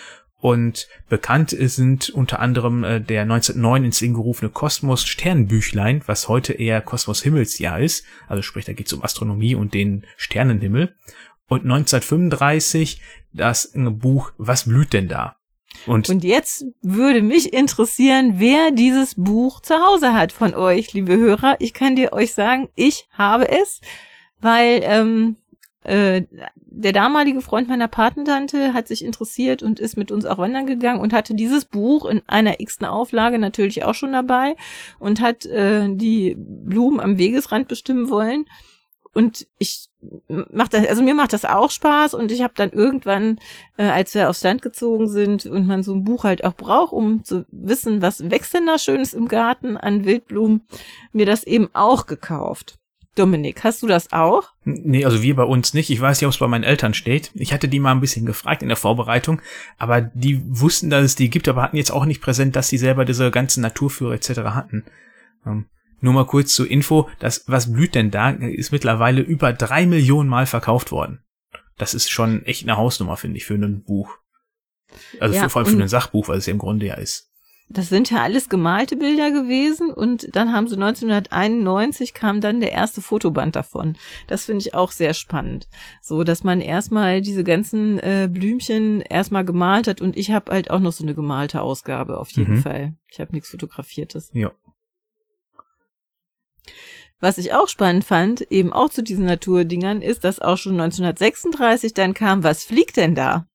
Und 0.40 0.86
bekannt 1.08 1.50
sind 1.50 2.10
unter 2.10 2.38
anderem 2.38 2.84
äh, 2.84 3.00
der 3.00 3.22
1909 3.22 3.84
ins 3.84 4.00
Leben 4.00 4.14
gerufene 4.14 4.50
Kosmos 4.50 5.04
Sternbüchlein, 5.04 6.02
was 6.06 6.28
heute 6.28 6.52
eher 6.52 6.80
Kosmos 6.80 7.22
Himmelsjahr 7.22 7.80
ist. 7.80 8.04
Also 8.28 8.42
sprich, 8.42 8.64
da 8.64 8.72
geht 8.72 8.86
es 8.86 8.92
um 8.92 9.02
Astronomie 9.02 9.56
und 9.56 9.74
den 9.74 10.06
Sternenhimmel. 10.16 10.94
Und 11.48 11.62
1935 11.62 13.00
das 13.32 13.72
Buch 13.74 14.32
Was 14.38 14.64
blüht 14.64 14.92
denn 14.92 15.08
da? 15.08 15.37
Und, 15.86 16.08
und 16.08 16.24
jetzt 16.24 16.66
würde 16.82 17.22
mich 17.22 17.52
interessieren, 17.52 18.34
wer 18.36 18.70
dieses 18.70 19.14
Buch 19.14 19.60
zu 19.60 19.74
Hause 19.74 20.14
hat 20.14 20.32
von 20.32 20.54
euch, 20.54 20.92
liebe 20.92 21.16
Hörer. 21.16 21.56
Ich 21.60 21.74
kann 21.74 21.96
dir 21.96 22.12
euch 22.12 22.34
sagen, 22.34 22.68
ich 22.74 23.08
habe 23.12 23.48
es, 23.48 23.80
weil 24.40 24.80
ähm, 24.84 25.36
äh, 25.84 26.22
der 26.56 26.92
damalige 26.92 27.40
Freund 27.40 27.68
meiner 27.68 27.88
Patentante 27.88 28.74
hat 28.74 28.88
sich 28.88 29.04
interessiert 29.04 29.62
und 29.62 29.80
ist 29.80 29.96
mit 29.96 30.10
uns 30.12 30.26
auch 30.26 30.38
wandern 30.38 30.66
gegangen 30.66 31.00
und 31.00 31.12
hatte 31.12 31.34
dieses 31.34 31.64
Buch 31.64 32.04
in 32.04 32.22
einer 32.26 32.60
x-ten 32.60 32.86
Auflage 32.86 33.38
natürlich 33.38 33.84
auch 33.84 33.94
schon 33.94 34.12
dabei 34.12 34.54
und 34.98 35.20
hat 35.20 35.46
äh, 35.46 35.88
die 35.90 36.36
Blumen 36.38 37.00
am 37.00 37.18
Wegesrand 37.18 37.68
bestimmen 37.68 38.10
wollen 38.10 38.44
und 39.14 39.46
ich 39.58 39.88
macht 40.28 40.74
das, 40.74 40.86
also 40.86 41.02
mir 41.02 41.14
macht 41.14 41.32
das 41.32 41.44
auch 41.44 41.70
Spaß 41.70 42.14
und 42.14 42.30
ich 42.30 42.42
habe 42.42 42.54
dann 42.56 42.70
irgendwann, 42.70 43.38
äh, 43.76 43.84
als 43.84 44.14
wir 44.14 44.30
aufs 44.30 44.42
Land 44.42 44.62
gezogen 44.62 45.08
sind 45.08 45.46
und 45.46 45.66
man 45.66 45.82
so 45.82 45.92
ein 45.94 46.04
Buch 46.04 46.24
halt 46.24 46.44
auch 46.44 46.54
braucht, 46.54 46.92
um 46.92 47.24
zu 47.24 47.44
wissen, 47.50 48.00
was 48.00 48.30
wächst 48.30 48.54
denn 48.54 48.66
da 48.66 48.78
Schönes 48.78 49.14
im 49.14 49.28
Garten 49.28 49.76
an 49.76 50.04
Wildblumen, 50.04 50.62
mir 51.12 51.26
das 51.26 51.44
eben 51.44 51.68
auch 51.72 52.06
gekauft. 52.06 52.78
Dominik, 53.18 53.64
hast 53.64 53.82
du 53.82 53.88
das 53.88 54.12
auch? 54.12 54.44
Nee, 54.64 55.04
also 55.04 55.22
wir 55.22 55.34
bei 55.34 55.42
uns 55.42 55.74
nicht. 55.74 55.90
Ich 55.90 56.00
weiß 56.00 56.20
nicht, 56.20 56.26
ob 56.26 56.32
es 56.32 56.38
bei 56.38 56.46
meinen 56.46 56.62
Eltern 56.62 56.94
steht. 56.94 57.32
Ich 57.34 57.52
hatte 57.52 57.66
die 57.66 57.80
mal 57.80 57.90
ein 57.90 58.00
bisschen 58.00 58.26
gefragt 58.26 58.62
in 58.62 58.68
der 58.68 58.76
Vorbereitung, 58.76 59.42
aber 59.76 60.00
die 60.00 60.40
wussten, 60.46 60.88
dass 60.88 61.04
es 61.04 61.16
die 61.16 61.28
gibt, 61.28 61.48
aber 61.48 61.62
hatten 61.62 61.76
jetzt 61.76 61.90
auch 61.90 62.04
nicht 62.04 62.20
präsent, 62.20 62.54
dass 62.54 62.68
sie 62.68 62.78
selber 62.78 63.04
diese 63.04 63.32
ganzen 63.32 63.62
Naturführer 63.62 64.12
etc. 64.12 64.30
hatten. 64.54 64.84
Ähm, 65.44 65.66
nur 66.00 66.12
mal 66.12 66.26
kurz 66.26 66.54
zur 66.54 66.70
Info, 66.70 67.08
das 67.18 67.44
Was 67.46 67.72
blüht 67.72 67.94
denn 67.94 68.10
da 68.10 68.30
ist 68.30 68.72
mittlerweile 68.72 69.20
über 69.20 69.52
drei 69.52 69.86
Millionen 69.86 70.28
Mal 70.28 70.46
verkauft 70.46 70.92
worden. 70.92 71.20
Das 71.76 71.94
ist 71.94 72.10
schon 72.10 72.44
echt 72.44 72.62
eine 72.64 72.76
Hausnummer, 72.76 73.16
finde 73.16 73.38
ich, 73.38 73.46
für 73.46 73.54
ein 73.54 73.82
Buch. 73.82 74.18
Also 75.20 75.34
ja, 75.34 75.42
für, 75.42 75.50
vor 75.50 75.62
allem 75.62 75.70
für 75.70 75.82
ein 75.82 75.88
Sachbuch, 75.88 76.28
weil 76.28 76.38
es 76.38 76.46
ja 76.46 76.52
im 76.52 76.58
Grunde 76.58 76.86
ja 76.86 76.94
ist. 76.94 77.28
Das 77.70 77.90
sind 77.90 78.10
ja 78.10 78.22
alles 78.22 78.48
gemalte 78.48 78.96
Bilder 78.96 79.30
gewesen 79.30 79.92
und 79.92 80.34
dann 80.34 80.54
haben 80.54 80.68
sie 80.68 80.74
1991 80.74 82.14
kam 82.14 82.40
dann 82.40 82.60
der 82.60 82.72
erste 82.72 83.02
Fotoband 83.02 83.56
davon. 83.56 83.96
Das 84.26 84.46
finde 84.46 84.62
ich 84.62 84.74
auch 84.74 84.90
sehr 84.90 85.12
spannend. 85.12 85.68
So, 86.00 86.24
dass 86.24 86.44
man 86.44 86.62
erstmal 86.62 87.20
diese 87.20 87.44
ganzen 87.44 87.98
äh, 87.98 88.28
Blümchen 88.32 89.02
erstmal 89.02 89.44
gemalt 89.44 89.86
hat 89.86 90.00
und 90.00 90.16
ich 90.16 90.30
habe 90.30 90.50
halt 90.50 90.70
auch 90.70 90.80
noch 90.80 90.92
so 90.92 91.04
eine 91.04 91.14
gemalte 91.14 91.60
Ausgabe 91.60 92.18
auf 92.18 92.30
jeden 92.30 92.56
mhm. 92.56 92.62
Fall. 92.62 92.94
Ich 93.10 93.20
habe 93.20 93.32
nichts 93.32 93.50
fotografiertes. 93.50 94.30
Ja. 94.32 94.50
Was 97.20 97.38
ich 97.38 97.52
auch 97.52 97.68
spannend 97.68 98.04
fand, 98.04 98.42
eben 98.50 98.72
auch 98.72 98.90
zu 98.90 99.02
diesen 99.02 99.26
Naturdingern, 99.26 100.02
ist, 100.02 100.24
dass 100.24 100.40
auch 100.40 100.56
schon 100.56 100.80
1936 100.80 101.94
dann 101.94 102.14
kam, 102.14 102.44
was 102.44 102.64
fliegt 102.64 102.96
denn 102.96 103.14
da? 103.14 103.46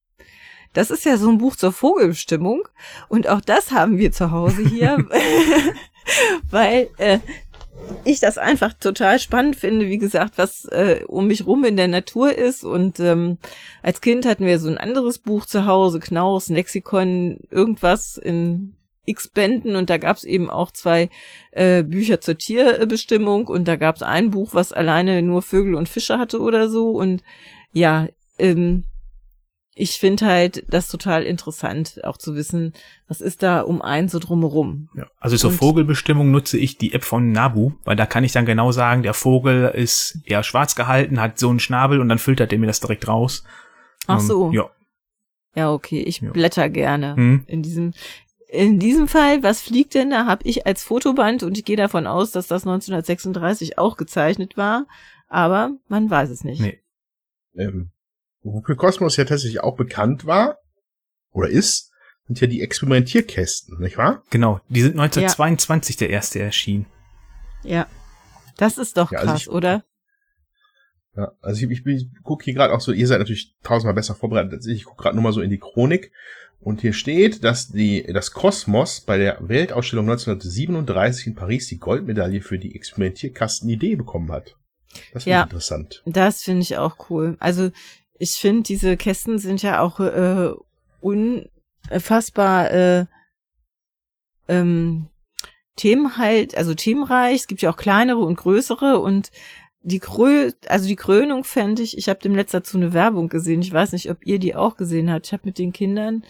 Das 0.74 0.92
ist 0.92 1.06
ja 1.06 1.18
so 1.18 1.30
ein 1.30 1.38
Buch 1.38 1.56
zur 1.56 1.72
Vogelbestimmung 1.72 2.68
und 3.08 3.30
auch 3.30 3.42
das 3.42 3.72
haben 3.72 3.98
wir 3.98 4.12
zu 4.12 4.32
Hause 4.32 4.68
hier, 4.68 4.98
weil 6.50 6.90
äh, 6.98 7.20
ich 8.04 8.20
das 8.20 8.38
einfach 8.38 8.74
total 8.74 9.20
spannend 9.20 9.56
finde, 9.56 9.88
wie 9.88 9.98
gesagt, 9.98 10.38
was 10.38 10.66
äh, 10.66 11.02
um 11.08 11.28
mich 11.28 11.46
rum 11.46 11.64
in 11.64 11.78
der 11.78 11.88
Natur 11.88 12.36
ist. 12.36 12.64
Und 12.64 13.00
ähm, 13.00 13.38
als 13.82 14.02
Kind 14.02 14.26
hatten 14.26 14.46
wir 14.46 14.60
so 14.60 14.70
ein 14.70 14.78
anderes 14.78 15.20
Buch 15.20 15.46
zu 15.46 15.66
Hause, 15.66 16.00
Knaus, 16.00 16.50
Lexikon, 16.50 17.40
irgendwas 17.50 18.18
in 18.18 18.76
x 19.06 19.28
Bänden 19.28 19.76
und 19.76 19.90
da 19.90 19.98
gab 19.98 20.18
es 20.18 20.24
eben 20.24 20.50
auch 20.50 20.72
zwei 20.72 21.10
äh, 21.52 21.84
Bücher 21.84 22.22
zur 22.22 22.38
Tierbestimmung 22.38 23.48
und 23.48 23.68
da 23.68 23.76
gab 23.76 23.96
es 23.98 24.04
ein 24.04 24.32
Buch, 24.32 24.54
was 24.54 24.72
alleine 24.72 25.22
nur 25.22 25.42
Vögel 25.42 25.76
und 25.76 25.90
Fische 25.90 26.18
hatte 26.18 26.40
oder 26.40 26.70
so 26.70 26.92
und 26.92 27.24
ja, 27.72 28.08
ähm, 28.40 28.86
ich 29.76 29.98
finde 29.98 30.26
halt 30.26 30.66
das 30.70 30.88
total 30.88 31.24
interessant, 31.24 32.04
auch 32.04 32.18
zu 32.18 32.36
wissen, 32.36 32.74
was 33.08 33.22
ist 33.22 33.42
da 33.42 33.62
um 33.62 33.82
einen 33.82 34.08
so 34.08 34.20
drumherum. 34.20 34.90
Ja, 34.96 35.08
also 35.20 35.36
zur 35.36 35.50
und, 35.50 35.58
Vogelbestimmung 35.58 36.30
nutze 36.30 36.58
ich 36.58 36.78
die 36.78 36.94
App 36.94 37.04
von 37.04 37.32
Nabu, 37.32 37.72
weil 37.84 37.96
da 37.96 38.06
kann 38.06 38.24
ich 38.24 38.32
dann 38.32 38.46
genau 38.46 38.72
sagen, 38.72 39.02
der 39.02 39.16
Vogel 39.16 39.72
ist 39.74 40.20
ja 40.26 40.44
schwarz 40.44 40.76
gehalten, 40.76 41.20
hat 41.20 41.40
so 41.40 41.50
einen 41.50 41.60
Schnabel 41.60 42.00
und 42.00 42.10
dann 42.10 42.20
filtert 42.20 42.54
er 42.54 42.60
mir 42.60 42.68
das 42.68 42.82
direkt 42.82 43.08
raus. 43.08 43.44
Ach 44.06 44.20
so. 44.20 44.48
Ähm, 44.48 44.54
ja. 44.54 44.70
Ja, 45.56 45.72
okay, 45.72 46.02
ich 46.02 46.22
blätter 46.22 46.68
gerne 46.68 47.16
hm. 47.16 47.44
in 47.46 47.62
diesem 47.62 47.94
in 48.54 48.78
diesem 48.78 49.08
Fall, 49.08 49.42
was 49.42 49.62
fliegt 49.62 49.96
denn 49.96 50.12
da, 50.12 50.28
habe 50.28 50.48
ich 50.48 50.68
als 50.68 50.84
Fotoband 50.84 51.42
und 51.42 51.58
ich 51.58 51.66
gehe 51.66 51.76
davon 51.76 52.06
aus, 52.06 52.32
dass 52.32 52.48
das 52.48 52.68
1936 52.68 53.80
auch 53.80 53.98
gezeichnet 53.98 54.58
war, 54.58 54.86
aber 55.28 55.72
man 55.88 56.10
weiß 56.10 56.30
es 56.30 56.44
nicht. 56.44 56.62
Nee. 56.62 56.80
Ähm, 57.56 57.90
wofür 58.44 58.76
Kosmos 58.76 59.18
ja 59.18 59.26
tatsächlich 59.26 59.62
auch 59.62 59.76
bekannt 59.76 60.28
war 60.28 60.60
oder 61.32 61.50
ist, 61.50 61.92
sind 62.28 62.40
ja 62.42 62.48
die 62.48 62.62
Experimentierkästen, 62.62 63.80
nicht 63.80 63.98
wahr? 63.98 64.24
Genau, 64.30 64.60
die 64.70 64.82
sind 64.82 65.00
1922 65.00 65.96
ja. 65.96 66.00
der 66.00 66.10
erste 66.12 66.40
erschienen. 66.40 66.86
Ja, 67.64 67.88
das 68.58 68.78
ist 68.78 68.98
doch 68.98 69.12
ja, 69.12 69.18
also 69.18 69.32
krass, 69.32 69.42
ich, 69.42 69.50
oder? 69.50 69.84
Ja, 71.16 71.32
also 71.42 71.66
ich, 71.66 71.72
ich, 71.72 71.86
ich 71.88 72.08
gucke 72.22 72.44
hier 72.44 72.54
gerade 72.54 72.72
auch 72.74 72.82
so, 72.82 72.92
ihr 72.92 73.08
seid 73.08 73.18
natürlich 73.18 73.56
tausendmal 73.64 73.96
besser 73.96 74.14
vorbereitet 74.14 74.54
als 74.54 74.68
ich. 74.68 74.78
Ich 74.78 74.86
gucke 74.86 75.02
gerade 75.02 75.16
nur 75.16 75.24
mal 75.24 75.34
so 75.34 75.42
in 75.42 75.50
die 75.50 75.60
Chronik 75.60 76.12
und 76.64 76.82
hier 76.82 76.94
steht, 76.94 77.44
dass 77.44 77.70
die, 77.70 78.04
das 78.04 78.32
Kosmos 78.32 79.02
bei 79.02 79.18
der 79.18 79.38
Weltausstellung 79.42 80.10
1937 80.10 81.28
in 81.28 81.36
Paris 81.36 81.68
die 81.68 81.78
Goldmedaille 81.78 82.42
für 82.42 82.58
die 82.58 82.76
Experimentierkastenidee 82.76 83.96
bekommen 83.96 84.32
hat. 84.32 84.56
Das 85.12 85.24
finde 85.24 85.36
ja, 85.36 85.40
ich 85.42 85.46
interessant. 85.46 86.04
Das 86.06 86.42
finde 86.44 86.62
ich 86.62 86.78
auch 86.78 87.10
cool. 87.10 87.36
Also 87.40 87.72
ich 88.18 88.32
finde, 88.32 88.64
diese 88.64 88.96
Kästen 88.96 89.40
sind 89.40 89.62
ja 89.62 89.82
auch 89.82 90.00
äh, 90.00 90.52
unfassbar 91.02 92.72
äh, 92.72 93.06
ähm, 94.48 95.08
Themen 95.76 96.18
halt, 96.18 96.56
also 96.56 96.76
themenreich. 96.76 97.42
Es 97.42 97.48
gibt 97.48 97.62
ja 97.62 97.72
auch 97.72 97.78
kleinere 97.78 98.20
und 98.20 98.36
größere 98.36 99.00
und 99.00 99.32
die 99.82 100.00
Krö 100.00 100.52
also 100.68 100.88
die 100.88 100.96
Krönung 100.96 101.44
fände 101.44 101.82
ich, 101.82 101.98
ich 101.98 102.08
habe 102.08 102.20
dem 102.20 102.36
letzter 102.36 102.62
dazu 102.62 102.78
eine 102.78 102.94
Werbung 102.94 103.28
gesehen. 103.28 103.62
Ich 103.62 103.74
weiß 103.74 103.92
nicht, 103.92 104.10
ob 104.10 104.26
ihr 104.26 104.40
die 104.40 104.56
auch 104.56 104.78
gesehen 104.78 105.12
habt. 105.12 105.26
Ich 105.26 105.34
habe 105.34 105.44
mit 105.46 105.58
den 105.58 105.74
Kindern 105.74 106.24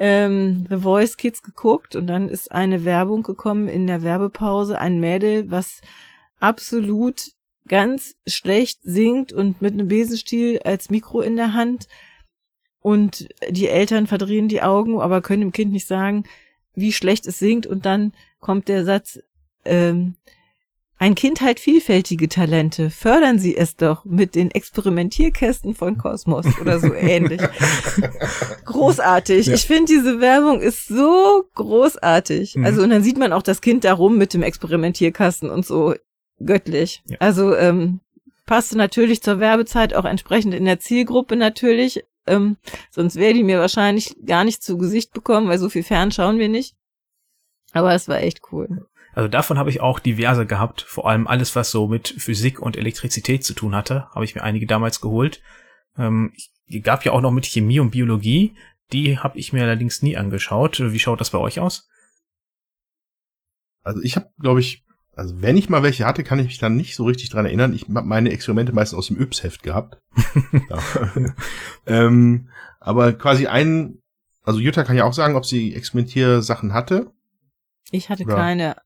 ähm, 0.00 0.66
The 0.68 0.78
Voice 0.78 1.18
Kids 1.18 1.42
geguckt 1.42 1.94
und 1.94 2.06
dann 2.06 2.28
ist 2.30 2.50
eine 2.50 2.84
Werbung 2.84 3.22
gekommen 3.22 3.68
in 3.68 3.86
der 3.86 4.02
Werbepause, 4.02 4.78
ein 4.78 4.98
Mädel, 4.98 5.50
was 5.50 5.82
absolut 6.40 7.32
ganz 7.68 8.16
schlecht 8.26 8.80
singt 8.82 9.32
und 9.32 9.60
mit 9.60 9.74
einem 9.74 9.88
Besenstiel 9.88 10.58
als 10.64 10.88
Mikro 10.88 11.20
in 11.20 11.36
der 11.36 11.52
Hand. 11.52 11.86
Und 12.80 13.28
die 13.50 13.68
Eltern 13.68 14.06
verdrehen 14.06 14.48
die 14.48 14.62
Augen, 14.62 14.98
aber 15.00 15.20
können 15.20 15.42
dem 15.42 15.52
Kind 15.52 15.70
nicht 15.70 15.86
sagen, 15.86 16.24
wie 16.74 16.92
schlecht 16.92 17.26
es 17.26 17.38
singt. 17.38 17.66
Und 17.66 17.84
dann 17.84 18.14
kommt 18.40 18.68
der 18.68 18.86
Satz, 18.86 19.20
ähm, 19.66 20.16
ein 21.00 21.14
Kind 21.14 21.40
hat 21.40 21.58
vielfältige 21.58 22.28
Talente. 22.28 22.90
Fördern 22.90 23.38
Sie 23.38 23.56
es 23.56 23.74
doch 23.74 24.04
mit 24.04 24.34
den 24.34 24.50
Experimentierkästen 24.50 25.74
von 25.74 25.96
Kosmos 25.96 26.44
oder 26.60 26.78
so 26.78 26.92
ähnlich. 26.94 27.40
großartig. 28.66 29.46
Ja. 29.46 29.54
Ich 29.54 29.66
finde, 29.66 29.86
diese 29.86 30.20
Werbung 30.20 30.60
ist 30.60 30.88
so 30.88 31.44
großartig. 31.54 32.54
Mhm. 32.56 32.66
Also, 32.66 32.82
und 32.82 32.90
dann 32.90 33.02
sieht 33.02 33.16
man 33.16 33.32
auch 33.32 33.42
das 33.42 33.62
Kind 33.62 33.84
da 33.84 33.94
rum 33.94 34.18
mit 34.18 34.34
dem 34.34 34.42
Experimentierkasten 34.42 35.48
und 35.48 35.64
so 35.64 35.94
göttlich. 36.38 37.02
Ja. 37.06 37.16
Also, 37.18 37.56
ähm, 37.56 38.00
passte 38.44 38.76
natürlich 38.76 39.22
zur 39.22 39.40
Werbezeit 39.40 39.94
auch 39.94 40.04
entsprechend 40.04 40.52
in 40.52 40.66
der 40.66 40.80
Zielgruppe 40.80 41.34
natürlich. 41.34 42.04
Ähm, 42.26 42.58
sonst 42.90 43.16
wäre 43.16 43.32
die 43.32 43.42
mir 43.42 43.58
wahrscheinlich 43.58 44.16
gar 44.26 44.44
nicht 44.44 44.62
zu 44.62 44.76
Gesicht 44.76 45.14
bekommen, 45.14 45.48
weil 45.48 45.58
so 45.58 45.70
viel 45.70 45.82
fern 45.82 46.12
schauen 46.12 46.38
wir 46.38 46.50
nicht. 46.50 46.76
Aber 47.72 47.94
es 47.94 48.06
war 48.06 48.20
echt 48.20 48.40
cool. 48.52 48.86
Also 49.12 49.28
davon 49.28 49.58
habe 49.58 49.70
ich 49.70 49.80
auch 49.80 49.98
diverse 49.98 50.46
gehabt. 50.46 50.82
Vor 50.82 51.08
allem 51.08 51.26
alles, 51.26 51.56
was 51.56 51.70
so 51.70 51.88
mit 51.88 52.08
Physik 52.08 52.60
und 52.60 52.76
Elektrizität 52.76 53.44
zu 53.44 53.54
tun 53.54 53.74
hatte, 53.74 54.08
habe 54.14 54.24
ich 54.24 54.34
mir 54.34 54.42
einige 54.42 54.66
damals 54.66 55.00
geholt. 55.00 55.42
Ähm, 55.98 56.32
gab 56.82 57.04
ja 57.04 57.12
auch 57.12 57.20
noch 57.20 57.32
mit 57.32 57.46
Chemie 57.46 57.80
und 57.80 57.90
Biologie. 57.90 58.54
Die 58.92 59.18
habe 59.18 59.38
ich 59.38 59.52
mir 59.52 59.62
allerdings 59.62 60.02
nie 60.02 60.16
angeschaut. 60.16 60.80
Wie 60.80 60.98
schaut 60.98 61.20
das 61.20 61.30
bei 61.30 61.38
euch 61.38 61.60
aus? 61.60 61.88
Also 63.82 64.00
ich 64.02 64.16
habe, 64.16 64.30
glaube 64.38 64.60
ich, 64.60 64.84
also 65.14 65.42
wenn 65.42 65.56
ich 65.56 65.68
mal 65.68 65.82
welche 65.82 66.06
hatte, 66.06 66.24
kann 66.24 66.38
ich 66.38 66.46
mich 66.46 66.58
dann 66.58 66.76
nicht 66.76 66.94
so 66.94 67.04
richtig 67.04 67.30
dran 67.30 67.46
erinnern. 67.46 67.74
Ich 67.74 67.82
habe 67.82 68.02
meine 68.02 68.30
Experimente 68.30 68.72
meistens 68.72 68.98
aus 68.98 69.08
dem 69.08 69.20
Yps-Heft 69.20 69.62
gehabt. 69.62 69.98
ähm, 71.86 72.48
aber 72.78 73.12
quasi 73.12 73.46
ein, 73.46 73.98
also 74.42 74.60
Jutta 74.60 74.84
kann 74.84 74.96
ja 74.96 75.04
auch 75.04 75.12
sagen, 75.12 75.36
ob 75.36 75.44
sie 75.44 75.74
Experimentiersachen 75.74 76.72
hatte. 76.72 77.12
Ich 77.90 78.08
hatte 78.08 78.24
Oder? 78.24 78.36
keine. 78.36 78.76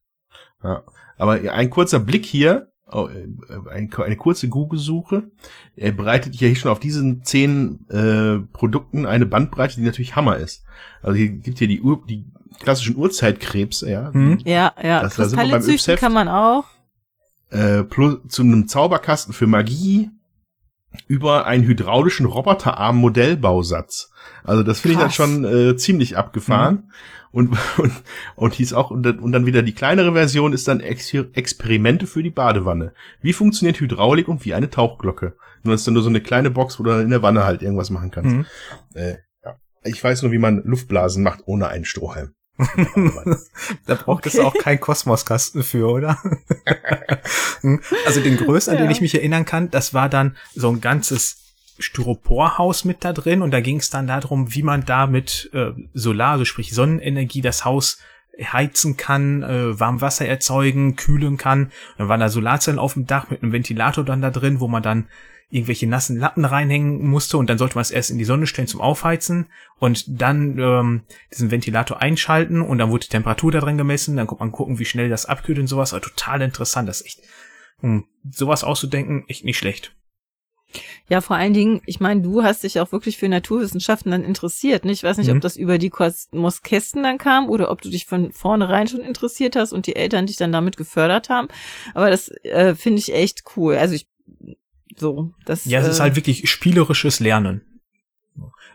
Ja. 0.64 0.82
Aber 1.16 1.32
ein 1.52 1.70
kurzer 1.70 2.00
Blick 2.00 2.26
hier, 2.26 2.72
oh, 2.90 3.08
äh, 3.08 3.70
eine 3.70 4.16
kurze 4.16 4.48
Google-Suche, 4.48 5.30
er 5.76 5.92
bereitet 5.92 6.34
hier 6.34 6.54
schon 6.56 6.70
auf 6.70 6.80
diesen 6.80 7.22
zehn 7.22 7.86
äh, 7.88 8.38
Produkten 8.52 9.06
eine 9.06 9.26
Bandbreite, 9.26 9.76
die 9.76 9.82
natürlich 9.82 10.16
Hammer 10.16 10.36
ist. 10.36 10.64
Also 11.02 11.16
hier 11.16 11.28
gibt 11.28 11.58
hier 11.58 11.68
die, 11.68 11.82
Ur 11.82 12.02
die 12.08 12.24
klassischen 12.60 12.96
Urzeitkrebse, 12.96 13.90
ja. 13.90 14.12
Hm. 14.12 14.38
Ja, 14.44 14.72
ja. 14.82 15.02
Das, 15.02 15.14
Kristalle 15.16 15.60
züchten 15.60 15.96
kann 15.96 16.12
man 16.12 16.28
auch. 16.28 16.64
Äh, 17.50 17.84
plus 17.84 18.18
zu 18.28 18.42
einem 18.42 18.66
Zauberkasten 18.66 19.32
für 19.32 19.46
Magie 19.46 20.10
über 21.06 21.46
einen 21.46 21.64
hydraulischen 21.64 22.26
Roboterarm 22.26 22.96
Modellbausatz. 22.96 24.10
Also 24.42 24.62
das 24.62 24.80
finde 24.80 24.94
ich 24.94 25.00
dann 25.00 25.10
schon 25.10 25.44
äh, 25.44 25.76
ziemlich 25.76 26.16
abgefahren. 26.16 26.74
Mhm. 26.74 26.90
Und, 27.30 27.58
und, 27.78 27.92
und 28.36 28.54
hieß 28.54 28.74
auch, 28.74 28.90
und, 28.90 29.06
und 29.06 29.32
dann 29.32 29.46
wieder 29.46 29.62
die 29.62 29.74
kleinere 29.74 30.12
Version 30.12 30.52
ist 30.52 30.68
dann 30.68 30.80
Ex 30.80 31.12
Experimente 31.12 32.06
für 32.06 32.22
die 32.22 32.30
Badewanne. 32.30 32.94
Wie 33.20 33.32
funktioniert 33.32 33.80
Hydraulik 33.80 34.28
und 34.28 34.44
wie 34.44 34.54
eine 34.54 34.70
Tauchglocke? 34.70 35.36
Nur 35.64 35.74
ist 35.74 35.86
dann 35.86 35.94
nur 35.94 36.02
so 36.02 36.08
eine 36.08 36.20
kleine 36.20 36.50
Box, 36.50 36.78
wo 36.78 36.84
du 36.84 36.90
in 37.00 37.10
der 37.10 37.22
Wanne 37.22 37.44
halt 37.44 37.62
irgendwas 37.62 37.90
machen 37.90 38.10
kannst. 38.10 38.36
Mhm. 38.36 38.46
Äh, 38.94 39.16
ja. 39.44 39.56
Ich 39.82 40.02
weiß 40.02 40.22
nur, 40.22 40.30
wie 40.30 40.38
man 40.38 40.62
Luftblasen 40.64 41.22
macht 41.22 41.40
ohne 41.46 41.68
einen 41.68 41.84
Strohhalm. 41.84 42.34
da 43.86 43.94
braucht 43.94 44.26
okay. 44.26 44.28
es 44.28 44.38
auch 44.38 44.54
keinen 44.54 44.80
Kosmoskasten 44.80 45.62
für, 45.62 45.88
oder? 45.88 46.18
also 48.06 48.20
den 48.20 48.36
größten, 48.36 48.74
ja. 48.74 48.80
an 48.80 48.86
den 48.86 48.92
ich 48.92 49.00
mich 49.00 49.14
erinnern 49.14 49.44
kann, 49.44 49.70
das 49.70 49.92
war 49.92 50.08
dann 50.08 50.36
so 50.54 50.70
ein 50.70 50.80
ganzes 50.80 51.38
Styroporhaus 51.78 52.84
mit 52.84 53.04
da 53.04 53.12
drin 53.12 53.42
und 53.42 53.50
da 53.50 53.60
ging 53.60 53.78
es 53.78 53.90
dann 53.90 54.06
darum, 54.06 54.54
wie 54.54 54.62
man 54.62 54.84
da 54.84 55.06
mit 55.06 55.50
äh, 55.52 55.72
Solar, 55.92 56.32
also 56.32 56.44
sprich 56.44 56.72
Sonnenenergie, 56.72 57.40
das 57.40 57.64
Haus 57.64 57.98
heizen 58.40 58.96
kann, 58.96 59.42
äh, 59.42 59.78
Warmwasser 59.78 60.26
erzeugen, 60.26 60.96
kühlen 60.96 61.36
kann. 61.36 61.72
Dann 61.98 62.08
waren 62.08 62.20
da 62.20 62.28
Solarzellen 62.28 62.78
auf 62.78 62.94
dem 62.94 63.06
Dach 63.06 63.30
mit 63.30 63.42
einem 63.42 63.52
Ventilator 63.52 64.04
dann 64.04 64.22
da 64.22 64.30
drin, 64.30 64.60
wo 64.60 64.68
man 64.68 64.82
dann 64.82 65.06
irgendwelche 65.54 65.86
nassen 65.86 66.18
Latten 66.18 66.44
reinhängen 66.44 67.06
musste 67.08 67.38
und 67.38 67.48
dann 67.48 67.58
sollte 67.58 67.76
man 67.76 67.82
es 67.82 67.92
erst 67.92 68.10
in 68.10 68.18
die 68.18 68.24
Sonne 68.24 68.48
stellen 68.48 68.66
zum 68.66 68.80
Aufheizen 68.80 69.46
und 69.78 70.20
dann 70.20 70.58
ähm, 70.58 71.02
diesen 71.32 71.52
Ventilator 71.52 72.02
einschalten 72.02 72.60
und 72.60 72.78
dann 72.78 72.90
wurde 72.90 73.04
die 73.04 73.10
Temperatur 73.10 73.52
da 73.52 73.60
drin 73.60 73.78
gemessen, 73.78 74.16
dann 74.16 74.26
konnte 74.26 74.42
man 74.42 74.50
gucken, 74.50 74.80
wie 74.80 74.84
schnell 74.84 75.08
das 75.08 75.26
abkühlt 75.26 75.60
und 75.60 75.68
sowas. 75.68 75.92
Aber 75.92 76.02
total 76.02 76.42
interessant, 76.42 76.88
das 76.88 77.00
ist 77.00 77.06
echt, 77.06 77.20
um 77.80 78.06
sowas 78.28 78.64
auszudenken, 78.64 79.24
echt 79.28 79.44
nicht 79.44 79.56
schlecht. 79.56 79.94
Ja, 81.08 81.20
vor 81.20 81.36
allen 81.36 81.54
Dingen, 81.54 81.82
ich 81.86 82.00
meine, 82.00 82.22
du 82.22 82.42
hast 82.42 82.64
dich 82.64 82.80
auch 82.80 82.90
wirklich 82.90 83.16
für 83.16 83.28
Naturwissenschaften 83.28 84.10
dann 84.10 84.24
interessiert. 84.24 84.84
Ne? 84.84 84.90
Ich 84.90 85.04
weiß 85.04 85.18
nicht, 85.18 85.28
mhm. 85.28 85.36
ob 85.36 85.42
das 85.42 85.56
über 85.56 85.78
die 85.78 85.90
Kosmoskästen 85.90 87.04
dann 87.04 87.18
kam 87.18 87.48
oder 87.48 87.70
ob 87.70 87.80
du 87.80 87.90
dich 87.90 88.06
von 88.06 88.32
vornherein 88.32 88.88
schon 88.88 89.02
interessiert 89.02 89.54
hast 89.54 89.72
und 89.72 89.86
die 89.86 89.94
Eltern 89.94 90.26
dich 90.26 90.36
dann 90.36 90.50
damit 90.50 90.76
gefördert 90.76 91.28
haben. 91.28 91.46
Aber 91.94 92.10
das 92.10 92.28
äh, 92.42 92.74
finde 92.74 92.98
ich 92.98 93.14
echt 93.14 93.44
cool. 93.56 93.76
Also 93.76 93.94
ich 93.94 94.08
so, 94.96 95.32
das. 95.44 95.64
Ja, 95.64 95.80
es 95.80 95.86
äh, 95.86 95.90
ist 95.90 96.00
halt 96.00 96.16
wirklich 96.16 96.48
spielerisches 96.50 97.20
Lernen. 97.20 97.62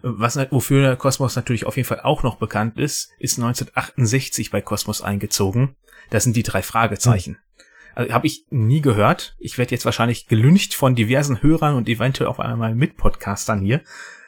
Was, 0.01 0.37
wofür 0.51 0.95
Kosmos 0.95 1.35
natürlich 1.35 1.65
auf 1.65 1.75
jeden 1.75 1.87
Fall 1.87 2.01
auch 2.01 2.23
noch 2.23 2.35
bekannt 2.35 2.77
ist, 2.77 3.11
ist 3.19 3.37
1968 3.37 4.51
bei 4.51 4.61
Kosmos 4.61 5.01
eingezogen. 5.01 5.75
Das 6.09 6.23
sind 6.23 6.35
die 6.35 6.43
drei 6.43 6.61
Fragezeichen. 6.61 7.35
Hm. 7.35 7.65
Also, 7.95 8.13
Habe 8.13 8.27
ich 8.27 8.45
nie 8.49 8.81
gehört. 8.81 9.35
Ich 9.39 9.57
werde 9.57 9.71
jetzt 9.71 9.85
wahrscheinlich 9.85 10.27
gelüncht 10.27 10.73
von 10.73 10.95
diversen 10.95 11.41
Hörern 11.41 11.75
und 11.75 11.89
eventuell 11.89 12.29
auf 12.29 12.39
einmal 12.39 12.75
mit 12.75 12.95
Podcastern 12.95 13.59
hier. 13.61 13.81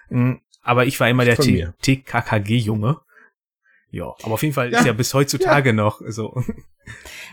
Hm, 0.10 0.42
aber 0.62 0.86
ich 0.86 1.00
war 1.00 1.10
immer 1.10 1.26
der 1.26 1.38
TKKG-Junge. 1.38 3.00
Ja, 3.92 4.16
aber 4.24 4.34
auf 4.34 4.42
jeden 4.42 4.54
Fall 4.54 4.72
ja. 4.72 4.80
ist 4.80 4.86
ja 4.86 4.94
bis 4.94 5.14
heutzutage 5.14 5.70
ja. 5.70 5.74
noch 5.74 6.02
so. 6.08 6.42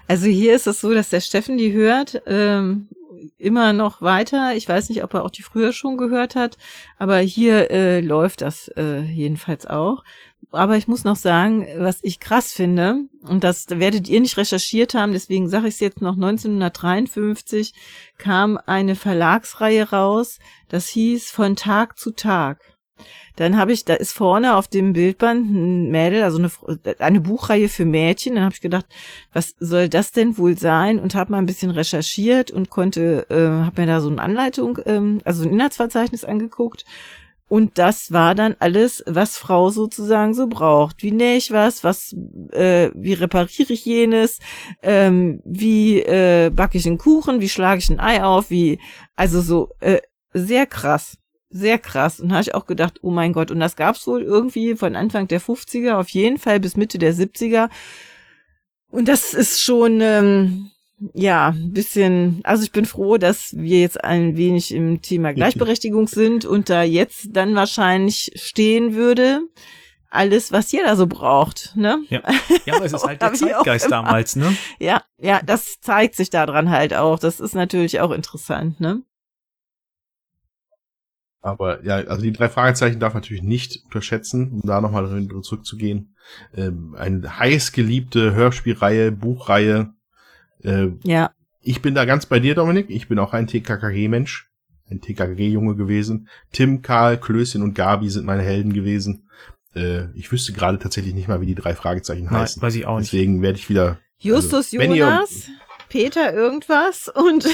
Also 0.06 0.26
hier 0.26 0.54
ist 0.54 0.66
es 0.66 0.80
so, 0.80 0.92
dass 0.92 1.10
der 1.10 1.20
Steffen 1.20 1.58
die 1.58 1.72
hört 1.72 2.22
ähm, 2.26 2.88
immer 3.36 3.72
noch 3.72 4.02
weiter. 4.02 4.54
Ich 4.54 4.68
weiß 4.68 4.88
nicht, 4.88 5.04
ob 5.04 5.14
er 5.14 5.24
auch 5.24 5.30
die 5.30 5.42
früher 5.42 5.72
schon 5.72 5.96
gehört 5.96 6.34
hat, 6.34 6.56
aber 6.98 7.18
hier 7.18 7.70
äh, 7.70 8.00
läuft 8.00 8.40
das 8.40 8.68
äh, 8.76 9.00
jedenfalls 9.00 9.66
auch. 9.66 10.04
Aber 10.50 10.76
ich 10.76 10.88
muss 10.88 11.04
noch 11.04 11.16
sagen, 11.16 11.66
was 11.76 11.98
ich 12.02 12.20
krass 12.20 12.52
finde, 12.52 13.04
und 13.22 13.44
das 13.44 13.66
werdet 13.68 14.08
ihr 14.08 14.20
nicht 14.20 14.38
recherchiert 14.38 14.94
haben, 14.94 15.12
deswegen 15.12 15.48
sage 15.48 15.68
ich 15.68 15.74
es 15.74 15.80
jetzt 15.80 16.00
noch, 16.00 16.14
1953 16.14 17.74
kam 18.16 18.58
eine 18.64 18.94
Verlagsreihe 18.94 19.90
raus, 19.90 20.38
das 20.68 20.88
hieß 20.88 21.30
Von 21.30 21.54
Tag 21.54 21.98
zu 21.98 22.12
Tag. 22.12 22.60
Dann 23.36 23.56
habe 23.56 23.72
ich, 23.72 23.84
da 23.84 23.94
ist 23.94 24.12
vorne 24.12 24.56
auf 24.56 24.68
dem 24.68 24.92
Bildband 24.92 25.50
ein 25.50 25.90
Mädel, 25.90 26.22
also 26.22 26.38
eine, 26.38 26.50
eine 26.98 27.20
Buchreihe 27.20 27.68
für 27.68 27.84
Mädchen. 27.84 28.34
Dann 28.34 28.44
habe 28.44 28.54
ich 28.54 28.60
gedacht, 28.60 28.86
was 29.32 29.54
soll 29.60 29.88
das 29.88 30.10
denn 30.10 30.38
wohl 30.38 30.58
sein? 30.58 30.98
Und 30.98 31.14
habe 31.14 31.32
mal 31.32 31.38
ein 31.38 31.46
bisschen 31.46 31.70
recherchiert 31.70 32.50
und 32.50 32.70
konnte, 32.70 33.26
äh, 33.30 33.64
habe 33.64 33.82
mir 33.82 33.86
da 33.86 34.00
so 34.00 34.08
eine 34.08 34.20
Anleitung, 34.20 34.78
ähm, 34.86 35.20
also 35.24 35.44
ein 35.44 35.52
Inhaltsverzeichnis 35.52 36.24
angeguckt. 36.24 36.84
Und 37.48 37.78
das 37.78 38.12
war 38.12 38.34
dann 38.34 38.56
alles, 38.58 39.02
was 39.06 39.38
Frau 39.38 39.70
sozusagen 39.70 40.34
so 40.34 40.48
braucht. 40.48 41.02
Wie 41.02 41.12
nähe 41.12 41.36
ich 41.36 41.50
was? 41.50 41.82
Was, 41.82 42.14
äh, 42.52 42.90
wie 42.94 43.14
repariere 43.14 43.72
ich 43.72 43.86
jenes? 43.86 44.38
Ähm, 44.82 45.40
wie 45.44 46.00
äh, 46.00 46.50
backe 46.50 46.76
ich 46.76 46.86
einen 46.86 46.98
Kuchen? 46.98 47.40
Wie 47.40 47.48
schlage 47.48 47.78
ich 47.78 47.88
ein 47.88 48.00
Ei 48.00 48.22
auf? 48.22 48.50
Wie, 48.50 48.78
also 49.16 49.40
so 49.40 49.70
äh, 49.80 50.00
sehr 50.34 50.66
krass 50.66 51.16
sehr 51.50 51.78
krass. 51.78 52.20
Und 52.20 52.32
habe 52.32 52.42
ich 52.42 52.54
auch 52.54 52.66
gedacht, 52.66 53.00
oh 53.02 53.10
mein 53.10 53.32
Gott. 53.32 53.50
Und 53.50 53.60
das 53.60 53.76
gab's 53.76 54.06
wohl 54.06 54.22
irgendwie 54.22 54.76
von 54.76 54.96
Anfang 54.96 55.28
der 55.28 55.40
50er 55.40 55.94
auf 55.94 56.08
jeden 56.10 56.38
Fall 56.38 56.60
bis 56.60 56.76
Mitte 56.76 56.98
der 56.98 57.14
70er. 57.14 57.68
Und 58.90 59.08
das 59.08 59.34
ist 59.34 59.62
schon, 59.62 60.00
ähm, 60.00 60.70
ja, 61.14 61.48
ein 61.48 61.72
bisschen, 61.72 62.40
also 62.44 62.62
ich 62.62 62.72
bin 62.72 62.84
froh, 62.84 63.18
dass 63.18 63.54
wir 63.56 63.80
jetzt 63.80 64.02
ein 64.02 64.36
wenig 64.36 64.74
im 64.74 65.02
Thema 65.02 65.32
Gleichberechtigung 65.32 66.08
sind 66.08 66.44
und 66.44 66.70
da 66.70 66.82
jetzt 66.82 67.28
dann 67.32 67.54
wahrscheinlich 67.54 68.32
stehen 68.34 68.94
würde, 68.94 69.42
alles, 70.10 70.52
was 70.52 70.72
jeder 70.72 70.96
so 70.96 71.06
braucht, 71.06 71.72
ne? 71.76 71.98
Ja, 72.08 72.22
ja 72.64 72.74
aber 72.74 72.86
es 72.86 72.92
ist 72.92 73.04
halt 73.06 73.20
der 73.20 73.34
Zeitgeist 73.34 73.90
damals, 73.90 74.36
ne? 74.36 74.56
Ja, 74.78 75.02
ja, 75.18 75.40
das 75.44 75.80
zeigt 75.80 76.16
sich 76.16 76.30
daran 76.30 76.70
halt 76.70 76.94
auch. 76.94 77.18
Das 77.18 77.40
ist 77.40 77.54
natürlich 77.54 78.00
auch 78.00 78.10
interessant, 78.10 78.80
ne? 78.80 79.02
Aber 81.40 81.84
ja, 81.84 81.96
also 81.96 82.22
die 82.22 82.32
drei 82.32 82.48
Fragezeichen 82.48 82.98
darf 83.00 83.14
natürlich 83.14 83.42
nicht 83.42 83.84
unterschätzen, 83.84 84.50
um 84.52 84.62
da 84.64 84.80
nochmal 84.80 85.08
zurückzugehen. 85.42 86.14
Ähm, 86.54 86.94
eine 86.98 87.38
heiß 87.38 87.72
geliebte 87.72 88.34
Hörspielreihe, 88.34 89.12
Buchreihe. 89.12 89.92
Äh, 90.62 90.88
ja. 91.04 91.30
Ich 91.60 91.80
bin 91.82 91.94
da 91.94 92.04
ganz 92.04 92.26
bei 92.26 92.40
dir, 92.40 92.54
Dominik. 92.54 92.86
Ich 92.90 93.08
bin 93.08 93.18
auch 93.18 93.32
ein 93.34 93.46
TKKG-Mensch, 93.46 94.50
ein 94.90 95.00
TKKG-Junge 95.00 95.76
gewesen. 95.76 96.28
Tim, 96.52 96.82
Karl, 96.82 97.18
Klößchen 97.18 97.62
und 97.62 97.74
Gabi 97.74 98.08
sind 98.10 98.26
meine 98.26 98.42
Helden 98.42 98.72
gewesen. 98.72 99.28
äh, 99.74 100.06
ich 100.14 100.32
wüsste 100.32 100.52
gerade 100.52 100.78
tatsächlich 100.78 101.14
nicht 101.14 101.28
mal, 101.28 101.40
wie 101.40 101.46
die 101.46 101.54
drei 101.54 101.74
Fragezeichen 101.74 102.24
Nein, 102.24 102.40
heißen. 102.40 102.60
weiß 102.62 102.74
ich 102.74 102.86
auch 102.86 102.98
nicht. 102.98 103.12
Deswegen 103.12 103.42
werde 103.42 103.58
ich 103.58 103.68
wieder 103.68 103.98
Justus 104.18 104.54
Also, 104.72 104.78
wenn 104.78 104.90
ihr- 104.92 105.04
Jonas, 105.04 105.48
Peter 105.88 106.32
irgendwas 106.34 107.08
und 107.08 107.46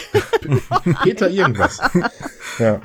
Peter 1.02 1.30
irgendwas. 1.30 1.80
ja, 2.58 2.80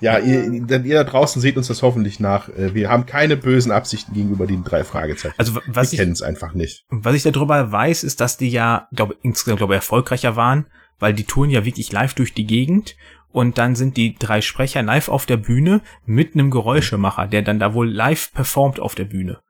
ja 0.00 0.18
ihr, 0.18 0.52
ihr 0.52 0.94
da 0.94 1.04
draußen 1.04 1.40
seht 1.42 1.56
uns 1.56 1.68
das 1.68 1.82
hoffentlich 1.82 2.20
nach. 2.20 2.48
Äh, 2.50 2.74
Wir 2.74 2.88
haben 2.88 3.06
keine 3.06 3.36
bösen 3.36 3.72
Absichten 3.72 4.14
gegenüber 4.14 4.46
den 4.46 4.64
drei 4.64 4.84
Fragezeichen. 4.84 5.34
Also 5.38 5.54
wa- 5.56 5.62
was 5.66 5.92
wir 5.92 5.98
kennen 5.98 6.12
es 6.12 6.22
einfach 6.22 6.54
nicht. 6.54 6.84
was 6.88 7.14
ich 7.14 7.22
darüber 7.22 7.70
weiß, 7.72 8.04
ist, 8.04 8.20
dass 8.20 8.36
die 8.36 8.48
ja, 8.50 8.88
glaube 8.92 9.16
insgesamt 9.22 9.58
glaube 9.58 9.74
erfolgreicher 9.74 10.36
waren, 10.36 10.66
weil 10.98 11.14
die 11.14 11.24
touren 11.24 11.50
ja 11.50 11.64
wirklich 11.64 11.92
live 11.92 12.14
durch 12.14 12.34
die 12.34 12.46
Gegend 12.46 12.96
und 13.30 13.58
dann 13.58 13.76
sind 13.76 13.96
die 13.96 14.14
drei 14.16 14.40
Sprecher 14.40 14.82
live 14.82 15.08
auf 15.08 15.26
der 15.26 15.36
Bühne 15.36 15.82
mit 16.06 16.34
einem 16.34 16.50
Geräuschemacher, 16.50 17.26
der 17.26 17.42
dann 17.42 17.58
da 17.58 17.74
wohl 17.74 17.88
live 17.92 18.32
performt 18.32 18.80
auf 18.80 18.94
der 18.94 19.04
Bühne. 19.04 19.40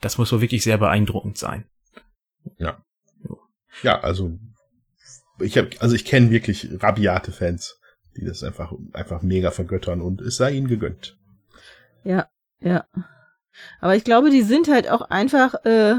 Das 0.00 0.18
muss 0.18 0.32
wohl 0.32 0.40
wirklich 0.40 0.62
sehr 0.64 0.76
beeindruckend 0.78 1.38
sein. 1.38 1.64
Ja, 3.82 4.00
also 4.00 4.36
ich 5.40 5.58
habe, 5.58 5.70
also 5.80 5.94
ich 5.94 6.04
kenne 6.04 6.30
wirklich 6.30 6.68
rabiate 6.80 7.32
Fans, 7.32 7.80
die 8.16 8.24
das 8.24 8.42
einfach 8.42 8.72
einfach 8.92 9.22
mega 9.22 9.50
vergöttern 9.50 10.00
und 10.00 10.20
es 10.20 10.36
sei 10.36 10.52
ihnen 10.52 10.68
gegönnt. 10.68 11.16
ja, 12.04 12.28
ja. 12.60 12.84
Aber 13.80 13.96
ich 13.96 14.04
glaube, 14.04 14.30
die 14.30 14.42
sind 14.42 14.68
halt 14.68 14.88
auch 14.88 15.02
einfach 15.02 15.64
äh, 15.64 15.96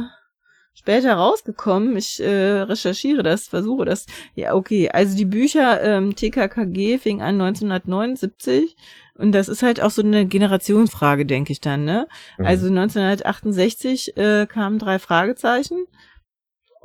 später 0.73 1.13
rausgekommen. 1.13 1.97
Ich 1.97 2.21
äh, 2.21 2.61
recherchiere 2.61 3.21
das, 3.21 3.47
versuche 3.47 3.85
das. 3.85 4.05
Ja, 4.33 4.53
okay. 4.53 4.89
Also 4.89 5.17
die 5.17 5.25
Bücher 5.25 5.81
ähm, 5.81 6.15
TKKG 6.15 6.97
fing 6.99 7.21
an 7.21 7.41
1979 7.41 8.77
und 9.15 9.33
das 9.33 9.49
ist 9.49 9.63
halt 9.63 9.81
auch 9.81 9.91
so 9.91 10.01
eine 10.01 10.25
Generationsfrage, 10.25 11.25
denke 11.25 11.51
ich 11.51 11.59
dann. 11.59 11.83
Ne? 11.83 12.07
Mhm. 12.37 12.45
Also 12.45 12.67
1968 12.67 14.15
äh, 14.15 14.47
kamen 14.47 14.79
drei 14.79 14.97
Fragezeichen. 14.99 15.85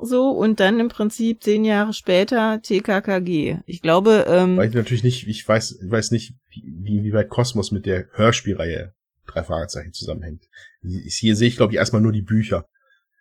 So, 0.04 0.30
und 0.30 0.60
dann 0.60 0.80
im 0.80 0.88
Prinzip 0.88 1.42
zehn 1.42 1.64
Jahre 1.64 1.92
später 1.92 2.60
TKKG. 2.62 3.58
Ich 3.66 3.82
glaube, 3.82 4.26
ähm, 4.28 4.56
Weil 4.56 4.68
ich 4.68 4.74
natürlich 4.74 5.04
nicht, 5.04 5.26
ich 5.26 5.46
weiß, 5.46 5.80
ich 5.82 5.90
weiß 5.90 6.10
nicht, 6.10 6.34
wie, 6.50 7.02
wie 7.02 7.12
weit 7.12 7.28
Kosmos 7.28 7.72
mit 7.72 7.86
der 7.86 8.06
Hörspielreihe 8.12 8.92
drei 9.26 9.42
Fragezeichen 9.42 9.92
zusammenhängt. 9.92 10.42
Hier 10.82 11.36
sehe 11.36 11.48
ich, 11.48 11.56
glaube 11.56 11.72
ich, 11.72 11.78
erstmal 11.78 12.02
nur 12.02 12.12
die 12.12 12.22
Bücher. 12.22 12.66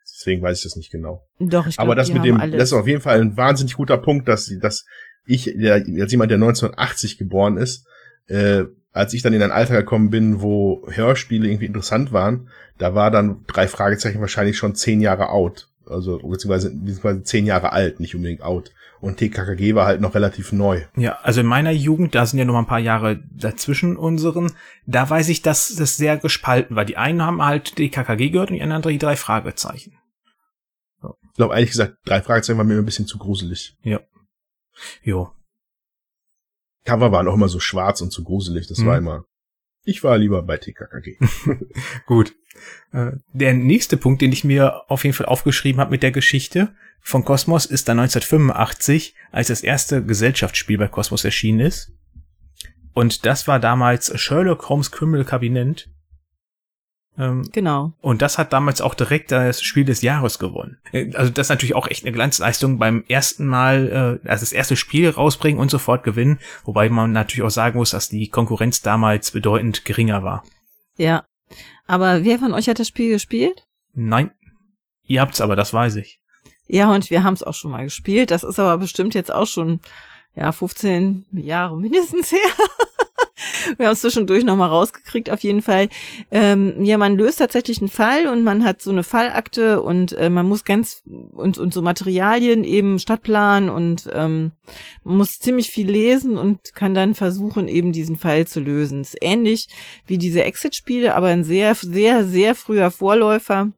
Deswegen 0.04 0.42
weiß 0.42 0.58
ich 0.58 0.64
das 0.64 0.76
nicht 0.76 0.92
genau. 0.92 1.26
doch, 1.40 1.66
ich 1.66 1.76
glaube, 1.76 1.92
Aber 1.92 1.96
das 1.96 2.12
mit 2.12 2.26
dem, 2.26 2.40
alles. 2.40 2.58
das 2.58 2.70
ist 2.70 2.74
auf 2.74 2.88
jeden 2.88 3.02
Fall 3.02 3.22
ein 3.22 3.38
wahnsinnig 3.38 3.76
guter 3.76 3.98
Punkt, 3.98 4.28
dass, 4.28 4.52
dass 4.60 4.86
ich, 5.26 5.54
der, 5.56 5.76
als 5.76 6.12
jemand, 6.12 6.30
der 6.30 6.38
1980 6.38 7.18
geboren 7.18 7.58
ist, 7.58 7.88
äh, 8.28 8.66
als 8.92 9.14
ich 9.14 9.22
dann 9.22 9.34
in 9.34 9.42
ein 9.42 9.52
Alter 9.52 9.76
gekommen 9.78 10.10
bin, 10.10 10.42
wo 10.42 10.88
Hörspiele 10.90 11.48
irgendwie 11.48 11.66
interessant 11.66 12.12
waren, 12.12 12.50
da 12.78 12.94
war 12.94 13.12
dann 13.12 13.44
drei 13.48 13.68
Fragezeichen 13.68 14.22
wahrscheinlich 14.22 14.58
schon 14.58 14.76
zehn 14.76 15.02
Jahre 15.02 15.30
out. 15.30 15.70
Also, 15.86 16.18
beziehungsweise, 16.20 16.70
beziehungsweise 16.72 17.24
zehn 17.24 17.46
Jahre 17.46 17.72
alt, 17.72 18.00
nicht 18.00 18.16
unbedingt 18.16 18.42
out. 18.42 18.72
Und 19.02 19.18
TKKG 19.18 19.76
war 19.76 19.86
halt 19.86 20.00
noch 20.00 20.16
relativ 20.16 20.54
neu. 20.54 20.84
Ja, 20.96 21.20
also 21.24 21.42
in 21.42 21.48
meiner 21.48 21.72
Jugend, 21.72 22.16
da 22.16 22.26
sind 22.26 22.40
ja 22.40 22.46
noch 22.46 22.54
mal 22.54 22.60
ein 22.60 22.68
paar 22.68 22.80
Jahre 22.80 23.22
dazwischen 23.36 23.98
unseren, 23.98 24.54
da 24.86 25.10
weiß 25.10 25.28
ich, 25.28 25.42
dass 25.42 25.76
das 25.76 25.98
sehr 25.98 26.16
gespalten 26.18 26.78
war. 26.78 26.86
Die 26.86 26.96
einen 26.96 27.22
haben 27.22 27.42
halt 27.44 27.78
die 27.78 27.90
KKG 27.90 28.30
gehört 28.30 28.50
und 28.50 28.56
die 28.56 28.62
anderen 28.62 28.82
die 28.94 28.98
drei 29.00 29.18
Fragezeichen. 29.18 29.98
Ich 31.04 31.36
glaube, 31.36 31.56
ehrlich 31.56 31.72
gesagt, 31.72 31.98
drei 32.06 32.22
Fragezeichen 32.22 32.58
war 32.58 32.64
mir 32.64 32.78
ein 32.78 32.86
bisschen 32.86 33.08
zu 33.08 33.18
gruselig. 33.18 33.76
Jo. 35.02 35.32
Cover 36.86 37.12
waren 37.12 37.28
auch 37.28 37.34
immer 37.34 37.50
so 37.50 37.60
schwarz 37.60 38.02
und 38.02 38.12
zu 38.12 38.24
gruselig. 38.24 38.68
Das 38.68 38.78
Mhm. 38.80 38.86
war 38.86 38.98
immer. 38.98 39.26
Ich 39.86 40.04
war 40.04 40.18
lieber 40.18 40.42
bei 40.44 40.58
TKKG. 40.58 41.18
Gut. 42.06 42.34
Äh, 42.92 43.12
Der 43.34 43.54
nächste 43.54 43.98
Punkt, 43.98 44.22
den 44.22 44.32
ich 44.32 44.44
mir 44.44 44.90
auf 44.90 45.04
jeden 45.04 45.16
Fall 45.16 45.26
aufgeschrieben 45.26 45.82
habe 45.82 45.92
mit 45.92 46.04
der 46.04 46.12
Geschichte 46.12 46.74
von 47.02 47.26
Kosmos, 47.26 47.66
ist 47.66 47.90
dann 47.90 48.00
1985, 48.00 49.16
als 49.32 49.48
das 49.50 49.62
erste 49.62 50.04
Gesellschaftsspiel 50.04 50.78
bei 50.78 50.88
Kosmos 50.88 51.26
erschienen 51.26 51.60
ist. 51.60 51.92
Und 52.94 53.26
das 53.26 53.48
war 53.48 53.60
damals 53.60 54.18
Sherlock 54.20 54.70
Holmes 54.70 54.92
Criminal 54.92 55.26
Cabinet. 55.26 55.90
Ähm, 57.18 57.48
Genau. 57.52 57.94
Und 58.02 58.22
das 58.22 58.38
hat 58.38 58.54
damals 58.54 58.82
auch 58.82 58.96
direkt 58.96 59.32
das 59.32 59.62
Spiel 59.62 59.86
des 59.86 60.02
Jahres 60.02 60.40
gewonnen. 60.40 60.78
Äh, 60.92 61.12
Also 61.16 61.32
das 61.32 61.48
ist 61.48 61.50
natürlich 61.50 61.76
auch 61.76 61.88
echt 61.88 62.04
eine 62.04 62.12
Glanzleistung 62.12 62.80
beim 62.80 63.04
ersten 63.08 63.46
Mal, 63.46 64.20
äh, 64.24 64.28
also 64.28 64.42
das 64.44 64.52
erste 64.54 64.76
Spiel 64.76 65.10
rausbringen 65.10 65.60
und 65.60 65.70
sofort 65.70 66.04
gewinnen. 66.04 66.40
Wobei 66.66 66.90
man 66.90 67.12
natürlich 67.12 67.44
auch 67.44 67.52
sagen 67.52 67.78
muss, 67.78 67.92
dass 67.92 68.10
die 68.10 68.30
Konkurrenz 68.30 68.82
damals 68.82 69.32
bedeutend 69.32 69.86
geringer 69.86 70.24
war. 70.24 70.44
Ja. 70.98 71.26
Aber 71.86 72.24
wer 72.24 72.40
von 72.40 72.54
euch 72.54 72.68
hat 72.68 72.80
das 72.80 72.88
Spiel 72.88 73.12
gespielt? 73.12 73.66
Nein, 73.94 74.32
ihr 75.04 75.22
habt's 75.22 75.42
aber, 75.42 75.56
das 75.56 75.74
weiß 75.74 75.98
ich. 75.98 76.20
Ja, 76.68 76.92
und 76.92 77.10
wir 77.10 77.24
haben 77.24 77.34
es 77.34 77.44
auch 77.44 77.54
schon 77.54 77.72
mal 77.72 77.84
gespielt. 77.84 78.32
Das 78.32 78.44
ist 78.44 78.58
aber 78.58 78.78
bestimmt 78.78 79.14
jetzt 79.14 79.32
auch 79.32 79.46
schon, 79.46 79.82
ja, 80.36 80.52
15 80.52 81.26
Jahre 81.34 81.78
mindestens 81.78 82.32
her. 82.32 82.40
wir 83.78 83.88
haben 83.88 83.94
es 83.94 84.02
zwischendurch 84.02 84.44
nochmal 84.44 84.70
rausgekriegt, 84.70 85.30
auf 85.30 85.42
jeden 85.42 85.62
Fall. 85.62 85.90
Ähm, 86.32 86.84
ja, 86.84 86.98
man 86.98 87.18
löst 87.18 87.40
tatsächlich 87.40 87.80
einen 87.80 87.90
Fall 87.90 88.28
und 88.28 88.44
man 88.44 88.64
hat 88.64 88.82
so 88.82 88.92
eine 88.92 89.04
Fallakte 89.04 89.82
und 89.82 90.14
äh, 90.14 90.30
man 90.30 90.48
muss 90.48 90.64
ganz 90.64 91.04
und, 91.06 91.58
und 91.58 91.74
so 91.74 91.82
Materialien 91.82 92.64
eben 92.64 93.00
Stadtplan 93.00 93.70
und 93.70 94.10
ähm, 94.14 94.52
man 95.04 95.18
muss 95.18 95.40
ziemlich 95.40 95.70
viel 95.70 95.90
lesen 95.90 96.38
und 96.38 96.74
kann 96.76 96.94
dann 96.94 97.16
versuchen, 97.16 97.68
eben 97.68 97.92
diesen 97.92 98.18
Fall 98.18 98.48
zu 98.48 98.60
lösen. 98.60 99.02
ist 99.02 99.18
ähnlich 99.22 99.68
wie 100.06 100.18
diese 100.18 100.44
Exit-Spiele, 100.44 101.16
aber 101.16 101.28
ein 101.28 101.44
sehr, 101.44 101.76
sehr, 101.76 102.26
sehr 102.26 102.56
früher 102.56 102.92
Vorläufer 102.92 103.72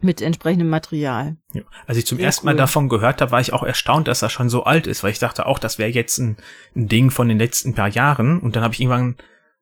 mit 0.00 0.20
entsprechendem 0.20 0.68
Material. 0.68 1.36
Ja. 1.52 1.62
Als 1.86 1.98
ich 1.98 2.06
zum 2.06 2.18
Sehr 2.18 2.26
ersten 2.26 2.44
Mal 2.46 2.52
cool. 2.52 2.58
davon 2.58 2.88
gehört 2.88 3.20
habe, 3.20 3.30
war 3.32 3.40
ich 3.40 3.52
auch 3.52 3.62
erstaunt, 3.62 4.08
dass 4.08 4.22
er 4.22 4.28
schon 4.30 4.48
so 4.50 4.64
alt 4.64 4.86
ist, 4.86 5.02
weil 5.02 5.10
ich 5.12 5.18
dachte 5.18 5.46
auch, 5.46 5.58
das 5.58 5.78
wäre 5.78 5.90
jetzt 5.90 6.18
ein, 6.18 6.36
ein 6.74 6.88
Ding 6.88 7.10
von 7.10 7.28
den 7.28 7.38
letzten 7.38 7.74
paar 7.74 7.88
Jahren. 7.88 8.38
Und 8.40 8.56
dann 8.56 8.62
habe 8.62 8.74
ich 8.74 8.80
irgendwann 8.80 9.16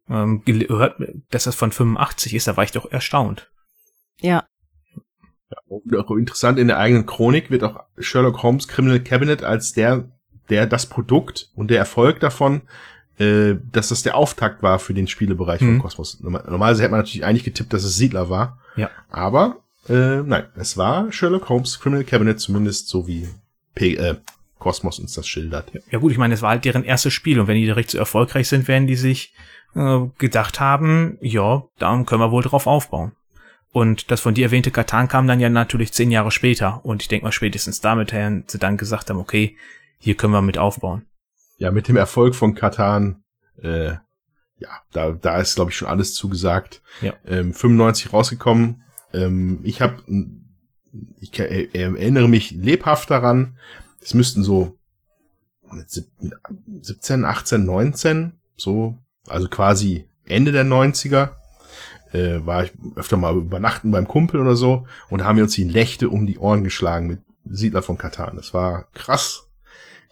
ähm, 0.08 0.42
gehört, 0.44 1.00
dass 1.30 1.44
das 1.44 1.54
von 1.54 1.70
85 1.72 2.34
ist, 2.34 2.46
da 2.48 2.56
war 2.56 2.64
ich 2.64 2.72
doch 2.72 2.90
erstaunt. 2.90 3.50
Ja, 4.20 4.44
Und 5.66 5.96
auch 5.96 6.10
interessant, 6.12 6.58
in 6.58 6.68
der 6.68 6.78
eigenen 6.78 7.06
Chronik 7.06 7.50
wird 7.50 7.62
auch 7.62 7.80
Sherlock 7.98 8.42
Holmes 8.42 8.68
Criminal 8.68 9.00
Cabinet 9.00 9.42
als 9.44 9.72
der, 9.72 10.08
der 10.50 10.66
das 10.66 10.86
Produkt 10.86 11.50
und 11.54 11.68
der 11.70 11.78
Erfolg 11.78 12.20
davon, 12.20 12.62
äh, 13.18 13.54
dass 13.70 13.88
das 13.88 14.02
der 14.02 14.16
Auftakt 14.16 14.62
war 14.62 14.78
für 14.78 14.94
den 14.94 15.06
Spielebereich 15.06 15.60
Mhm. 15.60 15.74
von 15.74 15.78
Kosmos. 15.80 16.20
Normal- 16.20 16.42
Normalerweise 16.46 16.82
hätte 16.82 16.90
man 16.90 17.00
natürlich 17.00 17.24
eigentlich 17.24 17.44
getippt, 17.44 17.72
dass 17.72 17.84
es 17.84 17.96
Siedler 17.96 18.28
war. 18.30 18.58
Ja. 18.76 18.90
Aber 19.10 19.63
äh, 19.88 20.22
nein, 20.22 20.46
es 20.56 20.76
war 20.76 21.10
Sherlock 21.12 21.48
Holmes 21.48 21.80
Criminal 21.80 22.04
Cabinet, 22.04 22.40
zumindest 22.40 22.88
so 22.88 23.06
wie 23.06 23.28
P 23.74 23.94
äh, 23.94 24.16
Kosmos 24.58 24.98
uns 24.98 25.14
das 25.14 25.26
schildert. 25.26 25.72
Ja 25.90 25.98
gut, 25.98 26.12
ich 26.12 26.18
meine, 26.18 26.34
es 26.34 26.42
war 26.42 26.50
halt 26.50 26.64
deren 26.64 26.84
erstes 26.84 27.12
Spiel 27.12 27.38
und 27.38 27.48
wenn 27.48 27.56
die 27.56 27.66
direkt 27.66 27.90
so 27.90 27.98
erfolgreich 27.98 28.48
sind, 28.48 28.66
werden 28.66 28.86
die 28.86 28.96
sich 28.96 29.34
äh, 29.74 30.00
gedacht 30.18 30.60
haben, 30.60 31.18
ja, 31.20 31.64
da 31.78 32.02
können 32.04 32.20
wir 32.20 32.30
wohl 32.30 32.42
drauf 32.42 32.66
aufbauen. 32.66 33.12
Und 33.72 34.12
das 34.12 34.20
von 34.20 34.34
dir 34.34 34.46
erwähnte 34.46 34.70
Katan 34.70 35.08
kam 35.08 35.26
dann 35.26 35.40
ja 35.40 35.50
natürlich 35.50 35.92
zehn 35.92 36.12
Jahre 36.12 36.30
später 36.30 36.84
und 36.84 37.02
ich 37.02 37.08
denke 37.08 37.24
mal 37.24 37.32
spätestens 37.32 37.80
damit 37.80 38.12
haben 38.12 38.44
sie 38.46 38.58
dann 38.58 38.76
gesagt 38.76 39.10
haben, 39.10 39.18
okay, 39.18 39.56
hier 39.98 40.14
können 40.14 40.32
wir 40.32 40.42
mit 40.42 40.58
aufbauen. 40.58 41.06
Ja, 41.58 41.72
mit 41.72 41.88
dem 41.88 41.96
Erfolg 41.96 42.36
von 42.36 42.54
Katan, 42.54 43.24
äh, 43.60 43.94
ja, 44.58 44.70
da, 44.92 45.10
da 45.10 45.38
ist, 45.38 45.56
glaube 45.56 45.72
ich, 45.72 45.76
schon 45.76 45.88
alles 45.88 46.14
zugesagt. 46.14 46.82
Ja. 47.00 47.14
Ähm, 47.26 47.52
95 47.52 48.12
rausgekommen. 48.12 48.83
Ähm, 49.14 49.60
ich 49.62 49.80
habe, 49.80 50.02
ich 51.20 51.32
ke- 51.32 51.48
äh, 51.48 51.68
erinnere 51.72 52.28
mich 52.28 52.50
lebhaft 52.50 53.10
daran. 53.10 53.56
Es 54.00 54.12
müssten 54.12 54.42
so 54.42 54.76
17, 56.82 57.24
18, 57.24 57.64
19, 57.64 58.32
so, 58.56 58.98
also 59.26 59.48
quasi 59.48 60.06
Ende 60.26 60.52
der 60.52 60.64
90er, 60.64 61.30
äh, 62.12 62.44
war 62.46 62.64
ich 62.64 62.72
öfter 62.96 63.16
mal 63.16 63.34
übernachten 63.36 63.90
beim 63.90 64.06
Kumpel 64.06 64.40
oder 64.40 64.56
so 64.56 64.86
und 65.10 65.24
haben 65.24 65.36
wir 65.36 65.44
uns 65.44 65.54
die 65.54 65.64
Nächte 65.64 66.08
um 66.08 66.26
die 66.26 66.38
Ohren 66.38 66.64
geschlagen 66.64 67.06
mit 67.08 67.20
Siedler 67.44 67.82
von 67.82 67.98
Katan. 67.98 68.36
Das 68.36 68.54
war 68.54 68.86
krass. 68.94 69.48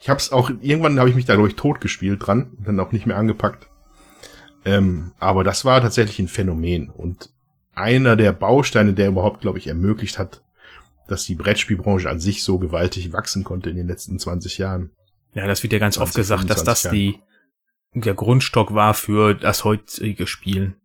Ich 0.01 0.09
habe 0.09 0.19
es 0.19 0.33
auch 0.33 0.51
irgendwann 0.61 0.99
habe 0.99 1.11
ich 1.11 1.15
mich 1.15 1.27
da 1.27 1.35
glaube 1.35 1.49
ich 1.49 1.57
tot 1.57 1.81
gespielt 1.81 2.27
dran 2.27 2.53
und 2.59 2.66
dann 2.66 2.81
auch 2.81 2.93
nicht 2.93 3.07
mehr 3.07 3.16
angepackt. 3.16 3.69
Ähm, 4.65 5.12
aber 5.19 5.45
das 5.45 5.65
war 5.65 5.81
tatsächlich 5.81 6.19
ein 6.19 6.29
Phänomen 6.29 6.89
und 6.89 7.31
einer 7.74 8.16
der 8.16 8.32
Bausteine, 8.32 8.93
der 8.93 9.09
überhaupt 9.09 9.40
glaube 9.40 9.59
ich 9.59 9.66
ermöglicht 9.66 10.19
hat, 10.19 10.43
dass 11.09 11.24
die 11.24 11.35
Brettspielbranche 11.35 12.09
an 12.09 12.20
sich 12.20 12.44
so 12.44 12.59
gewaltig 12.59 13.12
wachsen 13.12 13.44
konnte 13.44 13.70
in 13.70 13.77
den 13.77 13.86
letzten 13.86 14.19
20 14.19 14.59
Jahren. 14.59 14.90
Ja, 15.35 15.47
das 15.47 15.62
wird 15.62 15.73
ja 15.73 15.78
ganz 15.78 15.99
oft 15.99 16.12
20, 16.12 16.16
gesagt, 16.16 16.51
dass 16.51 16.65
das 16.65 16.82
25 16.82 17.20
die 17.20 17.32
der 17.94 18.15
Grundstock 18.15 18.73
war 18.73 18.94
für 18.94 19.35
das 19.35 19.65
heutige 19.65 20.27
Spielen. 20.27 20.77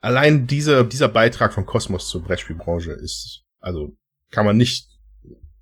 Allein 0.00 0.46
dieser 0.46 0.84
dieser 0.84 1.08
Beitrag 1.08 1.54
von 1.54 1.66
Kosmos 1.66 2.08
zur 2.08 2.22
Brettspielbranche 2.22 2.92
ist 2.92 3.44
also 3.60 3.96
kann 4.30 4.44
man 4.44 4.56
nicht 4.56 4.88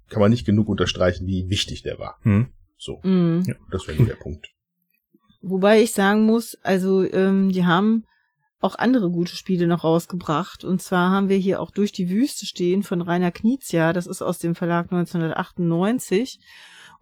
kann 0.09 0.21
man 0.21 0.31
nicht 0.31 0.47
genug 0.47 0.69
unterstreichen, 0.69 1.27
wie 1.27 1.49
wichtig 1.51 1.83
der 1.83 1.99
war. 1.99 2.19
Hm. 2.23 2.49
So, 2.77 3.01
mhm. 3.03 3.57
das 3.71 3.87
wäre 3.89 4.05
der 4.05 4.15
Punkt. 4.15 4.49
Wobei 5.43 5.83
ich 5.83 5.93
sagen 5.93 6.25
muss, 6.25 6.57
also 6.63 7.05
ähm, 7.13 7.51
die 7.51 7.65
haben 7.65 8.07
auch 8.61 8.75
andere 8.75 9.11
gute 9.11 9.37
Spiele 9.37 9.67
noch 9.67 9.85
rausgebracht. 9.85 10.65
Und 10.65 10.83
zwar 10.83 11.11
haben 11.11 11.29
wir 11.29 11.37
hier 11.37 11.61
auch 11.61 11.71
Durch 11.71 11.93
die 11.93 12.11
Wüste 12.11 12.47
stehen 12.47 12.83
von 12.83 13.01
Rainer 13.01 13.31
Knizia. 13.31 13.93
Das 13.93 14.07
ist 14.07 14.23
aus 14.23 14.39
dem 14.39 14.55
Verlag 14.55 14.93
1998. 14.93 16.41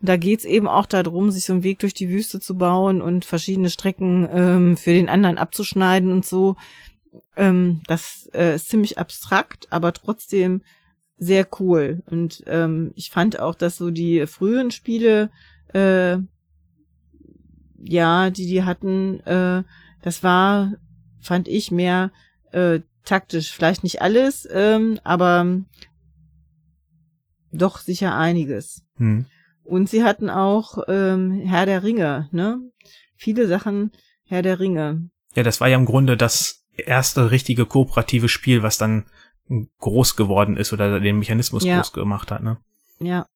Und 0.01 0.09
da 0.09 0.16
geht's 0.19 0.45
eben 0.45 0.69
auch 0.69 0.87
darum, 0.87 1.31
sich 1.31 1.45
so 1.45 1.55
einen 1.55 1.62
Weg 1.62 1.78
durch 1.78 1.95
die 1.95 2.11
Wüste 2.11 2.41
zu 2.41 2.57
bauen 2.57 3.01
und 3.01 3.24
verschiedene 3.24 3.70
Strecken 3.70 4.28
ähm, 4.31 4.77
für 4.77 4.93
den 4.93 5.09
anderen 5.09 5.39
abzuschneiden 5.39 6.12
und 6.12 6.27
so. 6.27 6.57
Ähm, 7.37 7.81
das 7.87 8.28
äh, 8.35 8.57
ist 8.57 8.69
ziemlich 8.69 8.99
abstrakt, 8.99 9.69
aber 9.70 9.95
trotzdem 9.95 10.61
sehr 11.16 11.49
cool. 11.61 12.03
Und 12.11 12.43
ähm, 12.47 12.93
ich 12.95 13.11
fand 13.11 13.41
auch, 13.41 13.55
dass 13.55 13.77
so 13.77 13.91
die 13.91 14.27
frühen 14.27 14.70
Spiele, 14.70 15.31
äh, 15.73 16.19
ja, 17.83 18.31
die 18.31 18.47
die 18.47 18.65
hatten, 18.65 19.20
äh, 19.20 19.62
das 20.03 20.23
war, 20.23 20.73
fand 21.27 21.48
ich 21.48 21.70
mehr 21.70 22.11
äh, 22.53 22.81
taktisch. 23.05 23.53
Vielleicht 23.53 23.82
nicht 23.82 24.01
alles, 24.03 24.48
ähm, 24.51 24.98
aber 25.05 25.61
doch 27.53 27.78
sicher 27.78 28.16
einiges. 28.16 28.82
Hm. 28.97 29.27
Und 29.65 29.89
sie 29.90 30.05
hatten 30.05 30.31
auch 30.31 30.78
ähm, 30.89 31.40
Herr 31.44 31.66
der 31.66 31.82
Ringe, 31.82 32.28
ne? 32.31 32.61
Viele 33.16 33.47
Sachen 33.48 33.93
Herr 34.24 34.43
der 34.43 34.61
Ringe. 34.61 35.11
Ja, 35.35 35.43
das 35.43 35.61
war 35.61 35.69
ja 35.69 35.77
im 35.77 35.86
Grunde 35.86 36.16
das 36.16 36.65
erste 36.77 37.31
richtige 37.31 37.66
kooperative 37.66 38.28
Spiel, 38.28 38.62
was 38.62 38.78
dann 38.78 39.07
groß 39.78 40.16
geworden 40.16 40.57
ist 40.57 40.73
oder 40.73 41.01
den 41.01 41.19
Mechanismus 41.19 41.65
Ja. 41.65 41.77
groß 41.77 41.93
gemacht 41.93 42.31
hat, 42.31 42.43
ne? 42.43 42.59
Ja. 42.98 43.27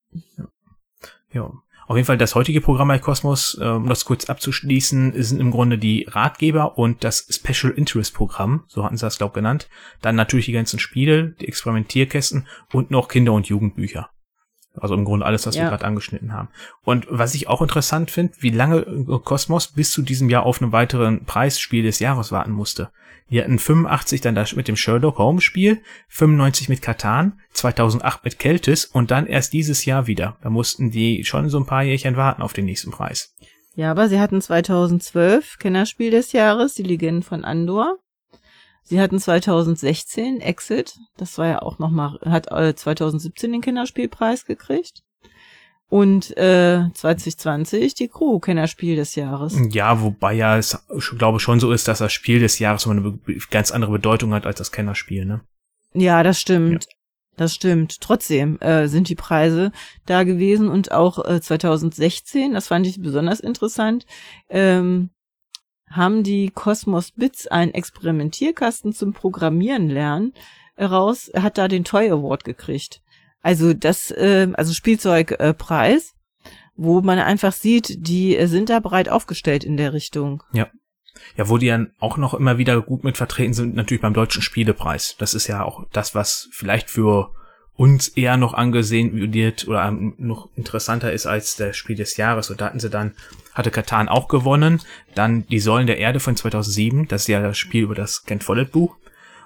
Ja. 1.32 1.52
Auf 1.90 1.96
jeden 1.96 2.06
Fall 2.06 2.18
das 2.18 2.36
heutige 2.36 2.60
Programm 2.60 2.86
bei 2.86 3.00
Cosmos, 3.00 3.58
äh, 3.60 3.64
um 3.64 3.88
das 3.88 4.04
kurz 4.04 4.26
abzuschließen, 4.26 5.20
sind 5.20 5.40
im 5.40 5.50
Grunde 5.50 5.76
die 5.76 6.06
Ratgeber 6.08 6.78
und 6.78 7.02
das 7.02 7.26
Special 7.28 7.72
Interest 7.72 8.14
Programm, 8.14 8.62
so 8.68 8.84
hatten 8.84 8.96
sie 8.96 9.04
das 9.04 9.18
glaub 9.18 9.34
genannt. 9.34 9.68
Dann 10.00 10.14
natürlich 10.14 10.46
die 10.46 10.52
ganzen 10.52 10.78
Spiele, 10.78 11.34
die 11.40 11.48
Experimentierkästen 11.48 12.46
und 12.72 12.92
noch 12.92 13.08
Kinder- 13.08 13.32
und 13.32 13.48
Jugendbücher. 13.48 14.08
Also 14.74 14.94
im 14.94 15.04
Grunde 15.04 15.26
alles, 15.26 15.46
was 15.46 15.54
wir 15.56 15.62
Ja. 15.62 15.68
gerade 15.68 15.84
angeschnitten 15.84 16.32
haben. 16.32 16.48
Und 16.82 17.06
was 17.10 17.34
ich 17.34 17.48
auch 17.48 17.60
interessant 17.62 18.10
finde, 18.10 18.34
wie 18.40 18.50
lange 18.50 18.78
äh, 18.80 19.18
Cosmos 19.24 19.68
bis 19.68 19.90
zu 19.90 20.02
diesem 20.02 20.30
Jahr 20.30 20.44
auf 20.44 20.62
einen 20.62 20.72
weiteren 20.72 21.24
Preisspiel 21.24 21.82
des 21.82 21.98
Jahres 21.98 22.30
warten 22.32 22.52
musste. 22.52 22.90
Die 23.30 23.40
hatten 23.40 23.58
85 23.60 24.20
dann 24.20 24.34
das 24.34 24.56
mit 24.56 24.66
dem 24.68 24.76
Sherlock 24.76 25.18
Holmes 25.18 25.44
Spiel, 25.44 25.80
95 26.08 26.68
mit 26.68 26.82
Katan, 26.82 27.40
2008 27.52 28.24
mit 28.24 28.38
Keltis 28.40 28.84
und 28.84 29.10
dann 29.12 29.26
erst 29.26 29.52
dieses 29.52 29.84
Jahr 29.84 30.06
wieder. 30.08 30.36
Da 30.42 30.50
mussten 30.50 30.90
die 30.90 31.24
schon 31.24 31.48
so 31.48 31.58
ein 31.58 31.66
paar 31.66 31.82
Jährchen 31.84 32.16
warten 32.16 32.42
auf 32.42 32.52
den 32.52 32.64
nächsten 32.64 32.90
Preis. 32.90 33.34
Ja, 33.76 33.92
aber 33.92 34.08
sie 34.08 34.18
hatten 34.18 34.40
2012 34.40 35.58
Kennerspiel 35.58 36.10
des 36.10 36.32
Jahres, 36.32 36.74
die 36.74 36.82
Legenden 36.82 37.22
von 37.22 37.44
Andor. 37.44 37.98
Sie 38.90 39.00
hatten 39.00 39.20
2016 39.20 40.40
Exit, 40.40 40.98
das 41.16 41.38
war 41.38 41.46
ja 41.46 41.62
auch 41.62 41.78
nochmal, 41.78 42.18
hat 42.24 42.50
äh, 42.50 42.74
2017 42.74 43.52
den 43.52 43.60
Kennerspielpreis 43.60 44.46
gekriegt. 44.46 45.04
Und 45.88 46.36
äh, 46.36 46.86
2020 46.92 47.94
die 47.94 48.08
Crew 48.08 48.40
Kennerspiel 48.40 48.96
des 48.96 49.14
Jahres. 49.14 49.56
Ja, 49.70 50.02
wobei 50.02 50.32
ja 50.32 50.58
es, 50.58 50.76
ich 50.96 51.10
glaube 51.16 51.38
schon 51.38 51.60
so 51.60 51.70
ist, 51.70 51.86
dass 51.86 51.98
das 51.98 52.12
Spiel 52.12 52.40
des 52.40 52.58
Jahres 52.58 52.84
immer 52.84 52.96
eine 52.96 53.18
ganz 53.50 53.70
andere 53.70 53.92
Bedeutung 53.92 54.34
hat 54.34 54.44
als 54.44 54.58
das 54.58 54.72
Kennerspiel, 54.72 55.24
ne? 55.24 55.40
Ja, 55.94 56.24
das 56.24 56.40
stimmt. 56.40 56.88
Das 57.36 57.54
stimmt. 57.54 58.00
Trotzdem 58.00 58.58
äh, 58.60 58.88
sind 58.88 59.08
die 59.08 59.14
Preise 59.14 59.70
da 60.04 60.24
gewesen 60.24 60.68
und 60.68 60.90
auch 60.90 61.24
äh, 61.24 61.40
2016, 61.40 62.54
das 62.54 62.66
fand 62.66 62.88
ich 62.88 63.00
besonders 63.00 63.38
interessant, 63.38 64.04
ähm, 64.48 65.10
haben 65.90 66.22
die 66.22 66.50
Cosmos 66.50 67.12
Bits 67.12 67.46
einen 67.46 67.74
Experimentierkasten 67.74 68.92
zum 68.92 69.12
Programmieren 69.12 69.88
lernen 69.88 70.32
raus, 70.78 71.30
hat 71.34 71.58
da 71.58 71.68
den 71.68 71.84
Toy 71.84 72.10
Award 72.10 72.44
gekriegt. 72.44 73.02
Also 73.42 73.74
das, 73.74 74.10
äh, 74.10 74.48
also 74.54 74.72
Spielzeugpreis, 74.72 75.40
äh, 75.40 75.54
Preis, 75.54 76.14
wo 76.76 77.00
man 77.00 77.18
einfach 77.18 77.52
sieht, 77.52 78.06
die 78.06 78.38
sind 78.46 78.70
da 78.70 78.80
breit 78.80 79.08
aufgestellt 79.08 79.64
in 79.64 79.76
der 79.76 79.92
Richtung. 79.92 80.42
Ja, 81.36 81.48
wo 81.48 81.58
die 81.58 81.66
dann 81.66 81.92
auch 81.98 82.16
noch 82.16 82.34
immer 82.34 82.58
wieder 82.58 82.80
gut 82.80 83.04
mit 83.04 83.16
vertreten 83.16 83.52
sind, 83.52 83.74
natürlich 83.74 84.00
beim 84.00 84.14
Deutschen 84.14 84.42
Spielepreis. 84.42 85.16
Das 85.18 85.34
ist 85.34 85.46
ja 85.46 85.64
auch 85.64 85.86
das, 85.92 86.14
was 86.14 86.48
vielleicht 86.52 86.88
für 86.88 87.34
uns 87.74 88.08
eher 88.08 88.36
noch 88.36 88.52
angesehen 88.52 89.32
wird 89.32 89.66
oder 89.66 89.86
ähm, 89.86 90.14
noch 90.18 90.50
interessanter 90.54 91.12
ist 91.12 91.26
als 91.26 91.56
der 91.56 91.72
Spiel 91.72 91.96
des 91.96 92.16
Jahres. 92.16 92.50
Und 92.50 92.60
da 92.60 92.66
hatten 92.66 92.80
sie 92.80 92.90
dann, 92.90 93.14
hatte 93.54 93.70
Katan 93.70 94.08
auch 94.08 94.28
gewonnen, 94.28 94.80
dann 95.14 95.46
Die 95.48 95.58
Säulen 95.60 95.86
der 95.86 95.98
Erde 95.98 96.20
von 96.20 96.36
2007, 96.36 97.08
das 97.08 97.22
ist 97.22 97.28
ja 97.28 97.40
das 97.42 97.58
Spiel 97.58 97.82
über 97.84 97.94
das 97.94 98.24
Ken 98.24 98.40
Follett 98.40 98.72
Buch, 98.72 98.96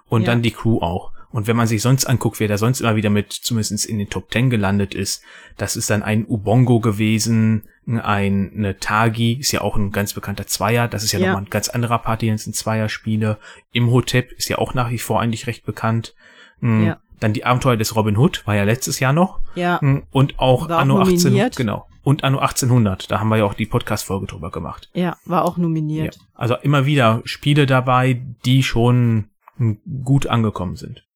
und 0.08 0.22
Ja. 0.22 0.26
dann 0.28 0.42
die 0.42 0.50
Crew 0.50 0.78
auch. 0.80 1.12
Und 1.30 1.48
wenn 1.48 1.56
man 1.56 1.66
sich 1.66 1.82
sonst 1.82 2.04
anguckt, 2.04 2.38
wer 2.38 2.46
da 2.46 2.58
sonst 2.58 2.80
immer 2.80 2.94
wieder 2.94 3.10
mit 3.10 3.32
zumindest 3.32 3.86
in 3.86 3.98
den 3.98 4.08
Top 4.08 4.30
Ten 4.30 4.50
gelandet 4.50 4.94
ist, 4.94 5.20
das 5.56 5.74
ist 5.74 5.90
dann 5.90 6.04
ein 6.04 6.24
Ubongo 6.28 6.78
gewesen, 6.78 7.64
ein 7.86 8.00
eine 8.56 8.78
Tagi, 8.78 9.32
ist 9.40 9.50
ja 9.50 9.60
auch 9.62 9.76
ein 9.76 9.90
ganz 9.90 10.12
bekannter 10.14 10.46
Zweier, 10.46 10.86
das 10.86 11.02
ist 11.02 11.10
ja, 11.12 11.18
Ja. 11.18 11.26
nochmal 11.28 11.42
ein 11.42 11.50
ganz 11.50 11.68
anderer 11.68 11.98
Party, 11.98 12.30
das 12.30 12.44
sind 12.44 12.54
Zweierspiele. 12.54 13.38
Imhotep 13.72 14.30
ist 14.32 14.48
ja 14.48 14.58
auch 14.58 14.74
nach 14.74 14.90
wie 14.90 14.98
vor 14.98 15.20
eigentlich 15.20 15.46
recht 15.48 15.64
bekannt. 15.66 16.14
Mm, 16.60 16.84
Ja. 16.86 16.98
Dann 17.20 17.32
die 17.32 17.44
Abenteuer 17.44 17.76
des 17.76 17.96
Robin 17.96 18.16
Hood, 18.16 18.46
war 18.46 18.54
ja 18.54 18.64
letztes 18.64 19.00
Jahr 19.00 19.12
noch. 19.12 19.40
Ja, 19.56 19.78
Mm, 19.82 20.02
Und 20.12 20.38
auch 20.38 20.68
War 20.68 20.78
Anno 20.78 20.98
1800, 20.98 21.24
nominiert. 21.24 21.56
genau. 21.56 21.86
Und 22.04 22.22
Anno 22.22 22.38
1800, 22.38 23.10
da 23.10 23.18
haben 23.18 23.30
wir 23.30 23.38
ja 23.38 23.44
auch 23.44 23.54
die 23.54 23.66
Podcast-Folge 23.66 24.26
drüber 24.26 24.50
gemacht. 24.50 24.90
ja, 24.92 25.16
war 25.24 25.44
auch 25.44 25.56
nominiert. 25.56 26.16
Ja. 26.16 26.20
Also 26.34 26.56
immer 26.56 26.84
wieder 26.84 27.22
Spiele 27.24 27.64
dabei, 27.64 28.22
die 28.44 28.62
schon 28.62 29.30
gut 30.04 30.26
angekommen 30.26 30.76
sind. 30.76 31.06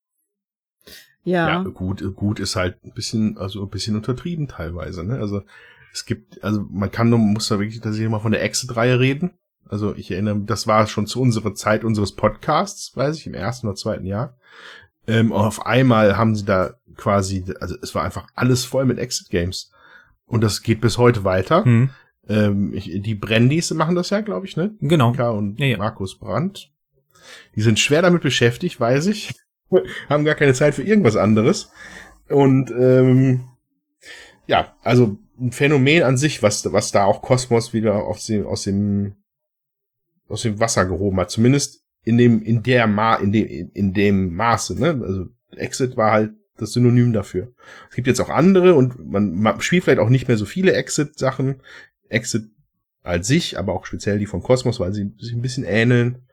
Ja, 1.25 1.49
Ja, 1.49 1.63
gut, 1.63 2.03
gut 2.17 2.41
ist 2.41 2.57
halt 2.57 2.83
ein 2.85 2.93
bisschen, 2.95 3.37
also 3.37 3.63
ein 3.63 3.69
bisschen 3.69 3.97
untertrieben 3.97 4.49
teilweise, 4.49 5.05
ne? 5.05 5.19
Also 5.19 5.43
es 5.93 6.07
gibt, 6.07 6.43
also 6.43 6.65
man 6.71 6.91
kann 6.91 7.11
nur, 7.11 7.19
muss 7.19 7.49
da 7.49 7.59
wirklich 7.59 7.81
tatsächlich 7.81 8.11
mal 8.11 8.21
von 8.21 8.33
der 8.33 8.43
Exit-Reihe 8.43 8.99
reden. 8.99 9.33
Also 9.69 9.95
ich 9.95 10.11
erinnere, 10.11 10.41
das 10.41 10.67
war 10.67 10.87
schon 10.87 11.07
zu 11.07 11.21
unserer 11.21 11.55
Zeit 11.55 11.85
unseres 11.85 12.15
Podcasts, 12.15 12.97
weiß 12.97 13.19
ich, 13.19 13.27
im 13.27 13.35
ersten 13.35 13.67
oder 13.67 13.77
zweiten 13.77 14.07
Jahr. 14.07 14.39
Ähm, 15.07 15.33
und 15.33 15.41
auf 15.41 15.67
einmal 15.67 16.17
haben 16.17 16.35
sie 16.35 16.47
da 16.47 16.75
quasi, 16.97 17.45
also 17.61 17.77
es 17.83 17.95
war 17.95 18.05
einfach 18.05 18.27
alles 18.35 18.65
voll 18.65 18.87
mit 18.87 18.99
Exit-Games. 18.99 19.71
Und 20.29 20.43
das 20.43 20.63
geht 20.63 20.81
bis 20.81 20.99
heute 20.99 21.25
weiter. 21.25 21.65
Hm. 21.65 21.91
Ähm, 22.29 22.73
ich, 22.75 23.01
die 23.03 23.15
Brandys 23.15 23.71
machen 23.73 23.97
das 23.97 24.11
ja, 24.11 24.21
glaube 24.21 24.47
ich, 24.47 24.57
ne? 24.57 24.75
Genau. 24.81 25.11
Mika 25.11 25.31
und 25.31 25.59
Ja, 25.59 25.67
ja. 25.67 25.79
Markus 25.79 26.19
Brandt. 26.19 26.71
Die 27.57 27.63
sind 27.63 27.79
schwer 27.79 28.03
damit 28.03 28.23
beschäftigt, 28.23 28.79
weiß 28.79 29.07
ich. 29.07 29.35
Haben 30.09 30.25
gar 30.25 30.35
keine 30.35 30.55
Zeit 30.55 30.75
für 30.75 30.83
irgendwas 30.83 31.17
anderes. 31.17 31.71
Und 32.29 32.71
ähm, 32.71 33.49
ja, 34.47 34.77
also 34.83 35.19
ein 35.41 35.53
Phänomen 35.53 36.03
an 36.03 36.17
sich, 36.17 36.43
was, 36.43 36.71
was 36.73 36.93
da 36.93 37.05
auch 37.05 37.23
Kosmos 37.23 37.73
wieder 37.73 38.05
aus 38.05 38.27
dem, 38.27 38.47
aus 38.47 38.65
dem, 38.65 39.15
aus 40.29 40.43
dem 40.43 40.61
Wasser 40.61 40.85
gehoben 40.85 41.19
hat. 41.21 41.31
Zumindest 41.31 41.83
in 42.05 42.19
dem, 42.19 42.43
in 42.43 42.63
der 42.63 42.87
Ma, 42.87 43.15
in 43.17 43.33
dem, 43.33 43.71
in 43.73 43.95
dem 43.95 44.35
Maße, 44.35 44.79
ne? 44.79 45.01
Also 45.03 45.27
Exit 45.57 45.97
war 45.97 46.13
halt 46.13 46.33
das 46.61 46.73
Synonym 46.73 47.13
dafür. 47.13 47.53
Es 47.89 47.97
gibt 47.97 48.07
jetzt 48.07 48.21
auch 48.21 48.29
andere 48.29 48.75
und 48.75 49.11
man, 49.11 49.61
spielt 49.61 49.85
vielleicht 49.85 50.01
auch 50.01 50.09
nicht 50.09 50.29
mehr 50.29 50.37
so 50.37 50.45
viele 50.45 50.73
Exit-Sachen. 50.73 51.63
Exit 52.09 52.45
als 53.03 53.27
sich, 53.27 53.59
aber 53.59 53.73
auch 53.73 53.87
speziell 53.87 54.19
die 54.19 54.27
von 54.27 54.43
Cosmos, 54.43 54.81
weil 54.81 54.93
sie 54.93 55.13
sich 55.19 55.33
ein 55.33 55.43
bisschen 55.43 55.65
ähneln. 55.65 56.27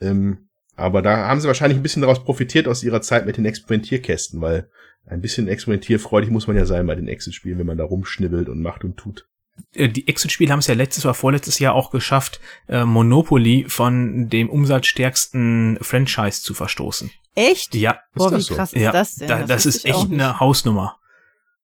Ähm, 0.00 0.48
aber 0.76 1.02
da 1.02 1.28
haben 1.28 1.40
sie 1.40 1.46
wahrscheinlich 1.46 1.78
ein 1.78 1.82
bisschen 1.82 2.02
daraus 2.02 2.24
profitiert 2.24 2.68
aus 2.68 2.82
ihrer 2.82 3.02
Zeit 3.02 3.26
mit 3.26 3.36
den 3.36 3.44
Experimentierkästen, 3.44 4.40
weil 4.40 4.68
ein 5.06 5.20
bisschen 5.20 5.48
experimentierfreudig 5.48 6.30
muss 6.30 6.46
man 6.46 6.56
ja 6.56 6.66
sein 6.66 6.86
bei 6.86 6.94
den 6.94 7.08
Exit-Spielen, 7.08 7.58
wenn 7.58 7.66
man 7.66 7.78
da 7.78 7.84
rumschnibbelt 7.84 8.48
und 8.48 8.62
macht 8.62 8.84
und 8.84 8.96
tut. 8.96 9.28
Äh, 9.74 9.88
Die 9.88 10.08
Exit-Spiele 10.08 10.52
haben 10.52 10.60
es 10.60 10.66
ja 10.66 10.74
letztes 10.74 11.04
oder 11.04 11.14
vorletztes 11.14 11.58
Jahr 11.58 11.74
auch 11.74 11.90
geschafft, 11.90 12.40
äh, 12.68 12.84
Monopoly 12.84 13.66
von 13.68 14.28
dem 14.28 14.48
umsatzstärksten 14.48 15.78
Franchise 15.80 16.42
zu 16.42 16.54
verstoßen. 16.54 17.10
Echt? 17.34 17.74
Ja, 17.74 18.00
Boah, 18.14 18.26
Ist 18.26 18.32
wie 18.32 18.36
das 18.36 18.46
so? 18.46 18.54
krass 18.54 18.72
ist 18.72 18.82
ja, 18.82 18.92
das 18.92 19.14
denn? 19.16 19.28
da, 19.28 19.42
das, 19.44 19.66
wusste 19.66 19.78
ist 19.78 19.84
echt 19.86 20.10
eine 20.10 20.40
Hausnummer. 20.40 20.96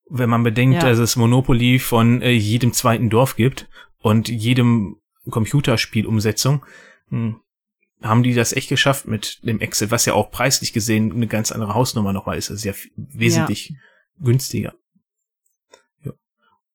Wenn 0.08 0.30
man 0.30 0.42
bedenkt, 0.44 0.76
Ja. 0.82 0.88
dass 0.88 0.98
es 0.98 1.16
Monopoly 1.16 1.78
von 1.78 2.22
äh, 2.22 2.30
jedem 2.30 2.72
zweiten 2.72 3.10
Dorf 3.10 3.36
gibt 3.36 3.68
und 3.98 4.28
jedem 4.28 4.96
Computerspielumsetzung, 5.30 6.64
hm, 7.08 7.40
haben 8.02 8.22
die 8.22 8.34
das 8.34 8.52
echt 8.52 8.68
geschafft 8.68 9.06
mit 9.08 9.40
dem 9.42 9.60
Exit, 9.60 9.90
was 9.90 10.04
ja 10.06 10.14
auch 10.14 10.30
preislich 10.30 10.72
gesehen 10.72 11.12
eine 11.12 11.26
ganz 11.26 11.50
andere 11.50 11.74
Hausnummer 11.74 12.12
nochmal 12.12 12.36
ist. 12.38 12.50
Das 12.50 12.58
ist 12.58 12.64
ja 12.64 12.74
wesentlich 12.96 13.74
günstiger. 14.20 14.74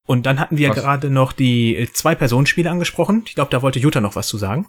Und 0.08 0.26
dann 0.26 0.40
hatten 0.40 0.58
wir 0.58 0.70
Was? 0.70 0.78
gerade 0.78 1.10
noch 1.10 1.32
die 1.32 1.76
äh, 1.76 1.88
Zwei-Personen-Spiele 1.92 2.70
angesprochen. 2.70 3.24
Ich 3.28 3.36
glaube, 3.36 3.52
da 3.52 3.62
wollte 3.62 3.80
Jutta 3.80 4.02
noch 4.02 4.16
was 4.16 4.28
zu 4.28 4.38
sagen. 4.38 4.68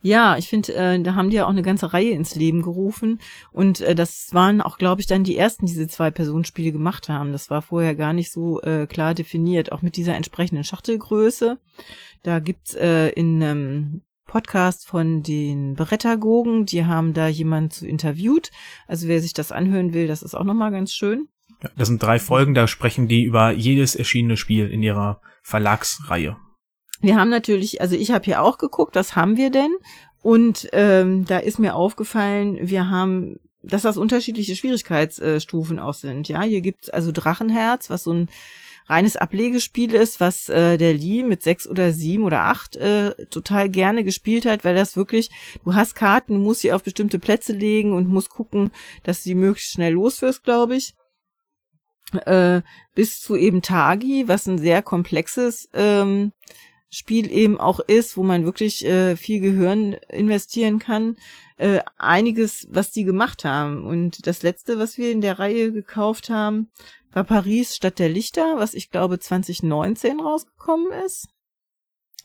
Ja, 0.00 0.36
ich 0.38 0.48
finde, 0.48 0.74
äh, 0.74 1.00
da 1.00 1.14
haben 1.14 1.30
die 1.30 1.36
ja 1.36 1.44
auch 1.44 1.50
eine 1.50 1.62
ganze 1.62 1.92
Reihe 1.92 2.12
ins 2.12 2.34
Leben 2.34 2.62
gerufen. 2.62 3.20
Und 3.52 3.82
äh, 3.82 3.94
das 3.94 4.28
waren 4.32 4.60
auch, 4.60 4.78
glaube 4.78 5.00
ich, 5.00 5.06
dann 5.06 5.22
die 5.22 5.36
ersten, 5.36 5.66
die 5.66 5.72
diese 5.72 5.86
Zwei-Personen-Spiele 5.86 6.72
gemacht 6.72 7.08
haben. 7.08 7.32
Das 7.32 7.50
war 7.50 7.60
vorher 7.60 7.94
gar 7.94 8.14
nicht 8.14 8.32
so 8.32 8.62
äh, 8.62 8.86
klar 8.86 9.14
definiert, 9.14 9.70
auch 9.70 9.82
mit 9.82 9.96
dieser 9.96 10.16
entsprechenden 10.16 10.64
Schachtelgröße. 10.64 11.58
Da 12.22 12.38
gibt's 12.38 12.74
äh, 12.74 13.10
in 13.10 13.42
ähm, 13.42 14.02
Podcast 14.30 14.86
von 14.86 15.22
den 15.22 15.74
Brettagogen. 15.74 16.64
Die 16.64 16.86
haben 16.86 17.12
da 17.12 17.28
jemanden 17.28 17.70
zu 17.70 17.86
interviewt. 17.86 18.50
Also 18.86 19.08
wer 19.08 19.20
sich 19.20 19.34
das 19.34 19.52
anhören 19.52 19.92
will, 19.92 20.06
das 20.06 20.22
ist 20.22 20.34
auch 20.34 20.44
nochmal 20.44 20.70
ganz 20.70 20.94
schön. 20.94 21.28
Das 21.76 21.88
sind 21.88 22.02
drei 22.02 22.18
Folgen, 22.18 22.54
da 22.54 22.66
sprechen 22.66 23.08
die 23.08 23.24
über 23.24 23.50
jedes 23.52 23.94
erschienene 23.94 24.36
Spiel 24.36 24.70
in 24.70 24.82
ihrer 24.82 25.20
Verlagsreihe. 25.42 26.36
Wir 27.00 27.16
haben 27.16 27.30
natürlich, 27.30 27.80
also 27.80 27.96
ich 27.96 28.10
habe 28.10 28.24
hier 28.24 28.42
auch 28.42 28.58
geguckt, 28.58 28.94
was 28.94 29.16
haben 29.16 29.36
wir 29.36 29.50
denn? 29.50 29.74
Und 30.22 30.68
ähm, 30.72 31.24
da 31.24 31.38
ist 31.38 31.58
mir 31.58 31.74
aufgefallen, 31.74 32.58
wir 32.60 32.90
haben, 32.90 33.36
dass 33.62 33.82
das 33.82 33.96
unterschiedliche 33.96 34.54
Schwierigkeitsstufen 34.54 35.78
auch 35.78 35.94
sind. 35.94 36.28
Ja, 36.28 36.42
hier 36.42 36.60
gibt's 36.60 36.90
also 36.90 37.10
Drachenherz, 37.12 37.88
was 37.88 38.04
so 38.04 38.12
ein 38.12 38.28
reines 38.86 39.16
Ablegespiel 39.16 39.94
ist, 39.94 40.20
was 40.20 40.48
äh, 40.48 40.76
der 40.76 40.92
Lee 40.92 41.22
mit 41.22 41.42
sechs 41.42 41.66
oder 41.66 41.92
sieben 41.92 42.24
oder 42.24 42.42
acht 42.42 42.76
äh, 42.76 43.14
total 43.26 43.70
gerne 43.70 44.04
gespielt 44.04 44.44
hat, 44.44 44.64
weil 44.64 44.74
das 44.74 44.96
wirklich, 44.96 45.30
du 45.64 45.74
hast 45.74 45.94
Karten, 45.94 46.42
musst 46.42 46.60
sie 46.60 46.72
auf 46.72 46.82
bestimmte 46.82 47.18
Plätze 47.18 47.52
legen 47.52 47.92
und 47.92 48.08
musst 48.08 48.30
gucken, 48.30 48.72
dass 49.04 49.22
sie 49.22 49.34
möglichst 49.34 49.72
schnell 49.72 49.92
loswirst, 49.92 50.42
glaube 50.42 50.76
ich. 50.76 50.94
Äh, 52.12 52.62
bis 52.94 53.20
zu 53.20 53.36
eben 53.36 53.62
Tagi, 53.62 54.26
was 54.26 54.46
ein 54.46 54.58
sehr 54.58 54.82
komplexes 54.82 55.68
ähm, 55.74 56.32
Spiel 56.90 57.30
eben 57.30 57.60
auch 57.60 57.78
ist, 57.78 58.16
wo 58.16 58.24
man 58.24 58.44
wirklich 58.44 58.84
äh, 58.84 59.16
viel 59.16 59.40
Gehirn 59.40 59.92
investieren 60.08 60.80
kann. 60.80 61.16
Äh, 61.56 61.80
einiges, 61.98 62.66
was 62.70 62.90
die 62.90 63.04
gemacht 63.04 63.44
haben. 63.44 63.84
Und 63.84 64.26
das 64.26 64.42
letzte, 64.42 64.78
was 64.78 64.98
wir 64.98 65.12
in 65.12 65.20
der 65.20 65.38
Reihe 65.38 65.72
gekauft 65.72 66.30
haben, 66.30 66.70
war 67.12 67.24
Paris 67.24 67.76
Stadt 67.76 67.98
der 67.98 68.08
Lichter, 68.08 68.56
was 68.56 68.74
ich 68.74 68.90
glaube 68.90 69.18
2019 69.18 70.20
rausgekommen 70.20 70.90
ist. 71.04 71.28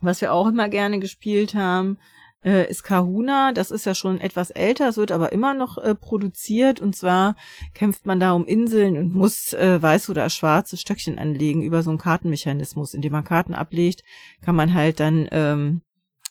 Was 0.02 0.22
wir 0.22 0.34
auch 0.34 0.48
immer 0.48 0.68
gerne 0.68 1.00
gespielt 1.00 1.54
haben, 1.54 2.00
äh, 2.46 2.70
ist 2.70 2.84
Kahuna. 2.84 3.52
Das 3.52 3.72
ist 3.72 3.86
ja 3.86 3.96
schon 3.96 4.22
etwas 4.22 4.52
älter, 4.52 4.88
es 4.88 4.98
wird 4.98 5.12
aber 5.12 5.32
immer 5.32 5.54
noch 5.54 5.78
äh, 5.78 5.96
produziert. 5.96 6.80
Und 6.80 6.96
zwar 6.96 7.36
kämpft 7.74 8.06
man 8.06 8.20
da 8.20 8.34
um 8.34 8.46
Inseln 8.46 8.98
und 8.98 9.14
muss 9.14 9.54
äh, 9.54 9.82
weiße 9.82 10.12
oder 10.12 10.30
schwarze 10.30 10.78
Stöckchen 10.78 11.18
anlegen 11.18 11.64
über 11.64 11.84
so 11.84 11.90
einen 11.90 12.00
Kartenmechanismus. 12.00 12.94
Indem 12.94 13.12
man 13.12 13.24
Karten 13.24 13.56
ablegt, 13.56 14.04
kann 14.42 14.56
man 14.56 14.74
halt 14.74 15.00
dann 15.00 15.28
ähm, 15.32 15.82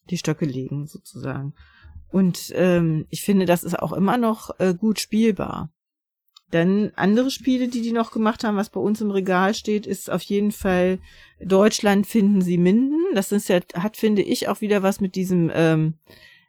die 0.08 0.18
Stöcke 0.18 0.44
legen, 0.44 0.86
sozusagen. 0.86 1.54
Und 2.08 2.52
ähm, 2.54 3.06
ich 3.10 3.22
finde, 3.22 3.44
das 3.44 3.64
ist 3.64 3.78
auch 3.78 3.92
immer 3.92 4.16
noch 4.16 4.58
äh, 4.60 4.72
gut 4.72 5.00
spielbar. 5.00 5.70
Dann 6.54 6.92
andere 6.94 7.32
Spiele, 7.32 7.66
die 7.66 7.82
die 7.82 7.90
noch 7.90 8.12
gemacht 8.12 8.44
haben, 8.44 8.56
was 8.56 8.70
bei 8.70 8.78
uns 8.78 9.00
im 9.00 9.10
Regal 9.10 9.54
steht, 9.54 9.88
ist 9.88 10.08
auf 10.08 10.22
jeden 10.22 10.52
Fall 10.52 11.00
Deutschland 11.40 12.06
finden 12.06 12.42
Sie 12.42 12.58
Minden. 12.58 13.02
Das 13.12 13.32
ist 13.32 13.48
ja, 13.48 13.58
hat, 13.74 13.96
finde 13.96 14.22
ich, 14.22 14.46
auch 14.46 14.60
wieder 14.60 14.84
was 14.84 15.00
mit 15.00 15.16
diesem 15.16 15.50
ähm, 15.52 15.94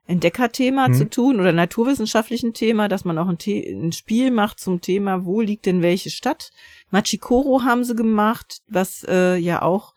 Entdeckerthema 0.06 0.86
hm. 0.86 0.94
zu 0.94 1.10
tun 1.10 1.40
oder 1.40 1.52
naturwissenschaftlichen 1.54 2.54
Thema, 2.54 2.88
dass 2.88 3.04
man 3.04 3.18
auch 3.18 3.28
ein, 3.28 3.40
The 3.42 3.68
ein, 3.68 3.94
Spiel 3.94 4.30
macht 4.30 4.60
zum 4.60 4.80
Thema, 4.80 5.26
wo 5.26 5.42
liegt 5.42 5.66
denn 5.66 5.82
welche 5.82 6.12
Stadt. 6.12 6.52
Machikoro 6.92 7.64
haben 7.64 7.84
sie 7.84 7.96
gemacht, 7.96 8.62
was 8.68 9.04
äh, 9.10 9.38
ja 9.38 9.64
auch 9.64 9.96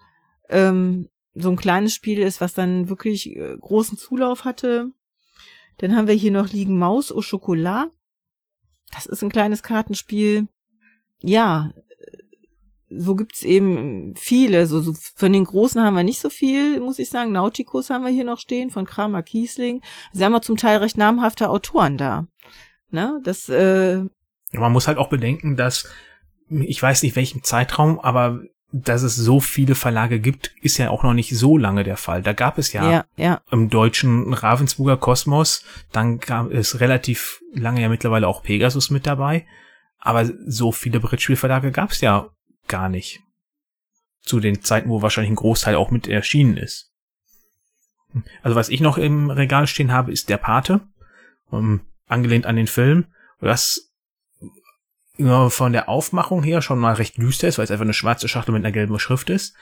ähm, 0.48 1.10
so 1.34 1.50
ein 1.50 1.56
kleines 1.56 1.92
Spiel 1.92 2.20
ist, 2.20 2.40
was 2.40 2.54
dann 2.54 2.88
wirklich 2.88 3.36
äh, 3.36 3.58
großen 3.60 3.98
Zulauf 3.98 4.46
hatte. 4.46 4.90
Dann 5.76 5.94
haben 5.94 6.08
wir 6.08 6.14
hier 6.14 6.32
noch 6.32 6.48
liegen 6.50 6.78
Maus 6.78 7.12
au 7.12 7.20
Chocolat. 7.20 7.90
Das 8.92 9.06
ist 9.06 9.22
ein 9.22 9.30
kleines 9.30 9.62
Kartenspiel. 9.62 10.48
Ja, 11.20 11.70
so 12.90 13.14
gibt's 13.14 13.42
eben 13.42 14.14
viele. 14.16 14.66
So, 14.66 14.80
so 14.80 14.94
von 15.14 15.32
den 15.32 15.44
Großen 15.44 15.82
haben 15.82 15.94
wir 15.94 16.04
nicht 16.04 16.20
so 16.20 16.30
viel, 16.30 16.80
muss 16.80 16.98
ich 16.98 17.10
sagen. 17.10 17.32
Nauticus 17.32 17.90
haben 17.90 18.04
wir 18.04 18.10
hier 18.10 18.24
noch 18.24 18.38
stehen, 18.38 18.70
von 18.70 18.86
Kramer 18.86 19.22
Kiesling. 19.22 19.82
Sie 20.12 20.24
haben 20.24 20.32
wir 20.32 20.42
zum 20.42 20.56
Teil 20.56 20.78
recht 20.78 20.96
namhafte 20.96 21.50
Autoren 21.50 21.98
da. 21.98 22.26
Ne? 22.90 23.20
Das, 23.24 23.48
äh, 23.48 23.96
ja, 23.98 24.08
man 24.60 24.72
muss 24.72 24.88
halt 24.88 24.98
auch 24.98 25.10
bedenken, 25.10 25.56
dass 25.56 25.88
ich 26.48 26.82
weiß 26.82 27.02
nicht 27.02 27.16
welchem 27.16 27.42
Zeitraum, 27.42 28.00
aber 28.00 28.40
dass 28.70 29.02
es 29.02 29.16
so 29.16 29.40
viele 29.40 29.74
Verlage 29.74 30.20
gibt, 30.20 30.52
ist 30.60 30.76
ja 30.76 30.90
auch 30.90 31.02
noch 31.02 31.14
nicht 31.14 31.36
so 31.36 31.56
lange 31.56 31.84
der 31.84 31.96
Fall. 31.96 32.22
Da 32.22 32.34
gab 32.34 32.58
es 32.58 32.72
ja, 32.72 32.90
ja, 32.90 33.04
ja. 33.16 33.40
im 33.50 33.70
deutschen 33.70 34.32
Ravensburger 34.34 34.98
Kosmos, 34.98 35.64
dann 35.90 36.18
gab 36.18 36.50
es 36.50 36.80
relativ 36.80 37.40
lange 37.54 37.80
ja 37.80 37.88
mittlerweile 37.88 38.28
auch 38.28 38.42
Pegasus 38.42 38.90
mit 38.90 39.06
dabei, 39.06 39.46
aber 39.98 40.30
so 40.46 40.70
viele 40.70 41.00
Brettspielverlage 41.00 41.72
gab 41.72 41.92
es 41.92 42.02
ja 42.02 42.28
gar 42.66 42.88
nicht. 42.88 43.20
Zu 44.20 44.40
den 44.40 44.60
Zeiten, 44.60 44.90
wo 44.90 45.00
wahrscheinlich 45.00 45.32
ein 45.32 45.36
Großteil 45.36 45.74
auch 45.74 45.90
mit 45.90 46.06
erschienen 46.06 46.58
ist. 46.58 46.92
Also 48.42 48.56
was 48.56 48.68
ich 48.68 48.80
noch 48.80 48.98
im 48.98 49.30
Regal 49.30 49.66
stehen 49.66 49.92
habe, 49.92 50.12
ist 50.12 50.28
der 50.28 50.36
Pate, 50.36 50.80
um, 51.50 51.58
ähm, 51.58 51.80
angelehnt 52.06 52.46
an 52.46 52.56
den 52.56 52.66
Film, 52.66 53.06
was 53.40 53.87
von 55.18 55.72
der 55.72 55.88
Aufmachung 55.88 56.42
her 56.42 56.62
schon 56.62 56.78
mal 56.78 56.94
recht 56.94 57.18
düster 57.18 57.48
ist, 57.48 57.58
weil 57.58 57.64
es 57.64 57.70
einfach 57.70 57.84
eine 57.84 57.94
schwarze 57.94 58.28
Schachtel 58.28 58.52
mit 58.52 58.64
einer 58.64 58.72
gelben 58.72 58.98
Schrift 58.98 59.30
ist. 59.30 59.54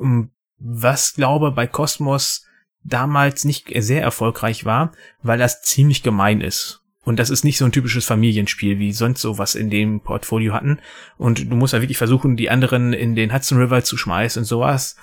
Ähm, 0.00 0.30
was 0.58 1.14
glaube 1.14 1.52
bei 1.52 1.66
Cosmos 1.66 2.46
damals 2.84 3.44
nicht 3.44 3.70
sehr 3.76 4.02
erfolgreich 4.02 4.64
war, 4.64 4.92
weil 5.22 5.38
das 5.38 5.62
ziemlich 5.62 6.02
gemein 6.02 6.40
ist. 6.40 6.82
Und 7.08 7.18
das 7.18 7.30
ist 7.30 7.42
nicht 7.42 7.56
so 7.56 7.64
ein 7.64 7.72
typisches 7.72 8.04
Familienspiel, 8.04 8.78
wie 8.78 8.92
sonst 8.92 9.22
sowas 9.22 9.54
in 9.54 9.70
dem 9.70 10.00
Portfolio 10.00 10.52
hatten. 10.52 10.78
Und 11.16 11.50
du 11.50 11.56
musst 11.56 11.72
ja 11.72 11.80
wirklich 11.80 11.96
versuchen, 11.96 12.36
die 12.36 12.50
anderen 12.50 12.92
in 12.92 13.14
den 13.14 13.32
Hudson 13.32 13.58
River 13.58 13.82
zu 13.82 13.96
schmeißen 13.96 14.40
und 14.40 14.44
sowas. 14.44 14.96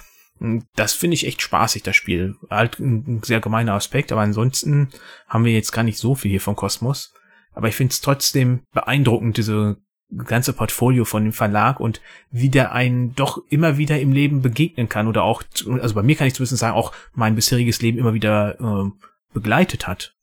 Das 0.75 0.93
finde 0.93 1.15
ich 1.15 1.25
echt 1.25 1.41
spaßig, 1.41 1.81
das 1.81 1.95
Spiel. 1.95 2.35
Halt 2.47 2.79
ein 2.79 3.23
sehr 3.23 3.39
gemeiner 3.39 3.73
Aspekt, 3.73 4.11
aber 4.11 4.21
ansonsten 4.21 4.89
haben 5.27 5.45
wir 5.45 5.53
jetzt 5.53 5.71
gar 5.71 5.81
nicht 5.81 5.97
so 5.97 6.13
viel 6.13 6.29
hier 6.29 6.41
von 6.41 6.55
Kosmos. 6.55 7.11
Aber 7.55 7.67
ich 7.67 7.75
finde 7.75 7.91
es 7.91 8.01
trotzdem 8.01 8.61
beeindruckend, 8.73 9.37
diese 9.37 9.77
ganze 10.25 10.53
Portfolio 10.53 11.03
von 11.03 11.23
dem 11.23 11.33
Verlag 11.33 11.79
und 11.79 11.99
wie 12.29 12.49
der 12.49 12.73
einen 12.73 13.15
doch 13.15 13.43
immer 13.49 13.77
wieder 13.77 13.99
im 13.99 14.11
Leben 14.11 14.41
begegnen 14.41 14.87
kann 14.87 15.07
oder 15.07 15.23
auch, 15.23 15.43
also 15.81 15.95
bei 15.95 16.03
mir 16.03 16.15
kann 16.15 16.27
ich 16.27 16.35
zumindest 16.35 16.59
sagen, 16.59 16.75
auch 16.75 16.93
mein 17.13 17.35
bisheriges 17.35 17.81
Leben 17.81 17.97
immer 17.97 18.13
wieder 18.13 18.59
äh, 18.59 18.91
begleitet 19.33 19.87
hat. 19.87 20.13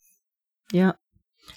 Ja. 0.72 0.94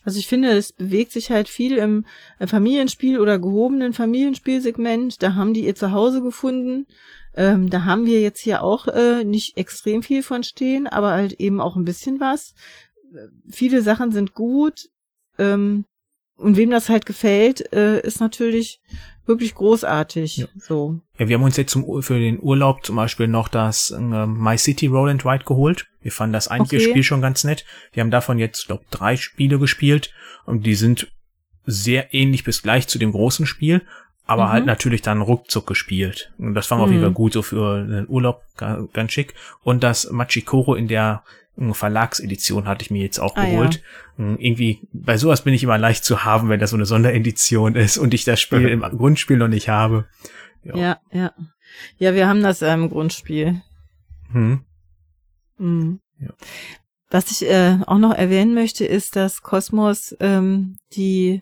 Also 0.03 0.19
ich 0.19 0.27
finde, 0.27 0.49
es 0.52 0.73
bewegt 0.73 1.11
sich 1.11 1.30
halt 1.30 1.47
viel 1.47 1.77
im 1.77 2.06
Familienspiel 2.45 3.19
oder 3.19 3.39
gehobenen 3.39 3.93
Familienspielsegment. 3.93 5.22
Da 5.22 5.35
haben 5.35 5.53
die 5.53 5.65
ihr 5.65 5.76
Zuhause 5.76 6.22
gefunden. 6.22 6.88
Ähm, 7.35 7.69
da 7.69 7.85
haben 7.85 8.06
wir 8.06 8.22
jetzt 8.22 8.39
hier 8.39 8.64
auch 8.64 8.88
äh, 8.88 9.23
nicht 9.23 9.57
extrem 9.57 10.03
viel 10.03 10.23
von 10.23 10.43
stehen, 10.43 10.88
aber 10.88 11.11
halt 11.11 11.34
eben 11.34 11.61
auch 11.61 11.76
ein 11.76 11.85
bisschen 11.85 12.19
was. 12.19 12.53
Viele 13.49 13.81
Sachen 13.81 14.11
sind 14.11 14.34
gut. 14.34 14.89
Ähm, 15.38 15.86
und 16.38 16.57
wem 16.57 16.70
das 16.70 16.90
halt 16.90 17.06
gefällt, 17.06 17.72
äh, 17.74 18.02
ist 18.02 18.20
natürlich 18.20 18.82
wirklich 19.26 19.56
großartig. 19.56 20.38
Ja. 20.38 20.48
So. 20.57 20.99
Ja, 21.18 21.28
wir 21.28 21.38
haben 21.38 21.44
uns 21.44 21.57
jetzt 21.57 21.72
zum, 21.72 22.02
für 22.03 22.20
den 22.20 22.40
Urlaub 22.41 22.86
zum 22.86 22.95
Beispiel 22.95 23.28
noch 23.28 23.48
das 23.48 23.91
äh, 23.91 23.99
My 23.99 24.57
City 24.57 24.88
Roll 24.88 25.10
and 25.10 25.26
Ride 25.26 25.45
geholt. 25.45 25.88
Wir 26.02 26.12
fanden 26.12 26.34
das 26.34 26.48
einige 26.48 26.76
okay. 26.76 26.90
Spiel 26.90 27.03
schon 27.03 27.22
ganz 27.22 27.44
nett. 27.44 27.66
Wir 27.94 28.02
haben 28.02 28.12
davon 28.12 28.38
jetzt, 28.38 28.68
glaube 28.68 28.84
drei 28.91 29.18
Spiele 29.18 29.60
gespielt 29.60 30.14
und 30.45 30.66
die 30.66 30.76
sind 30.76 31.07
sehr 31.66 32.14
ähnlich 32.14 32.44
bis 32.44 32.62
gleich 32.62 32.88
zu 32.88 32.99
dem 32.99 33.12
großen 33.12 33.48
Spiel, 33.48 33.82
aber 34.26 34.45
mhm. 34.45 34.49
halt 34.49 34.66
natürlich 34.66 35.02
dann 35.02 35.22
ruckzuck 35.22 35.66
gespielt. 35.66 36.32
Und 36.38 36.53
das 36.53 36.68
fanden 36.68 36.84
wir 36.84 36.86
mhm. 36.86 36.90
auf 36.90 36.94
jeden 36.94 37.03
Fall 37.06 37.14
gut, 37.14 37.34
so 37.34 37.41
für 37.41 37.84
den 37.84 38.07
Urlaub 38.07 38.44
ganz 38.57 39.12
schick. 39.12 39.34
Und 39.64 39.84
das 39.84 40.12
Machikoro 40.12 40.76
in 40.76 40.88
der 40.88 41.24
Verlagsedition 41.57 42.68
hatte 42.68 42.84
ich 42.84 42.91
mir 42.91 43.02
jetzt 43.02 43.19
auch 43.19 43.36
ah, 43.36 43.45
geholt. 43.45 43.76
Ja. 44.18 44.26
Hm, 44.26 44.38
irgendwie, 44.40 44.82
bei 44.91 45.18
sowas 45.18 45.44
bin 45.44 45.53
ich 45.53 45.64
immer 45.64 45.77
leicht 45.77 46.03
zu 46.03 46.23
haben, 46.26 46.49
wenn 46.49 46.60
das 46.60 46.72
so 46.72 46.76
eine 46.76 46.86
Sonderedition 46.86 47.76
ist 47.76 47.98
und 47.98 48.14
ich 48.14 48.26
das 48.26 48.40
Spiel 48.41 48.68
im 48.68 48.82
Grundspiel 48.98 49.38
noch 49.38 49.48
nicht 49.48 49.69
habe. 49.69 50.07
Ja, 50.64 50.76
ja. 50.76 50.99
Ja, 51.11 51.34
ja 51.98 52.14
wir 52.14 52.27
haben 52.27 52.44
das 52.44 52.61
im 52.61 52.90
Grundspiel. 52.90 53.61
Hm. 54.32 54.61
Mhm. 55.57 55.99
Ja. 56.19 56.30
Was 57.10 57.32
ich 57.32 57.48
äh, 57.48 57.77
auch 57.86 57.98
noch 57.99 58.14
erwähnen 58.14 58.53
möchte, 58.53 58.84
ist, 58.86 59.15
dass 59.15 59.41
Kosmos 59.41 60.15
ähm, 60.19 60.77
die 60.94 61.41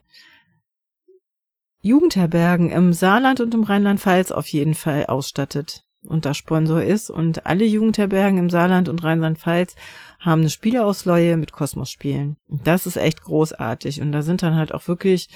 Jugendherbergen 1.81 2.69
im 2.69 2.93
Saarland 2.93 3.39
und 3.41 3.53
im 3.53 3.63
Rheinland-Pfalz 3.63 4.31
auf 4.31 4.47
jeden 4.47 4.73
Fall 4.73 5.07
ausstattet 5.07 5.83
und 6.07 6.25
da 6.25 6.33
Sponsor 6.33 6.81
ist. 6.81 7.09
Und 7.09 7.45
alle 7.45 7.65
Jugendherbergen 7.65 8.37
im 8.39 8.49
Saarland 8.49 8.89
und 8.89 9.03
Rheinland-Pfalz 9.03 9.75
haben 10.19 10.41
eine 10.41 10.49
Spieleausleihe 10.49 11.37
mit 11.37 11.51
Kosmos-Spielen. 11.51 12.37
Das 12.47 12.85
ist 12.85 12.97
echt 12.97 13.21
großartig. 13.23 14.01
Und 14.01 14.11
da 14.11 14.21
sind 14.21 14.43
dann 14.43 14.55
halt 14.55 14.73
auch 14.73 14.87
wirklich, 14.87 15.29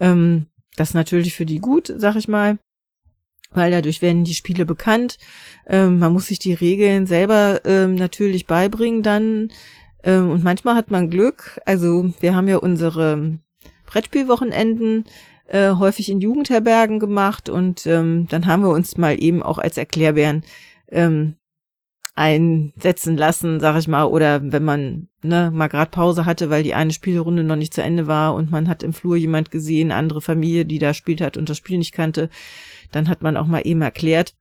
ähm, 0.00 0.46
das 0.76 0.94
natürlich 0.94 1.34
für 1.34 1.46
die 1.46 1.58
gut, 1.58 1.92
sag 1.96 2.16
ich 2.16 2.28
mal, 2.28 2.58
weil 3.52 3.70
dadurch 3.70 4.02
werden 4.02 4.24
die 4.24 4.34
Spiele 4.34 4.66
bekannt. 4.66 5.18
Ähm, 5.66 5.98
man 5.98 6.12
muss 6.12 6.26
sich 6.26 6.38
die 6.38 6.54
Regeln 6.54 7.06
selber 7.06 7.60
ähm, 7.64 7.94
natürlich 7.94 8.46
beibringen 8.46 9.02
dann. 9.02 9.50
Ähm, 10.02 10.30
und 10.30 10.44
manchmal 10.44 10.74
hat 10.74 10.90
man 10.90 11.10
Glück. 11.10 11.60
Also 11.64 12.12
wir 12.20 12.34
haben 12.34 12.48
ja 12.48 12.58
unsere 12.58 13.38
Brettspielwochenenden 13.86 15.04
äh, 15.48 15.72
häufig 15.72 16.10
in 16.10 16.20
Jugendherbergen 16.20 16.98
gemacht 16.98 17.48
und 17.48 17.86
ähm, 17.86 18.26
dann 18.28 18.46
haben 18.46 18.62
wir 18.62 18.70
uns 18.70 18.96
mal 18.96 19.20
eben 19.22 19.42
auch 19.42 19.58
als 19.58 19.76
Erklärbären 19.76 20.42
ähm, 20.88 21.36
einsetzen 22.16 23.16
lassen, 23.16 23.60
sag 23.60 23.78
ich 23.78 23.88
mal, 23.88 24.04
oder 24.04 24.40
wenn 24.50 24.64
man 24.64 25.08
ne, 25.22 25.50
mal 25.52 25.68
grad 25.68 25.90
Pause 25.90 26.24
hatte, 26.24 26.48
weil 26.48 26.62
die 26.62 26.74
eine 26.74 26.92
Spielrunde 26.92 27.44
noch 27.44 27.56
nicht 27.56 27.74
zu 27.74 27.82
Ende 27.82 28.06
war 28.06 28.34
und 28.34 28.50
man 28.50 28.68
hat 28.68 28.82
im 28.82 28.94
Flur 28.94 29.16
jemand 29.16 29.50
gesehen, 29.50 29.92
andere 29.92 30.22
Familie, 30.22 30.64
die 30.64 30.78
da 30.78 30.94
spielt 30.94 31.20
hat 31.20 31.36
und 31.36 31.48
das 31.50 31.58
Spiel 31.58 31.76
nicht 31.76 31.92
kannte, 31.92 32.30
dann 32.90 33.08
hat 33.08 33.22
man 33.22 33.36
auch 33.36 33.46
mal 33.46 33.60
eben 33.66 33.82
erklärt. 33.82 34.34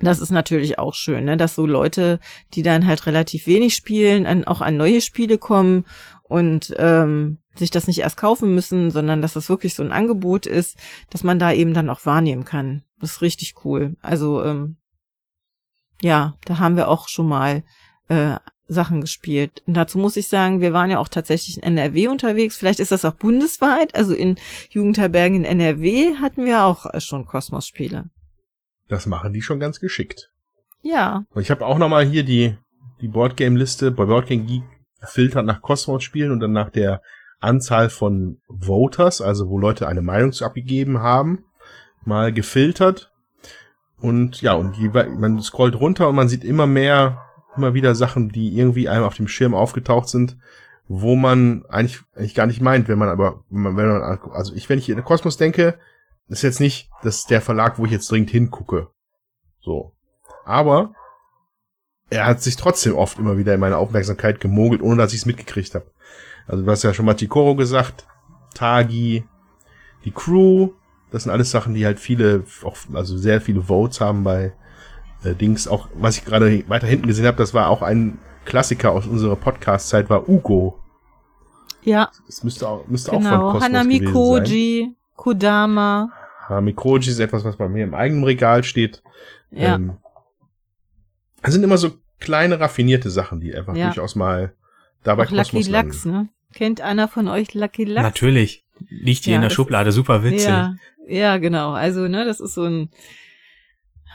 Das 0.00 0.18
ist 0.18 0.30
natürlich 0.30 0.80
auch 0.80 0.94
schön, 0.94 1.24
ne, 1.24 1.36
dass 1.36 1.54
so 1.54 1.66
Leute, 1.66 2.18
die 2.54 2.62
dann 2.62 2.86
halt 2.86 3.06
relativ 3.06 3.46
wenig 3.46 3.76
spielen, 3.76 4.26
an, 4.26 4.44
auch 4.44 4.60
an 4.60 4.76
neue 4.76 5.00
Spiele 5.00 5.38
kommen 5.38 5.84
und 6.24 6.74
ähm, 6.78 7.38
sich 7.54 7.70
das 7.70 7.86
nicht 7.86 7.98
erst 7.98 8.16
kaufen 8.16 8.54
müssen, 8.54 8.90
sondern 8.90 9.22
dass 9.22 9.34
das 9.34 9.48
wirklich 9.48 9.74
so 9.74 9.82
ein 9.82 9.92
Angebot 9.92 10.46
ist, 10.46 10.78
dass 11.10 11.24
man 11.24 11.38
da 11.38 11.52
eben 11.52 11.74
dann 11.74 11.90
auch 11.90 12.06
wahrnehmen 12.06 12.44
kann. 12.44 12.82
Das 13.00 13.12
ist 13.12 13.22
richtig 13.22 13.54
cool. 13.64 13.96
Also 14.00 14.42
ähm, 14.42 14.76
ja, 16.00 16.34
da 16.44 16.58
haben 16.58 16.76
wir 16.76 16.88
auch 16.88 17.08
schon 17.08 17.28
mal 17.28 17.62
äh, 18.08 18.36
Sachen 18.68 19.00
gespielt. 19.00 19.62
Und 19.66 19.74
dazu 19.74 19.98
muss 19.98 20.16
ich 20.16 20.28
sagen, 20.28 20.60
wir 20.60 20.72
waren 20.72 20.90
ja 20.90 20.98
auch 20.98 21.08
tatsächlich 21.08 21.58
in 21.58 21.62
NRW 21.62 22.08
unterwegs. 22.08 22.56
Vielleicht 22.56 22.80
ist 22.80 22.92
das 22.92 23.04
auch 23.04 23.14
bundesweit. 23.14 23.94
Also 23.94 24.14
in 24.14 24.36
Jugendherbergen 24.70 25.38
in 25.38 25.44
NRW 25.44 26.16
hatten 26.16 26.44
wir 26.44 26.64
auch 26.64 26.86
schon 27.00 27.26
Kosmos-Spiele. 27.26 28.10
Das 28.88 29.06
machen 29.06 29.32
die 29.32 29.42
schon 29.42 29.60
ganz 29.60 29.78
geschickt. 29.78 30.30
Ja. 30.82 31.24
Und 31.30 31.42
ich 31.42 31.50
habe 31.50 31.66
auch 31.66 31.78
nochmal 31.78 32.04
hier 32.04 32.24
die, 32.24 32.56
die 33.00 33.08
Boardgame-Liste 33.08 33.90
bei 33.90 34.04
Boardgame 34.06 34.44
Geek 34.44 34.62
filtert 35.04 35.46
nach 35.46 35.60
Kosmos-Spielen 35.60 36.32
und 36.32 36.40
dann 36.40 36.52
nach 36.52 36.70
der 36.70 37.02
Anzahl 37.42 37.90
von 37.90 38.40
Voters, 38.48 39.20
also 39.20 39.48
wo 39.48 39.58
Leute 39.58 39.88
eine 39.88 40.02
Meinung 40.02 40.32
zu 40.32 40.44
abgegeben 40.44 41.00
haben, 41.00 41.44
mal 42.04 42.32
gefiltert. 42.32 43.12
Und 44.00 44.42
ja, 44.42 44.54
und 44.54 44.76
man 45.18 45.40
scrollt 45.40 45.78
runter 45.78 46.08
und 46.08 46.16
man 46.16 46.28
sieht 46.28 46.44
immer 46.44 46.66
mehr, 46.66 47.22
immer 47.56 47.74
wieder 47.74 47.94
Sachen, 47.94 48.30
die 48.30 48.56
irgendwie 48.56 48.88
einem 48.88 49.04
auf 49.04 49.14
dem 49.14 49.28
Schirm 49.28 49.54
aufgetaucht 49.54 50.08
sind, 50.08 50.36
wo 50.88 51.14
man 51.14 51.64
eigentlich, 51.68 52.00
eigentlich 52.14 52.34
gar 52.34 52.46
nicht 52.46 52.60
meint, 52.60 52.88
wenn 52.88 52.98
man 52.98 53.08
aber, 53.08 53.44
wenn 53.48 53.62
man, 53.62 53.76
wenn 53.76 53.88
man 53.88 54.02
also 54.32 54.54
ich, 54.54 54.68
wenn 54.68 54.78
ich 54.78 54.88
in 54.88 55.04
Kosmos 55.04 55.36
denke, 55.36 55.78
ist 56.28 56.42
jetzt 56.42 56.60
nicht, 56.60 56.90
das 57.02 57.18
ist 57.18 57.30
der 57.30 57.40
Verlag, 57.40 57.78
wo 57.78 57.84
ich 57.84 57.92
jetzt 57.92 58.10
dringend 58.10 58.30
hingucke. 58.30 58.88
So. 59.60 59.92
Aber 60.44 60.94
er 62.10 62.26
hat 62.26 62.42
sich 62.42 62.56
trotzdem 62.56 62.94
oft 62.94 63.18
immer 63.18 63.38
wieder 63.38 63.54
in 63.54 63.60
meine 63.60 63.78
Aufmerksamkeit 63.78 64.40
gemogelt, 64.40 64.82
ohne 64.82 64.96
dass 64.96 65.12
ich 65.12 65.20
es 65.20 65.26
mitgekriegt 65.26 65.74
habe. 65.74 65.90
Also 66.46 66.64
du 66.64 66.70
hast 66.70 66.82
ja 66.82 66.92
schon 66.94 67.06
mal 67.06 67.14
Tikoro 67.14 67.54
gesagt, 67.54 68.06
Tagi, 68.54 69.24
die 70.04 70.10
Crew, 70.10 70.70
das 71.10 71.24
sind 71.24 71.32
alles 71.32 71.50
Sachen, 71.50 71.74
die 71.74 71.84
halt 71.84 72.00
viele, 72.00 72.44
auch, 72.64 72.76
also 72.94 73.16
sehr 73.16 73.40
viele 73.40 73.62
Votes 73.62 74.00
haben 74.00 74.24
bei 74.24 74.52
äh, 75.24 75.34
Dings. 75.34 75.68
Auch 75.68 75.88
was 75.94 76.16
ich 76.16 76.24
gerade 76.24 76.68
weiter 76.68 76.86
hinten 76.86 77.06
gesehen 77.06 77.26
habe, 77.26 77.36
das 77.36 77.54
war 77.54 77.68
auch 77.68 77.82
ein 77.82 78.18
Klassiker 78.44 78.92
aus 78.92 79.06
unserer 79.06 79.36
Podcast-Zeit, 79.36 80.10
war 80.10 80.28
Ugo. 80.28 80.78
Ja. 81.82 82.10
Das 82.26 82.42
müsste 82.44 82.68
auch, 82.68 82.86
müsste 82.86 83.10
genau. 83.12 83.28
auch 83.28 83.30
von 83.30 83.40
Kosmos 83.52 83.64
Hanami 83.64 83.98
gewesen 83.98 84.12
Koji, 84.12 84.80
sein. 84.82 84.96
Kodama. 85.16 86.10
Hanami 86.48 86.72
Koji 86.72 87.10
ist 87.10 87.20
etwas, 87.20 87.44
was 87.44 87.56
bei 87.56 87.68
mir 87.68 87.84
im 87.84 87.94
eigenen 87.94 88.24
Regal 88.24 88.64
steht. 88.64 89.02
Ja. 89.50 89.74
Ähm, 89.74 89.96
das 91.42 91.54
sind 91.54 91.62
immer 91.62 91.78
so 91.78 91.90
kleine 92.20 92.60
raffinierte 92.60 93.10
Sachen, 93.10 93.40
die 93.40 93.54
einfach 93.54 93.74
Ja. 93.74 93.86
durchaus 93.86 94.14
mal 94.14 94.54
dabei 95.04 95.26
auch 95.26 95.30
Lucky. 95.30 95.62
Lachs, 95.62 96.04
ne? 96.04 96.28
Kennt 96.54 96.80
einer 96.80 97.08
von 97.08 97.28
euch 97.28 97.54
Lucky 97.54 97.84
Lachs? 97.84 98.02
Natürlich. 98.04 98.64
Liegt 98.88 99.24
hier 99.24 99.32
Ja, 99.32 99.36
in 99.36 99.42
der 99.42 99.50
Schublade, 99.50 99.92
super 99.92 100.24
witzig. 100.24 100.48
Ja, 100.48 100.74
ja, 101.08 101.36
genau. 101.38 101.72
Also, 101.72 102.08
ne, 102.08 102.24
das 102.24 102.40
ist 102.40 102.54
so 102.54 102.64
ein. 102.64 102.90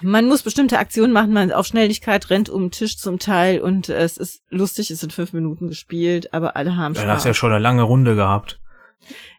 Man 0.03 0.27
muss 0.27 0.43
bestimmte 0.43 0.77
Aktionen 0.77 1.11
machen, 1.11 1.34
man 1.34 1.51
auf 1.51 1.65
Schnelligkeit 1.65 2.30
rennt 2.30 2.49
um 2.49 2.65
den 2.65 2.72
Tisch 2.72 2.97
zum 2.97 3.18
Teil 3.18 3.59
und 3.61 3.89
äh, 3.89 3.97
es 3.97 4.18
ist 4.18 4.43
lustig, 4.49 4.91
es 4.91 4.99
sind 4.99 5.11
fünf 5.11 5.34
Minuten 5.34 5.69
gespielt, 5.69 6.34
aber 6.35 6.55
alle 6.55 6.76
haben 6.77 6.93
Spaß. 6.93 7.07
hast 7.07 7.26
du 7.26 7.30
ja 7.30 7.34
schon 7.34 7.51
eine 7.51 7.59
lange 7.59 7.81
Runde 7.81 8.15
gehabt. 8.15 8.59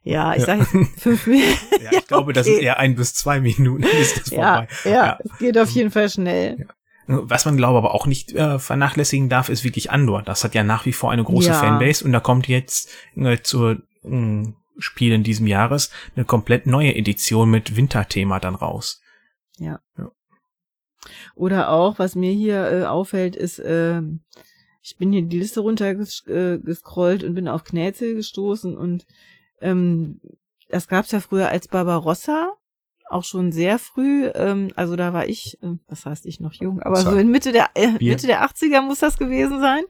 ja, 0.03 0.33
ich 0.35 0.41
Ja. 0.41 0.47
sag 0.47 0.59
jetzt 0.59 0.73
fünf 1.01 1.27
Minuten. 1.29 1.59
Ja, 1.85 1.91
ich 1.93 2.07
glaube, 2.09 2.33
das 2.33 2.47
sind 2.47 2.57
okay. 2.57 2.65
eher 2.65 2.79
ein 2.79 2.97
bis 2.97 3.15
zwei 3.15 3.41
Minuten, 3.41 3.85
ist 4.01 4.19
das 4.21 4.31
Ja, 4.31 4.67
vorbei. 4.67 4.69
ja, 4.85 4.91
Ja. 4.91 5.19
es 5.23 5.39
geht 5.39 5.57
auf 5.59 5.71
jeden 5.71 5.93
Fall 5.93 6.11
schnell. 6.11 6.67
Was 7.11 7.47
man 7.47 7.57
glaube 7.57 7.79
aber 7.79 7.95
auch 7.95 8.07
nicht 8.07 8.33
äh, 8.33 8.59
vernachlässigen 8.59 9.31
darf, 9.31 9.49
ist 9.49 9.65
wirklich 9.65 9.91
Andor. 9.91 10.23
Das 10.23 10.45
hat 10.45 10.55
ja 10.55 10.63
nach 10.63 10.85
wie 10.85 10.93
vor 10.93 11.11
eine 11.11 11.25
große 11.25 11.49
Ja. 11.49 11.55
Fanbase 11.55 12.05
und 12.05 12.13
da 12.13 12.21
kommt 12.21 12.49
jetzt 12.49 12.91
äh, 13.17 13.39
zur 13.43 13.79
äh, 14.05 14.43
Spiel 14.77 15.13
in 15.13 15.23
diesem 15.23 15.47
Jahres 15.47 15.91
eine 16.15 16.27
komplett 16.27 16.67
neue 16.67 16.95
Edition 16.95 17.51
mit 17.51 17.77
Winterthema 17.77 18.41
dann 18.41 18.55
raus. 18.55 19.01
Oder 21.35 21.71
auch, 21.71 21.99
was 21.99 22.15
mir 22.15 22.33
hier 22.33 22.71
äh, 22.71 22.85
auffällt, 22.85 23.37
ist, 23.37 23.61
ähm, 23.65 24.21
ich 24.83 24.97
bin 24.99 25.11
hier 25.11 25.23
die 25.23 25.39
Liste 25.39 25.61
runtergescrollt 25.61 27.25
und 27.25 27.35
bin 27.35 27.49
auf 27.49 27.65
Knäzel 27.65 28.15
gestoßen 28.17 28.77
und 28.77 29.07
ähm, 29.61 30.21
das 30.69 30.89
gab's 30.89 31.13
ja 31.13 31.21
früher 31.21 31.49
als 31.49 31.69
Barbarossa, 31.69 32.53
auch 33.11 33.25
schon 33.25 33.53
sehr 33.53 33.79
früh, 33.79 34.27
ähm, 34.35 34.71
also 34.77 34.97
da 34.97 35.13
war 35.13 35.27
ich, 35.27 35.59
äh, 35.63 35.77
was 35.87 36.07
heißt 36.07 36.27
ich 36.27 36.41
noch 36.41 36.53
jung, 36.53 36.81
aber 36.83 36.97
so 36.97 37.17
in 37.17 37.31
Mitte 37.31 37.53
der 37.53 37.71
äh, 37.75 37.93
Bier. 37.93 38.13
Mitte 38.13 38.27
der 38.27 38.45
80er 38.45 38.83
muss 38.83 38.99
das 39.01 39.19
gewesen 39.19 39.61
sein. 39.61 39.85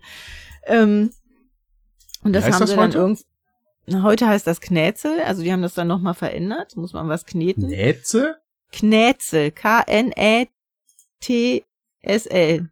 Ähm, 0.67 1.11
und 2.23 2.33
das 2.33 2.45
haben 2.45 2.61
das 2.61 2.71
sie 2.71 2.77
dann 2.77 2.87
heute? 2.87 2.99
irgend 2.99 3.25
Na, 3.87 4.03
heute 4.03 4.27
heißt 4.27 4.47
das 4.47 4.61
Knäzel, 4.61 5.21
also 5.21 5.43
die 5.43 5.53
haben 5.53 5.63
das 5.63 5.75
dann 5.75 5.89
nochmal 5.89 6.15
verändert, 6.15 6.77
muss 6.77 6.93
man 6.93 7.09
was 7.09 7.27
kneten. 7.27 7.67
Näze? 7.69 8.37
Knäzel, 8.71 9.51
K-N-Ä-T-S-L. 9.51 10.51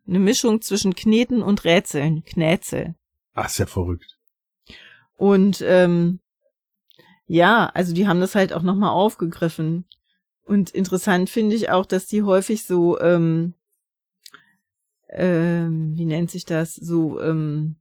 Eine 0.06 0.18
Mischung 0.18 0.60
zwischen 0.60 0.94
Kneten 0.94 1.42
und 1.42 1.64
Rätseln. 1.64 2.22
Knäzel. 2.24 2.94
Ach, 3.34 3.46
ist 3.46 3.58
ja 3.58 3.66
verrückt. 3.66 4.18
Und 5.16 5.62
ähm, 5.66 6.20
ja, 7.26 7.70
also 7.74 7.94
die 7.94 8.06
haben 8.06 8.20
das 8.20 8.34
halt 8.34 8.52
auch 8.52 8.62
nochmal 8.62 8.90
aufgegriffen. 8.90 9.84
Und 10.46 10.70
interessant 10.70 11.28
finde 11.28 11.56
ich 11.56 11.70
auch, 11.70 11.84
dass 11.86 12.06
die 12.06 12.22
häufig 12.22 12.64
so, 12.64 12.98
ähm, 13.00 13.54
ähm, 15.08 15.92
wie 15.96 16.04
nennt 16.06 16.30
sich 16.30 16.44
das, 16.44 16.74
so 16.74 17.20
ähm, 17.20 17.76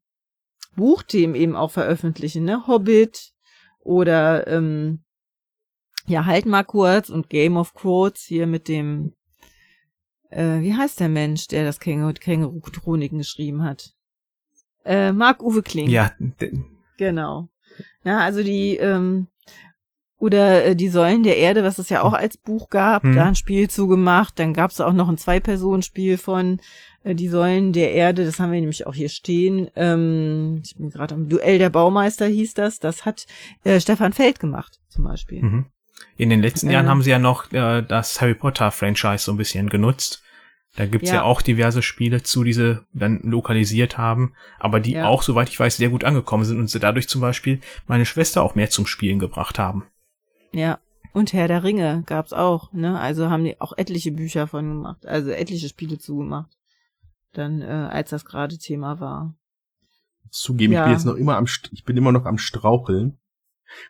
Buchthemen 0.75 1.35
eben 1.35 1.55
auch 1.55 1.71
veröffentlichen, 1.71 2.43
ne? 2.43 2.67
Hobbit 2.67 3.31
oder 3.79 4.47
ähm, 4.47 5.03
ja, 6.07 6.25
halt 6.25 6.45
mal 6.45 6.63
kurz 6.63 7.09
und 7.09 7.29
Game 7.29 7.55
of 7.57 7.73
Quotes 7.73 8.23
hier 8.23 8.47
mit 8.47 8.67
dem, 8.67 9.13
äh, 10.29 10.59
wie 10.61 10.73
heißt 10.73 10.99
der 10.99 11.09
Mensch, 11.09 11.47
der 11.47 11.65
das 11.65 11.79
Känguru- 11.79 12.19
Känguru-Chroniken 12.19 13.19
geschrieben 13.19 13.63
hat? 13.63 13.93
Äh, 14.83 15.11
Marc-Uwe 15.11 15.63
Kling. 15.63 15.89
Ja, 15.89 16.11
Genau. 16.97 17.49
Ja, 18.03 18.19
also 18.19 18.41
die, 18.43 18.77
ähm, 18.77 19.27
oder 20.17 20.65
äh, 20.65 20.75
die 20.75 20.89
Säulen 20.89 21.23
der 21.23 21.37
Erde, 21.37 21.63
was 21.63 21.77
es 21.77 21.89
ja 21.89 22.01
auch 22.03 22.13
als 22.13 22.37
Buch 22.37 22.69
gab, 22.69 23.03
Hm. 23.03 23.15
da 23.15 23.25
ein 23.25 23.35
Spiel 23.35 23.69
zugemacht. 23.69 24.39
Dann 24.39 24.53
gab 24.53 24.71
es 24.71 24.79
auch 24.81 24.93
noch 24.93 25.09
ein 25.09 25.17
Zwei-Personen-Spiel 25.17 26.17
von 26.17 26.59
äh, 27.03 27.15
Die 27.15 27.27
Säulen 27.27 27.73
der 27.73 27.91
Erde. 27.91 28.25
Das 28.25 28.39
haben 28.39 28.51
wir 28.51 28.59
nämlich 28.59 28.87
auch 28.87 28.93
hier 28.95 29.09
stehen. 29.09 29.69
Ähm, 29.75 30.61
ich 30.63 30.75
bin 30.75 30.89
gerade 30.89 31.15
am 31.15 31.27
Duell 31.29 31.59
der 31.59 31.69
Baumeister 31.69 32.25
hieß 32.27 32.53
das. 32.53 32.79
Das 32.79 33.05
hat 33.05 33.25
äh, 33.63 33.79
Stefan 33.79 34.13
Feld 34.13 34.39
gemacht, 34.39 34.79
zum 34.89 35.03
Beispiel. 35.03 35.41
mhm. 35.41 35.65
in 36.17 36.29
den 36.29 36.41
letzten 36.41 36.69
Äh. 36.69 36.73
Jahren 36.73 36.87
haben 36.89 37.01
sie 37.01 37.09
ja 37.11 37.19
noch 37.19 37.51
äh, 37.51 37.81
das 37.81 38.21
Harry 38.21 38.35
Potter 38.35 38.71
Franchise 38.71 39.23
so 39.25 39.31
ein 39.33 39.37
bisschen 39.37 39.69
genutzt. 39.69 40.21
Da 40.77 40.85
gibt's 40.85 41.09
ja. 41.09 41.15
Ja. 41.17 41.23
auch 41.23 41.41
diverse 41.41 41.81
Spiele 41.81 42.21
zu, 42.23 42.43
die 42.43 42.51
sie 42.51 42.81
dann 42.93 43.21
lokalisiert 43.23 43.97
haben, 43.97 44.33
aber 44.59 44.81
die 44.81 44.91
Ja. 44.93 45.05
auch, 45.07 45.21
soweit 45.21 45.47
ich 45.49 45.57
weiß, 45.57 45.77
sehr 45.77 45.87
gut 45.89 46.03
angekommen 46.03 46.43
sind 46.43 46.59
und 46.59 46.69
sie 46.69 46.79
dadurch 46.79 47.07
zum 47.07 47.21
Beispiel 47.21 47.61
meine 47.87 48.05
Schwester 48.05 48.41
auch 48.43 48.55
mehr 48.55 48.69
zum 48.69 48.85
Spielen 48.85 49.19
gebracht 49.19 49.57
haben. 49.57 49.85
Ja. 50.55 50.79
Und 51.13 51.31
Herr 51.33 51.47
der 51.47 51.63
Ringe 51.63 52.03
gab's 52.05 52.33
auch, 52.33 52.73
ne? 52.73 52.99
Also 52.99 53.29
haben 53.29 53.43
die 53.45 53.59
auch 53.61 53.73
etliche 53.77 54.11
Bücher 54.11 54.47
von 54.47 54.67
gemacht, 54.67 55.05
also 55.05 55.29
etliche 55.31 55.69
Spiele 55.69 55.97
zugemacht. 55.97 56.51
Dann, 57.33 57.61
äh, 57.61 57.65
als 57.65 58.09
das 58.09 58.25
gerade 58.25 58.57
Thema 58.57 58.99
war. 58.99 59.35
Zugeben, 60.29 60.73
ich 60.73 60.77
Ja. 60.77 60.83
bin 60.85 60.93
jetzt 60.93 61.05
noch 61.05 61.15
immer 61.15 61.37
am, 61.37 61.45
St- 61.45 61.69
ich 61.71 61.83
bin 61.85 61.95
immer 61.95 62.11
noch 62.11 62.25
am 62.25 62.37
Straucheln, 62.37 63.17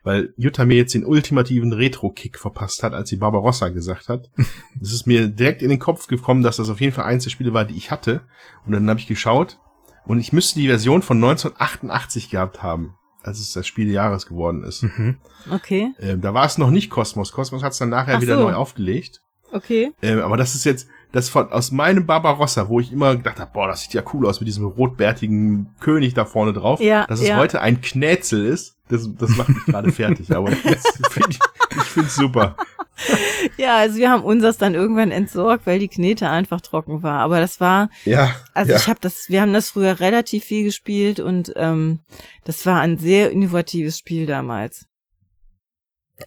weil 0.03 0.33
Jutta 0.37 0.65
mir 0.65 0.75
jetzt 0.77 0.93
den 0.93 1.05
ultimativen 1.05 1.73
Retro-Kick 1.73 2.37
verpasst 2.37 2.83
hat, 2.83 2.93
als 2.93 3.09
sie 3.09 3.15
Barbarossa 3.17 3.69
gesagt 3.69 4.09
hat. 4.09 4.29
Es 4.81 4.91
ist 4.93 5.07
mir 5.07 5.27
direkt 5.27 5.61
in 5.63 5.69
den 5.69 5.79
Kopf 5.79 6.05
gekommen, 6.07 6.43
dass 6.43 6.57
das 6.57 6.69
auf 6.69 6.81
jeden 6.81 6.93
Fall 6.93 7.05
eins 7.05 7.23
der 7.23 7.31
Spiele 7.31 7.53
war, 7.53 7.65
die 7.65 7.75
ich 7.77 7.89
hatte. 7.91 8.21
Und 8.65 8.73
dann 8.73 8.87
habe 8.89 8.99
ich 8.99 9.07
geschaut 9.07 9.59
und 10.05 10.19
ich 10.19 10.31
müsste 10.33 10.59
die 10.59 10.67
Version 10.67 11.01
von 11.01 11.17
1988 11.17 12.29
gehabt 12.29 12.61
haben, 12.61 12.95
als 13.26 13.39
es 13.39 13.53
das 13.53 13.65
Spiel 13.68 13.85
des 13.85 13.95
Jahres 13.95 14.26
geworden 14.27 14.64
ist. 14.64 14.84
Mhm. 14.84 15.18
Okay, 15.52 15.91
Ähm, 15.99 16.22
da 16.22 16.34
war 16.34 16.45
es 16.45 16.57
noch 16.57 16.69
nicht 16.72 16.89
Kosmos. 16.89 17.31
Kosmos 17.31 17.64
hat 17.64 17.72
es 17.73 17.77
dann 17.80 17.89
nachher 17.89 18.18
Ach 18.18 18.22
wieder 18.22 18.38
so. 18.38 18.43
neu 18.43 18.53
aufgelegt. 18.53 19.22
okay. 19.52 19.91
Ähm, 20.02 20.19
aber 20.22 20.38
das 20.38 20.56
ist 20.56 20.64
jetzt 20.65 20.88
das 21.11 21.30
von 21.30 21.49
aus 21.52 21.72
meinem 21.72 22.06
Barbarossa, 22.06 22.68
wo 22.68 22.80
ich 22.81 22.91
immer 22.91 23.15
gedacht 23.15 23.39
habe, 23.39 23.52
boah, 23.53 23.68
das 23.68 23.81
sieht 23.81 23.93
ja 23.93 24.03
cool 24.14 24.26
aus 24.27 24.41
mit 24.41 24.47
diesem 24.47 24.65
rotbärtigen 24.65 25.68
König 25.80 26.14
da 26.14 26.26
vorne 26.26 26.52
drauf. 26.52 26.81
Ja, 26.81 27.06
Dass 27.07 27.22
es 27.22 27.27
ja. 27.30 27.38
heute 27.38 27.61
ein 27.61 27.80
Knäzel 27.81 28.45
ist, 28.45 28.76
das, 28.89 29.07
das 29.18 29.30
macht 29.38 29.49
mich 29.49 29.65
gerade 29.65 29.91
fertig. 29.93 30.35
Aber 30.35 30.49
das 30.52 30.84
find 31.10 31.27
ich, 31.30 31.39
ich 31.77 31.84
finde 31.84 32.07
es 32.10 32.15
super. 32.15 32.56
ja, 33.57 33.77
also 33.77 33.97
wir 33.97 34.09
haben 34.09 34.23
unseres 34.23 34.57
dann 34.57 34.73
irgendwann 34.73 35.11
entsorgt, 35.11 35.65
weil 35.65 35.80
die 35.80 35.88
Knete 35.88 36.30
einfach 36.30 36.61
trocken 36.61 37.03
war. 37.03 37.19
Aber 37.19 37.39
das 37.39 37.59
war, 37.59 37.89
Ja, 38.05 38.35
also 38.53 38.72
ja. 38.72 38.77
ich 38.77 38.88
habe 38.88 38.99
das, 39.01 39.30
wir 39.30 39.41
haben 39.41 39.53
das 39.53 39.69
früher 39.72 39.99
relativ 39.99 40.45
viel 40.45 40.63
gespielt 40.63 41.19
und 41.19 41.53
ähm, 41.55 41.99
das 42.45 42.65
war 42.65 42.80
ein 42.81 42.97
sehr 42.97 43.31
innovatives 43.31 43.97
Spiel 43.97 44.26
damals. 44.26 44.85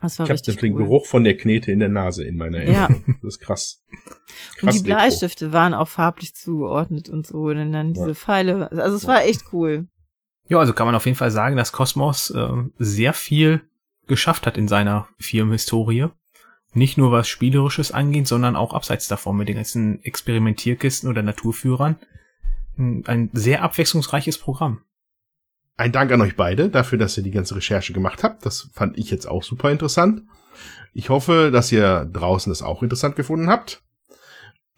Das 0.03 0.19
war 0.19 0.27
ich 0.27 0.31
habe 0.31 0.35
richtig 0.35 0.57
den 0.59 0.75
cool. 0.75 0.83
Geruch 0.83 1.07
von 1.07 1.25
der 1.25 1.37
Knete 1.37 1.73
in 1.73 1.79
der 1.79 1.89
Nase 1.89 2.23
in 2.25 2.37
meiner 2.37 2.59
Erinnerung. 2.59 3.05
Das 3.23 3.35
ist 3.37 3.41
krass. 3.41 3.83
Und 4.61 4.69
krass 4.69 4.77
die 4.77 4.83
Bleistifte 4.83 5.53
waren 5.53 5.73
auch 5.73 5.89
farblich 5.89 6.35
zugeordnet 6.35 7.09
und 7.09 7.27
so. 7.27 7.45
Und 7.45 7.73
dann 7.73 7.95
diese 7.95 8.09
Ja. 8.09 8.15
Pfeile. 8.15 8.71
Also 8.71 8.97
es 8.97 9.07
war 9.07 9.25
echt 9.25 9.45
cool. 9.53 9.89
Ja, 10.49 10.59
also 10.59 10.75
kann 10.75 10.87
man 10.87 10.95
auf 10.95 11.07
jeden 11.07 11.17
Fall 11.17 11.31
sagen, 11.31 11.57
dass 11.57 11.73
Cosmos 11.73 12.31
äh, 12.31 12.49
sehr 12.79 13.15
viel 13.15 13.63
geschafft 14.07 14.47
hat 14.47 14.59
in 14.59 14.69
seiner 14.69 15.09
Firmenhistorie. 15.19 16.09
Nicht 16.75 16.99
nur 16.99 17.13
was 17.13 17.29
Spielerisches 17.29 17.93
angeht, 17.93 18.29
sondern 18.29 18.57
auch 18.57 18.75
abseits 18.75 19.09
davon 19.09 19.37
mit 19.37 19.49
den 19.49 19.57
ganzen 19.57 20.03
Experimentierkisten 20.03 21.09
oder 21.09 21.23
Naturführern. 21.23 21.97
Ein 22.77 23.31
sehr 23.33 23.63
abwechslungsreiches 23.63 24.39
Programm. 24.39 24.83
Ein 25.77 25.93
Dank 25.93 26.13
an 26.13 26.21
euch 26.21 26.37
beide 26.37 26.69
dafür, 26.69 26.99
dass 26.99 27.17
ihr 27.17 27.23
die 27.23 27.31
ganze 27.31 27.57
Recherche 27.57 27.93
gemacht 27.93 28.23
habt. 28.23 28.45
Das 28.45 28.69
fand 28.73 28.99
ich 28.99 29.11
jetzt 29.11 29.27
auch 29.27 29.43
super 29.43 29.71
interessant. 29.71 30.23
Ich 30.93 31.09
hoffe, 31.09 31.51
dass 31.53 31.73
ihr 31.73 32.05
draußen 32.05 32.51
das 32.51 32.63
auch 32.63 32.83
interessant 32.83 33.17
gefunden 33.17 33.49
habt. 33.49 33.83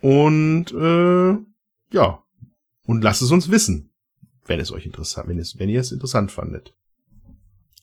Und 0.01 0.73
äh, 0.73 1.37
ja, 1.95 2.23
und 2.87 3.03
lasst 3.03 3.23
es 3.23 3.31
uns 3.31 3.51
wissen, 3.51 3.93
wenn 4.45 4.61
es 4.61 4.73
euch 4.73 4.87
interessant, 4.87 5.29
wenn, 5.29 5.39
es, 5.39 5.59
wenn 5.59 5.69
ihr 5.69 5.81
es 5.81 5.93
interessant 5.93 6.31
fandet. 6.33 6.75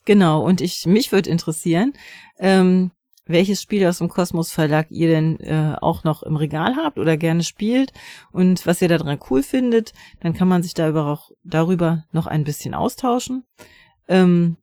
Genau. 0.06 0.44
Und 0.44 0.62
ich, 0.62 0.86
mich 0.86 1.12
würde 1.12 1.30
interessieren, 1.30 1.94
ähm, 2.40 2.92
welches 3.28 3.62
Spiel 3.62 3.86
aus 3.86 4.00
dem 4.00 4.10
Kosmos 4.10 4.52
Verlag 4.52 4.88
ihr 4.90 5.10
denn 5.10 5.40
äh, 5.40 5.76
auch 5.80 6.04
noch 6.04 6.24
im 6.24 6.36
Regal 6.36 6.76
habt 6.76 6.98
oder 6.98 7.16
gerne 7.18 7.44
spielt 7.44 7.94
und 8.32 8.66
was 8.66 8.82
ihr 8.82 8.88
daran 8.88 9.20
cool 9.30 9.44
findet. 9.44 9.94
Dann 10.22 10.34
kann 10.34 10.48
man 10.48 10.64
sich 10.64 10.74
darüber 10.74 11.06
auch 11.08 11.30
darüber 11.44 12.06
noch 12.12 12.26
ein 12.28 12.44
bisschen 12.44 12.74
austauschen. 12.74 13.44
Ähm, 14.08 14.58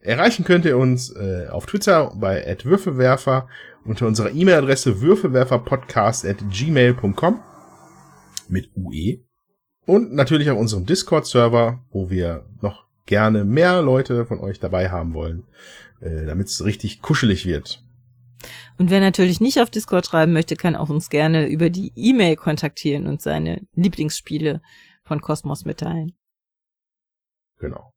Erreichen 0.00 0.44
könnt 0.44 0.64
ihr 0.64 0.78
uns 0.78 1.10
äh, 1.10 1.48
auf 1.50 1.66
Twitter 1.66 2.12
bei 2.16 2.56
@würfelwerfer 2.64 3.48
unter 3.84 4.06
unserer 4.06 4.30
E-Mail-Adresse 4.32 5.00
würfelwerferpodcast@gmail.com 5.00 7.40
mit 8.48 8.70
UE 8.76 9.18
und 9.86 10.12
natürlich 10.12 10.50
auf 10.50 10.58
unserem 10.58 10.84
Discord-Server, 10.86 11.84
wo 11.90 12.10
wir 12.10 12.46
noch 12.60 12.86
gerne 13.06 13.44
mehr 13.44 13.82
Leute 13.82 14.26
von 14.26 14.40
euch 14.40 14.58
dabei 14.60 14.90
haben 14.90 15.14
wollen, 15.14 15.44
äh, 16.00 16.26
damit 16.26 16.48
es 16.48 16.64
richtig 16.64 17.02
kuschelig 17.02 17.46
wird. 17.46 17.84
Und 18.78 18.90
wer 18.90 19.00
natürlich 19.00 19.40
nicht 19.40 19.60
auf 19.60 19.70
Discord 19.70 20.06
schreiben 20.06 20.32
möchte, 20.32 20.56
kann 20.56 20.76
auch 20.76 20.88
uns 20.88 21.10
gerne 21.10 21.46
über 21.46 21.70
die 21.70 21.92
E-Mail 21.96 22.36
kontaktieren 22.36 23.06
und 23.06 23.22
seine 23.22 23.62
Lieblingsspiele 23.74 24.60
von 25.04 25.20
Kosmos 25.20 25.64
mitteilen. 25.64 26.12
Genau. 27.58 27.92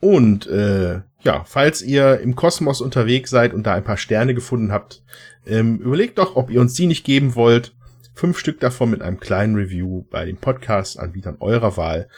Und 0.00 0.46
äh, 0.46 1.00
ja, 1.22 1.44
falls 1.44 1.82
ihr 1.82 2.20
im 2.20 2.36
Kosmos 2.36 2.80
unterwegs 2.80 3.30
seid 3.30 3.54
und 3.54 3.64
da 3.66 3.74
ein 3.74 3.84
paar 3.84 3.96
Sterne 3.96 4.34
gefunden 4.34 4.72
habt, 4.72 5.02
ähm, 5.46 5.78
überlegt 5.78 6.18
doch, 6.18 6.36
ob 6.36 6.50
ihr 6.50 6.60
uns 6.60 6.74
die 6.74 6.86
nicht 6.86 7.04
geben 7.04 7.34
wollt. 7.34 7.74
Fünf 8.14 8.38
Stück 8.38 8.60
davon 8.60 8.90
mit 8.90 9.02
einem 9.02 9.20
kleinen 9.20 9.56
Review 9.56 10.04
bei 10.10 10.24
den 10.24 10.36
Podcast-Anbietern 10.36 11.36
eurer 11.40 11.76
Wahl 11.76 12.08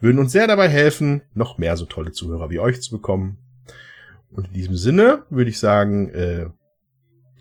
würden 0.00 0.18
uns 0.18 0.32
sehr 0.32 0.46
dabei 0.46 0.68
helfen, 0.68 1.22
noch 1.34 1.58
mehr 1.58 1.76
so 1.76 1.86
tolle 1.86 2.12
Zuhörer 2.12 2.50
wie 2.50 2.58
euch 2.58 2.82
zu 2.82 2.90
bekommen. 2.90 3.38
Und 4.36 4.48
in 4.48 4.52
diesem 4.52 4.76
Sinne 4.76 5.24
würde 5.30 5.50
ich 5.50 5.58
sagen, 5.58 6.10
äh, 6.10 6.46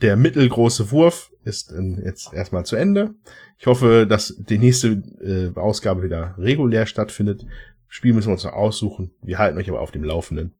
der 0.01 0.15
mittelgroße 0.15 0.91
Wurf 0.91 1.31
ist 1.43 1.71
äh, 1.71 1.81
jetzt 2.05 2.33
erstmal 2.33 2.65
zu 2.65 2.77
Ende. 2.77 3.13
Ich 3.57 3.67
hoffe, 3.67 4.07
dass 4.07 4.35
die 4.37 4.57
nächste 4.57 5.03
äh, 5.21 5.51
Ausgabe 5.59 6.03
wieder 6.03 6.35
regulär 6.37 6.85
stattfindet. 6.85 7.45
Spiel 7.87 8.13
müssen 8.13 8.29
wir 8.29 8.33
uns 8.33 8.45
noch 8.45 8.53
aussuchen. 8.53 9.11
Wir 9.21 9.37
halten 9.37 9.57
euch 9.57 9.69
aber 9.69 9.81
auf 9.81 9.91
dem 9.91 10.03
Laufenden. 10.03 10.55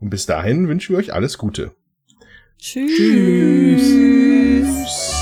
Und 0.00 0.10
bis 0.10 0.26
dahin 0.26 0.68
wünschen 0.68 0.94
wir 0.94 0.98
euch 0.98 1.14
alles 1.14 1.38
Gute. 1.38 1.72
Tschüss. 2.58 2.96
Tschüss. 3.80 5.19